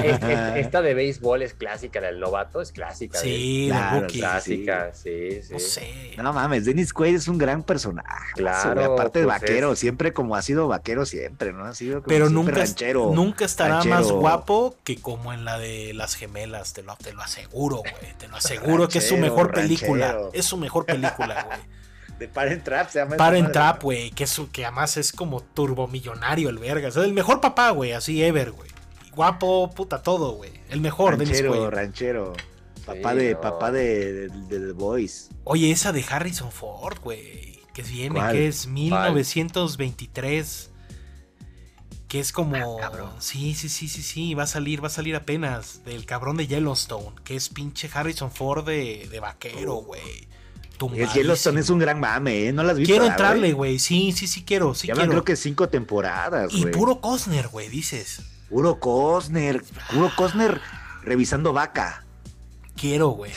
esta 0.55 0.81
de 0.81 0.93
béisbol 0.93 1.41
es 1.41 1.53
clásica, 1.53 2.01
la 2.01 2.07
del 2.07 2.19
novato 2.19 2.61
es 2.61 2.71
clásica. 2.71 3.17
Sí, 3.17 3.67
la 3.69 3.99
rookie. 3.99 4.19
Clásica, 4.19 4.91
sí, 4.93 5.41
sí. 5.41 5.53
No 5.53 5.59
sé. 5.59 6.11
No 6.17 6.33
mames, 6.33 6.65
Dennis 6.65 6.93
Quaid 6.93 7.15
es 7.15 7.27
un 7.27 7.37
gran 7.37 7.63
personaje. 7.63 8.33
Claro. 8.35 8.93
aparte 8.93 9.19
de 9.19 9.25
pues 9.25 9.39
vaquero, 9.41 9.75
siempre 9.75 10.13
como 10.13 10.35
ha 10.35 10.41
sido 10.41 10.67
vaquero 10.67 11.05
siempre, 11.05 11.53
¿no? 11.53 11.65
Ha 11.65 11.73
sido 11.73 12.01
como 12.01 12.07
pero 12.07 12.29
nunca, 12.29 12.51
ranchero. 12.51 13.11
Nunca 13.13 13.45
estará 13.45 13.81
más 13.93 14.11
guapo 14.11 14.75
que 14.83 14.97
como 14.97 15.33
en 15.33 15.45
la 15.45 15.57
de 15.57 15.93
las 15.93 16.15
gemelas, 16.15 16.73
te 16.73 16.83
lo, 16.83 16.95
te 16.95 17.13
lo 17.13 17.21
aseguro, 17.21 17.77
güey. 17.77 18.13
Te 18.17 18.27
lo 18.27 18.37
aseguro 18.37 18.87
que 18.89 18.99
es 18.99 19.07
su 19.07 19.17
mejor 19.17 19.53
película. 19.53 20.17
Es 20.33 20.45
su 20.45 20.57
mejor 20.57 20.85
película, 20.85 21.43
güey. 21.43 21.59
De 22.19 22.27
Parent 22.27 22.63
Trap 22.63 22.89
se 22.89 22.99
llama. 22.99 23.17
Parent 23.17 23.51
Trap, 23.51 23.81
güey. 23.81 24.11
Que, 24.11 24.25
que 24.51 24.65
además 24.65 24.97
es 24.97 25.11
como 25.11 25.41
turbomillonario 25.41 26.49
el 26.49 26.59
verga. 26.59 26.87
Es 26.87 26.95
el 26.95 27.13
mejor 27.13 27.41
papá, 27.41 27.71
güey. 27.71 27.93
Así 27.93 28.23
ever, 28.23 28.51
güey. 28.51 28.69
Guapo, 29.15 29.71
puta, 29.71 30.01
todo, 30.01 30.33
güey. 30.33 30.51
El 30.69 30.81
mejor, 30.81 31.17
ranchero, 31.17 31.69
Ranchero, 31.69 32.33
Papá 32.85 33.15
de, 33.15 33.35
papá 33.35 33.71
de, 33.71 34.29
The 34.49 34.73
Boys. 34.73 35.29
Oye, 35.43 35.71
esa 35.71 35.91
de 35.91 36.05
Harrison 36.07 36.51
Ford, 36.51 36.99
güey. 37.01 37.59
Que 37.73 37.81
viene, 37.81 38.21
que 38.31 38.47
es 38.47 38.67
1923 38.67 40.69
que 42.13 42.19
es 42.19 42.31
como. 42.31 42.79
Ah, 42.79 42.91
sí, 43.17 43.55
sí, 43.55 43.69
sí, 43.69 43.87
sí, 43.87 44.03
sí. 44.03 44.35
Va 44.35 44.43
a 44.43 44.47
salir, 44.47 44.83
va 44.83 44.85
a 44.85 44.91
salir 44.91 45.15
apenas. 45.15 45.83
Del 45.83 46.05
cabrón 46.05 46.37
de 46.37 46.45
Yellowstone. 46.45 47.15
Que 47.23 47.35
es 47.35 47.49
pinche 47.49 47.89
Harrison 47.91 48.29
Ford 48.29 48.63
de, 48.63 49.07
de 49.09 49.19
vaquero, 49.19 49.77
güey. 49.77 50.27
El 50.95 51.09
Yellowstone 51.09 51.59
es 51.61 51.71
un 51.71 51.79
gran 51.79 51.99
mame, 51.99 52.49
¿eh? 52.49 52.53
No 52.53 52.61
las 52.61 52.77
viste. 52.77 52.93
Quiero 52.93 53.07
entrarle, 53.07 53.53
güey. 53.53 53.79
Sí, 53.79 54.11
sí, 54.11 54.27
sí 54.27 54.43
quiero. 54.43 54.75
Sí 54.75 54.89
ya 54.89 54.93
quiero. 54.93 55.09
creo 55.09 55.23
que 55.23 55.35
cinco 55.35 55.69
temporadas, 55.69 56.53
Y 56.53 56.67
puro 56.67 57.01
Cosner, 57.01 57.47
güey, 57.47 57.67
dices. 57.67 58.21
Puro 58.47 58.79
Cosner. 58.79 59.63
Puro 59.91 60.11
Cosner 60.15 60.61
revisando 61.01 61.51
vaca. 61.51 62.05
Quiero, 62.75 63.09
güey. 63.09 63.31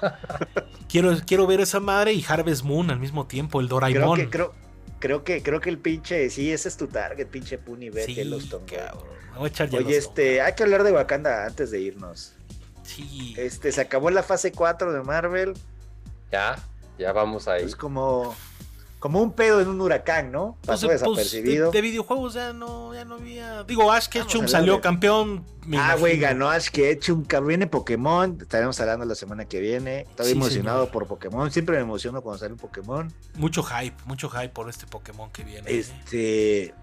quiero, 0.88 1.18
quiero 1.26 1.48
ver 1.48 1.60
esa 1.60 1.80
madre 1.80 2.12
y 2.12 2.24
Harvest 2.28 2.62
Moon 2.62 2.92
al 2.92 3.00
mismo 3.00 3.26
tiempo, 3.26 3.60
el 3.60 3.66
Doraemon. 3.66 4.14
Creo 4.14 4.14
que, 4.14 4.30
creo, 4.30 4.63
creo 4.98 5.24
que, 5.24 5.42
creo 5.42 5.60
que 5.60 5.70
el 5.70 5.78
pinche, 5.78 6.28
sí, 6.30 6.52
ese 6.52 6.68
es 6.68 6.76
tu 6.76 6.86
target, 6.86 7.26
pinche 7.26 7.58
Puni, 7.58 7.90
ve 7.90 8.04
sí, 8.04 8.14
Yellowstone. 8.14 8.64
Voy 9.36 9.44
a 9.44 9.48
echar 9.48 9.74
Oye, 9.74 9.96
este, 9.96 10.40
hay 10.40 10.54
que 10.54 10.62
hablar 10.62 10.84
de 10.84 10.92
Wakanda 10.92 11.46
antes 11.46 11.70
de 11.70 11.80
irnos. 11.80 12.34
Sí. 12.82 13.34
Este, 13.36 13.72
se 13.72 13.80
acabó 13.80 14.10
la 14.10 14.22
fase 14.22 14.52
4 14.52 14.92
de 14.92 15.02
Marvel. 15.02 15.54
Ya, 16.30 16.56
ya 16.98 17.12
vamos 17.12 17.48
ahí. 17.48 17.64
Es 17.64 17.74
como, 17.74 18.36
como 19.04 19.20
un 19.20 19.32
pedo 19.32 19.60
en 19.60 19.68
un 19.68 19.78
huracán, 19.82 20.32
¿no? 20.32 20.56
Pues, 20.62 20.66
Pasó 20.80 20.86
pues, 20.86 20.98
desapercibido. 21.02 21.70
de, 21.70 21.76
de 21.76 21.82
videojuegos 21.82 22.32
ya 22.32 22.54
no, 22.54 22.94
ya 22.94 23.04
no 23.04 23.16
había. 23.16 23.62
Digo, 23.64 23.92
Ash 23.92 24.06
Ketchum 24.08 24.48
salió 24.48 24.76
de- 24.76 24.80
campeón. 24.80 25.44
Ah, 25.76 25.94
güey, 26.00 26.18
ganó 26.18 26.48
Ash 26.48 26.70
Ketchum, 26.70 27.22
cabrón. 27.26 27.48
Viene 27.48 27.66
Pokémon, 27.66 28.38
estaremos 28.40 28.80
hablando 28.80 29.04
la 29.04 29.14
semana 29.14 29.44
que 29.44 29.60
viene. 29.60 30.06
Estoy 30.08 30.24
Sí, 30.28 30.32
emocionado 30.32 30.78
señor. 30.84 30.92
por 30.92 31.06
Pokémon. 31.06 31.50
Siempre 31.50 31.76
me 31.76 31.82
emociono 31.82 32.22
cuando 32.22 32.38
sale 32.38 32.54
un 32.54 32.58
Pokémon. 32.58 33.12
Mucho 33.34 33.62
hype, 33.62 33.94
mucho 34.06 34.30
hype 34.30 34.48
por 34.48 34.70
este 34.70 34.86
Pokémon 34.86 35.30
que 35.30 35.44
viene. 35.44 35.70
¿eh? 35.70 35.80
Este. 35.80 36.74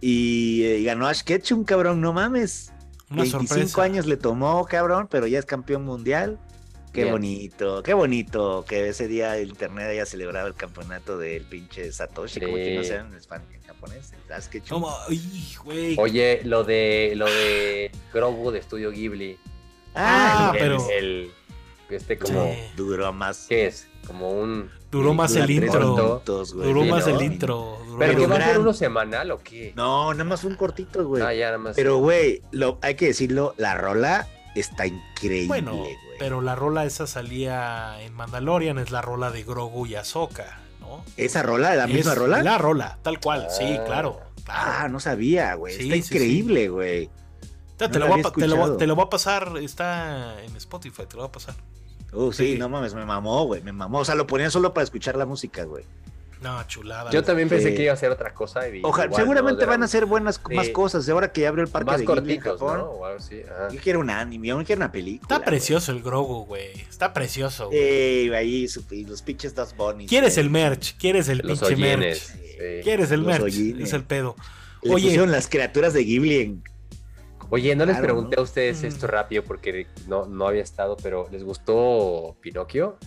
Y, 0.00 0.62
eh, 0.64 0.82
ganó 0.82 1.06
Ash 1.06 1.20
Ketchum, 1.24 1.64
cabrón, 1.64 2.00
no 2.00 2.14
mames. 2.14 2.72
Una 3.10 3.22
25 3.22 3.48
sorpresa. 3.54 3.82
años 3.82 4.06
le 4.06 4.16
tomó, 4.16 4.64
cabrón, 4.64 5.08
pero 5.10 5.26
ya 5.26 5.38
es 5.38 5.44
campeón 5.44 5.84
mundial. 5.84 6.38
Qué 6.96 7.02
Bien. 7.02 7.12
bonito, 7.12 7.82
qué 7.82 7.92
bonito 7.92 8.64
que 8.66 8.88
ese 8.88 9.06
día 9.06 9.36
el 9.36 9.50
internet 9.50 9.88
haya 9.90 10.06
celebrado 10.06 10.46
el 10.48 10.54
campeonato 10.54 11.18
del 11.18 11.42
pinche 11.44 11.92
Satoshi, 11.92 12.40
como 12.40 12.54
que 12.56 12.74
no 12.74 12.82
Sí. 12.82 12.88
sean 12.88 13.08
en 13.08 13.14
español, 13.18 13.48
en 13.52 13.62
japonés. 13.62 14.12
No, 14.70 14.88
ay, 15.06 15.54
güey. 15.62 15.94
Oye, 15.98 16.40
lo 16.44 16.64
de 16.64 17.12
lo 17.14 17.26
de 17.26 17.90
Grogu 18.14 18.50
de 18.50 18.60
Estudio 18.60 18.90
Ghibli. 18.90 19.38
Ah, 19.94 20.52
el, 20.54 20.58
pero- 20.58 20.90
el- 20.90 21.30
este 21.90 22.16
como 22.18 22.44
Sí. 22.52 22.58
Duró 22.76 23.12
más. 23.12 23.44
¿qué 23.46 23.66
es? 23.66 23.88
Como 24.06 24.30
un 24.30 24.70
Duró 24.90 25.12
más 25.12 25.36
el 25.36 25.50
intro. 25.50 25.80
minutos, 25.94 26.54
güey. 26.54 26.66
Duró 26.68 26.82
Sí, 26.82 26.90
más 26.90 27.06
¿no? 27.06 27.18
el 27.18 27.24
intro. 27.26 27.78
duró 27.86 27.98
Pero 27.98 28.18
que 28.18 28.26
va 28.26 28.36
a 28.36 28.44
ser 28.44 28.58
uno 28.58 28.72
semanal 28.72 29.30
o 29.32 29.38
qué? 29.42 29.72
No, 29.76 30.14
nada 30.14 30.24
más 30.24 30.44
un 30.44 30.54
cortito, 30.54 31.06
güey. 31.06 31.22
Ah, 31.22 31.34
ya 31.34 31.46
nada 31.46 31.58
más. 31.58 31.76
Pero, 31.76 31.98
güey, 31.98 32.40
lo, 32.52 32.78
hay 32.80 32.94
que 32.94 33.06
decirlo, 33.08 33.54
la 33.58 33.74
rola 33.74 34.26
está 34.54 34.86
increíble, 34.86 35.48
Bueno, 35.48 35.76
güey. 35.76 35.94
Pero 36.18 36.40
la 36.42 36.54
rola 36.54 36.84
esa 36.84 37.06
salía 37.06 38.00
en 38.02 38.12
Mandalorian, 38.14 38.78
es 38.78 38.90
la 38.90 39.02
rola 39.02 39.30
de 39.30 39.42
Grogu 39.44 39.86
y 39.86 39.94
Ahsoka, 39.94 40.58
¿no? 40.80 41.04
¿Esa 41.16 41.42
rola, 41.42 41.74
la 41.74 41.86
misma 41.86 42.14
rola? 42.14 42.42
La 42.42 42.58
rola, 42.58 42.98
tal 43.02 43.20
cual, 43.20 43.46
sí, 43.50 43.76
Ah. 43.78 43.84
claro. 43.84 44.20
claro. 44.20 44.26
Ah, 44.48 44.88
no 44.88 45.00
sabía, 45.00 45.54
güey. 45.54 45.74
Sí, 45.76 45.82
está 45.84 45.94
sí, 45.96 46.02
sí. 46.02 46.14
increíble, 46.14 46.68
güey. 46.68 47.10
te, 47.76 47.86
no 47.86 47.90
te 47.90 47.98
la 47.98 48.04
lo 48.06 48.10
voy 48.12 48.20
había 48.20 48.28
a, 48.28 48.32
pa- 48.32 48.40
te, 48.40 48.46
lo, 48.48 48.76
te 48.76 48.86
lo 48.86 48.94
voy 48.96 49.04
a 49.06 49.10
pasar, 49.10 49.52
está 49.60 50.42
en 50.42 50.56
Spotify, 50.56 51.02
te 51.08 51.16
lo 51.16 51.22
voy 51.22 51.28
a 51.28 51.32
pasar. 51.32 51.54
Uh, 52.12 52.32
sí, 52.32 52.52
Sí. 52.52 52.58
no 52.58 52.68
mames, 52.68 52.94
me 52.94 53.04
mamó, 53.04 53.44
güey, 53.44 53.60
me 53.62 53.72
mamó. 53.72 53.98
O 53.98 54.04
sea, 54.04 54.14
lo 54.14 54.26
ponían 54.26 54.50
solo 54.50 54.72
para 54.72 54.84
escuchar 54.84 55.16
la 55.16 55.26
música, 55.26 55.64
güey. 55.64 55.84
No, 56.46 56.62
chulada. 56.68 57.10
Yo 57.10 57.24
también 57.24 57.48
pensé 57.48 57.74
que 57.74 57.82
iba 57.82 57.92
a 57.92 57.96
ser 57.96 58.10
otra 58.10 58.32
cosa. 58.32 58.68
y 58.68 58.80
Ojalá, 58.84 59.06
igual, 59.06 59.20
seguramente 59.22 59.62
¿no? 59.64 59.68
van 59.68 59.82
a 59.82 59.88
ser 59.88 60.06
buenas 60.06 60.40
Sí. 60.48 60.54
más 60.54 60.68
cosas. 60.68 61.08
Ahora 61.08 61.32
que 61.32 61.40
ya 61.42 61.48
abrió 61.48 61.64
el 61.64 61.70
parque 61.70 61.90
más 61.90 61.98
de 62.00 62.06
Ghibli 62.06 62.34
en 62.34 62.40
cortitos, 62.40 62.62
ajá. 62.62 63.68
yo 63.72 63.80
quiero 63.80 64.00
un 64.00 64.10
anime, 64.10 64.48
yo 64.48 64.56
quiero 64.64 64.78
una 64.80 64.92
película. 64.92 65.22
Está 65.36 65.44
precioso 65.44 65.90
el 65.92 66.02
Grogu, 66.02 66.44
güey. 66.46 66.72
Está 66.88 67.12
precioso, 67.12 67.66
güey. 67.66 67.78
Eh, 67.80 68.36
ahí, 68.36 68.68
su- 68.68 68.84
y 68.90 69.04
los 69.04 69.22
pinches 69.22 69.54
dos 69.54 69.76
bunnies. 69.76 70.08
¿Quieres 70.08 70.38
el 70.38 70.50
merch? 70.50 70.96
¿Quieres 70.98 71.28
el 71.28 71.38
Los 71.38 71.58
pinche 71.60 71.76
merch? 71.76 72.16
sí. 72.16 72.40
¿Quieres 72.82 73.10
el 73.10 73.20
Los 73.22 73.40
merch? 73.40 73.54
Es 73.80 73.92
el 73.92 74.04
pedo. 74.04 74.36
Le 74.82 74.94
Oye. 74.94 75.04
pusieron 75.04 75.30
las 75.32 75.48
criaturas 75.48 75.92
de 75.94 76.04
Ghibli 76.04 76.36
en... 76.40 76.62
Oye, 77.50 77.76
no 77.76 77.86
les 77.86 77.96
pregunté 77.98 78.36
¿no? 78.36 78.42
a 78.42 78.44
ustedes 78.44 78.82
Mm. 78.82 78.86
esto 78.86 79.06
rápido 79.06 79.44
porque 79.44 79.86
no, 80.08 80.26
no 80.26 80.48
había 80.48 80.62
estado, 80.62 80.96
pero 81.00 81.28
¿les 81.30 81.44
gustó 81.44 82.36
Pinocchio? 82.40 82.98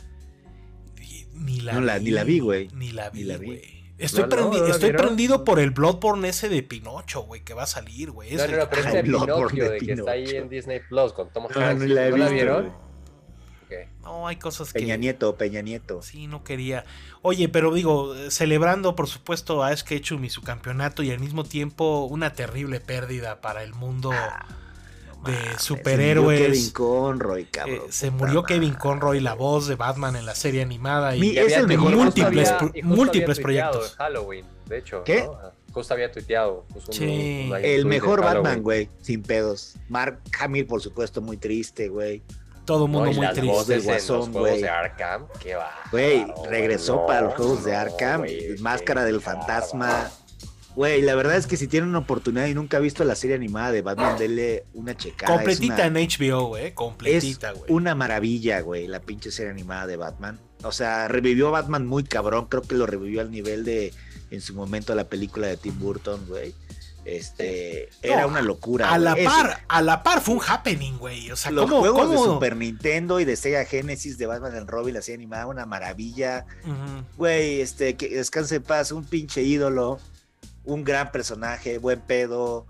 Ni 1.40 1.62
la 1.62 1.74
No 1.74 1.82
la- 1.82 1.98
vi, 1.98 2.06
ni 2.06 2.12
la 2.12 2.24
vi, 2.24 2.40
güey. 2.40 2.68
Ni 2.74 2.92
la 2.92 3.10
vi, 3.10 3.20
Ni 3.20 3.26
la 3.26 3.38
vi. 3.38 3.46
güey. 3.48 3.80
Estoy, 3.98 4.22
No, 4.22 4.28
no, 4.28 4.36
prendi- 4.36 4.60
¿no 4.60 4.68
la 4.68 4.74
estoy 4.74 4.94
prendido 4.94 5.44
por 5.44 5.60
el 5.60 5.72
Bloodborne 5.72 6.30
ese 6.30 6.48
de 6.48 6.64
Pinocho, 6.64 7.22
güey, 7.24 7.42
que 7.44 7.54
va 7.54 7.64
a 7.64 7.68
salir, 7.68 8.12
güey. 8.12 8.34
No, 8.36 8.48
no, 8.48 8.58
no, 8.58 8.70
pero 8.70 8.82
Ah, 8.86 8.88
este 8.88 9.00
el 9.00 9.06
Bloodborne 9.08 9.36
Pinocchio 9.36 9.64
de 9.66 9.70
de 9.72 9.80
que 9.86 9.92
está 9.94 10.12
ahí 10.12 10.30
en 10.36 10.48
Disney 10.50 10.80
Plus 10.88 11.12
con 11.14 11.30
Tom 11.34 11.48
Hanks. 11.54 11.82
no 11.82 11.86
la 11.94 12.08
he 12.08 12.12
¿No 12.12 12.18
la 12.18 12.26
visto, 12.30 12.34
vieron? 12.34 12.90
No, 14.02 14.26
hay 14.28 14.38
cosas 14.38 14.74
que... 14.74 14.80
Peña 14.80 14.96
Nieto, 14.96 15.36
Peña 15.36 15.62
Nieto. 15.62 16.02
Sí, 16.02 16.26
no 16.26 16.44
quería. 16.44 16.86
Oye, 17.22 17.50
pero 17.50 17.72
digo, 17.74 18.16
celebrando 18.30 18.96
por 18.96 19.08
supuesto 19.08 19.62
a 19.64 19.68
Ash 19.68 19.84
Ketchum 19.84 20.26
y 20.26 20.30
su 20.32 20.42
campeonato 20.42 21.04
y 21.04 21.12
al 21.12 21.20
mismo 21.20 21.44
tiempo 21.44 22.06
una 22.06 22.34
terrible 22.34 22.80
pérdida 22.80 23.42
para 23.42 23.62
el 23.64 23.74
mundo. 23.76 24.10
Ah, 24.12 24.48
de 25.26 25.60
superhéroes. 25.60 26.40
Se 26.40 26.46
murió 26.46 26.54
Kevin 26.54 26.72
Conroy, 26.72 27.42
Eh, 27.44 27.48
cabrón. 27.52 27.82
se 27.90 28.12
puta 28.12 28.18
murió 28.18 28.42
madre. 28.42 28.56
Kevin 28.56 28.74
Conroy, 28.74 29.20
la 29.20 29.34
voz 29.34 29.68
de 29.68 29.76
Batman 29.76 30.16
en 30.16 30.26
la 30.26 30.36
serie 30.36 30.62
animada. 30.62 31.16
Y 31.16 31.38
es 31.38 31.54
el 31.54 31.68
mejor 31.68 31.96
múltiples 31.96 32.50
había- 32.50 32.84
múltiples 32.84 33.40
proyectos. 33.40 33.92
en 33.92 33.98
Halloween, 33.98 34.46
de 34.66 34.78
hecho. 34.78 35.04
¿Qué? 35.04 35.24
¿no? 35.24 35.38
Justo 35.74 35.94
había 35.94 36.12
tuiteado. 36.12 36.66
puso 36.74 36.88
un- 36.88 36.94
Sí. 36.98 37.44
un- 37.46 37.52
un 37.58 37.64
El 37.66 37.86
mejor 37.86 38.22
Batman, 38.22 38.62
güey, 38.64 38.90
sin 39.02 39.22
pedos. 39.22 39.76
Mark 39.88 40.20
Hamill, 40.40 40.66
por 40.66 40.82
supuesto, 40.82 41.22
muy 41.22 41.38
triste, 41.38 41.90
güey. 41.90 42.24
todo 42.66 42.86
el 42.86 42.92
No, 42.92 43.00
mundo 43.00 43.12
y 43.12 43.16
muy 43.16 43.26
las 43.26 43.34
triste. 43.34 43.52
voces 43.52 43.84
Guasón, 43.84 44.18
los 44.18 44.28
juegos 44.30 44.50
güey. 44.52 44.62
de 44.62 44.70
Arkham, 44.70 45.26
qué 45.40 45.56
va. 45.56 45.72
Güey, 45.92 46.28
regresó 46.48 47.04
para 47.08 47.22
los 47.22 47.34
juegos 47.34 47.64
de 47.64 47.76
Arkham, 47.76 48.26
Máscara 48.60 49.04
del 49.06 49.22
Fantasma. 49.22 50.12
Güey, 50.80 51.02
la 51.02 51.14
verdad 51.14 51.36
es 51.36 51.46
que 51.46 51.58
si 51.58 51.68
tienen 51.68 51.90
una 51.90 52.00
oportunidad 52.00 52.46
y 52.46 52.54
nunca 52.54 52.78
ha 52.78 52.80
visto 52.80 53.04
la 53.04 53.14
serie 53.14 53.36
animada 53.36 53.74
de 53.74 53.82
Batman, 53.82 54.18
denle 54.18 54.64
una 54.74 54.96
checada. 54.96 55.36
Completita 55.36 55.86
una, 55.86 56.00
en 56.00 56.08
HBO, 56.08 56.46
güey. 56.46 56.68
es 56.68 56.74
Completita, 56.74 57.52
güey. 57.52 57.66
una 57.68 57.96
maravilla, 57.96 58.62
güey, 58.62 58.88
la 58.88 59.02
pinche 59.02 59.30
serie 59.30 59.52
animada 59.52 59.88
de 59.88 59.98
Batman. 59.98 60.40
O 60.64 60.72
sea, 60.72 61.10
revivió 61.10 61.50
a 61.50 61.52
Batman 61.52 61.86
muy 61.86 62.06
cabrón. 62.06 62.46
Creo 62.46 62.62
que 62.62 62.76
lo 62.76 62.86
revivió 62.86 63.20
al 63.20 63.30
nivel 63.30 63.66
de, 63.66 63.94
en 64.32 64.40
su 64.40 64.54
momento, 64.54 64.96
la 64.96 65.04
película 65.04 65.48
de 65.48 65.58
Tim 65.58 65.78
Burton, 65.78 66.26
güey. 66.30 66.56
Este, 67.04 67.90
era 68.02 68.26
una 68.26 68.42
locura. 68.42 68.90
A 68.90 68.98
la 68.98 69.18
par, 69.18 69.66
a 69.68 69.82
la 69.82 70.02
par 70.02 70.22
fue 70.22 70.36
un 70.36 70.42
happening, 70.48 70.98
güey. 70.98 71.30
O 71.30 71.36
sea, 71.36 71.52
los 71.52 71.66
¿cómo, 71.70 71.82
juegos 71.82 72.10
de? 72.10 72.18
Super 72.20 72.56
Nintendo 72.56 73.20
y 73.20 73.26
de 73.26 73.36
Sega 73.36 73.66
Genesis 73.66 74.18
de 74.18 74.28
Batman 74.28 74.56
and 74.56 74.70
Robin, 74.70 74.94
la 74.94 75.02
serie 75.02 75.18
animada, 75.18 75.46
una 75.48 75.66
maravilla. 75.66 76.46
Güey, 77.18 77.60
este, 77.60 77.98
que 77.98 78.08
descanse 78.08 78.56
en 78.56 78.64
paz, 78.64 78.94
un 78.94 79.04
pinche 79.04 79.44
ídolo, 79.44 80.00
un 80.64 80.84
gran 80.84 81.12
personaje, 81.12 81.78
buen 81.78 82.02
pedo. 82.02 82.66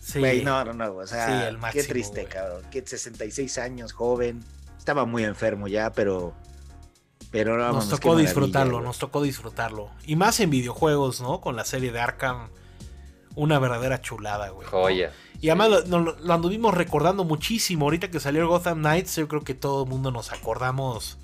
Sí. 0.00 0.18
Güey, 0.18 0.42
no, 0.44 0.64
no, 0.64 0.72
no, 0.72 0.92
o 0.96 1.06
Sí, 1.06 1.14
sea, 1.14 1.48
el 1.48 1.56
qué 1.56 1.60
máximo, 1.60 1.84
triste, 1.88 2.20
güey. 2.22 2.32
cabrón. 2.32 2.62
Que 2.70 2.84
66 2.86 3.58
años, 3.58 3.92
joven. 3.92 4.42
Estaba 4.78 5.04
muy 5.04 5.24
enfermo 5.24 5.68
ya, 5.68 5.92
pero. 5.92 6.34
Pero 7.30 7.56
no, 7.56 7.72
Nos 7.72 7.84
qué 7.84 7.90
tocó 7.96 8.16
disfrutarlo, 8.16 8.72
güey. 8.78 8.84
nos 8.86 8.98
tocó 8.98 9.22
disfrutarlo. 9.22 9.90
Y 10.04 10.16
más 10.16 10.40
en 10.40 10.50
videojuegos, 10.50 11.20
¿no? 11.20 11.40
Con 11.40 11.54
la 11.54 11.64
serie 11.64 11.92
de 11.92 12.00
Arkham. 12.00 12.48
Una 13.36 13.60
verdadera 13.60 14.00
chulada, 14.00 14.48
güey. 14.48 14.64
¿no? 14.66 14.70
Joya. 14.72 15.12
Y 15.40 15.48
además 15.50 15.86
lo, 15.88 16.00
lo- 16.00 16.18
lo 16.18 16.34
anduvimos 16.34 16.74
recordando 16.74 17.22
muchísimo. 17.24 17.84
Ahorita 17.86 18.10
que 18.10 18.18
salió 18.18 18.48
Gotham 18.48 18.78
Knights, 18.80 19.14
yo 19.16 19.28
creo 19.28 19.42
que 19.42 19.54
todo 19.54 19.84
el 19.84 19.88
mundo 19.88 20.10
nos 20.10 20.32
acordamos 20.32 21.18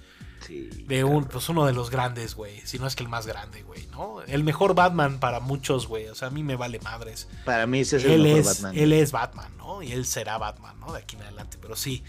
Sí, 0.46 0.68
de 0.86 1.02
un, 1.04 1.24
pues 1.24 1.48
uno 1.48 1.66
de 1.66 1.72
los 1.72 1.90
grandes, 1.90 2.34
güey. 2.34 2.60
Si 2.64 2.78
no 2.78 2.86
es 2.86 2.94
que 2.94 3.02
el 3.02 3.08
más 3.08 3.26
grande, 3.26 3.62
güey, 3.62 3.86
¿no? 3.90 4.22
El 4.22 4.44
mejor 4.44 4.74
Batman 4.74 5.18
para 5.18 5.40
muchos, 5.40 5.88
güey. 5.88 6.06
O 6.08 6.14
sea, 6.14 6.28
a 6.28 6.30
mí 6.30 6.42
me 6.42 6.56
vale 6.56 6.78
madres. 6.80 7.28
Para 7.44 7.66
mí 7.66 7.80
ese 7.80 7.96
es 7.96 8.04
el 8.04 8.22
mejor 8.22 8.38
es, 8.40 8.46
Batman. 8.46 8.78
él 8.78 8.92
es 8.92 9.12
Batman, 9.12 9.50
¿no? 9.58 9.82
Y 9.82 9.92
él 9.92 10.06
será 10.06 10.38
Batman, 10.38 10.78
¿no? 10.78 10.92
De 10.92 10.98
aquí 11.00 11.16
en 11.16 11.22
adelante. 11.22 11.58
Pero 11.60 11.74
sí. 11.74 12.04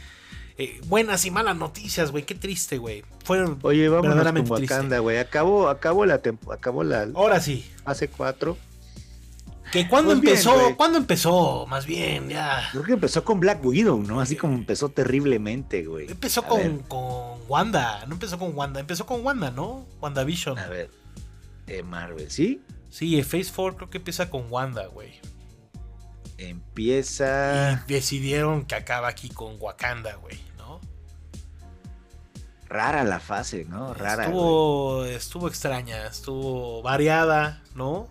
eh, 0.59 0.79
buenas 0.85 1.25
y 1.25 1.31
malas 1.31 1.55
noticias, 1.57 2.11
güey. 2.11 2.25
Qué 2.25 2.35
triste, 2.35 2.77
güey. 2.77 3.03
Fueron. 3.23 3.59
Oye, 3.63 3.89
vamos 3.89 4.13
triste. 4.45 4.51
Wakanda, 4.75 4.99
güey. 4.99 5.17
Acabó, 5.17 5.69
acabó 5.69 6.05
la 6.05 6.21
tempo- 6.21 6.51
acabó 6.53 6.83
la 6.83 7.07
Ahora 7.15 7.39
sí. 7.39 7.69
fase 7.83 8.07
4. 8.09 8.57
Que 9.71 9.87
cuando 9.87 10.11
Pues 10.11 10.21
bien, 10.21 10.33
empezó, 10.33 10.53
güey. 10.53 10.75
¿cuándo 10.75 10.97
empezó? 10.97 11.65
Más 11.67 11.85
bien, 11.85 12.29
ya. 12.29 12.69
Creo 12.71 12.83
que 12.83 12.93
empezó 12.93 13.23
con 13.23 13.39
Black 13.39 13.63
Widow, 13.63 14.01
¿no? 14.01 14.21
Así 14.21 14.35
como 14.35 14.53
empezó 14.53 14.89
terriblemente, 14.89 15.85
güey. 15.85 16.09
Empezó 16.09 16.43
con, 16.43 16.79
con 16.79 17.39
Wanda, 17.47 18.05
no 18.07 18.13
empezó 18.13 18.39
con 18.39 18.55
Wanda, 18.55 18.79
empezó 18.79 19.05
con 19.05 19.25
Wanda, 19.25 19.51
¿no? 19.51 19.85
WandaVision. 20.01 20.57
A 20.57 20.67
ver. 20.67 20.89
Eh, 21.67 21.83
Marvel, 21.83 22.31
¿sí? 22.31 22.61
Sí, 22.89 23.21
Phase 23.23 23.51
4 23.53 23.75
creo 23.75 23.89
que 23.89 23.97
empieza 23.97 24.29
con 24.29 24.45
Wanda, 24.49 24.87
güey. 24.87 25.19
Empieza 26.37 27.83
Y 27.87 27.93
decidieron 27.93 28.65
que 28.65 28.75
acaba 28.75 29.07
aquí 29.07 29.29
con 29.29 29.57
Wakanda, 29.59 30.15
güey, 30.15 30.39
¿no? 30.57 30.79
rara 32.69 33.03
la 33.03 33.19
fase, 33.19 33.65
¿no? 33.65 33.93
Rara. 33.93 34.27
güey. 34.27 34.27
estuvo, 34.27 35.05
estuvo 35.05 35.47
extraña, 35.47 36.05
estuvo 36.07 36.81
variada, 36.81 37.61
¿no? 37.75 38.07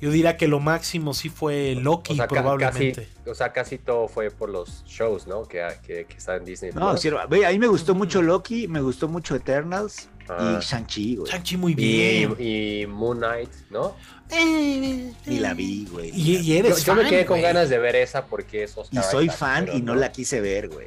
Yo 0.00 0.10
diría 0.10 0.36
que 0.36 0.48
lo 0.48 0.60
máximo 0.60 1.12
sí 1.12 1.28
fue 1.28 1.74
Loki, 1.74 2.14
O 2.14 2.16
sea, 2.16 2.26
ca- 2.26 2.34
probablemente. 2.34 3.06
Casi, 3.06 3.30
o 3.30 3.34
sea, 3.34 3.52
casi 3.52 3.76
todo 3.78 4.08
fue 4.08 4.30
por 4.30 4.48
los 4.48 4.82
shows, 4.86 5.26
¿no? 5.26 5.42
Que, 5.44 5.66
que, 5.86 6.06
que 6.06 6.16
está 6.16 6.36
en 6.36 6.44
Disney. 6.44 6.70
No, 6.74 6.96
sí, 6.96 7.08
a 7.08 7.26
mí 7.50 7.58
me 7.58 7.66
gustó 7.66 7.94
mucho 7.94 8.22
Loki, 8.22 8.66
me 8.66 8.80
gustó 8.80 9.08
mucho 9.08 9.34
Eternals 9.36 10.08
Ah. 10.32 10.58
y 10.60 10.64
Shang-Chi, 10.64 11.16
güey. 11.16 11.30
Shang-Chi 11.32 11.56
muy 11.56 11.74
bien. 11.74 12.36
y, 12.38 12.82
y 12.82 12.86
Moon 12.86 13.18
Knight, 13.18 13.50
¿no? 13.68 13.96
Eh, 14.30 15.12
Ni 15.26 15.40
la 15.40 15.54
vi, 15.54 15.86
güey. 15.90 16.10
Y, 16.14 16.36
y 16.36 16.44
Yo, 16.46 16.54
eres 16.54 16.84
yo 16.84 16.94
me 16.94 17.02
fan, 17.02 17.10
quedé 17.10 17.26
con 17.26 17.40
güey. 17.40 17.42
ganas 17.52 17.68
de 17.68 17.78
ver 17.78 17.96
esa 17.96 18.26
porque 18.26 18.62
es 18.64 18.76
Y 18.76 18.80
Oscar 18.80 19.02
soy 19.04 19.24
Isaac, 19.26 19.38
fan 19.38 19.68
y 19.74 19.82
no 19.82 19.96
la 19.96 20.12
quise 20.12 20.40
ver, 20.40 20.68
güey. 20.68 20.86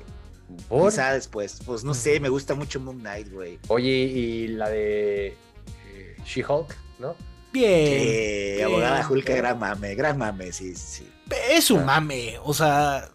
¿Por? 0.69 0.89
Quizá 0.91 1.13
después, 1.13 1.59
pues 1.65 1.83
no 1.83 1.93
sé, 1.93 2.19
me 2.21 2.29
gusta 2.29 2.55
mucho 2.55 2.79
Moon 2.79 2.99
Knight, 2.99 3.31
güey. 3.33 3.59
Oye, 3.67 3.89
y 3.91 4.47
la 4.47 4.69
de 4.69 5.27
eh, 5.27 6.15
She-Hulk, 6.25 6.73
¿no? 6.99 7.15
Bien. 7.53 8.55
Bien. 8.55 8.65
abogada 8.65 9.07
Hulk, 9.07 9.25
gran 9.29 9.59
mame, 9.59 9.95
gran 9.95 10.17
mame, 10.17 10.51
sí, 10.51 10.75
sí. 10.75 11.07
Es 11.51 11.71
un 11.71 11.81
Ah. 11.81 11.85
mame, 11.85 12.37
o 12.43 12.53
sea, 12.53 13.09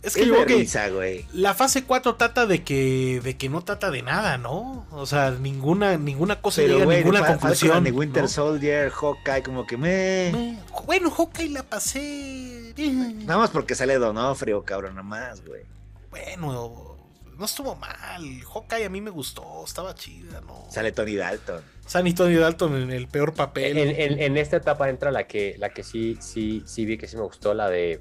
Es 0.00 0.14
que 0.14 0.26
yo 0.26 0.46
que 0.46 1.26
la 1.32 1.54
fase 1.54 1.82
4 1.82 2.14
trata 2.14 2.46
de 2.46 2.62
que 2.62 3.20
de 3.22 3.36
que 3.36 3.48
no 3.48 3.62
trata 3.62 3.90
de 3.90 4.02
nada, 4.02 4.38
¿no? 4.38 4.86
O 4.92 5.06
sea, 5.06 5.32
ninguna 5.32 5.96
ninguna 5.98 6.40
cosa 6.40 6.62
llega 6.62 6.84
a 6.84 6.86
ninguna 6.86 7.26
conclusión. 7.26 7.84
Winter 7.92 8.28
Soldier, 8.28 8.90
Hawkeye, 8.90 9.42
como 9.42 9.66
que 9.66 9.76
me... 9.76 10.56
Bueno, 10.86 11.10
Hawkeye 11.10 11.48
la 11.48 11.64
pasé. 11.64 12.74
Nada 12.76 13.38
más 13.40 13.50
porque 13.50 13.74
sale 13.74 13.98
Donofrio, 13.98 14.62
cabrón, 14.64 14.94
nada 14.94 15.02
más, 15.02 15.44
güey. 15.44 15.62
Bueno, 16.10 16.96
no 17.36 17.44
estuvo 17.44 17.74
mal. 17.74 18.22
Hawkeye 18.54 18.84
a 18.84 18.88
mí 18.90 19.00
me 19.00 19.10
gustó, 19.10 19.64
estaba 19.64 19.94
chida, 19.96 20.40
¿no? 20.42 20.64
Sale 20.70 20.92
Tony 20.92 21.16
Dalton. 21.16 21.62
Sale 21.88 22.12
Tony 22.12 22.34
Dalton 22.34 22.82
en 22.82 22.92
el 22.92 23.08
peor 23.08 23.32
papel. 23.32 23.78
En, 23.78 24.36
esta 24.36 24.58
etapa 24.58 24.90
entra 24.90 25.10
la 25.10 25.26
que, 25.26 25.56
la 25.58 25.70
que 25.70 25.82
sí, 25.82 26.18
sí, 26.20 26.62
sí 26.66 26.84
vi 26.84 26.98
que 26.98 27.08
sí 27.08 27.16
me 27.16 27.22
gustó, 27.22 27.54
la 27.54 27.70
de 27.70 28.00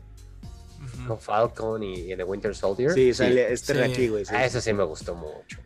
con 1.07 1.17
Falcon 1.17 1.81
y, 1.81 2.15
The 2.15 2.23
Winter 2.23 2.53
Soldier. 2.53 2.91
Sí, 2.91 3.13
sale 3.13 3.51
este 3.51 3.81
aquí, 3.81 4.09
güey. 4.09 4.25
Ah, 4.29 4.45
eso 4.45 4.59
sí 4.59 4.73
me 4.73 4.83
gustó 4.83 5.15
mucho. 5.15 5.59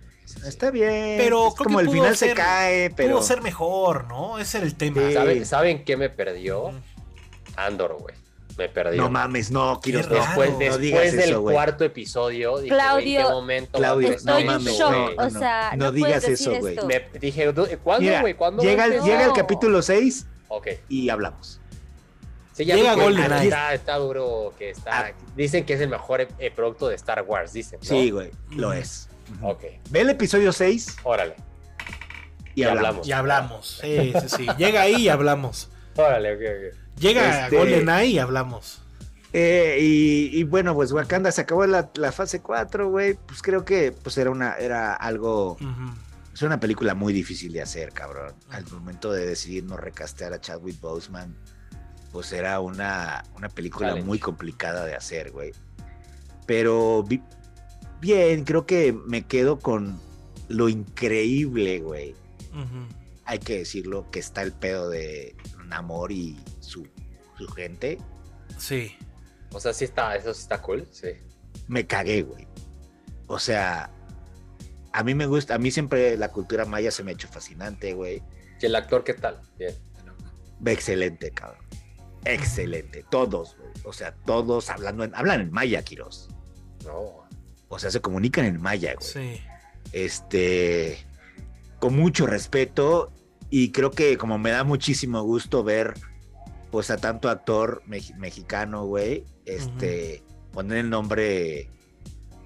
Está 0.45 0.72
bien. 0.72 1.17
Pero 1.17 1.53
como 1.57 1.80
el 1.80 1.89
final 1.89 2.15
se 2.15 2.34
cae, 2.34 2.91
pero. 2.91 3.15
Pudo 3.15 3.24
ser 3.24 3.41
mejor, 3.41 4.05
¿no? 4.07 4.38
Ese 4.38 4.59
era 4.59 4.67
el 4.67 4.76
tema. 4.76 5.01
¿Saben, 5.43 5.84
qué 5.84 5.97
me 5.97 6.09
perdió? 6.09 6.72
Andor, 7.55 7.97
güey. 7.99 8.15
Me 8.58 8.70
perdió. 8.70 9.02
No 9.02 9.10
mames, 9.10 9.52
no, 9.52 9.80
quiero 9.82 9.99
Después, 9.99 10.58
después 10.58 11.16
del 11.16 11.39
cuarto 11.39 11.84
episodio, 11.84 12.58
dije, 12.58 12.70
Claudio, 12.70 13.20
¿en 13.20 13.26
qué 13.26 13.32
momento 13.32 13.78
Claudio, 13.78 14.16
no 14.24 14.41
mames, 14.41 14.80
no, 14.80 15.06
o 15.18 15.30
sea, 15.30 15.74
no, 15.78 15.91
digas 15.91 16.24
eso, 16.26 16.54
güey. 16.60 16.78
Me 16.86 17.08
dije, 17.20 17.54
¿cuándo, 17.84 18.20
güey? 18.22 18.34
¿Cuándo? 18.34 18.64
Llega, 18.64 18.88
llega 18.88 19.26
el 19.26 19.34
capítulo 19.34 19.82
6 19.82 20.26
okay. 20.49 20.80
y 20.89 21.10
hablamos. 21.10 21.60
Sí, 22.54 22.66
ya 22.66 22.76
Llega 22.76 22.95
Golden 22.95 23.32
está, 23.32 23.74
está, 23.74 23.95
duro, 23.95 24.54
que 24.58 24.72
está. 24.72 25.08
Ah. 25.08 25.12
Dicen 25.36 25.66
que 25.66 25.74
es 25.74 25.82
el 25.82 25.88
mejor 25.88 26.28
eh, 26.38 26.52
producto 26.52 26.89
de 26.89 26.95
Star 26.95 27.24
Wars, 27.26 27.54
dicen. 27.54 27.80
¿no? 27.82 27.88
Sí, 27.88 28.12
güey, 28.12 28.32
lo 28.52 28.74
es. 28.74 29.08
Ok. 29.41 29.64
Ve 29.89 30.02
el 30.02 30.10
episodio 30.10 30.52
6. 30.52 30.97
Órale. 31.04 31.36
Y, 32.54 32.64
hablamos. 32.64 33.08
Y 33.08 33.12
hablamos. 33.14 33.80
Sí, 33.82 34.14
sí, 34.22 34.30
sí. 34.30 34.47
Llega 34.58 34.82
ahí 34.82 34.95
y 34.95 35.10
hablamos. 35.10 35.70
Órale, 35.95 36.34
ok, 36.34 36.41
ok. 36.41 36.81
Llega 37.00 37.46
este... 37.46 37.58
GoldenEye 37.58 38.12
y 38.12 38.20
hablamos. 38.20 38.82
Eh, 39.34 39.78
y, 39.80 40.44
bueno, 40.44 40.76
pues 40.76 40.92
Wakanda 40.92 41.32
se 41.32 41.42
acabó 41.42 41.66
la, 41.66 41.89
la 41.96 42.12
fase 42.12 42.42
4, 42.42 42.89
güey. 42.89 43.14
Pues 43.14 43.42
creo 43.42 43.64
que 43.64 43.94
pues 43.94 44.18
era 44.18 44.30
una, 44.30 44.56
era 44.56 44.94
algo. 44.94 45.58
Es 46.34 46.42
una 46.42 46.60
película 46.60 46.96
muy 46.96 47.14
difícil 47.14 47.54
de 47.54 47.62
hacer, 47.62 47.94
cabrón. 47.94 48.34
Al 48.50 48.66
momento 48.72 49.12
de 49.12 49.26
decidir 49.26 49.64
no 49.64 49.78
recastear 49.78 50.34
a 50.34 50.42
Chadwick 50.42 50.80
Boseman 50.82 51.36
pues 52.12 52.32
era 52.34 52.60
una, 52.60 53.24
una 53.36 53.50
película 53.50 53.96
muy 53.96 54.20
complicada 54.20 54.86
de 54.86 54.96
hacer, 54.96 55.32
güey. 55.32 55.52
Pero 56.46 57.06
bien, 58.02 58.44
creo 58.44 58.66
que 58.66 58.94
me 58.94 59.24
quedo 59.24 59.60
con 59.60 60.00
lo 60.50 60.70
increíble, 60.70 61.80
güey. 61.80 62.16
Hay 63.26 63.39
que 63.39 63.60
decirlo, 63.60 64.10
que 64.12 64.20
está 64.20 64.42
el 64.42 64.52
pedo 64.52 64.89
de 64.89 65.36
Namor 65.68 66.12
y 66.12 66.38
gente. 67.48 67.98
Sí. 68.58 68.96
O 69.52 69.60
sea, 69.60 69.74
sí 69.74 69.86
está, 69.86 70.16
eso 70.16 70.34
sí 70.34 70.42
está 70.42 70.62
cool, 70.62 70.88
sí. 70.92 71.10
Me 71.68 71.86
cagué, 71.86 72.24
güey. 72.24 72.48
O 73.28 73.39
sea, 73.39 73.92
a 74.94 75.04
mí 75.04 75.16
me 75.16 75.26
gusta, 75.26 75.56
a 75.56 75.58
mí 75.58 75.72
siempre 75.72 76.18
la 76.18 76.30
cultura 76.30 76.66
maya 76.66 76.92
se 76.92 77.04
me 77.04 77.12
ha 77.12 77.14
hecho 77.14 77.28
fascinante, 77.28 77.94
güey. 77.94 78.22
¿Y 78.62 78.66
el 78.66 78.76
actor 78.76 79.04
qué 79.04 79.14
tal? 79.14 79.42
Bien. 79.58 79.76
Excelente, 80.66 81.32
cabrón 81.32 81.72
excelente. 82.26 83.06
Todos, 83.10 83.58
O 83.84 83.94
sea, 83.94 84.14
todos 84.26 84.70
hablando 84.70 85.04
en, 85.04 85.16
hablan 85.16 85.42
en 85.42 85.52
maya, 85.52 85.82
Kiros. 85.84 86.30
No. 86.86 87.28
O 87.68 87.80
sea, 87.80 87.89
se 87.92 88.02
comunican 88.02 88.46
en 88.46 88.62
maya, 88.62 88.94
güey. 88.96 89.08
Sí. 89.08 89.42
Este, 89.92 91.06
con 91.80 91.96
mucho 91.96 92.28
respeto 92.28 93.12
y 93.50 93.72
creo 93.72 93.92
que 93.92 94.18
como 94.18 94.38
me 94.38 94.52
da 94.52 94.64
muchísimo 94.64 95.22
gusto 95.24 95.64
ver 95.64 95.96
pues 96.72 96.89
a 96.89 96.97
tanto 96.97 97.30
actor 97.30 97.84
mexicano, 97.86 98.86
güey, 98.86 99.26
este, 99.45 100.24
poner 100.53 100.80
el 100.80 100.89
nombre 100.89 101.69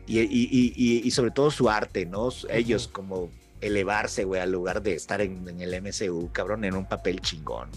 y, 0.07 0.19
y, 0.19 1.11
sobre 1.11 1.31
todo 1.31 1.51
su 1.51 1.69
arte, 1.69 2.05
¿no? 2.05 2.29
Ellos 2.49 2.87
como 2.87 3.29
elevarse, 3.61 4.23
güey, 4.23 4.41
al 4.41 4.51
lugar 4.51 4.81
de 4.81 4.93
estar 4.93 5.21
en, 5.21 5.47
en, 5.47 5.61
el 5.61 5.81
MCU, 5.81 6.29
cabrón, 6.31 6.65
en 6.65 6.75
un 6.75 6.85
papel 6.85 7.21
chingón. 7.21 7.69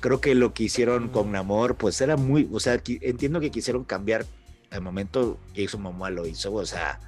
Creo 0.00 0.20
que 0.20 0.34
lo 0.34 0.52
que 0.52 0.64
hicieron 0.64 1.08
con 1.08 1.32
Namor, 1.32 1.76
pues 1.76 2.00
era 2.00 2.16
muy, 2.16 2.48
o 2.52 2.60
sea, 2.60 2.80
entiendo 3.00 3.40
que 3.40 3.50
quisieron 3.50 3.84
cambiar 3.84 4.26
al 4.70 4.82
momento 4.82 5.38
que 5.54 5.62
hizo 5.62 5.78
Momoa 5.78 6.10
lo 6.10 6.26
hizo, 6.26 6.52
o 6.52 6.66
sea, 6.66 7.00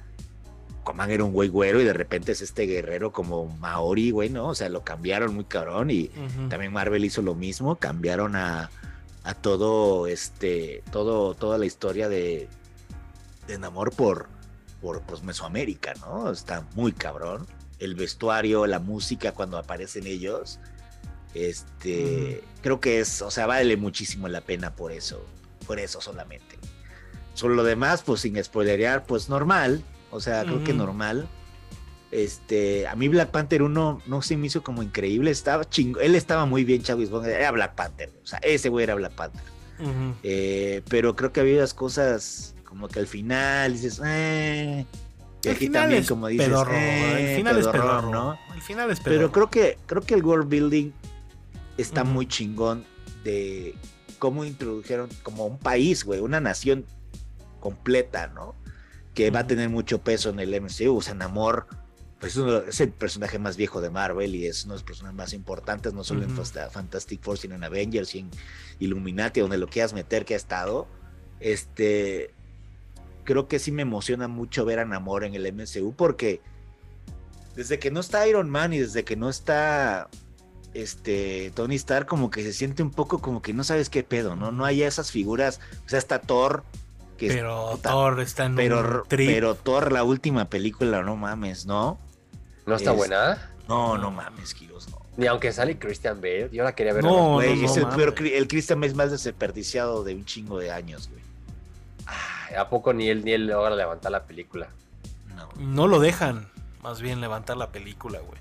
Coman 0.87 1.11
era 1.11 1.25
un 1.25 1.33
güey 1.33 1.49
güero 1.49 1.81
y 1.81 1.83
de 1.83 1.91
repente 1.91 2.31
es 2.31 2.41
este 2.41 2.63
guerrero 2.63 3.11
como 3.11 3.45
Maori, 3.57 4.11
güey, 4.11 4.29
¿no? 4.29 4.47
O 4.47 4.55
sea, 4.55 4.69
lo 4.69 4.85
cambiaron 4.85 5.35
muy 5.35 5.43
cabrón 5.43 5.91
y 5.91 6.09
también 6.49 6.71
Marvel 6.71 7.03
hizo 7.03 7.21
lo 7.21 7.35
mismo, 7.35 7.75
cambiaron 7.75 8.37
a, 8.37 8.71
a 9.23 9.33
todo, 9.33 10.07
este, 10.07 10.83
todo, 10.91 11.33
toda 11.33 11.57
la 11.57 11.65
historia 11.65 12.07
de, 12.07 12.47
de 13.47 13.59
Namor 13.59 13.93
por, 13.93 14.29
por 14.81 15.01
pues, 15.01 15.23
Mesoamérica, 15.23 15.93
¿no? 15.99 16.31
Está 16.31 16.65
muy 16.75 16.93
cabrón. 16.93 17.45
El 17.79 17.95
vestuario, 17.95 18.65
la 18.65 18.79
música 18.79 19.33
cuando 19.33 19.57
aparecen 19.57 20.07
ellos 20.07 20.59
este, 21.33 22.43
creo 22.61 22.79
que 22.79 22.99
es, 22.99 23.21
o 23.21 23.29
sea, 23.29 23.45
vale 23.45 23.75
muchísimo 23.77 24.27
la 24.27 24.41
pena 24.41 24.73
por 24.73 24.93
eso, 24.93 25.23
por 25.65 25.79
eso 25.79 25.99
solamente. 25.99 26.57
Sobre 27.33 27.55
lo 27.55 27.63
demás, 27.63 28.03
pues 28.03 28.21
sin 28.21 28.41
spoilerear, 28.41 29.05
pues 29.05 29.29
normal, 29.29 29.83
o 30.17 30.19
sea, 30.19 30.43
creo 30.43 30.63
que 30.63 30.73
normal. 30.73 31.27
Este, 32.09 32.87
a 32.87 32.95
mí 32.95 33.09
Black 33.09 33.31
Panther 33.31 33.61
1 33.61 34.01
no 34.05 34.21
se 34.21 34.37
me 34.37 34.47
hizo 34.47 34.63
como 34.63 34.81
increíble, 34.81 35.29
estaba 35.29 35.69
chingo, 35.69 35.99
él 35.99 36.15
estaba 36.15 36.45
muy 36.45 36.63
bien, 36.63 36.81
Chavis 36.81 37.09
era 37.25 37.51
Black 37.51 37.75
Panther, 37.75 38.11
o 38.23 38.25
sea, 38.25 38.39
ese 38.39 38.69
güey 38.69 38.83
era 38.83 38.95
Black 38.95 39.13
Panther. 39.13 39.43
Eh, 40.23 40.81
pero 40.89 41.15
creo 41.15 41.31
que 41.31 41.41
había 41.41 41.57
unas 41.57 41.73
cosas 41.73 42.55
como 42.63 42.87
que 42.87 42.99
al 42.99 43.07
final 43.07 43.73
dices, 43.73 44.01
eh, 44.03 44.85
el 45.43 45.51
aquí 45.51 45.69
también 45.69 46.03
como 46.05 46.27
dices, 46.27 46.47
eh, 46.71 47.31
el 47.31 47.37
final 47.37 47.57
es 47.59 47.67
pedorro, 47.67 48.11
¿no? 48.11 48.39
El 48.55 48.61
final 48.61 48.89
es 48.89 48.99
pedorro. 48.99 49.19
Pero 49.19 49.31
creo 49.31 49.49
que 49.49 49.77
creo 49.85 50.01
que 50.01 50.13
el 50.15 50.23
world 50.23 50.49
building 50.49 50.91
está 51.77 52.03
muy 52.03 52.25
chingón 52.25 52.85
de 53.23 53.75
cómo 54.17 54.45
introdujeron 54.45 55.09
como 55.23 55.45
un 55.45 55.59
país, 55.59 56.03
güey, 56.03 56.21
una 56.21 56.39
nación 56.39 56.85
completa, 57.59 58.27
¿no? 58.27 58.55
Que 59.17 59.31
va 59.31 59.39
a 59.39 59.47
tener 59.47 59.69
mucho 59.69 59.97
peso 59.97 60.29
en 60.29 60.39
el 60.39 60.61
MCU. 60.61 60.97
O 60.97 61.01
sea, 61.01 61.15
Namor, 61.15 61.65
pues 62.19 62.37
es 62.37 62.81
el 62.81 62.91
personaje 62.91 63.39
más 63.39 63.57
viejo 63.57 63.81
de 63.81 63.89
Marvel 63.89 64.35
y 64.35 64.45
es 64.45 64.65
uno 64.65 64.75
de 64.75 64.75
los 64.75 64.83
personajes 64.83 65.17
más 65.17 65.33
importantes, 65.33 65.95
no 65.95 66.03
solo 66.03 66.21
en 66.21 66.29
Fantastic 66.29 67.19
Four, 67.23 67.39
sino 67.39 67.55
en 67.55 67.63
Avengers 67.63 68.13
y 68.13 68.19
en 68.19 68.29
Illuminati, 68.77 69.39
donde 69.39 69.57
lo 69.57 69.67
quieras 69.67 69.93
meter 69.93 70.23
que 70.23 70.35
ha 70.35 70.37
estado. 70.37 70.87
Este, 71.39 72.35
creo 73.23 73.47
que 73.47 73.57
sí 73.57 73.71
me 73.71 73.81
emociona 73.81 74.27
mucho 74.27 74.65
ver 74.65 74.77
a 74.77 74.85
Namor 74.85 75.23
en 75.23 75.33
el 75.33 75.51
MCU 75.51 75.95
porque 75.95 76.41
desde 77.55 77.79
que 77.79 77.89
no 77.89 78.01
está 78.01 78.27
Iron 78.27 78.51
Man 78.51 78.71
y 78.71 78.77
desde 78.77 79.03
que 79.03 79.15
no 79.15 79.29
está 79.29 80.09
este 80.75 81.51
Tony 81.55 81.75
Stark 81.75 82.05
como 82.05 82.29
que 82.29 82.43
se 82.43 82.53
siente 82.53 82.83
un 82.83 82.91
poco 82.91 83.19
como 83.19 83.41
que 83.41 83.51
no 83.51 83.63
sabes 83.63 83.89
qué 83.89 84.03
pedo, 84.03 84.35
¿no? 84.35 84.51
No 84.51 84.63
hay 84.63 84.83
esas 84.83 85.09
figuras, 85.09 85.59
o 85.87 85.89
sea, 85.89 85.97
está 85.97 86.21
Thor 86.21 86.63
que 87.17 87.27
pero 87.27 87.77
Thor 87.81 88.19
está 88.21 88.45
en 88.45 88.55
pero, 88.55 89.03
pero 89.09 89.55
Thor 89.55 89.91
la 89.91 90.03
última 90.03 90.45
película, 90.45 91.01
no 91.03 91.15
mames, 91.15 91.65
¿no? 91.65 91.97
¿No 92.65 92.75
está 92.75 92.91
buena? 92.91 93.51
No, 93.67 93.97
no 93.97 94.11
mames, 94.11 94.53
Kiros, 94.53 94.89
no. 94.89 95.01
Ni 95.17 95.27
aunque 95.27 95.51
sale 95.51 95.77
Christian 95.77 96.21
Bale, 96.21 96.49
yo 96.51 96.63
la 96.63 96.75
quería 96.75 96.93
ver. 96.93 97.03
No, 97.03 97.33
güey, 97.33 97.65
es 97.65 97.75
el, 97.75 97.87
peor, 97.87 98.13
el 98.19 98.47
Christian 98.47 98.79
Bale 98.79 98.91
es 98.91 98.95
más 98.95 99.11
desperdiciado 99.11 100.03
de 100.03 100.15
un 100.15 100.25
chingo 100.25 100.59
de 100.59 100.71
años, 100.71 101.09
güey. 101.09 101.21
¿A 102.57 102.69
poco 102.69 102.93
ni 102.93 103.09
él 103.09 103.25
ni 103.25 103.33
él 103.33 103.47
logra 103.47 103.75
levantar 103.75 104.11
la 104.11 104.23
película? 104.23 104.69
No. 105.35 105.49
No 105.57 105.87
lo 105.87 105.99
dejan, 105.99 106.47
más 106.81 107.01
bien 107.01 107.19
levantar 107.19 107.57
la 107.57 107.71
película, 107.71 108.19
güey. 108.19 108.39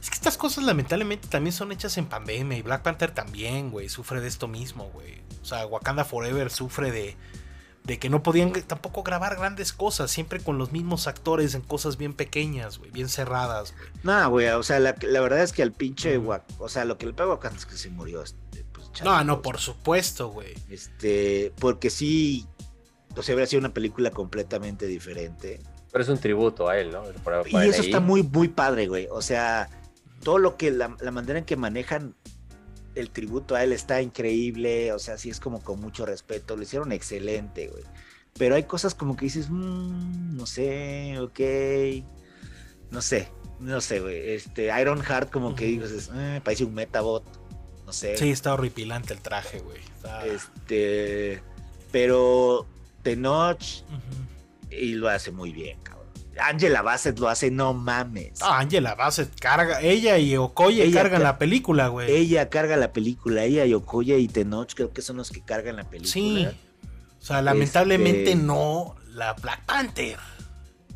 Es 0.00 0.10
que 0.10 0.14
estas 0.14 0.36
cosas 0.36 0.64
lamentablemente 0.64 1.26
también 1.28 1.52
son 1.52 1.72
hechas 1.72 1.98
en 1.98 2.06
pandemia 2.06 2.56
y 2.56 2.62
Black 2.62 2.82
Panther 2.82 3.10
también, 3.10 3.70
güey, 3.70 3.88
sufre 3.88 4.20
de 4.20 4.28
esto 4.28 4.46
mismo, 4.46 4.90
güey. 4.92 5.20
O 5.42 5.44
sea, 5.44 5.66
Wakanda 5.66 6.04
Forever 6.04 6.50
sufre 6.50 6.92
de, 6.92 7.16
de 7.88 7.98
que 7.98 8.10
no 8.10 8.22
podían 8.22 8.52
tampoco 8.52 9.02
grabar 9.02 9.36
grandes 9.36 9.72
cosas, 9.72 10.10
siempre 10.10 10.40
con 10.40 10.58
los 10.58 10.72
mismos 10.72 11.06
actores 11.06 11.54
en 11.54 11.62
cosas 11.62 11.96
bien 11.96 12.12
pequeñas, 12.12 12.76
güey, 12.76 12.90
bien 12.90 13.08
cerradas, 13.08 13.72
güey. 13.74 13.88
No, 14.02 14.28
güey, 14.28 14.48
o 14.48 14.62
sea, 14.62 14.78
la, 14.78 14.92
verdad 14.92 15.42
es 15.42 15.54
que 15.54 15.62
al 15.62 15.72
pinche, 15.72 16.18
o 16.18 16.68
sea, 16.68 16.84
lo 16.84 16.98
que 16.98 17.06
le 17.06 17.14
pegó 17.14 17.40
a 17.42 17.48
es 17.48 17.64
que 17.64 17.76
se 17.76 17.88
murió. 17.88 18.22
Este, 18.22 18.62
pues, 18.72 18.88
no, 19.02 19.24
no, 19.24 19.40
por 19.40 19.56
supuesto, 19.56 20.28
güey. 20.28 20.52
Este, 20.68 21.50
porque 21.58 21.88
sí, 21.88 22.46
o 23.16 23.22
sea, 23.22 23.32
habría 23.32 23.46
sido 23.46 23.60
una 23.60 23.72
película 23.72 24.10
completamente 24.10 24.86
diferente. 24.86 25.58
Pero 25.90 26.04
es 26.04 26.10
un 26.10 26.18
tributo 26.18 26.68
a 26.68 26.78
él, 26.78 26.90
¿no? 26.90 27.04
y 27.46 27.68
eso 27.68 27.80
está 27.80 28.00
muy, 28.00 28.22
muy 28.22 28.48
padre, 28.48 28.86
güey. 28.86 29.08
O 29.10 29.22
sea, 29.22 29.70
todo 30.22 30.36
lo 30.36 30.58
que 30.58 30.70
la, 30.70 30.88
manera 30.88 31.38
en 31.38 31.46
que 31.46 31.56
manejan 31.56 32.14
el 32.98 33.10
tributo 33.10 33.54
a 33.54 33.62
él 33.62 33.72
está 33.72 34.02
increíble, 34.02 34.92
o 34.92 34.98
sea, 34.98 35.18
sí 35.18 35.30
es 35.30 35.40
como 35.40 35.62
con 35.62 35.80
mucho 35.80 36.04
respeto, 36.04 36.56
lo 36.56 36.62
hicieron 36.62 36.92
excelente, 36.92 37.68
güey. 37.68 37.84
pero 38.36 38.54
hay 38.54 38.64
cosas 38.64 38.94
como 38.94 39.16
que 39.16 39.26
dices, 39.26 39.48
mmm, 39.50 40.36
no 40.36 40.46
sé, 40.46 41.18
ok, 41.18 41.40
no 42.90 43.02
sé, 43.02 43.28
no 43.60 43.80
sé, 43.80 44.00
güey. 44.00 44.30
Este, 44.30 44.70
Iron 44.80 45.02
Heart 45.02 45.30
como 45.30 45.54
que 45.54 45.64
dices, 45.66 46.10
eh, 46.14 46.40
parece 46.42 46.64
un 46.64 46.74
Metabot, 46.74 47.24
no 47.86 47.92
sé. 47.92 48.16
Sí, 48.16 48.30
está 48.30 48.54
horripilante 48.54 49.12
el 49.14 49.20
traje, 49.20 49.60
güey. 49.60 49.80
Este, 50.26 51.42
pero 51.90 52.66
Tenoch 53.02 53.84
y 54.70 54.92
lo 54.94 55.08
hace 55.08 55.30
muy 55.30 55.52
bien, 55.52 55.78
cabrón. 55.82 55.97
Angela 56.40 56.82
Bassett 56.82 57.18
lo 57.18 57.28
hace, 57.28 57.50
no 57.50 57.74
mames. 57.74 58.40
Ah, 58.42 58.58
Angela 58.58 58.94
Bassett 58.94 59.38
carga, 59.38 59.80
ella 59.80 60.18
y 60.18 60.36
Okoye 60.36 60.90
cargan 60.90 61.22
la 61.22 61.38
película, 61.38 61.88
güey. 61.88 62.10
Ella 62.10 62.48
carga 62.48 62.76
la 62.76 62.92
película, 62.92 63.44
ella 63.44 63.64
y 63.64 63.74
Okoye 63.74 64.18
y 64.18 64.28
Tenoch 64.28 64.74
creo 64.74 64.92
que 64.92 65.02
son 65.02 65.16
los 65.16 65.30
que 65.30 65.42
cargan 65.42 65.76
la 65.76 65.84
película. 65.84 66.12
Sí. 66.12 66.48
O 67.20 67.24
sea, 67.24 67.42
lamentablemente 67.42 68.32
este 68.32 68.34
no 68.36 68.96
la 69.12 69.34
Black 69.34 69.64
Panther. 69.66 70.18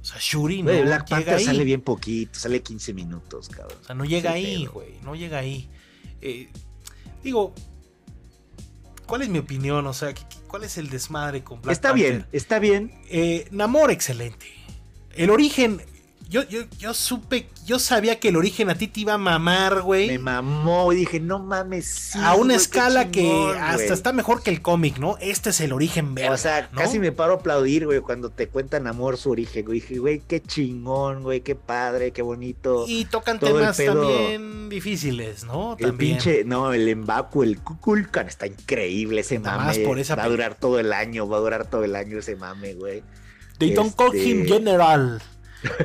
O 0.00 0.04
sea, 0.04 0.18
Shuri 0.20 0.62
no 0.62 0.72
Black 0.82 1.08
Panther 1.08 1.40
sale 1.40 1.64
bien 1.64 1.80
poquito, 1.80 2.38
sale 2.38 2.62
15 2.62 2.94
minutos, 2.94 3.48
cabrón. 3.48 3.78
O 3.80 3.84
sea, 3.84 3.94
no 3.94 4.04
llega 4.04 4.32
ahí, 4.32 4.66
güey, 4.66 4.98
no 5.02 5.14
llega 5.14 5.38
ahí. 5.38 5.68
Eh, 6.20 6.48
digo, 7.22 7.54
¿cuál 9.06 9.22
es 9.22 9.28
mi 9.28 9.38
opinión? 9.38 9.86
O 9.86 9.92
sea, 9.92 10.12
¿cuál 10.48 10.64
es 10.64 10.78
el 10.78 10.90
desmadre 10.90 11.44
con 11.44 11.60
Black 11.62 11.72
Está 11.72 11.92
bien, 11.92 12.26
está 12.32 12.58
bien. 12.58 12.92
Eh, 13.10 13.46
Namor, 13.50 13.90
excelente. 13.90 14.61
El 15.14 15.30
origen, 15.30 15.82
yo, 16.32 16.48
yo, 16.48 16.62
yo 16.78 16.94
supe, 16.94 17.46
yo 17.66 17.78
sabía 17.78 18.18
que 18.18 18.28
el 18.28 18.36
origen 18.36 18.70
a 18.70 18.74
ti 18.74 18.88
te 18.88 19.00
iba 19.00 19.12
a 19.12 19.18
mamar, 19.18 19.82
güey. 19.82 20.06
Me 20.08 20.18
mamó 20.18 20.90
y 20.94 20.96
dije, 20.96 21.20
no 21.20 21.38
mames. 21.38 22.16
a 22.16 22.34
una 22.36 22.54
escala 22.54 23.10
que 23.10 23.30
hasta 23.60 23.92
está 23.92 24.14
mejor 24.14 24.42
que 24.42 24.48
el 24.48 24.62
cómic, 24.62 24.96
¿no? 24.96 25.18
Este 25.20 25.50
es 25.50 25.60
el 25.60 25.74
origen 25.74 26.14
verde. 26.14 26.30
O 26.30 26.38
sea, 26.38 26.70
casi 26.70 26.98
me 26.98 27.12
paro 27.12 27.34
a 27.34 27.36
aplaudir, 27.36 27.84
güey, 27.84 28.00
cuando 28.00 28.30
te 28.30 28.48
cuentan 28.48 28.86
amor 28.86 29.18
su 29.18 29.30
origen, 29.30 29.66
güey. 29.66 29.80
Dije, 29.80 29.98
güey, 29.98 30.22
qué 30.26 30.40
chingón, 30.40 31.22
güey, 31.22 31.42
qué 31.42 31.54
padre, 31.54 32.12
qué 32.12 32.22
bonito. 32.22 32.86
Y 32.88 33.04
tocan 33.04 33.38
temas 33.38 33.76
también 33.76 34.70
difíciles, 34.70 35.44
¿no? 35.44 35.76
El 35.78 35.92
pinche, 35.92 36.44
no, 36.44 36.72
el 36.72 36.88
Embaku, 36.88 37.42
el 37.42 37.58
Kukulkan, 37.60 38.28
está 38.28 38.46
increíble 38.46 39.20
ese 39.20 39.38
mame. 39.38 39.80
Por 39.80 39.98
esa 39.98 40.14
va 40.14 40.24
a 40.24 40.28
durar 40.30 40.54
todo 40.54 40.80
el 40.80 40.94
año, 40.94 41.28
va 41.28 41.36
a 41.36 41.40
durar 41.40 41.68
todo 41.68 41.84
el 41.84 41.94
año 41.94 42.20
ese 42.20 42.36
mame, 42.36 42.72
güey. 42.72 43.02
They 43.66 43.74
don't 43.74 43.94
call 43.94 44.12
him 44.12 44.42
este, 44.42 44.54
general. 44.54 45.22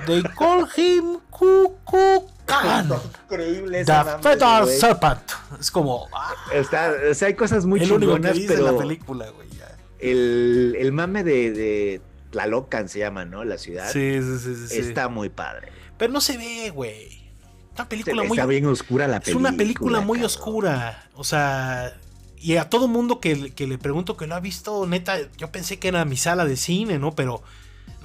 They 0.07 0.23
call 0.23 0.65
him 0.75 1.19
Kukulkan. 1.29 2.99
Increíble 3.29 3.85
The 3.85 4.03
Feather 4.21 4.67
Serpent. 4.67 5.31
Es 5.59 5.69
como. 5.69 6.07
Ah, 6.13 6.33
Está, 6.53 6.93
o 7.11 7.13
sea, 7.13 7.27
hay 7.27 7.35
cosas 7.35 7.65
muy 7.65 7.79
el 7.81 7.87
chingonas, 7.87 8.37
pero. 8.47 8.71
la 8.71 8.77
película, 8.77 9.29
güey. 9.29 9.47
El, 9.99 10.75
el, 10.79 10.91
mame 10.91 11.23
de, 11.23 11.51
de 11.51 12.01
Tlalocan 12.29 12.87
se 12.87 12.99
llama, 12.99 13.25
¿no? 13.25 13.43
La 13.43 13.57
ciudad. 13.57 13.91
Sí, 13.91 14.19
sí, 14.21 14.39
sí. 14.39 14.67
sí 14.67 14.79
está 14.79 15.09
muy 15.09 15.29
padre. 15.29 15.69
Pero 15.97 16.13
no 16.13 16.21
se 16.21 16.37
ve, 16.37 16.69
güey. 16.69 17.27
Una 17.75 17.89
película 17.89 18.23
muy. 18.23 18.37
Está 18.37 18.45
bien 18.45 18.65
oscura 18.65 19.07
la 19.07 19.19
película. 19.19 19.31
Es 19.31 19.49
una 19.49 19.57
película 19.57 19.99
muy 20.01 20.23
oscura. 20.23 21.09
O 21.13 21.23
sea. 21.23 21.95
Y 22.39 22.57
a 22.57 22.69
todo 22.69 22.87
mundo 22.87 23.19
que, 23.19 23.51
que 23.51 23.65
le 23.65 23.79
pregunto 23.79 24.15
que 24.15 24.27
lo 24.27 24.35
ha 24.35 24.39
visto, 24.39 24.85
neta, 24.85 25.17
yo 25.37 25.51
pensé 25.51 25.79
que 25.79 25.87
era 25.87 26.05
mi 26.05 26.17
sala 26.17 26.45
de 26.45 26.55
cine, 26.55 26.99
¿no? 26.99 27.15
Pero 27.15 27.41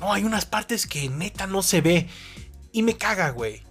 no, 0.01 0.13
hay 0.13 0.25
unas 0.25 0.47
partes 0.47 0.87
que 0.87 1.09
neta 1.09 1.47
no 1.47 1.63
se 1.63 1.81
ve. 1.81 2.09
Y 2.73 2.83
me 2.83 2.97
caga, 2.97 3.31
güey. 3.31 3.63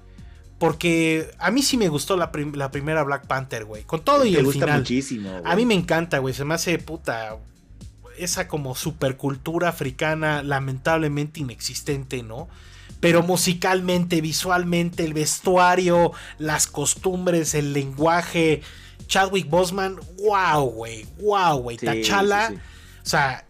Porque 0.59 1.31
a 1.39 1.49
mí 1.49 1.63
sí 1.63 1.75
me 1.75 1.89
gustó 1.89 2.15
la, 2.15 2.31
primera 2.31 3.03
Black 3.03 3.25
Panther, 3.25 3.65
güey. 3.65 3.83
Con 3.83 4.03
todo 4.03 4.25
y 4.25 4.35
el 4.35 4.45
gusta 4.45 4.65
final. 4.65 4.79
muchísimo. 4.81 5.41
A 5.43 5.55
mí 5.55 5.65
me 5.65 5.73
encanta, 5.73 6.19
güey. 6.19 6.33
Se 6.33 6.45
me 6.45 6.53
hace 6.53 6.77
puta. 6.77 7.35
Esa 8.17 8.47
como 8.47 8.75
supercultura 8.75 9.69
africana 9.69 10.43
lamentablemente 10.43 11.39
inexistente, 11.39 12.21
¿no? 12.21 12.47
Pero 12.99 13.23
musicalmente, 13.23 14.21
visualmente, 14.21 15.03
el 15.03 15.13
vestuario, 15.13 16.11
las 16.38 16.67
costumbres, 16.67 17.55
el 17.55 17.73
lenguaje. 17.73 18.61
Chadwick 19.07 19.49
Bosman, 19.49 19.99
wow, 20.19 20.63
güey. 20.69 21.07
Wow, 21.19 21.57
güey. 21.57 21.77
Tachala. 21.77 22.53
O 23.03 23.09
sea, 23.09 23.45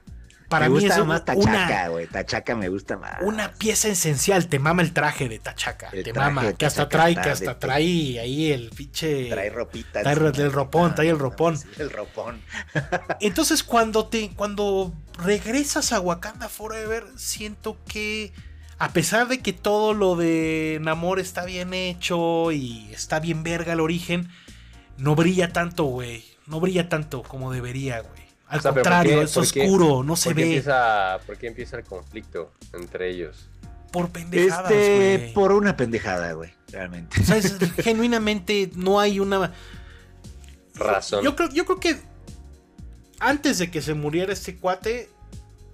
para 0.51 0.67
me 0.67 0.75
mí 0.75 0.85
gusta 0.85 1.03
más 1.05 1.23
Tachaca, 1.23 1.87
güey. 1.87 2.07
Tachaca 2.07 2.55
me 2.55 2.67
gusta 2.67 2.97
más. 2.97 3.21
Una 3.21 3.53
pieza 3.53 3.87
esencial, 3.87 4.47
te 4.47 4.59
mama 4.59 4.81
el 4.81 4.91
traje 4.91 5.29
de 5.29 5.39
Tachaca. 5.39 5.89
te 5.89 6.11
mama, 6.11 6.51
que 6.53 6.65
hasta 6.65 6.89
trae, 6.89 7.15
que 7.15 7.29
hasta 7.29 7.57
trae 7.57 8.19
ahí 8.19 8.51
el 8.51 8.69
pinche. 8.69 9.29
Trae 9.29 9.49
ropita. 9.49 10.01
Trae 10.01 10.13
el 10.13 10.51
ropón, 10.51 10.93
trae 10.93 11.07
el 11.07 11.17
ropón. 11.17 11.57
el 11.77 11.89
ropón. 11.89 12.41
Entonces, 13.21 13.63
cuando 13.63 14.07
te, 14.07 14.31
cuando 14.31 14.93
regresas 15.17 15.93
a 15.93 16.01
Wakanda 16.01 16.49
Forever, 16.49 17.05
siento 17.15 17.77
que. 17.87 18.33
A 18.77 18.89
pesar 18.93 19.27
de 19.27 19.39
que 19.39 19.53
todo 19.53 19.93
lo 19.93 20.15
de 20.15 20.79
Namor 20.81 21.19
está 21.19 21.45
bien 21.45 21.73
hecho 21.73 22.51
y 22.51 22.89
está 22.91 23.19
bien 23.19 23.43
verga 23.43 23.73
el 23.73 23.79
origen, 23.79 24.27
no 24.97 25.15
brilla 25.15 25.53
tanto, 25.53 25.85
güey. 25.85 26.25
No 26.47 26.59
brilla 26.59 26.89
tanto 26.89 27.23
como 27.23 27.53
debería, 27.53 28.01
güey. 28.01 28.20
Al 28.51 28.61
contrario, 28.61 29.21
es 29.21 29.37
oscuro, 29.37 30.03
no 30.03 30.15
se 30.15 30.33
ve. 30.33 30.43
Empieza, 30.43 31.19
¿Por 31.25 31.37
qué 31.37 31.47
empieza 31.47 31.77
el 31.77 31.83
conflicto 31.83 32.51
entre 32.73 33.09
ellos? 33.09 33.49
Por 33.91 34.09
pendejadas, 34.09 34.71
este, 34.71 35.31
Por 35.33 35.51
una 35.51 35.75
pendejada, 35.77 36.33
güey, 36.33 36.53
realmente. 36.69 37.17
genuinamente 37.83 38.71
no 38.75 38.99
hay 38.99 39.19
una 39.19 39.53
razón. 40.75 41.23
Yo 41.23 41.35
creo, 41.35 41.49
yo 41.49 41.65
creo 41.65 41.79
que 41.79 41.97
antes 43.19 43.57
de 43.59 43.69
que 43.69 43.81
se 43.81 43.93
muriera 43.93 44.33
este 44.33 44.57
cuate, 44.57 45.09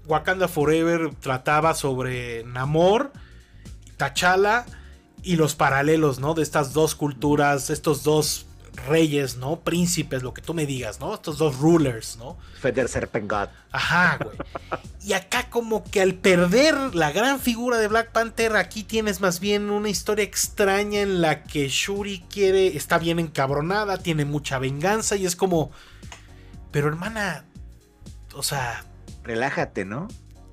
Wakanda 0.06 0.48
Forever 0.48 1.16
trataba 1.16 1.74
sobre 1.74 2.44
Namor, 2.44 3.12
T'Challa 3.98 4.66
y 5.24 5.36
los 5.36 5.56
paralelos, 5.56 6.20
¿no? 6.20 6.34
De 6.34 6.44
estas 6.44 6.74
dos 6.74 6.96
culturas, 6.96 7.70
estos 7.70 8.04
dos 8.04 8.47
reyes, 8.88 9.38
¿no? 9.38 9.62
Príncipes, 9.62 10.24
lo 10.24 10.34
que 10.34 10.42
tú 10.42 10.54
me 10.54 10.66
digas, 10.66 11.00
¿no? 11.00 11.14
Estos 11.14 11.38
dos 11.38 11.58
rulers, 11.58 12.18
¿no? 12.18 12.38
Feder 12.60 12.88
Serpengat. 12.88 13.52
Ajá, 13.72 14.20
güey. 14.24 14.38
y 15.04 15.14
acá 15.14 15.50
como 15.50 15.84
que 15.84 16.02
al 16.02 16.14
perder 16.14 16.96
la 16.96 17.12
gran 17.12 17.40
figura 17.40 17.78
de 17.78 17.88
Black 17.88 18.12
Panther, 18.12 18.56
aquí 18.56 18.84
tienes 18.84 19.20
más 19.20 19.40
bien 19.40 19.70
una 19.70 19.90
historia 19.90 20.24
extraña 20.24 21.02
en 21.02 21.22
la 21.22 21.44
que 21.44 21.68
Shuri 21.68 22.24
quiere, 22.30 22.78
está 22.78 22.98
bien 22.98 23.20
encabronada, 23.20 23.98
tiene 23.98 24.26
mucha 24.26 24.60
venganza 24.60 25.16
y 25.16 25.26
es 25.26 25.36
como, 25.36 25.72
pero 26.72 26.88
hermana, 26.88 27.46
o 28.34 28.44
sea... 28.44 28.86
Relájate, 29.24 29.84
¿no? 29.84 30.08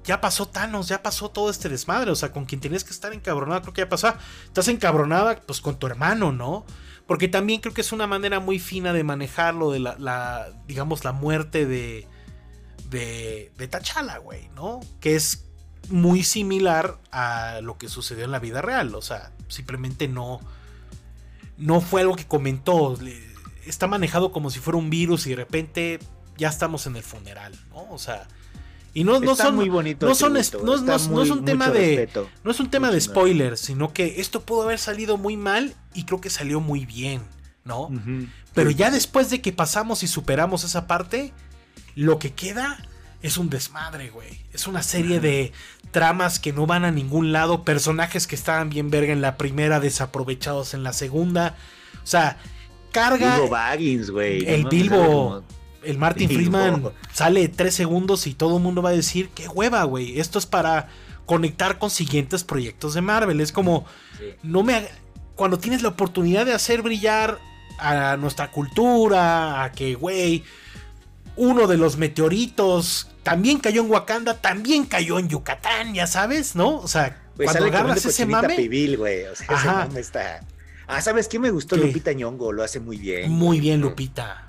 ya 0.05 0.21
pasó 0.21 0.47
Thanos, 0.47 0.89
ya 0.89 1.03
pasó 1.03 1.31
todo 1.31 1.51
este 1.51 1.69
desmadre. 1.69 2.11
O 2.11 2.15
sea, 2.15 2.31
con 2.31 2.45
quien 2.45 2.61
tenías 2.61 2.85
que 2.85 2.91
estar 2.91 3.13
encabronada, 3.13 3.63
creo 3.63 3.73
que 3.73 3.81
ya 3.83 3.89
pasó. 3.89 4.15
Estás 4.45 4.69
encabronada, 4.69 5.41
pues 5.41 5.61
con 5.61 5.79
tu 5.79 5.87
hermano, 5.87 6.31
¿no? 6.31 6.65
Porque 7.07 7.29
también 7.29 7.61
creo 7.61 7.75
que 7.75 7.83
es 7.83 7.93
una 7.93 8.07
manera 8.07 8.41
muy 8.41 8.59
fina 8.59 8.93
de 8.93 9.05
manejarlo 9.05 9.71
de 9.71 9.79
la, 9.79 10.49
digamos, 10.67 11.05
la 11.05 11.13
muerte 11.13 11.67
de, 11.67 12.07
de, 12.89 13.53
de 13.57 13.69
T'Challa, 13.69 14.19
güey, 14.19 14.49
¿no? 14.55 14.81
Que 15.01 15.15
es 15.15 15.45
muy 15.91 16.23
similar 16.23 16.99
a 17.11 17.61
lo 17.63 17.77
que 17.77 17.89
sucedió 17.89 18.25
en 18.25 18.31
la 18.31 18.39
vida 18.39 18.63
real. 18.63 18.95
O 18.95 19.03
sea, 19.03 19.33
simplemente 19.49 20.09
no, 20.09 20.41
no 21.59 21.81
fue 21.81 22.01
algo 22.01 22.17
que 22.17 22.27
comentó. 22.27 22.99
Está 23.67 23.87
manejado 23.87 24.33
como 24.33 24.51
si 24.51 24.61
fuera 24.61 24.79
un 24.79 24.91
virus 24.91 25.27
y 25.27 25.31
de 25.31 25.37
repente 25.37 25.99
ya 26.37 26.49
estamos 26.49 26.87
en 26.87 26.97
el 26.97 27.03
funeral, 27.03 27.55
¿no? 27.71 27.91
O 27.91 27.99
sea, 27.99 28.27
y 28.95 29.03
no, 29.03 29.19
no 29.19 29.35
son 29.35 29.57
muy 29.57 29.69
bonito. 29.69 30.07
No 30.07 30.15
son, 30.15 30.33
no, 30.33 30.77
no, 30.77 31.23
es 31.23 31.31
un 31.31 31.45
tema 31.45 31.69
de 31.69 32.09
no 32.45 32.51
es 32.51 32.61
un 32.61 32.71
tema 32.71 32.93
de 32.93 33.01
spoilers, 33.01 33.61
sino 33.61 33.93
que 33.93 34.21
esto 34.21 34.43
pudo 34.43 34.63
haber 34.63 34.79
salido 34.79 35.19
muy 35.19 35.37
mal 35.37 35.75
y 35.95 36.05
creo 36.05 36.21
que 36.21 36.31
salió 36.31 36.61
muy 36.61 36.87
bien, 36.87 37.21
¿no? 37.65 37.91
Pero 38.55 38.71
ya 38.71 38.93
después 38.93 39.31
de 39.31 39.43
que 39.43 39.53
pasamos 39.53 40.05
y 40.05 40.07
superamos 40.07 40.63
esa 40.63 40.87
parte, 40.87 41.33
lo 41.97 42.21
que 42.21 42.33
queda 42.33 42.79
es 43.21 43.37
un 43.37 43.51
desmadre, 43.51 44.11
güey. 44.11 44.29
Es 44.53 44.69
una 44.69 44.83
serie 44.83 45.19
de 45.19 45.53
tramas 45.91 46.39
que 46.39 46.53
no 46.53 46.67
van 46.67 46.85
a 46.85 46.93
ningún 46.93 47.33
lado, 47.33 47.65
personajes 47.65 48.29
que 48.29 48.37
estaban 48.37 48.71
bien 48.71 48.91
verga 48.91 49.13
en 49.13 49.23
la 49.23 49.37
primera, 49.37 49.81
desaprovechados 49.81 50.73
en 50.73 50.85
la 50.85 50.93
segunda. 50.93 51.57
O 52.03 52.07
sea, 52.07 52.37
carga. 52.93 53.39
Bilbo 53.39 53.49
Baggins, 53.49 54.11
güey. 54.11 54.47
El 54.47 54.67
Bilbo 54.67 55.43
el 55.85 55.99
Martin 55.99 56.29
Freeman 56.29 56.91
sale 57.13 57.49
tres 57.49 57.75
segundos 57.75 58.27
y 58.27 58.35
todo 58.35 58.57
el 58.57 58.63
mundo 58.63 58.83
va 58.83 58.91
a 58.91 58.93
decir, 58.93 59.31
qué 59.35 59.49
hueva, 59.49 59.85
güey. 59.85 60.19
Esto 60.21 60.39
es 60.39 60.47
para 60.47 60.89
conectar 61.27 61.79
con 61.79 61.91
siguientes 61.91 62.45
proyectos 62.45 62.95
de 62.95 63.01
Marvel. 63.01 63.41
Es 63.41 63.53
como, 63.53 63.87
no 64.43 64.63
me... 64.63 64.87
Cuando 65.35 65.59
tienes 65.59 65.83
la 65.83 65.89
oportunidad 65.89 66.47
de 66.47 66.53
hacer 66.53 66.83
brillar 66.83 67.39
a 67.79 68.17
nuestra 68.17 68.51
cultura, 68.53 69.65
a 69.65 69.73
que, 69.73 69.95
güey, 69.95 70.45
uno 71.37 71.67
de 71.67 71.77
los 71.77 71.97
meteoritos 71.97 73.09
también 73.25 73.59
cayó 73.59 73.83
en 73.83 73.91
Wakanda, 73.91 74.41
también 74.41 74.85
cayó 74.85 75.19
en 75.19 75.29
Yucatán, 75.29 75.95
ya 75.95 76.07
sabes, 76.07 76.55
¿no? 76.55 76.77
O 76.77 76.87
sea, 76.87 77.21
cuando 77.37 77.65
agarras 77.65 78.05
ese 78.05 78.27
mame... 78.27 78.69
güey. 78.97 79.25
O 79.25 79.35
sea, 79.35 79.57
ese 79.57 79.67
mame 79.67 80.01
está... 80.01 80.41
Ah, 80.87 81.01
¿sabes 81.01 81.29
qué 81.29 81.39
me 81.39 81.51
gustó? 81.51 81.77
Lupita 81.77 82.13
Ñongo, 82.13 82.53
lo 82.53 82.63
hace 82.63 82.79
muy 82.79 82.99
bien. 82.99 83.33
Muy 83.33 83.59
bien, 83.59 83.81
Lupita. 83.81 84.44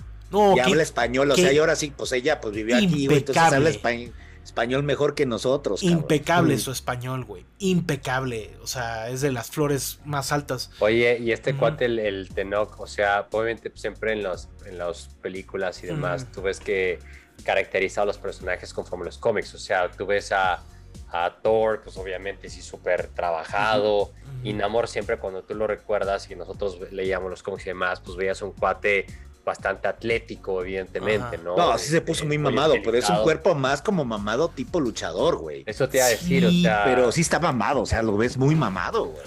Y 0.56 0.60
habla 0.60 0.84
español, 0.84 1.32
o 1.32 1.36
sea, 1.36 1.52
y 1.52 1.58
ahora 1.58 1.76
sí, 1.76 1.94
pues 1.96 2.12
ella 2.12 2.42
pues 2.42 2.54
vivió 2.54 2.78
aquí, 2.78 3.06
entonces 3.06 3.38
habla 3.38 3.70
español. 3.70 4.14
Español 4.46 4.84
mejor 4.84 5.16
que 5.16 5.26
nosotros. 5.26 5.82
Impecable 5.82 6.60
su 6.60 6.72
español, 6.72 7.26
güey. 7.26 7.48
Impecable. 7.58 8.56
O 8.62 8.68
sea, 8.68 9.10
es 9.10 9.22
de 9.22 9.32
las 9.32 9.50
flores 9.50 10.00
más 10.06 10.32
altas. 10.32 10.70
Oye, 10.80 11.18
y 11.20 11.32
este 11.32 11.56
cuate, 11.56 11.86
el, 11.86 11.98
el, 11.98 12.30
Tenoch, 12.30 12.80
o 12.80 12.86
sea, 12.86 13.28
obviamente 13.32 13.72
siempre 13.74 14.14
en, 14.14 14.22
los, 14.22 14.48
en 14.68 14.78
las 14.78 15.10
películas 15.24 15.84
y 15.84 15.88
demás, 15.88 16.32
tú 16.32 16.44
ves 16.44 16.60
que 16.60 17.00
caracteriza 17.44 18.04
a 18.04 18.06
los 18.06 18.20
personajes 18.20 18.72
conforme 18.72 19.06
los 19.06 19.18
cómics. 19.18 19.56
O 19.56 19.58
sea, 19.58 19.90
tú 19.90 20.06
ves 20.06 20.32
a, 20.32 20.64
a 21.12 21.38
Thor, 21.42 21.82
pues 21.84 21.98
obviamente 21.98 22.48
sí 22.48 22.62
súper 22.62 23.08
trabajado. 23.08 24.12
Y 24.44 24.54
Namor 24.54 24.88
siempre 24.88 25.18
cuando 25.18 25.44
tú 25.44 25.56
lo 25.56 25.66
recuerdas 25.66 26.30
y 26.30 26.36
nosotros 26.36 26.80
leíamos 26.92 27.32
los 27.32 27.42
cómics 27.42 27.66
y 27.66 27.70
demás, 27.70 28.00
pues 28.00 28.16
veías 28.16 28.44
un 28.44 28.52
cuate 28.52 29.08
bastante 29.46 29.88
atlético, 29.88 30.62
evidentemente, 30.62 31.38
¿no? 31.38 31.56
No, 31.56 31.78
sí 31.78 31.90
se 31.90 32.02
puso 32.02 32.24
este, 32.24 32.28
muy 32.28 32.38
mamado, 32.38 32.76
pero 32.84 32.98
es 32.98 33.10
un 33.10 33.22
cuerpo 33.24 33.56
más 33.56 33.82
como 33.82 34.04
mamado 34.04 34.50
tipo 34.50 34.82
luchador, 34.82 35.38
güey. 35.38 35.64
Eso 35.66 35.88
te 35.88 35.98
iba 35.98 36.08
a 36.08 36.10
decir, 36.10 36.46
o 36.46 36.52
sea. 36.52 36.84
Pero 36.84 37.12
sí 37.12 37.22
está 37.22 37.40
mamado, 37.40 37.82
o 37.82 37.86
sea, 37.86 38.02
lo 38.02 38.18
ves 38.18 38.38
muy 38.38 38.56
mamado, 38.56 39.06
güey. 39.06 39.24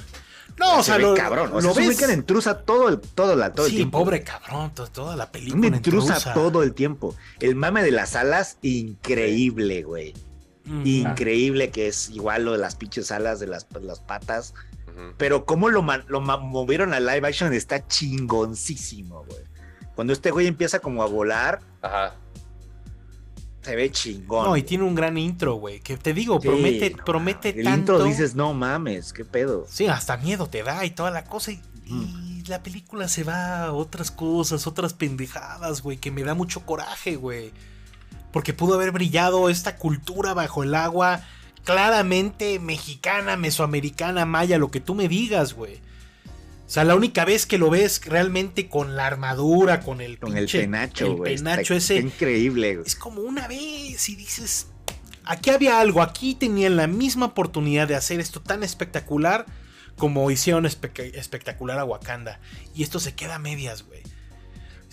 No, 0.59 0.81
o 0.81 0.83
sea, 0.83 0.99
lo, 0.99 1.15
cabrón. 1.15 1.51
O 1.53 1.61
sea, 1.63 1.71
lo 1.71 1.75
ves... 1.75 1.97
que 1.97 2.13
intrusa 2.13 2.59
todo 2.63 2.89
el, 2.89 2.99
todo 2.99 3.37
la, 3.37 3.53
todo 3.53 3.67
sí, 3.67 3.73
el 3.73 3.77
tiempo. 3.77 3.99
pobre 4.01 4.23
cabrón, 4.25 4.73
toda 4.93 5.15
la 5.15 5.31
película. 5.31 5.69
intrusa, 5.69 6.35
todo 6.35 6.63
el 6.63 6.75
tiempo. 6.75 7.15
El 7.39 7.55
mame 7.55 7.83
de 7.83 7.93
las 7.93 8.17
alas, 8.17 8.59
increíble, 8.63 9.85
güey. 9.85 10.15
Increíble 10.85 11.71
que 11.71 11.87
es 11.87 12.11
igual 12.11 12.45
lo 12.45 12.53
de 12.53 12.59
las 12.59 12.75
pinches 12.75 13.11
alas 13.11 13.41
de 13.41 13.47
las, 13.47 13.67
las 13.81 14.01
patas. 14.01 14.53
Pero 15.17 15.47
cómo 15.47 15.69
lo, 15.69 15.87
lo 16.09 16.21
movieron 16.21 16.93
a 16.93 16.99
live 16.99 17.29
action 17.29 17.53
está 17.53 17.87
chingoncísimo, 17.87 19.25
güey. 19.25 19.48
Cuando 19.99 20.13
este 20.13 20.31
güey 20.31 20.47
empieza 20.47 20.79
como 20.79 21.03
a 21.03 21.07
volar, 21.07 21.59
Ajá. 21.83 22.15
se 23.63 23.75
ve 23.75 23.91
chingón. 23.91 24.45
No, 24.45 24.57
y 24.57 24.63
tiene 24.63 24.85
un 24.85 24.95
gran 24.95 25.19
intro, 25.19 25.55
güey. 25.55 25.81
Que 25.81 25.97
te 25.97 26.15
digo, 26.15 26.39
promete, 26.39 26.95
promete 27.05 27.49
el 27.49 27.69
intro 27.69 28.05
dices, 28.05 28.37
no 28.37 28.55
mames, 28.55 29.13
qué 29.13 29.25
pedo. 29.25 29.67
Sí, 29.69 29.89
hasta 29.89 30.17
miedo 30.17 30.47
te 30.47 30.63
da 30.63 30.85
y 30.85 30.91
toda 30.93 31.11
la 31.11 31.25
cosa. 31.25 31.51
Y, 31.51 32.45
la 32.47 32.63
película 32.63 33.09
se 33.09 33.25
va 33.25 33.65
a 33.65 33.73
otras 33.73 34.13
cosas, 34.13 34.69
otras 34.69 34.95
pendejadas, 34.95 35.83
güey, 35.83 35.97
que 35.97 36.13
me 36.13 36.23
da 36.23 36.35
mucho 36.35 36.65
coraje, 36.65 37.17
güey. 37.17 37.51
Porque 38.31 38.53
pudo 38.55 38.75
haber 38.75 38.93
brillado 38.93 39.51
esta 39.51 39.79
cultura 39.79 40.33
bajo 40.33 40.63
el 40.63 40.77
agua, 40.77 41.23
claramente 41.65 42.61
mexicana, 42.61 43.37
mesoamericana, 43.37 44.27
maya, 44.27 44.59
lo 44.59 44.71
que 44.71 44.79
tú 44.79 44.95
me 44.95 45.09
digas, 45.09 45.55
güey. 45.55 45.81
O 46.69 46.71
sea, 46.71 46.85
la 46.85 46.95
única 46.95 47.25
vez 47.25 47.47
que 47.47 47.57
lo 47.57 47.71
ves 47.71 48.03
realmente 48.05 48.69
con 48.69 48.95
la 48.95 49.07
armadura, 49.07 49.81
con 49.81 50.03
el 50.03 50.19
Con 50.19 50.37
el 50.37 50.47
penacho. 50.47 51.07
El 51.07 51.37
penacho 51.37 51.73
ese. 51.73 51.97
increíble. 51.97 52.83
Es 52.85 52.95
como 52.95 53.23
una 53.23 53.49
vez 53.49 54.07
y 54.11 54.17
dices. 54.17 54.67
Aquí 55.25 55.49
había 55.49 55.81
algo, 55.81 56.03
aquí 56.03 56.35
tenían 56.35 56.77
la 56.77 56.87
misma 56.87 57.25
oportunidad 57.25 57.89
de 57.89 57.95
hacer 57.95 58.21
esto 58.21 58.43
tan 58.43 58.63
espectacular 58.63 59.47
como 59.97 60.31
hicieron 60.31 60.67
espectacular 60.67 61.79
a 61.79 61.87
Wakanda. 61.87 62.39
Y 62.75 62.83
esto 62.83 63.01
se 63.01 63.15
queda 63.15 63.37
a 63.37 63.39
medias, 63.39 63.85
güey. 63.85 64.03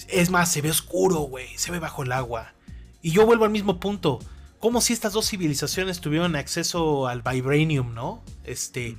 Es 0.08 0.30
más, 0.30 0.50
se 0.50 0.62
ve 0.62 0.70
oscuro, 0.70 1.20
güey. 1.20 1.58
Se 1.58 1.74
ve 1.74 1.80
bajo 1.80 2.04
el 2.04 2.14
agua. 2.14 2.54
Y 3.02 3.12
yo 3.12 3.26
vuelvo 3.26 3.44
al 3.44 3.52
mismo 3.52 3.82
punto. 3.82 4.20
Como 4.66 4.82
si 4.82 4.94
estas 4.94 5.14
dos 5.14 5.30
civilizaciones 5.30 6.02
tuvieron 6.02 6.36
acceso 6.36 7.08
al 7.08 7.22
vibranium, 7.22 7.94
¿no? 7.94 8.24
Este, 8.44 8.98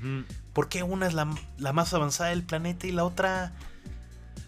¿Por 0.52 0.68
qué 0.68 0.84
una 0.84 1.08
es 1.08 1.12
la, 1.12 1.24
más 1.72 1.92
avanzada 1.92 2.30
del 2.30 2.44
planeta 2.44 2.86
y 2.86 2.92
la 2.92 3.02
otra 3.02 3.52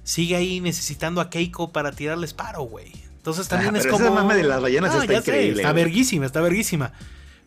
sigue 0.04 0.36
ahí 0.36 0.60
necesitando 0.60 1.20
a 1.20 1.28
Keiko 1.28 1.72
para 1.72 1.90
tirarle 1.90 2.28
paro, 2.28 2.62
güey? 2.62 2.92
Entonces 3.16 3.48
también 3.48 3.74
es 3.74 3.88
como. 3.88 4.16
Esa 4.16 4.32
de 4.32 4.44
las 4.44 4.62
ballenas 4.62 4.94
está 4.94 5.12
increíble. 5.12 5.62
está 5.62 5.72
verguísima, 5.72 6.24
está 6.24 6.40
verguísima. 6.40 6.92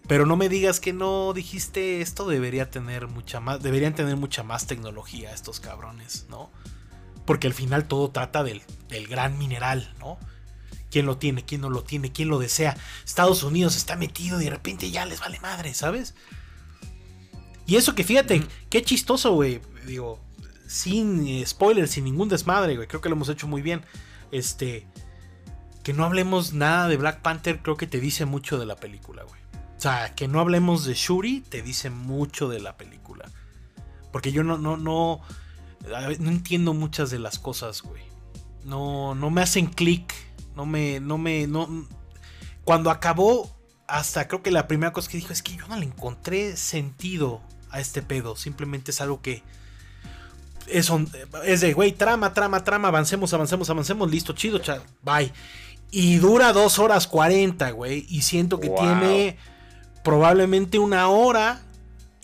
Pero 0.05 0.25
no 0.25 0.35
me 0.35 0.49
digas 0.49 0.81
que 0.81 0.91
no 0.91 1.31
dijiste 1.31 2.01
esto 2.01 2.27
debería 2.27 2.69
tener 2.69 3.07
mucha 3.07 3.39
más, 3.39 3.63
deberían 3.63 3.95
tener 3.95 4.17
mucha 4.17 4.43
más 4.43 4.67
tecnología 4.67 5.31
estos 5.31 5.61
cabrones, 5.61 6.25
¿no? 6.29 6.51
Porque 7.23 7.47
al 7.47 7.53
final 7.53 7.85
todo 7.85 8.11
trata 8.11 8.43
del, 8.43 8.63
del 8.89 9.07
gran 9.07 9.37
mineral, 9.37 9.93
¿no? 9.97 10.19
Quién 10.91 11.05
lo 11.05 11.17
tiene, 11.17 11.43
quién 11.43 11.61
no 11.61 11.69
lo 11.69 11.83
tiene, 11.83 12.11
quién 12.11 12.29
lo 12.29 12.37
desea. 12.37 12.77
Estados 13.03 13.41
Unidos 13.43 13.75
está 13.75 13.95
metido 13.95 14.39
y 14.41 14.45
de 14.45 14.51
repente 14.51 14.91
ya 14.91 15.05
les 15.05 15.19
vale 15.19 15.39
madre, 15.39 15.73
¿sabes? 15.73 16.13
Y 17.65 17.77
eso 17.77 17.95
que 17.95 18.03
fíjate, 18.03 18.43
qué 18.69 18.83
chistoso, 18.83 19.33
güey. 19.33 19.61
Digo, 19.87 20.19
sin 20.67 21.27
eh, 21.27 21.45
spoilers, 21.45 21.91
sin 21.91 22.03
ningún 22.03 22.29
desmadre, 22.29 22.75
güey. 22.75 22.87
Creo 22.87 23.01
que 23.01 23.09
lo 23.09 23.15
hemos 23.15 23.29
hecho 23.29 23.47
muy 23.47 23.61
bien. 23.61 23.81
Este. 24.31 24.85
Que 25.83 25.93
no 25.93 26.05
hablemos 26.05 26.53
nada 26.53 26.87
de 26.87 26.97
Black 26.97 27.21
Panther, 27.21 27.63
creo 27.63 27.75
que 27.75 27.87
te 27.87 27.99
dice 27.99 28.25
mucho 28.25 28.59
de 28.59 28.67
la 28.67 28.75
película, 28.75 29.23
güey. 29.23 29.41
O 29.77 29.81
sea, 29.81 30.13
que 30.13 30.27
no 30.27 30.39
hablemos 30.39 30.85
de 30.85 30.93
Shuri, 30.93 31.41
te 31.41 31.63
dice 31.63 31.89
mucho 31.89 32.49
de 32.49 32.59
la 32.59 32.77
película. 32.77 33.31
Porque 34.11 34.31
yo 34.31 34.43
no, 34.43 34.57
no, 34.57 34.77
no. 34.77 35.21
No 36.19 36.29
entiendo 36.29 36.75
muchas 36.75 37.09
de 37.09 37.17
las 37.17 37.39
cosas, 37.39 37.81
güey. 37.81 38.03
No, 38.63 39.15
no 39.15 39.31
me 39.31 39.41
hacen 39.41 39.65
clic. 39.65 40.13
No 40.55 40.65
me. 40.65 40.99
No 40.99 41.17
me. 41.17 41.47
No. 41.47 41.87
Cuando 42.63 42.89
acabó. 42.89 43.49
Hasta 43.87 44.25
creo 44.29 44.41
que 44.41 44.51
la 44.51 44.67
primera 44.67 44.93
cosa 44.93 45.09
que 45.09 45.17
dijo 45.17 45.33
es 45.33 45.43
que 45.43 45.57
yo 45.57 45.67
no 45.67 45.75
le 45.75 45.85
encontré 45.85 46.55
sentido 46.55 47.41
a 47.71 47.81
este 47.81 48.01
pedo. 48.01 48.37
Simplemente 48.37 48.91
es 48.91 49.01
algo 49.01 49.21
que. 49.21 49.43
Es, 50.67 50.89
es 51.43 51.59
de, 51.59 51.73
güey, 51.73 51.91
trama, 51.91 52.33
trama, 52.33 52.63
trama, 52.63 52.87
avancemos, 52.87 53.33
avancemos, 53.33 53.69
avancemos, 53.69 54.09
listo, 54.09 54.31
chido, 54.31 54.59
cha, 54.59 54.81
bye. 55.03 55.33
Y 55.91 56.17
dura 56.17 56.53
dos 56.53 56.79
horas 56.79 57.05
40, 57.07 57.71
güey. 57.71 58.05
Y 58.07 58.21
siento 58.21 58.61
que 58.61 58.69
tiene 58.69 59.37
probablemente 60.03 60.79
una 60.79 61.09
hora 61.09 61.61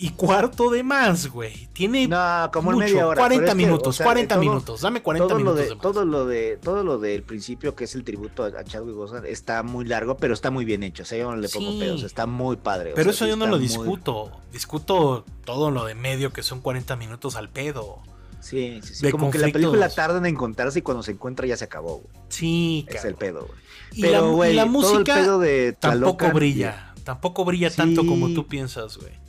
y 0.00 0.10
cuarto 0.10 0.70
de 0.70 0.84
más, 0.84 1.26
güey. 1.26 1.68
Tiene 1.72 2.06
no, 2.06 2.50
como 2.52 2.70
media 2.72 3.04
hora. 3.04 3.20
40 3.20 3.54
minutos, 3.56 3.98
40 4.00 4.38
minutos. 4.38 4.80
Dame 4.80 5.02
40 5.02 5.26
todo 5.26 5.36
minutos. 5.36 5.68
Lo 5.68 5.74
de, 5.74 5.76
todo 5.80 6.04
lo 6.04 6.26
de 6.26 6.56
todo 6.56 6.84
lo 6.84 6.98
del 6.98 7.24
principio 7.24 7.74
que 7.74 7.84
es 7.84 7.96
el 7.96 8.04
tributo 8.04 8.44
a 8.44 8.62
Chadwick 8.62 8.94
Boseman 8.94 9.26
está 9.26 9.64
muy 9.64 9.84
largo, 9.84 10.16
pero 10.16 10.34
está 10.34 10.52
muy 10.52 10.64
bien 10.64 10.84
hecho. 10.84 11.02
O 11.02 11.06
sea, 11.06 11.18
yo 11.18 11.28
no 11.28 11.36
le 11.36 11.48
pongo 11.48 11.80
pedos, 11.80 12.04
está 12.04 12.26
muy 12.26 12.56
padre. 12.56 12.92
Pero 12.94 13.10
eso 13.10 13.26
yo 13.26 13.34
no 13.34 13.48
lo 13.48 13.58
discuto. 13.58 14.30
Discuto 14.52 15.24
todo 15.44 15.72
lo 15.72 15.84
de 15.84 15.96
medio 15.96 16.32
que 16.32 16.44
son 16.44 16.60
40 16.60 16.94
minutos 16.94 17.34
al 17.34 17.48
pedo. 17.48 17.98
Sí, 18.40 18.78
sí, 18.84 18.94
sí. 18.94 19.10
como 19.10 19.32
que 19.32 19.38
la 19.38 19.48
película 19.48 19.88
tarda 19.88 20.18
en 20.18 20.26
encontrarse 20.26 20.78
y 20.78 20.82
cuando 20.82 21.02
se 21.02 21.10
encuentra 21.10 21.44
ya 21.44 21.56
se 21.56 21.64
acabó, 21.64 21.98
güey. 21.98 22.14
Sí, 22.28 22.86
Es 22.88 23.04
el 23.04 23.16
pedo, 23.16 23.48
güey. 23.48 23.58
Pero, 24.00 24.30
güey, 24.30 24.54
la, 24.54 24.64
música 24.64 25.38
de 25.38 25.72
tampoco 25.72 26.30
brilla. 26.30 26.94
Tampoco 27.02 27.44
brilla 27.44 27.70
tanto 27.70 28.06
como 28.06 28.32
tú 28.32 28.46
piensas, 28.46 28.96
güey 28.96 29.27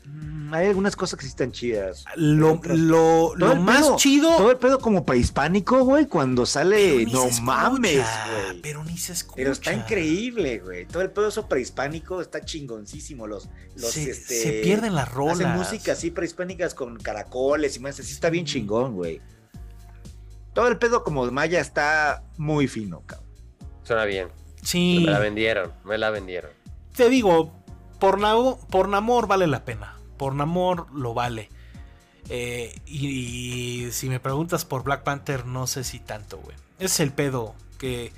hay 0.53 0.67
algunas 0.67 0.95
cosas 0.95 1.17
que 1.17 1.23
sí 1.25 1.29
están 1.29 1.51
chidas. 1.51 2.05
Lo, 2.15 2.59
lo, 2.63 3.35
lo 3.35 3.55
más 3.55 3.95
chido. 3.97 4.37
Todo 4.37 4.51
el 4.51 4.57
pedo 4.57 4.79
como 4.79 5.05
prehispánico, 5.05 5.83
güey, 5.83 6.07
cuando 6.07 6.45
sale. 6.45 7.05
No 7.05 7.29
mames, 7.41 8.05
güey. 8.31 8.61
Pero 8.61 8.83
ni 8.83 8.97
se 8.97 9.13
escucha. 9.13 9.35
Pero 9.35 9.51
está 9.51 9.73
increíble, 9.73 10.59
güey. 10.59 10.85
Todo 10.85 11.01
el 11.03 11.11
pedo 11.11 11.27
eso 11.27 11.47
prehispánico 11.47 12.21
está 12.21 12.41
chingoncísimo. 12.41 13.27
Los, 13.27 13.49
los 13.75 13.91
se, 13.91 14.11
este, 14.11 14.41
se 14.41 14.51
pierden 14.63 14.95
las 14.95 15.11
rolas. 15.11 15.39
Hacen 15.39 15.51
música 15.51 15.91
así 15.91 16.11
prehispánicas 16.11 16.73
con 16.73 16.97
caracoles 16.97 17.75
y 17.77 17.79
más. 17.79 17.99
Así 17.99 18.11
está 18.13 18.29
bien 18.29 18.45
chingón, 18.45 18.95
güey. 18.95 19.21
Todo 20.53 20.67
el 20.67 20.77
pedo 20.77 21.03
como 21.03 21.29
Maya 21.31 21.59
está 21.59 22.23
muy 22.37 22.67
fino, 22.67 23.03
cabrón. 23.05 23.29
Suena 23.83 24.05
bien. 24.05 24.29
Sí. 24.63 25.03
Me 25.05 25.11
la 25.11 25.19
vendieron, 25.19 25.73
me 25.85 25.97
la 25.97 26.09
vendieron. 26.09 26.51
Te 26.95 27.09
digo, 27.09 27.53
por, 27.99 28.19
por 28.69 28.89
Namor 28.89 29.27
vale 29.27 29.47
la 29.47 29.63
pena 29.63 29.98
por 30.19 30.35
Namor 30.35 30.85
lo 30.93 31.15
vale. 31.15 31.49
Eh, 32.29 32.79
y, 32.85 33.87
si 33.91 34.09
me 34.09 34.19
preguntas 34.19 34.65
por 34.65 34.83
Black 34.83 35.01
Panther, 35.01 35.47
no 35.47 35.65
sé 35.65 35.83
si 35.83 35.99
tanto, 35.99 36.37
güey. 36.37 36.55
Es 36.77 36.99
el 36.99 37.11
pedo 37.11 37.55
que... 37.79 38.13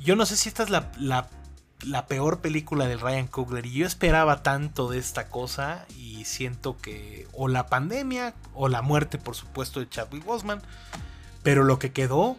Yo 0.00 0.16
no 0.16 0.26
sé 0.26 0.36
si 0.36 0.48
esta 0.48 0.64
es 0.64 0.70
la, 0.70 0.90
la, 0.98 2.06
peor 2.06 2.40
película 2.40 2.86
del 2.86 2.98
Ryan 2.98 3.28
Coogler. 3.28 3.66
Y 3.66 3.72
yo 3.74 3.86
esperaba 3.86 4.42
tanto 4.42 4.88
de 4.88 4.98
esta 4.98 5.28
cosa 5.28 5.86
y 5.96 6.24
siento 6.24 6.78
que... 6.78 7.28
O 7.32 7.46
la 7.46 7.66
pandemia 7.66 8.34
o 8.54 8.68
la 8.68 8.82
muerte, 8.82 9.18
por 9.18 9.36
supuesto, 9.36 9.78
de 9.78 9.88
Chadwick 9.88 10.24
Boseman. 10.24 10.62
Pero 11.44 11.62
lo 11.62 11.78
que 11.78 11.92
quedó... 11.92 12.36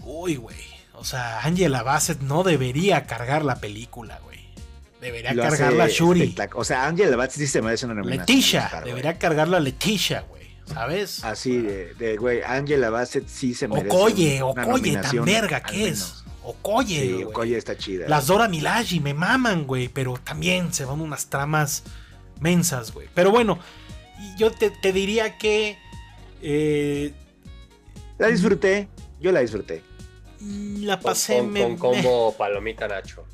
Uy, 0.00 0.36
güey. 0.36 0.58
O 0.94 1.04
sea, 1.04 1.40
Angela 1.40 1.82
Bassett 1.82 2.20
no 2.20 2.42
debería 2.42 3.06
cargar 3.06 3.44
la 3.44 3.56
película, 3.56 4.18
güey. 4.24 4.29
Debería 5.00 5.34
cargarla 5.34 5.88
Shuri. 5.88 6.34
O 6.54 6.64
sea, 6.64 6.86
Angela 6.86 7.16
Bassett 7.16 7.38
sí 7.38 7.46
se 7.46 7.62
merece 7.62 7.86
una 7.86 7.94
nominación. 7.94 8.26
Leticia. 8.26 8.82
debería 8.84 9.18
cargarla 9.18 9.58
Leticia, 9.60 10.20
güey. 10.28 10.40
¿Sabes? 10.66 11.24
Así 11.24 11.58
de, 11.58 12.16
güey, 12.16 12.42
Angela 12.42 12.90
Bassett 12.90 13.26
sí 13.26 13.54
se 13.54 13.66
merece 13.66 13.88
Okoye, 13.88 14.42
Okoye, 14.42 14.96
tan 14.98 15.24
verga 15.24 15.60
que 15.62 15.88
es. 15.88 16.22
Okoye, 16.42 17.00
Sí, 17.00 17.24
Okoye 17.24 17.56
está 17.56 17.76
chida. 17.76 18.08
Las 18.08 18.26
Dora 18.26 18.48
Milaji 18.48 19.00
me 19.00 19.14
maman, 19.14 19.66
güey, 19.66 19.88
pero 19.88 20.14
también 20.22 20.72
se 20.72 20.84
van 20.84 21.00
unas 21.00 21.26
tramas 21.26 21.82
mensas, 22.40 22.92
güey. 22.92 23.08
Pero 23.14 23.30
bueno, 23.30 23.58
yo 24.36 24.50
te, 24.50 24.92
diría 24.92 25.38
que... 25.38 25.76
Eh, 26.42 27.12
la 28.18 28.28
disfruté, 28.28 28.88
yo 29.20 29.32
la 29.32 29.40
disfruté. 29.40 29.82
La 30.40 31.00
pasé... 31.00 31.38
Con, 31.38 31.76
con, 31.76 31.76
combo 31.76 32.34
palomita 32.38 32.86
Nacho. 32.86 33.24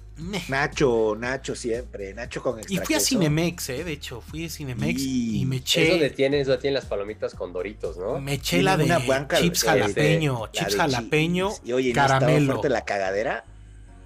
Nacho, 0.49 1.15
Nacho 1.19 1.55
siempre, 1.55 2.15
Nacho 2.15 2.43
con 2.43 2.59
extra 2.59 2.75
Y 2.75 2.87
fui 2.87 2.95
a 2.95 3.01
Cinemex, 3.01 3.69
eh, 3.69 3.85
de 3.85 3.93
hecho, 3.93 4.23
fui 4.23 4.47
a 4.47 4.49
Cinemex 4.49 5.03
y, 5.03 5.45
me 5.47 5.57
eché. 5.57 5.85
Es 5.85 5.91
donde 5.91 6.11
tienes, 6.11 6.47
donde 6.47 6.71
las 6.71 6.87
palomitas 6.87 7.35
con 7.35 7.53
doritos, 7.53 7.99
¿no? 7.99 8.19
Me 8.19 8.35
eché 8.35 8.63
la 8.63 8.77
de 8.77 8.87
chips 9.39 9.65
jalapeño, 9.65 10.51
chips 10.53 10.77
jalapeño, 10.77 11.51
y, 11.65 11.73
oye, 11.73 11.93
caramelo. 11.93 12.63
la 12.65 12.85
cagadera? 12.85 13.45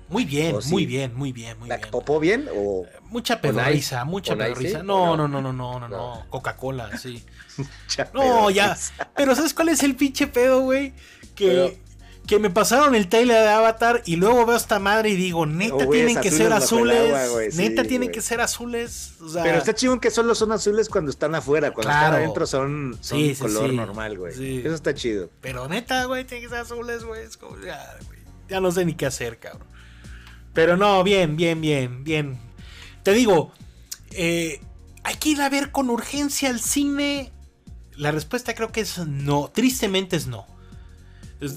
Muy 0.09 0.25
bien, 0.25 0.57
muy 0.67 0.87
bien, 0.87 1.15
muy 1.15 1.31
bien, 1.31 1.57
muy 1.61 1.69
¿La 1.69 1.77
bien. 1.77 1.89
popó 1.91 2.19
bien 2.19 2.49
o 2.53 2.85
mucha 3.11 3.41
pedorriza, 3.41 4.05
mucha 4.05 4.35
pedorriza? 4.35 4.83
No, 4.83 5.17
no, 5.17 5.29
no, 5.29 5.41
no, 5.41 5.53
no, 5.53 5.79
no, 5.79 5.89
no, 5.89 6.27
Coca-Cola, 6.31 6.99
sí. 6.99 7.25
no, 8.15 8.51
ya. 8.51 8.77
Pero 9.15 9.37
¿sabes 9.37 9.55
cuál 9.55 9.69
es 9.69 9.85
el 9.85 9.95
pinche 9.95 10.27
pedo, 10.27 10.63
güey? 10.63 10.93
Que 11.37 11.79
que 12.31 12.39
me 12.39 12.49
pasaron 12.49 12.95
el 12.95 13.09
trailer 13.09 13.43
de 13.43 13.49
Avatar 13.49 14.05
y 14.07 14.15
luego 14.15 14.47
veo 14.47 14.57
esta 14.57 14.79
madre 14.79 15.11
y 15.11 15.17
digo, 15.17 15.47
neta 15.47 15.85
tienen 15.91 16.21
que 16.21 16.31
ser 16.31 16.53
azules, 16.53 17.57
neta 17.57 17.83
tienen 17.83 18.13
que 18.13 18.21
ser 18.21 18.41
azules. 18.41 19.15
Pero 19.33 19.59
está 19.59 19.75
chido 19.75 19.99
que 19.99 20.13
solo 20.13 20.37
son 20.37 20.53
azules 20.53 20.89
cuando 20.89 21.11
están 21.11 21.35
afuera, 21.35 21.73
cuando 21.73 21.91
están 21.91 22.15
adentro 22.15 22.47
son, 22.47 22.97
son 23.01 23.35
color 23.35 23.73
normal, 23.73 24.17
güey. 24.17 24.61
Eso 24.61 24.77
está 24.77 24.95
chido. 24.95 25.29
Pero 25.41 25.69
neta, 25.69 26.05
güey, 26.05 26.25
tienen 26.25 26.49
que 26.49 26.55
ser 26.55 26.63
azules, 26.63 27.03
güey. 27.03 27.25
Es 27.25 27.37
como, 27.37 27.61
ya. 27.61 27.99
Ya 28.49 28.61
no 28.61 28.71
sé 28.71 28.85
ni 28.85 28.95
qué 28.95 29.07
hacer, 29.07 29.41
cabrón. 29.41 29.67
Pero 30.55 30.77
no, 30.77 31.03
bien, 31.03 31.37
bien, 31.37 31.61
bien, 31.61 32.05
bien. 32.05 32.39
Te 33.03 33.13
digo, 33.13 33.51
eh, 34.13 34.61
hay 35.03 35.17
que 35.17 35.31
ir 35.31 35.43
a 35.43 35.49
ver 35.49 35.73
con 35.73 35.91
urgencia 35.91 36.49
al 36.49 36.61
cine. 36.61 37.33
La 37.97 38.13
respuesta 38.13 38.55
creo 38.55 38.71
que 38.71 38.83
es 38.83 38.99
no. 38.99 39.51
Tristemente 39.53 40.15
es 40.15 40.29
no 40.29 40.47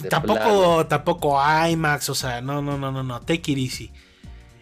tampoco, 0.10 0.88
tampoco 0.88 1.40
IMAX, 1.70 2.10
o 2.10 2.16
sea, 2.16 2.42
no, 2.42 2.62
no, 2.62 2.78
no, 2.78 2.92
no, 2.92 3.04
no, 3.04 3.20
take 3.22 3.52
it 3.52 3.58
easy. 3.58 3.92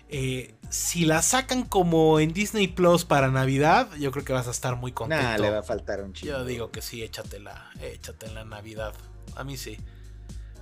Eh, 0.10 0.56
si 0.70 1.06
la 1.06 1.22
sacan 1.22 1.64
como 1.64 2.20
en 2.20 2.34
Disney 2.34 2.68
Plus 2.68 3.06
para 3.06 3.30
Navidad, 3.30 3.90
yo 3.98 4.12
creo 4.12 4.26
que 4.26 4.34
vas 4.34 4.48
a 4.48 4.52
estar 4.52 4.76
muy 4.76 4.92
contento. 4.92 5.24
Nah, 5.24 5.38
le 5.38 5.50
va 5.50 5.60
a 5.60 5.64
faltar 5.64 6.02
un 6.02 6.14
chico. 6.14 6.32
Yo 6.32 6.46
digo 6.46 6.72
que 6.72 6.82
sí, 6.82 7.02
échatela, 7.02 7.72
échatela 7.82 8.42
en 8.42 8.50
Navidad. 8.50 8.94
A 9.36 9.44
mí 9.44 9.58
sí. 9.58 9.78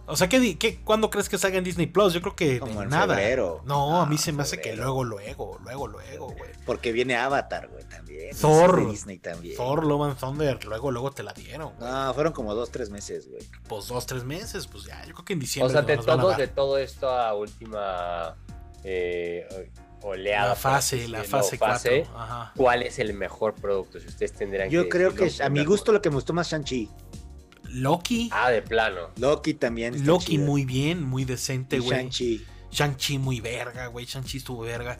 O 0.10 0.16
sea, 0.16 0.28
¿qué, 0.28 0.58
qué, 0.58 0.80
cuándo 0.84 1.10
crees 1.10 1.30
que 1.30 1.38
salga 1.38 1.60
en 1.60 1.64
Disney 1.64 1.86
Plus? 1.86 2.14
Yo 2.14 2.22
creo 2.22 2.36
que 2.36 2.60
Como 2.60 2.82
en 2.82 2.90
nada. 2.90 3.16
Febrero. 3.16 3.62
No, 3.66 4.02
a 4.02 4.06
mí 4.08 4.18
se 4.18 4.32
me 4.32 4.42
hace 4.42 4.60
que 4.60 4.76
luego, 4.76 5.04
luego, 5.04 5.60
luego, 5.64 5.88
luego, 5.88 6.26
güey. 6.32 6.52
Porque 6.66 6.92
viene 6.92 7.16
Avatar, 7.16 7.68
güey, 7.70 7.84
también. 7.84 8.36
Thor. 8.36 8.90
Disney 8.90 9.20
también. 9.20 9.56
Thor, 9.56 9.86
Love 9.86 10.10
and 10.10 10.20
Thunder, 10.20 10.66
luego, 10.66 10.92
luego 10.92 11.12
te 11.12 11.22
la 11.22 11.34
dieron. 11.34 11.74
Güey. 11.78 11.92
No, 11.92 12.14
fueron 12.14 12.34
como 12.34 12.56
dos, 12.56 12.72
tres 12.72 12.90
meses, 12.90 13.30
güey. 13.30 13.44
Pues 13.68 13.88
dos, 13.88 14.06
tres 14.06 14.24
meses, 14.24 14.68
pues 14.68 14.86
ya, 14.86 15.00
yo 15.06 15.14
creo 15.14 15.26
que 15.26 15.34
en 15.34 15.40
diciembre. 15.40 15.70
O 15.70 15.72
sea, 15.72 15.82
de 15.84 15.98
todo, 15.98 16.36
de 16.36 16.48
todo 16.48 16.78
esto 16.80 17.10
a 17.10 17.36
última 17.36 18.36
eh, 18.84 19.72
oleada. 20.02 20.50
La 20.50 20.56
fase, 20.56 21.08
la 21.08 21.24
fase 21.24 21.58
4. 21.58 21.92
¿Cuál 22.56 22.84
es 22.84 23.00
el 23.00 23.14
mejor 23.14 23.54
producto? 23.56 24.00
Si 24.00 24.08
ustedes 24.08 24.34
tendrían 24.34 24.70
Yo 24.70 24.90
creo 24.90 25.14
que 25.14 25.32
a 25.42 25.50
mi 25.50 25.64
gusto 25.66 25.92
lo 25.92 26.02
que 26.02 26.10
me 26.10 26.16
gustó 26.16 26.34
más 26.34 26.50
Shang-Chi. 26.52 26.90
Loki. 27.74 28.30
Ah, 28.32 28.50
de 28.50 28.62
plano. 28.62 29.10
Loki 29.18 29.54
también. 29.54 30.06
Loki 30.06 30.38
muy 30.38 30.66
bien, 30.66 31.04
muy 31.04 31.26
decente, 31.26 31.80
güey. 31.80 31.98
Shang-Chi. 31.98 32.46
Shang-Chi 32.72 33.18
muy 33.18 33.42
verga, 33.42 33.88
güey. 33.88 34.06
Shang-Chi 34.06 34.38
estuvo 34.38 34.62
verga. 34.62 35.00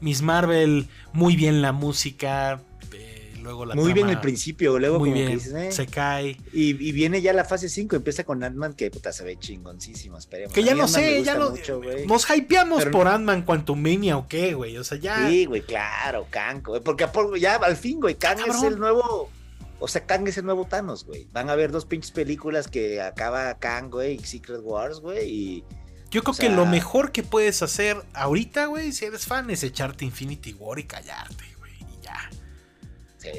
Miss 0.00 0.22
Marvel, 0.22 0.88
muy 1.12 1.36
bien 1.36 1.60
la 1.60 1.72
música. 1.72 2.62
Eh, 2.92 3.34
luego 3.40 3.66
la 3.66 3.74
Muy 3.74 3.92
bien 3.92 4.08
el 4.08 4.20
principio, 4.20 4.78
luego 4.78 4.98
muy 4.98 5.10
como 5.10 5.22
bien, 5.22 5.56
eh". 5.56 5.72
se 5.72 5.86
cae. 5.86 6.38
Y, 6.52 6.72
viene 6.92 7.20
ya 7.20 7.32
la 7.32 7.44
fase 7.44 7.68
5, 7.68 7.96
empieza 7.96 8.24
con 8.24 8.42
Ant-Man, 8.42 8.74
que 8.74 8.90
puta 8.90 9.12
se 9.12 9.24
ve 9.24 9.36
chingoncísimo, 9.38 10.16
esperemos. 10.16 10.54
Que 10.54 10.62
ya 10.62 10.74
no 10.74 10.88
sé, 10.88 11.22
ya 11.22 11.34
no. 11.34 11.52
nos 12.06 12.30
hypeamos 12.30 12.86
por 12.86 13.08
Ant-Man 13.08 13.42
Quantumania 13.42 14.16
o 14.16 14.26
qué, 14.26 14.54
güey. 14.54 14.78
O 14.78 14.84
sea, 14.84 14.98
ya. 14.98 15.28
Sí, 15.28 15.44
güey, 15.44 15.62
claro, 15.62 16.26
Kang, 16.30 16.62
Porque 16.82 17.06
ya 17.38 17.56
al 17.56 17.76
fin, 17.76 18.00
güey, 18.00 18.14
Kang 18.14 18.38
es 18.48 18.62
el 18.62 18.78
nuevo 18.78 19.30
o 19.80 19.88
sea, 19.88 20.06
Kang 20.06 20.28
es 20.28 20.38
el 20.38 20.44
nuevo 20.44 20.66
Thanos, 20.66 21.04
güey. 21.04 21.26
Van 21.32 21.50
a 21.50 21.56
ver 21.56 21.72
dos 21.72 21.86
pinches 21.86 22.12
películas 22.12 22.68
que 22.68 23.00
acaba 23.00 23.58
Kang, 23.58 23.90
güey, 23.90 24.14
y 24.14 24.18
Secret 24.20 24.60
Wars, 24.62 25.00
güey, 25.00 25.28
y... 25.28 25.64
Yo 26.10 26.22
creo 26.22 26.34
que 26.34 26.48
lo 26.48 26.66
mejor 26.66 27.12
que 27.12 27.22
puedes 27.22 27.62
hacer 27.62 27.96
ahorita, 28.14 28.66
güey, 28.66 28.92
si 28.92 29.04
eres 29.04 29.26
fan, 29.26 29.48
es 29.50 29.62
echarte 29.62 30.04
Infinity 30.04 30.52
War 30.54 30.78
y 30.78 30.84
callarte, 30.84 31.44
güey, 31.58 31.72
y 31.80 32.04
ya. 32.04 32.18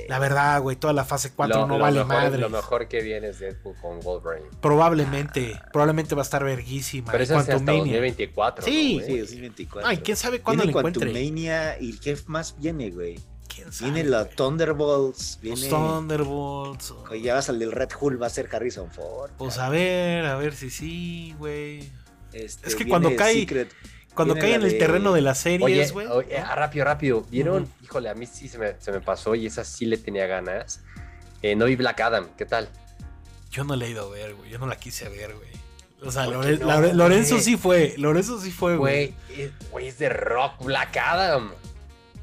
La 0.08 0.20
verdad, 0.20 0.62
güey, 0.62 0.76
toda 0.76 0.94
la 0.94 1.04
fase 1.04 1.32
4 1.36 1.68
no 1.68 1.80
vale 1.80 2.04
madre. 2.06 2.38
Lo 2.38 2.50
mejor 2.50 2.88
que 2.88 3.02
viene 3.02 3.30
es 3.30 3.40
Deadpool 3.40 3.76
con 3.82 4.00
Wolverine. 4.00 4.48
Probablemente, 4.62 5.60
probablemente 5.74 6.16
va 6.16 6.22
a 6.22 6.24
estar 6.24 6.44
verguísima. 6.44 7.12
Pero 7.12 7.24
es 7.24 7.32
hasta 7.32 7.54
2024. 7.54 8.64
Sí, 8.64 9.02
sí, 9.06 9.20
2024. 9.20 9.90
Ay, 9.90 9.98
quién 9.98 10.16
sabe 10.18 10.42
cuándo 10.42 10.64
lo 10.64 10.70
encuentre. 10.70 11.12
Mania 11.12 11.78
y 11.80 11.98
qué 11.98 12.18
más 12.28 12.56
viene, 12.60 12.92
güey. 12.92 13.20
Viene 13.82 14.04
los 14.04 14.30
Thunderbolts. 14.32 15.40
Viene... 15.42 15.60
Los 15.60 15.70
Thunderbolts. 15.70 16.94
ya 17.22 17.34
va 17.34 17.40
a 17.40 17.44
salir 17.44 17.64
el 17.64 17.72
Red 17.72 17.90
Hull, 18.00 18.22
va 18.22 18.28
a 18.28 18.30
ser 18.30 18.50
Harrison 18.52 18.92
Ford. 18.92 19.32
Pues 19.38 19.58
a 19.58 19.70
ver, 19.70 20.26
a 20.26 20.36
ver 20.36 20.54
si 20.54 20.70
sí, 20.70 21.36
güey. 21.38 21.90
Este, 22.34 22.70
es 22.70 22.76
que 22.76 22.88
cuando 22.88 23.16
cae. 23.16 23.48
cuando 24.14 24.36
cae 24.36 24.56
en 24.56 24.64
el 24.64 24.78
terreno 24.78 25.14
de 25.14 25.22
las 25.22 25.40
series, 25.40 25.92
güey. 25.92 26.08
Ah, 26.38 26.56
rápido, 26.56 26.86
rápido. 26.86 27.26
¿Vieron? 27.30 27.68
Híjole, 27.84 28.10
a 28.10 28.14
mí 28.14 28.26
sí 28.26 28.48
se 28.48 28.58
me, 28.58 28.76
se 28.80 28.92
me, 28.92 29.02
pasó 29.02 29.36
y 29.36 29.46
esa 29.46 29.64
sí 29.64 29.86
le 29.86 29.98
tenía 29.98 30.28
ganas. 30.28 30.82
Eh, 31.42 31.56
no 31.56 31.66
vi 31.66 31.76
Black 31.76 32.00
Adam, 32.00 32.30
¿qué 32.38 32.46
tal? 32.46 32.70
Yo 33.52 33.64
no 33.64 33.76
le 33.76 33.88
he 33.88 33.90
ido 33.90 34.08
a 34.08 34.10
ver, 34.10 34.36
güey. 34.36 34.50
Yo 34.50 34.60
no 34.60 34.68
la 34.68 34.78
quise 34.78 35.10
ver, 35.10 35.34
güey. 35.36 35.50
O 36.04 36.12
sea, 36.12 36.26
Lorenzo 36.26 37.40
sí 37.40 37.58
fue. 37.58 37.96
Lorenzo 37.98 38.40
sí 38.40 38.52
fue, 38.52 38.78
güey. 38.78 39.14
Güey, 39.72 39.88
es 39.88 40.00
de 40.00 40.10
rock 40.10 40.64
Black 40.64 40.98
Adam. 40.98 41.52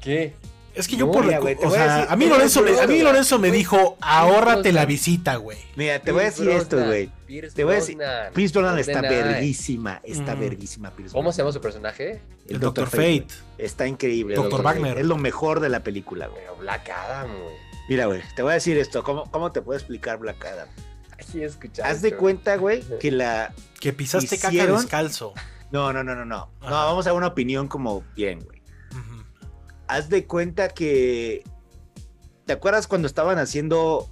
¿Qué? 0.01 0.33
Es 0.75 0.87
que 0.87 0.95
yo 0.95 1.11
por 1.11 1.25
o 1.25 1.71
sea, 1.71 2.03
a 2.03 2.15
mí 2.15 2.27
Lorenzo, 2.27 2.61
me, 2.61 2.79
a 2.79 2.87
mí 2.87 3.01
Lorenzo 3.01 3.39
me 3.39 3.51
dijo, 3.51 3.97
ahórrate 4.01 4.71
la 4.71 4.85
visita, 4.85 5.35
güey. 5.37 5.57
Mira, 5.75 5.99
te 5.99 6.11
voy 6.11 6.21
a 6.21 6.25
decir 6.25 6.49
esto, 6.49 6.83
güey. 6.85 7.09
Te 7.53 7.63
voy 7.63 7.73
a 7.73 7.75
decir, 7.77 7.97
Pierce 8.33 8.57
Brosnan 8.57 8.79
está 8.79 9.01
verguísima, 9.01 10.01
está 10.03 10.35
mm. 10.35 10.39
verguísima 10.39 10.91
Pierce 10.91 11.13
¿Cómo 11.13 11.31
se 11.31 11.39
llama 11.39 11.51
su 11.51 11.61
personaje? 11.61 12.21
El, 12.47 12.59
Doctor, 12.59 12.87
Fate. 12.87 13.27
Está 13.57 13.87
increíble. 13.87 14.35
Doctor 14.35 14.63
Wagner. 14.63 14.97
Es 14.97 15.05
lo 15.05 15.17
mejor 15.17 15.59
de 15.59 15.69
la 15.69 15.83
película, 15.83 16.27
güey. 16.27 16.41
Pero 16.41 16.55
Black 16.57 16.89
Adam, 16.89 17.27
güey. 17.27 17.55
Mira, 17.89 18.05
güey, 18.05 18.21
te 18.35 18.43
voy 18.43 18.51
a 18.51 18.53
decir 18.55 18.77
esto, 18.77 19.03
¿cómo, 19.03 19.29
cómo 19.31 19.51
te 19.51 19.61
puedo 19.61 19.77
explicar 19.77 20.19
Black 20.19 20.45
Adam? 20.45 20.69
Así 21.19 21.43
escuchar. 21.43 21.87
Haz 21.87 22.01
de 22.01 22.15
cuenta, 22.15 22.55
güey, 22.55 22.83
que 22.99 23.11
la 23.11 23.53
que 23.79 23.93
pisaste 23.93 24.37
caca 24.37 24.67
descalzo. 24.67 25.33
No, 25.71 25.91
no, 25.91 26.03
no, 26.03 26.15
no, 26.15 26.25
no. 26.25 26.49
No, 26.61 26.69
vamos 26.69 27.07
a 27.07 27.13
una 27.13 27.27
opinión 27.27 27.67
como 27.67 28.03
bien, 28.15 28.39
güey 28.41 28.58
haz 29.89 30.07
de 30.09 30.25
cuenta 30.25 30.69
que. 30.69 31.43
¿Te 32.45 32.53
acuerdas 32.53 32.87
cuando 32.87 33.07
estaban 33.07 33.37
haciendo 33.37 34.07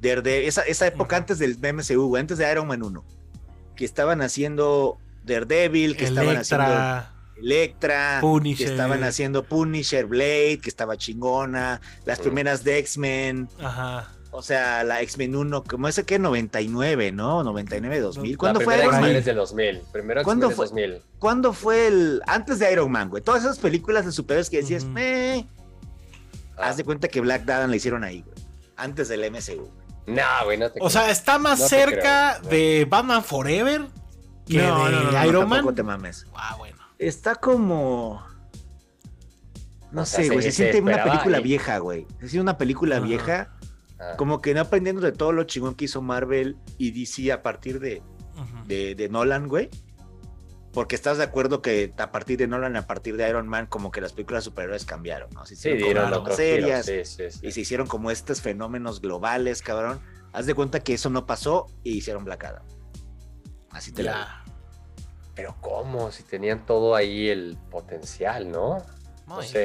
Daredevil? 0.00 0.46
Esa, 0.46 0.62
esa 0.62 0.86
época 0.86 1.16
antes 1.16 1.38
del 1.38 1.56
MCU, 1.58 2.16
antes 2.16 2.38
de 2.38 2.50
Iron 2.50 2.66
Man 2.68 2.82
1. 2.82 3.04
Que 3.74 3.84
estaban 3.84 4.20
haciendo 4.20 4.98
Daredevil, 5.24 5.96
que 5.96 6.04
estaban 6.04 6.36
haciendo. 6.36 7.16
Electra, 7.38 8.22
que 8.56 8.64
estaban 8.64 9.04
haciendo 9.04 9.44
Punisher, 9.44 10.06
Blade, 10.06 10.58
que 10.58 10.70
estaba 10.70 10.96
chingona, 10.96 11.82
las 12.06 12.18
primeras 12.18 12.64
de 12.64 12.78
X-Men. 12.78 13.48
Ajá. 13.58 14.15
O 14.36 14.42
sea, 14.42 14.84
la 14.84 15.00
X-Men 15.00 15.34
1, 15.34 15.64
como 15.64 15.88
ese 15.88 16.04
que 16.04 16.18
99, 16.18 17.10
¿no? 17.10 17.42
99, 17.42 18.00
2000. 18.00 18.36
¿Cuándo 18.36 18.60
fue 18.60 18.78
Iron 18.78 19.00
Man? 19.00 19.24
de 19.24 19.32
2000. 19.32 19.80
Primero 19.90 20.22
¿Cuándo 20.24 20.50
fue, 20.50 20.66
2000. 20.66 21.02
¿Cuándo 21.18 21.54
fue 21.54 21.86
el. 21.86 22.20
Antes 22.26 22.58
de 22.58 22.70
Iron 22.70 22.92
Man, 22.92 23.08
güey? 23.08 23.22
Todas 23.22 23.44
esas 23.44 23.58
películas 23.58 24.04
de 24.04 24.12
superhéroes 24.12 24.50
que 24.50 24.58
decías, 24.58 24.84
me. 24.84 25.48
Ah. 26.58 26.68
Haz 26.68 26.76
de 26.76 26.84
cuenta 26.84 27.08
que 27.08 27.22
Black 27.22 27.48
Adam 27.48 27.70
la 27.70 27.76
hicieron 27.76 28.04
ahí, 28.04 28.20
güey. 28.26 28.36
Antes 28.76 29.08
del 29.08 29.22
MCU. 29.30 29.70
No, 30.06 30.22
güey, 30.44 30.58
no 30.58 30.70
te 30.70 30.80
O 30.82 30.90
sea, 30.90 31.10
está 31.10 31.38
más 31.38 31.66
cerca 31.66 32.38
de 32.40 32.86
Batman 32.90 33.24
Forever 33.24 33.86
que 34.46 34.58
no, 34.58 34.84
de 34.84 34.90
no, 34.92 35.12
no, 35.12 35.26
Iron 35.26 35.48
Man. 35.48 35.74
te 35.74 35.82
mames. 35.82 36.26
Ah, 36.34 36.56
bueno. 36.58 36.76
Está 36.98 37.36
como. 37.36 38.22
No 39.92 40.04
sé, 40.04 40.28
güey. 40.28 40.42
Se, 40.42 40.52
siente 40.52 40.82
una 40.82 41.02
película 41.02 41.40
vieja, 41.40 41.78
güey. 41.78 42.06
Se 42.20 42.28
siente 42.28 42.40
una 42.42 42.58
película 42.58 43.00
vieja 43.00 43.55
Ah. 43.98 44.14
Como 44.16 44.40
que 44.40 44.54
no 44.54 44.60
aprendiendo 44.60 45.00
de 45.00 45.12
todo 45.12 45.32
lo 45.32 45.44
chingón 45.44 45.74
que 45.74 45.86
hizo 45.86 46.02
Marvel 46.02 46.56
y 46.78 46.90
DC 46.90 47.32
a 47.32 47.42
partir 47.42 47.80
de, 47.80 48.02
de, 48.66 49.08
Nolan, 49.08 49.48
güey. 49.48 49.70
Porque 50.72 50.94
estás 50.94 51.16
de 51.16 51.24
acuerdo 51.24 51.62
que 51.62 51.94
a 51.96 52.12
partir 52.12 52.38
de 52.38 52.46
Nolan, 52.46 52.76
a 52.76 52.86
partir 52.86 53.16
de 53.16 53.26
Iron 53.28 53.48
Man, 53.48 53.66
como 53.66 53.90
que 53.90 54.02
las 54.02 54.12
películas 54.12 54.44
superhéroes 54.44 54.84
cambiaron, 54.84 55.30
¿no? 55.30 55.46
Se 55.46 55.56
sí, 55.56 55.72
dieron 55.72 56.10
como 56.10 56.30
serias 56.32 56.88
y 56.88 57.50
se 57.52 57.60
hicieron 57.60 57.86
como 57.86 58.10
estos 58.10 58.42
fenómenos 58.42 59.00
globales, 59.00 59.62
cabrón. 59.62 60.00
Haz 60.32 60.44
de 60.44 60.54
cuenta 60.54 60.80
que 60.80 60.92
eso 60.92 61.08
no 61.08 61.24
pasó 61.24 61.66
y 61.82 61.96
hicieron 61.96 62.24
Black 62.24 62.44
Adam. 62.44 62.62
Así 63.70 63.92
te 63.92 64.02
la 64.02 64.44
Pero 65.34 65.56
¿cómo? 65.62 66.10
Si 66.12 66.22
tenían 66.24 66.66
todo 66.66 66.94
ahí 66.94 67.28
el 67.28 67.56
potencial, 67.70 68.50
¿no? 68.50 68.82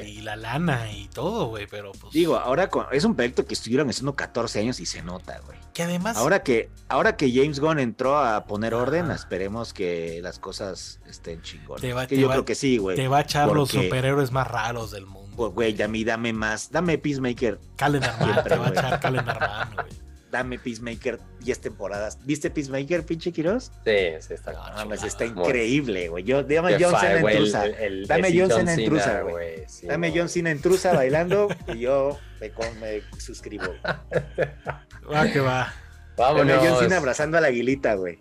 Y, 0.06 0.22
la 0.22 0.36
lana 0.36 0.92
y 0.92 1.08
todo, 1.08 1.48
güey, 1.48 1.68
pero 1.68 1.92
pues... 1.92 2.14
Digo, 2.14 2.38
ahora 2.38 2.70
es 2.92 3.04
un 3.04 3.16
proyecto 3.16 3.46
que 3.46 3.54
estuvieron 3.54 3.90
haciendo 3.90 4.16
14 4.16 4.60
años 4.60 4.80
y 4.80 4.86
se 4.86 5.02
nota, 5.02 5.40
güey. 5.46 5.60
Que 5.74 5.84
además... 5.84 6.18
Ahora 6.18 6.44
que, 6.44 6.70
ahora 6.90 7.16
que 7.16 7.32
James 7.32 7.60
Gunn 7.60 7.80
entró 7.80 8.18
a 8.18 8.46
poner 8.46 8.74
orden, 8.74 9.12
esperemos 9.12 9.74
que 9.74 10.20
las 10.24 10.40
cosas 10.40 11.00
estén 11.08 11.42
chingonas. 11.42 11.82
yo 12.10 12.30
creo 12.30 12.46
que 12.46 12.56
sí, 12.56 12.78
güey. 12.78 12.96
Te 12.96 13.08
va 13.08 13.20
a 13.20 13.22
echar 13.22 13.52
los 13.52 13.70
superhéroes 13.70 14.32
más 14.32 14.48
raros 14.48 14.92
del 14.92 15.06
mundo. 15.06 15.36
Pues, 15.36 15.54
güey, 15.54 15.82
a 15.82 15.88
mí 15.88 16.04
dame 16.04 16.34
más, 16.34 16.72
dame 16.72 16.98
Peacemaker. 16.98 17.60
Calendar 17.76 18.44
te 18.44 18.58
va 18.58 18.68
a 18.68 18.70
echar 18.70 19.00
Calendar 19.00 19.70
güey 19.76 20.11
dame 20.32 20.58
Peacemaker 20.58 21.20
10 21.42 21.60
temporadas. 21.60 22.18
¿Viste 22.24 22.50
Peacemaker, 22.50 23.06
pinche 23.06 23.32
Quiroz? 23.32 23.72
Sí, 23.86 23.98
sí, 24.20 24.34
está. 24.34 24.54
No, 24.86 24.94
está 24.94 25.26
increíble, 25.26 26.10
güey. 26.10 26.24
Yo, 26.24 26.44
dame 26.44 26.78
John 26.80 26.96
Cena 27.00 27.32
intrusa. 27.32 27.66
dame 28.08 28.40
John 28.40 28.50
Cena 28.50 28.74
intrusa, 28.74 29.22
güey. 29.22 29.66
dame 29.84 30.14
John 30.16 30.30
Cena 30.30 30.52
intrusa 30.52 30.94
bailando 30.94 31.50
y 31.68 31.80
yo 31.80 32.18
me, 32.40 32.52
me 32.80 33.02
suscribo. 33.20 33.66
Va 35.12 35.32
que 35.32 35.40
va. 35.40 35.74
Vámonos. 36.22 36.60
John 36.62 36.80
Cena 36.80 36.98
abrazando 36.98 37.38
a 37.38 37.42
la 37.42 37.48
aguilita, 37.48 37.96
güey. 37.96 38.18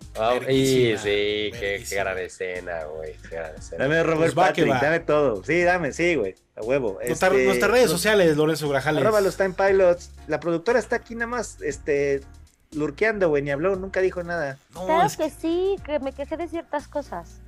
Sí, 0.47 0.95
sí, 0.97 1.51
qué, 1.59 1.83
qué, 1.87 1.95
gran 1.95 2.17
escena, 2.17 2.85
güey. 2.85 3.13
Qué 3.29 3.35
gran 3.35 3.55
escena. 3.55 3.83
Dame 3.83 4.03
Robert 4.03 4.33
pues 4.33 4.33
Patrick, 4.33 4.81
dame 4.81 4.99
todo. 5.01 5.43
Sí, 5.43 5.61
dame, 5.61 5.93
sí, 5.93 6.15
güey. 6.15 6.35
A 6.55 6.61
huevo. 6.61 6.99
Nuestras 7.05 7.33
este, 7.33 7.67
redes 7.67 7.89
sociales, 7.89 8.35
Lorenzo 8.37 8.67
Grajales. 8.69 9.03
Arroba 9.03 9.21
los 9.21 9.37
Time 9.37 9.53
Pilots. 9.53 10.11
La 10.27 10.39
productora 10.39 10.79
está 10.79 10.95
aquí 10.97 11.15
nada 11.15 11.27
más, 11.27 11.61
este, 11.61 12.21
lurqueando, 12.71 13.29
güey, 13.29 13.43
ni 13.43 13.51
habló, 13.51 13.75
nunca 13.75 14.01
dijo 14.01 14.23
nada. 14.23 14.57
claro 14.73 15.09
que 15.17 15.29
sí, 15.29 15.75
que 15.85 15.99
me 15.99 16.11
quejé 16.11 16.37
de 16.37 16.47
ciertas 16.47 16.87
cosas. 16.87 17.39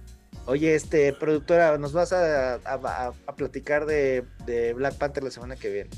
Oye, 0.45 0.75
este, 0.75 1.13
productora, 1.13 1.77
nos 1.77 1.93
vas 1.93 2.11
a, 2.11 2.55
a, 2.55 3.11
platicar 3.35 3.85
de, 3.85 4.25
de, 4.45 4.73
Black 4.73 4.95
Panther 4.95 5.23
la 5.23 5.31
semana 5.31 5.55
que 5.55 5.69
viene. 5.69 5.89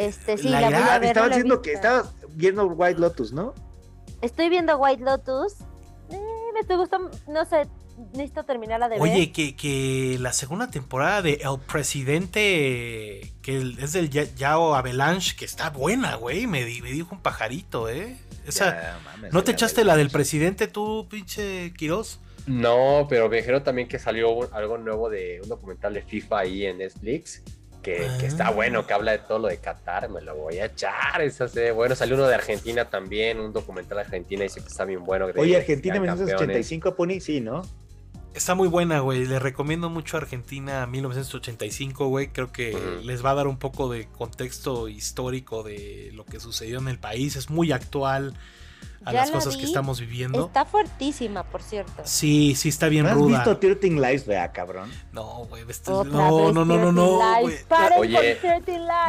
Este, 0.00 0.38
sí, 0.38 0.48
la, 0.48 0.70
la 0.70 0.98
voy 0.98 1.08
Estabas 1.08 1.28
diciendo 1.30 1.60
que 1.60 1.74
estabas 1.74 2.14
viendo 2.30 2.66
White 2.66 2.98
Lotus, 2.98 3.32
¿no? 3.32 3.54
Estoy 4.22 4.48
viendo 4.48 4.78
White 4.78 5.02
Lotus. 5.02 5.56
Eh, 6.10 6.18
me 6.68 6.76
gusta, 6.76 6.98
no 7.28 7.44
sé, 7.44 7.68
necesito 8.12 8.44
terminar 8.44 8.80
la 8.80 8.88
de 8.88 8.98
Oye, 8.98 9.30
que, 9.30 9.54
que, 9.54 10.16
la 10.18 10.32
segunda 10.32 10.70
temporada 10.70 11.20
de 11.20 11.34
El 11.42 11.58
Presidente, 11.66 13.32
que 13.42 13.74
es 13.78 13.92
del 13.92 14.08
Yao 14.08 14.74
Avalanche, 14.74 15.36
que 15.36 15.44
está 15.44 15.68
buena, 15.68 16.14
güey. 16.16 16.46
Me, 16.46 16.64
me, 16.64 16.90
dijo 16.92 17.14
un 17.14 17.20
pajarito, 17.20 17.90
¿eh? 17.90 18.16
Esa, 18.46 18.98
¿No 19.32 19.44
te 19.44 19.52
echaste 19.52 19.84
la 19.84 19.96
del 19.96 20.08
presidente 20.08 20.66
tú, 20.66 21.06
pinche 21.10 21.74
Quiroz? 21.74 22.20
No, 22.46 23.06
pero 23.08 23.28
me 23.28 23.36
dijeron 23.36 23.62
también 23.62 23.86
que 23.86 23.98
salió 23.98 24.52
algo 24.54 24.78
nuevo 24.78 25.10
de 25.10 25.40
un 25.42 25.48
documental 25.50 25.92
de 25.92 26.02
FIFA 26.02 26.38
ahí 26.38 26.64
en 26.64 26.78
Netflix. 26.78 27.42
Que, 27.82 28.06
está 28.22 28.48
ah. 28.48 28.50
bueno, 28.50 28.86
que 28.86 28.92
habla 28.92 29.12
de 29.12 29.18
todo 29.18 29.38
lo 29.38 29.48
de 29.48 29.56
Qatar, 29.56 30.08
me 30.10 30.20
lo 30.20 30.36
voy 30.36 30.58
a 30.58 30.66
echar. 30.66 31.22
Esa 31.22 31.46
bueno, 31.72 31.94
salió 31.94 32.16
uno 32.16 32.26
de 32.26 32.34
Argentina 32.34 32.84
también, 32.90 33.40
un 33.40 33.52
documental 33.52 33.96
de 33.96 34.02
Argentina, 34.02 34.42
dice 34.42 34.60
que 34.60 34.68
está 34.68 34.84
bien 34.84 35.04
bueno. 35.04 35.26
Oye, 35.36 35.56
Argentina 35.56 35.98
1985, 35.98 36.94
Pony, 36.94 37.20
sí, 37.20 37.40
¿no? 37.40 37.62
Está 38.34 38.54
muy 38.54 38.68
buena, 38.68 39.00
güey. 39.00 39.26
Les 39.26 39.42
recomiendo 39.42 39.90
mucho 39.90 40.16
Argentina 40.16 40.86
1985, 40.86 42.06
güey. 42.06 42.28
Creo 42.28 42.52
que 42.52 42.76
les 43.02 43.24
va 43.24 43.32
a 43.32 43.34
dar 43.34 43.48
un 43.48 43.58
poco 43.58 43.90
de 43.90 44.06
contexto 44.06 44.88
histórico 44.88 45.64
de 45.64 46.10
lo 46.14 46.24
que 46.24 46.38
sucedió 46.38 46.78
en 46.78 46.86
el 46.86 46.98
país. 46.98 47.34
Es 47.34 47.50
muy 47.50 47.72
actual 47.72 48.34
a 49.04 49.12
las 49.12 49.30
cosas 49.30 49.56
que 49.56 49.64
estamos 49.64 50.00
viviendo. 50.00 50.46
Está 50.46 50.64
fuertísima, 50.64 51.42
por 51.44 51.62
cierto. 51.62 52.02
Sí, 52.04 52.54
sí, 52.54 52.68
está 52.68 52.88
bien 52.88 53.06
¿No 53.06 53.14
ruda. 53.14 53.38
¿Has 53.38 53.44
visto 53.46 53.58
Tirting 53.58 54.00
Lies, 54.00 54.26
vea, 54.26 54.52
cabrón? 54.52 54.90
No, 55.12 55.46
güey. 55.48 55.64
No, 55.86 56.52
no, 56.52 56.64
no, 56.64 56.64
no, 56.64 56.92
no, 56.92 57.18
Oye, 57.98 58.38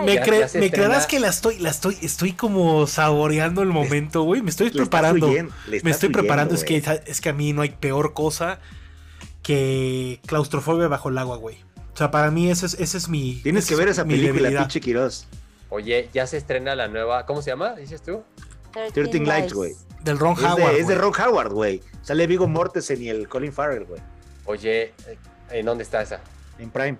¿me, 0.05 0.59
¿me 0.59 0.72
creerás 0.72 1.07
que 1.07 1.19
la 1.19 1.30
estoy, 1.30 1.59
la 1.59 1.69
estoy, 1.69 1.97
estoy 2.01 2.34
como 2.34 2.88
saboreando 2.88 3.61
el 3.61 3.69
momento, 3.69 4.23
güey? 4.23 4.41
Me 4.41 4.49
estoy 4.49 4.69
preparando. 4.69 5.30
me 5.84 5.91
estoy 5.91 6.09
preparando. 6.09 6.55
Es 6.55 6.63
que, 6.63 6.77
es 7.05 7.22
que 7.22 7.30
a 7.30 7.34
mí 7.34 7.53
no 7.53 7.61
hay 7.61 7.69
peor 7.72 8.13
cosa 8.13 8.59
que 9.41 10.19
claustrofobia 10.26 10.88
bajo 10.88 11.09
el 11.09 11.18
agua, 11.18 11.38
güey. 11.38 11.57
O 11.93 11.97
sea, 11.97 12.11
para 12.11 12.31
mí 12.31 12.49
ese 12.49 12.65
es, 12.65 12.73
ese 12.76 12.97
es 12.97 13.09
mi. 13.09 13.41
Tienes 13.43 13.68
que 13.68 13.76
ver 13.76 13.89
esa 13.89 14.05
película, 14.05 14.49
pinche 14.49 14.80
Quiroz. 14.80 15.27
Oye, 15.69 16.09
ya 16.13 16.27
se 16.27 16.38
estrena 16.38 16.76
la 16.76 16.88
nueva. 16.88 17.26
¿Cómo 17.26 17.41
se 17.41 17.49
llama? 17.49 17.76
¿Dices 17.76 18.01
tú? 18.01 18.23
13 18.72 19.19
Lights, 19.19 19.53
güey. 19.53 19.73
Del 20.03 20.18
Ron 20.18 20.35
Howard. 20.38 20.76
es 20.76 20.88
de 20.88 20.95
Ron 20.95 21.14
Howard, 21.19 21.53
güey. 21.53 21.81
Sale 22.02 22.26
Vigo 22.27 22.48
Mortensen 22.48 23.02
y 23.02 23.10
el 23.10 23.27
Colin 23.27 23.53
Farrell, 23.53 23.85
güey. 23.85 24.02
Oye, 24.45 24.93
¿en 25.52 25.65
dónde 25.65 25.84
está 25.84 26.02
esa? 26.02 26.19
En 26.57 26.72
Prime. 26.72 26.98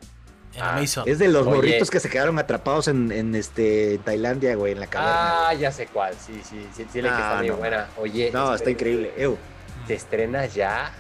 En 0.54 0.62
ah, 0.62 0.76
Amazon. 0.78 1.08
Es 1.08 1.18
de 1.18 1.30
los 1.30 1.46
morritos 1.46 1.90
que 1.90 2.00
se 2.00 2.10
quedaron 2.10 2.38
atrapados 2.38 2.88
en, 2.88 3.12
en 3.12 3.34
este 3.36 4.00
Tailandia, 4.04 4.56
güey, 4.56 4.74
en 4.74 4.80
la 4.80 4.88
caverna. 4.88 5.50
Ah, 5.50 5.54
ya 5.54 5.72
sé 5.72 5.88
cuál. 5.88 6.14
Sí, 6.14 6.42
sí, 6.44 6.68
sí, 6.76 6.86
sí, 6.92 7.02
que 7.02 7.08
está 7.08 7.38
muy 7.40 7.50
buena. 7.52 7.88
Oye. 7.98 8.32
No, 8.32 8.54
está 8.54 8.70
increíble. 8.70 9.14
Ew. 9.18 9.38
Te 9.88 9.96
estrenas 9.96 10.54
ya 10.54 10.94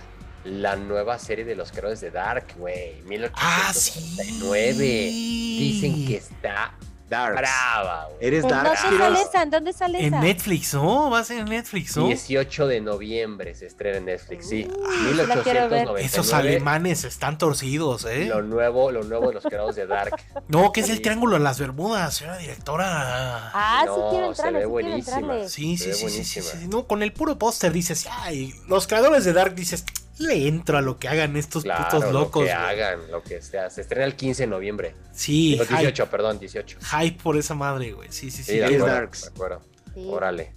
la 0.43 0.75
nueva 0.75 1.19
serie 1.19 1.45
de 1.45 1.55
los 1.55 1.71
creadores 1.71 2.01
de 2.01 2.11
Dark, 2.11 2.47
güey. 2.57 3.01
1899. 3.03 3.29
Ah, 3.35 5.11
Dicen 5.11 6.07
que 6.07 6.15
está 6.17 6.73
Dark. 7.11 7.35
Brava, 7.35 8.05
güey. 8.05 8.27
Eres 8.27 8.47
Dark. 8.47 8.63
¿Dónde 8.63 8.97
sale 8.97 9.21
esa? 9.21 9.45
¿Dónde 9.45 9.73
sale 9.73 10.07
esa? 10.07 10.17
En 10.17 10.23
Netflix, 10.23 10.73
¿no? 10.73 11.09
Va 11.09 11.19
a 11.19 11.23
ser 11.25 11.39
en 11.39 11.45
Netflix, 11.45 11.97
¿no? 11.97 12.07
18 12.07 12.67
de 12.67 12.79
noviembre 12.79 13.53
se 13.53 13.67
estrena 13.67 13.97
en 13.97 14.05
Netflix, 14.05 14.47
sí. 14.47 14.63
1899. 14.63 16.01
Esos 16.05 16.31
alemanes 16.31 17.03
están 17.03 17.37
torcidos, 17.37 18.05
¿eh? 18.05 18.27
Lo 18.27 18.41
nuevo, 18.41 18.91
lo 18.91 19.03
nuevo 19.03 19.27
de 19.27 19.33
los 19.33 19.43
creadores 19.43 19.75
de 19.75 19.87
Dark. 19.87 20.15
No, 20.47 20.71
que 20.71 20.79
es 20.79 20.89
el 20.89 21.01
Triángulo 21.01 21.33
de 21.33 21.43
las 21.43 21.59
Bermudas, 21.59 22.15
señora 22.15 22.37
directora. 22.37 23.51
Ah, 23.53 23.83
sí 23.83 24.01
quiero 24.09 24.27
entrarle, 24.27 24.59
se 24.59 24.59
ve 24.59 24.65
buenísima. 24.65 25.47
Sí, 25.49 25.77
sí, 25.77 25.93
sí, 25.93 26.09
sí, 26.23 26.41
sí, 26.41 26.67
No, 26.69 26.87
con 26.87 27.03
el 27.03 27.11
puro 27.11 27.37
póster 27.37 27.73
dices, 27.73 28.07
ay, 28.09 28.53
los 28.69 28.87
creadores 28.87 29.25
de 29.25 29.33
Dark 29.33 29.53
dices, 29.53 29.83
le 30.21 30.47
entro 30.47 30.77
a 30.77 30.81
lo 30.81 30.97
que 30.97 31.07
hagan 31.07 31.35
estos 31.35 31.63
putos 31.63 32.11
locos. 32.11 32.43
Lo 32.43 32.47
que 32.47 32.53
hagan, 32.53 33.11
lo 33.11 33.23
que 33.23 33.41
sea. 33.41 33.69
Se 33.69 33.81
estrena 33.81 34.05
el 34.05 34.15
15 34.15 34.43
de 34.43 34.47
noviembre. 34.47 34.95
Sí. 35.13 35.57
18, 35.57 36.09
perdón, 36.09 36.39
18. 36.39 36.77
Hype 36.79 37.21
por 37.21 37.37
esa 37.37 37.55
madre, 37.55 37.91
güey. 37.91 38.09
Sí, 38.11 38.31
sí, 38.31 38.43
sí. 38.43 38.53
sí 38.53 38.59
es 38.59 38.79
Darks. 38.79 39.23
De 39.23 39.27
acuerdo. 39.29 39.61
Órale. 39.95 40.53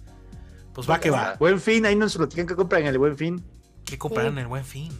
Pues 0.73 0.89
va 0.89 0.99
que 0.99 1.09
va. 1.09 1.35
Buen 1.39 1.59
fin, 1.59 1.85
ahí 1.85 1.95
nos 1.95 2.15
lo 2.17 2.27
tienen 2.27 2.47
que 2.47 2.55
comprar 2.55 2.81
en 2.81 2.87
el 2.87 2.97
buen 2.97 3.17
fin. 3.17 3.43
¿Qué 3.85 3.97
comprarán 3.97 4.33
en 4.33 4.39
el 4.39 4.47
buen 4.47 4.65
fin? 4.65 4.91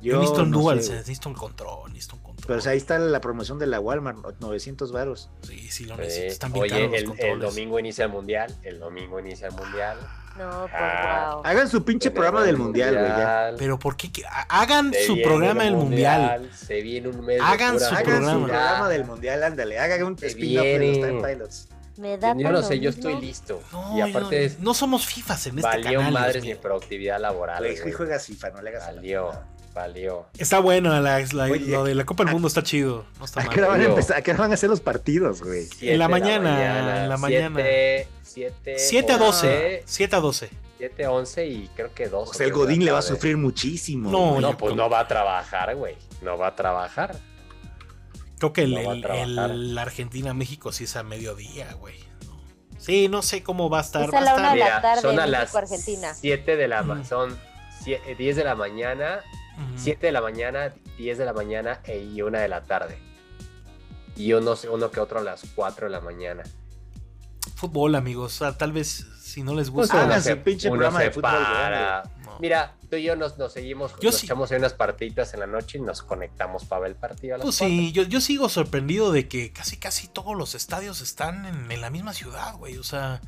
Yo 0.00 0.20
necesito 0.20 0.42
un 0.42 0.50
dual, 0.52 0.76
necesito 0.76 1.28
un 1.28 1.34
control, 1.34 1.92
necesito 1.92 2.16
un 2.16 2.22
control. 2.22 2.46
Pero 2.46 2.70
ahí 2.70 2.76
está 2.76 3.00
la 3.00 3.20
promoción 3.20 3.58
de 3.58 3.66
la 3.66 3.80
Walmart, 3.80 4.18
900 4.38 4.92
varos. 4.92 5.28
Sí, 5.42 5.58
sí, 5.70 5.86
lo 5.86 5.96
necesito. 5.96 6.26
Están 6.26 6.52
bien 6.52 6.64
Oye, 6.64 6.98
el, 6.98 7.12
el, 7.18 7.40
domingo 7.40 7.80
inicia 7.80 8.04
el 8.04 8.12
mundial. 8.12 8.54
El 8.62 8.78
domingo 8.78 9.18
inicia 9.18 9.48
el 9.48 9.54
mundial. 9.54 9.98
No, 10.38 10.68
pues 10.70 10.72
wow. 10.72 11.42
Hagan 11.44 11.68
su 11.68 11.84
pinche 11.84 12.10
programa 12.10 12.42
del 12.44 12.56
mundial, 12.56 12.96
güey. 12.96 13.56
Pero 13.58 13.78
¿por 13.78 13.96
qué? 13.96 14.10
Hagan 14.48 14.92
su 15.06 15.20
programa 15.22 15.64
del 15.64 15.74
mundial. 15.74 16.48
Se 16.54 16.80
viene 16.80 17.08
un 17.08 17.24
mes. 17.24 17.40
Hagan 17.42 17.80
su 17.80 17.94
programa. 17.94 18.88
del 18.88 19.04
mundial, 19.04 19.42
ándale. 19.42 19.78
Hagan 19.78 20.02
un 20.04 20.16
spin-off 20.20 20.64
de 20.64 20.78
los 20.78 20.96
Time 20.96 21.22
Pilots. 21.28 21.68
Me 21.98 22.16
da 22.16 22.32
yo 22.36 22.52
no 22.52 22.62
sé, 22.62 22.78
yo 22.78 22.90
estoy 22.90 23.20
listo. 23.20 23.60
No, 23.72 23.98
y 23.98 24.00
aparte 24.00 24.52
no, 24.60 24.72
somos 24.72 25.04
FIFAs 25.04 25.48
en 25.48 25.58
este 25.58 25.68
valió 25.68 25.98
canal. 25.98 26.12
Valió 26.12 26.26
madres 26.26 26.44
mi 26.44 26.54
productividad 26.54 27.20
laboral. 27.20 27.58
Güey, 27.58 27.92
juegas 27.92 28.24
FIFA, 28.24 28.50
no 28.50 28.62
le 28.62 28.70
hagas 28.70 28.86
Valió. 28.86 29.32
Valió. 29.78 30.26
Está 30.36 30.58
bueno, 30.58 30.98
la, 31.00 31.20
lo 31.20 31.84
de 31.84 31.94
la 31.94 32.04
Copa 32.04 32.24
del 32.24 32.32
Mundo 32.32 32.48
está 32.48 32.64
chido. 32.64 33.04
No 33.20 33.24
está 33.26 33.42
¿A 33.42 33.48
qué 33.48 33.60
hora 33.60 33.68
van 33.68 33.80
a 33.80 33.84
empezar? 33.84 34.16
¿A 34.16 34.22
qué 34.22 34.32
van 34.32 34.50
a 34.50 34.54
hacer 34.54 34.68
los 34.68 34.80
partidos, 34.80 35.40
güey? 35.40 35.68
En 35.80 36.00
la 36.00 36.08
mañana, 36.08 37.04
en 37.04 37.08
la 37.08 37.16
mañana. 37.16 37.62
7 38.24 39.12
a 39.12 39.18
12. 39.18 39.84
7 39.86 40.16
a 40.16 40.18
12. 40.18 40.50
7, 40.78 41.06
11 41.06 41.46
y 41.46 41.70
creo 41.76 41.94
que 41.94 42.08
2. 42.08 42.28
O 42.28 42.34
sea, 42.34 42.44
el 42.44 42.52
Godín 42.52 42.84
le 42.84 42.90
va 42.90 42.98
a 42.98 43.02
sufrir 43.02 43.36
muchísimo. 43.36 44.10
No, 44.10 44.40
no, 44.40 44.58
pues 44.58 44.74
no 44.74 44.90
va 44.90 44.98
a 44.98 45.06
trabajar, 45.06 45.76
güey. 45.76 45.94
No 46.22 46.36
va 46.36 46.48
a 46.48 46.56
trabajar. 46.56 47.16
Creo 48.38 48.52
que 48.52 48.62
el, 48.62 49.78
Argentina-México 49.78 50.72
sí 50.72 50.84
es 50.84 50.96
a 50.96 51.04
mediodía, 51.04 51.72
güey. 51.74 52.00
Sí, 52.78 53.06
no 53.06 53.22
sé 53.22 53.44
cómo 53.44 53.70
va 53.70 53.78
a 53.78 53.82
estar. 53.82 54.08
Es 54.08 54.14
a 54.14 54.20
la 54.22 54.34
una 54.34 54.54
de 54.54 54.58
la 54.58 54.82
tarde, 54.82 55.02
son 55.02 55.20
a 55.20 55.26
las 55.28 55.54
Argentina. 55.54 56.14
7 56.14 56.56
de 56.56 56.66
la 56.66 56.82
mañana, 56.82 57.08
son 57.08 57.38
10 57.84 58.00
eh, 58.06 58.34
de 58.34 58.44
la 58.44 58.56
mañana, 58.56 59.20
7 59.76 60.06
de 60.06 60.12
la 60.12 60.20
mañana, 60.20 60.74
10 60.96 61.18
de 61.18 61.24
la 61.24 61.32
mañana 61.32 61.80
e, 61.84 61.98
y 61.98 62.22
1 62.22 62.38
de 62.38 62.48
la 62.48 62.62
tarde. 62.62 62.98
Y 64.16 64.32
uno, 64.32 64.54
uno 64.72 64.90
que 64.90 65.00
otro 65.00 65.20
a 65.20 65.22
las 65.22 65.42
4 65.54 65.86
de 65.86 65.92
la 65.92 66.00
mañana. 66.00 66.42
Fútbol, 67.54 67.94
amigos. 67.94 68.34
O 68.34 68.38
sea, 68.44 68.58
tal 68.58 68.72
vez 68.72 69.06
si 69.20 69.42
no 69.42 69.54
les 69.54 69.70
gusta. 69.70 70.02
Háganse 70.02 70.36
pinche 70.36 70.68
programa 70.68 71.00
de 71.00 71.10
fútbol. 71.10 71.30
Mira, 72.40 72.76
tú 72.88 72.96
y 72.96 73.02
yo 73.02 73.16
nos, 73.16 73.34
seguimos, 73.52 73.94
nos 74.00 74.22
echamos 74.22 74.50
unas 74.52 74.72
partiditas 74.72 75.34
en 75.34 75.40
la 75.40 75.46
noche 75.46 75.78
y 75.78 75.80
nos 75.80 76.02
conectamos 76.02 76.64
para 76.64 76.82
ver 76.82 76.90
el 76.92 76.96
partido. 76.96 77.38
pues 77.40 77.56
sí, 77.56 77.92
yo, 77.92 78.04
yo, 78.04 78.20
sigo 78.20 78.48
sorprendido 78.48 79.12
de 79.12 79.28
que 79.28 79.52
casi 79.52 79.76
casi 79.76 80.06
todos 80.08 80.36
los 80.36 80.54
estadios 80.54 81.00
están 81.00 81.46
en, 81.46 81.80
la 81.80 81.90
misma 81.90 82.14
ciudad, 82.14 82.56
güey. 82.56 82.78
O 82.78 82.84
sea, 82.84 83.20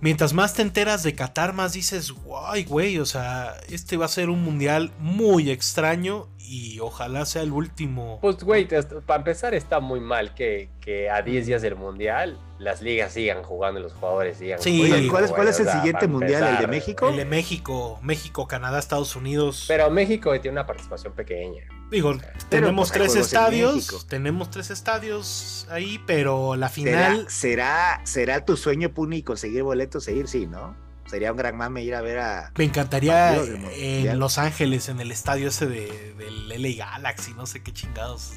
mientras 0.00 0.32
más 0.32 0.54
te 0.54 0.62
enteras 0.62 1.02
de 1.02 1.14
Qatar, 1.14 1.52
más 1.52 1.72
dices, 1.72 2.12
guay, 2.12 2.64
güey, 2.64 2.98
o 2.98 3.06
sea, 3.06 3.54
este 3.68 3.96
va 3.96 4.06
a 4.06 4.08
ser 4.08 4.30
un 4.30 4.42
mundial 4.42 4.92
muy 4.98 5.50
extraño 5.50 6.28
y 6.38 6.78
ojalá 6.80 7.26
sea 7.26 7.42
el 7.42 7.52
último. 7.52 8.18
Pues, 8.20 8.42
güey, 8.42 8.68
para 9.06 9.18
empezar 9.18 9.54
está 9.54 9.80
muy 9.80 10.00
mal 10.00 10.34
que, 10.34 10.68
que 10.80 11.10
a 11.10 11.22
10 11.22 11.46
días 11.46 11.62
del 11.62 11.76
mundial 11.76 12.38
las 12.58 12.80
ligas 12.82 13.12
sigan 13.12 13.42
jugando, 13.42 13.80
los 13.80 13.92
jugadores 13.92 14.38
sigan 14.38 14.60
sí, 14.60 15.08
¿cuál, 15.10 15.24
es, 15.24 15.32
¿cuál 15.32 15.48
es 15.48 15.60
el 15.60 15.68
siguiente 15.68 16.06
mundial? 16.06 16.54
¿El 16.54 16.58
de 16.58 16.66
México? 16.66 17.08
El 17.08 17.16
de 17.16 17.24
México, 17.24 17.98
México, 18.02 18.46
Canadá, 18.46 18.78
Estados 18.78 19.16
Unidos. 19.16 19.66
Pero 19.68 19.90
México 19.90 20.30
tiene 20.40 20.52
una 20.52 20.66
participación 20.66 21.12
pequeña. 21.12 21.64
Digo, 21.90 22.16
tenemos 22.48 22.90
tres 22.90 23.14
estadios, 23.14 24.06
tenemos 24.08 24.50
tres 24.50 24.70
estadios 24.70 25.66
ahí, 25.70 26.02
pero 26.06 26.56
la 26.56 26.68
final... 26.68 27.26
¿Será, 27.28 28.00
será, 28.04 28.44
tu 28.44 28.56
sueño, 28.56 28.92
Puni, 28.92 29.22
conseguir 29.22 29.62
boletos 29.62 30.08
e 30.08 30.14
ir? 30.14 30.26
Sí, 30.26 30.46
¿no? 30.46 30.76
Sería 31.06 31.30
un 31.30 31.38
gran 31.38 31.56
mame 31.56 31.84
ir 31.84 31.94
a 31.94 32.00
ver 32.00 32.18
a... 32.18 32.52
Me 32.56 32.64
encantaría 32.64 33.36
en 33.36 34.18
Los 34.18 34.38
Ángeles, 34.38 34.88
en 34.88 35.00
el 35.00 35.12
estadio 35.12 35.48
ese 35.48 35.66
de, 35.66 36.14
del 36.18 36.48
LA 36.60 36.84
Galaxy, 36.84 37.34
no 37.34 37.46
sé 37.46 37.62
qué 37.62 37.72
chingados. 37.72 38.32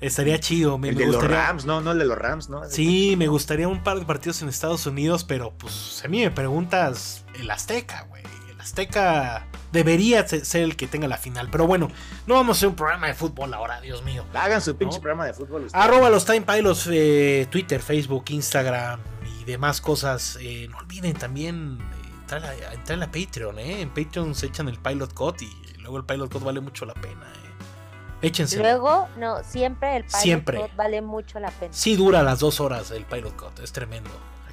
Estaría 0.00 0.40
chido. 0.40 0.78
Me, 0.78 0.90
el 0.90 0.96
de 0.96 1.06
los 1.06 1.22
Rams, 1.22 1.66
no, 1.66 1.80
no 1.80 1.92
el 1.92 1.98
de 1.98 2.06
los 2.06 2.18
Rams, 2.18 2.48
¿no? 2.48 2.64
Sí, 2.68 3.16
me 3.16 3.28
gustaría 3.28 3.68
un 3.68 3.82
par 3.82 3.98
de 3.98 4.06
partidos 4.06 4.40
en 4.40 4.48
Estados 4.48 4.86
Unidos, 4.86 5.24
pero 5.24 5.52
pues 5.52 6.02
a 6.04 6.08
mí 6.08 6.20
me 6.20 6.30
preguntas 6.30 7.24
el 7.38 7.50
Azteca, 7.50 8.06
güey. 8.08 8.22
Azteca 8.60 9.46
debería 9.72 10.26
ser 10.26 10.62
el 10.62 10.76
que 10.76 10.86
tenga 10.86 11.08
la 11.08 11.16
final. 11.16 11.48
Pero 11.50 11.66
bueno, 11.66 11.88
no 12.26 12.34
vamos 12.34 12.56
a 12.56 12.58
hacer 12.58 12.68
un 12.68 12.76
programa 12.76 13.06
de 13.06 13.14
fútbol 13.14 13.52
ahora, 13.54 13.80
Dios 13.80 14.02
mío. 14.02 14.24
Hagan 14.34 14.60
su 14.60 14.76
pinche 14.76 15.00
programa 15.00 15.26
de 15.26 15.34
fútbol. 15.34 15.66
Arroba 15.72 16.10
los 16.10 16.24
Time 16.24 16.42
Pilots, 16.42 16.88
eh, 16.90 17.46
Twitter, 17.50 17.80
Facebook, 17.80 18.24
Instagram 18.28 19.00
y 19.40 19.44
demás 19.44 19.80
cosas. 19.80 20.38
Eh, 20.40 20.68
no 20.70 20.78
olviden 20.78 21.14
también 21.14 21.78
eh, 21.80 22.08
entrar, 22.20 22.44
a, 22.44 22.96
la 22.96 23.10
Patreon, 23.10 23.58
¿eh? 23.58 23.80
En 23.80 23.90
Patreon 23.90 24.34
se 24.34 24.46
echan 24.46 24.68
el 24.68 24.78
Pilot 24.78 25.12
Code 25.14 25.44
y 25.44 25.78
luego 25.78 25.96
el 25.98 26.04
Pilot 26.04 26.30
Code 26.30 26.44
vale 26.44 26.60
mucho 26.60 26.84
la 26.84 26.94
pena, 26.94 27.26
¿eh? 27.34 28.26
Échense. 28.26 28.58
Luego, 28.58 29.08
no, 29.16 29.42
siempre 29.42 29.96
el 29.96 30.04
Pilot 30.04 30.44
Code 30.44 30.72
vale 30.76 31.00
mucho 31.00 31.40
la 31.40 31.50
pena. 31.50 31.72
Sí 31.72 31.96
dura 31.96 32.22
las 32.22 32.40
dos 32.40 32.60
horas 32.60 32.90
el 32.90 33.04
Pilot 33.04 33.34
Code, 33.34 33.64
es 33.64 33.72
tremendo. 33.72 34.10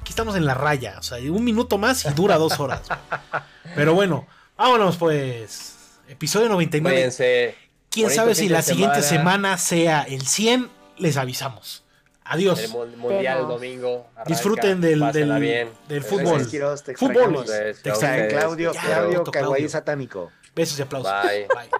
Aquí 0.08 0.12
estamos 0.12 0.36
en 0.36 0.46
la 0.46 0.54
raya, 0.54 0.96
o 0.98 1.02
sea, 1.02 1.18
un 1.18 1.44
minuto 1.44 1.76
más 1.76 2.06
y 2.06 2.10
dura 2.14 2.38
dos 2.38 2.58
horas. 2.58 2.80
Pero 3.74 3.92
bueno, 3.92 4.26
Vámonos 4.56 4.96
pues. 4.96 6.00
Episodio 6.08 6.48
99. 6.48 6.96
Cuídense. 6.96 7.54
Quién 7.90 8.08
sabe 8.08 8.34
si 8.34 8.48
la 8.48 8.62
siguiente 8.62 9.02
semana. 9.02 9.58
sea 9.58 10.04
el 10.04 10.22
100, 10.22 10.70
les 10.96 11.18
avisamos. 11.18 11.84
Adiós. 12.24 12.58
El 12.58 12.96
mundial 12.96 13.40
el 13.40 13.48
domingo. 13.48 14.06
Disfruten 14.24 14.80
del, 14.80 15.00
del, 15.12 15.68
del 15.86 16.02
fútbol. 16.02 16.40
Fútbol. 16.96 17.44
Te 17.82 17.92
Claudio, 18.28 18.72
Claudio, 18.72 19.24
Claudio 19.24 19.68
satánico. 19.68 20.32
Besos 20.56 20.78
y 20.78 20.82
aplausos. 20.82 21.12
Bye. 21.22 21.46
Bye. 21.54 21.70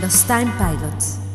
Los 0.00 0.22
Time 0.22 0.52
Pilots. 0.56 1.29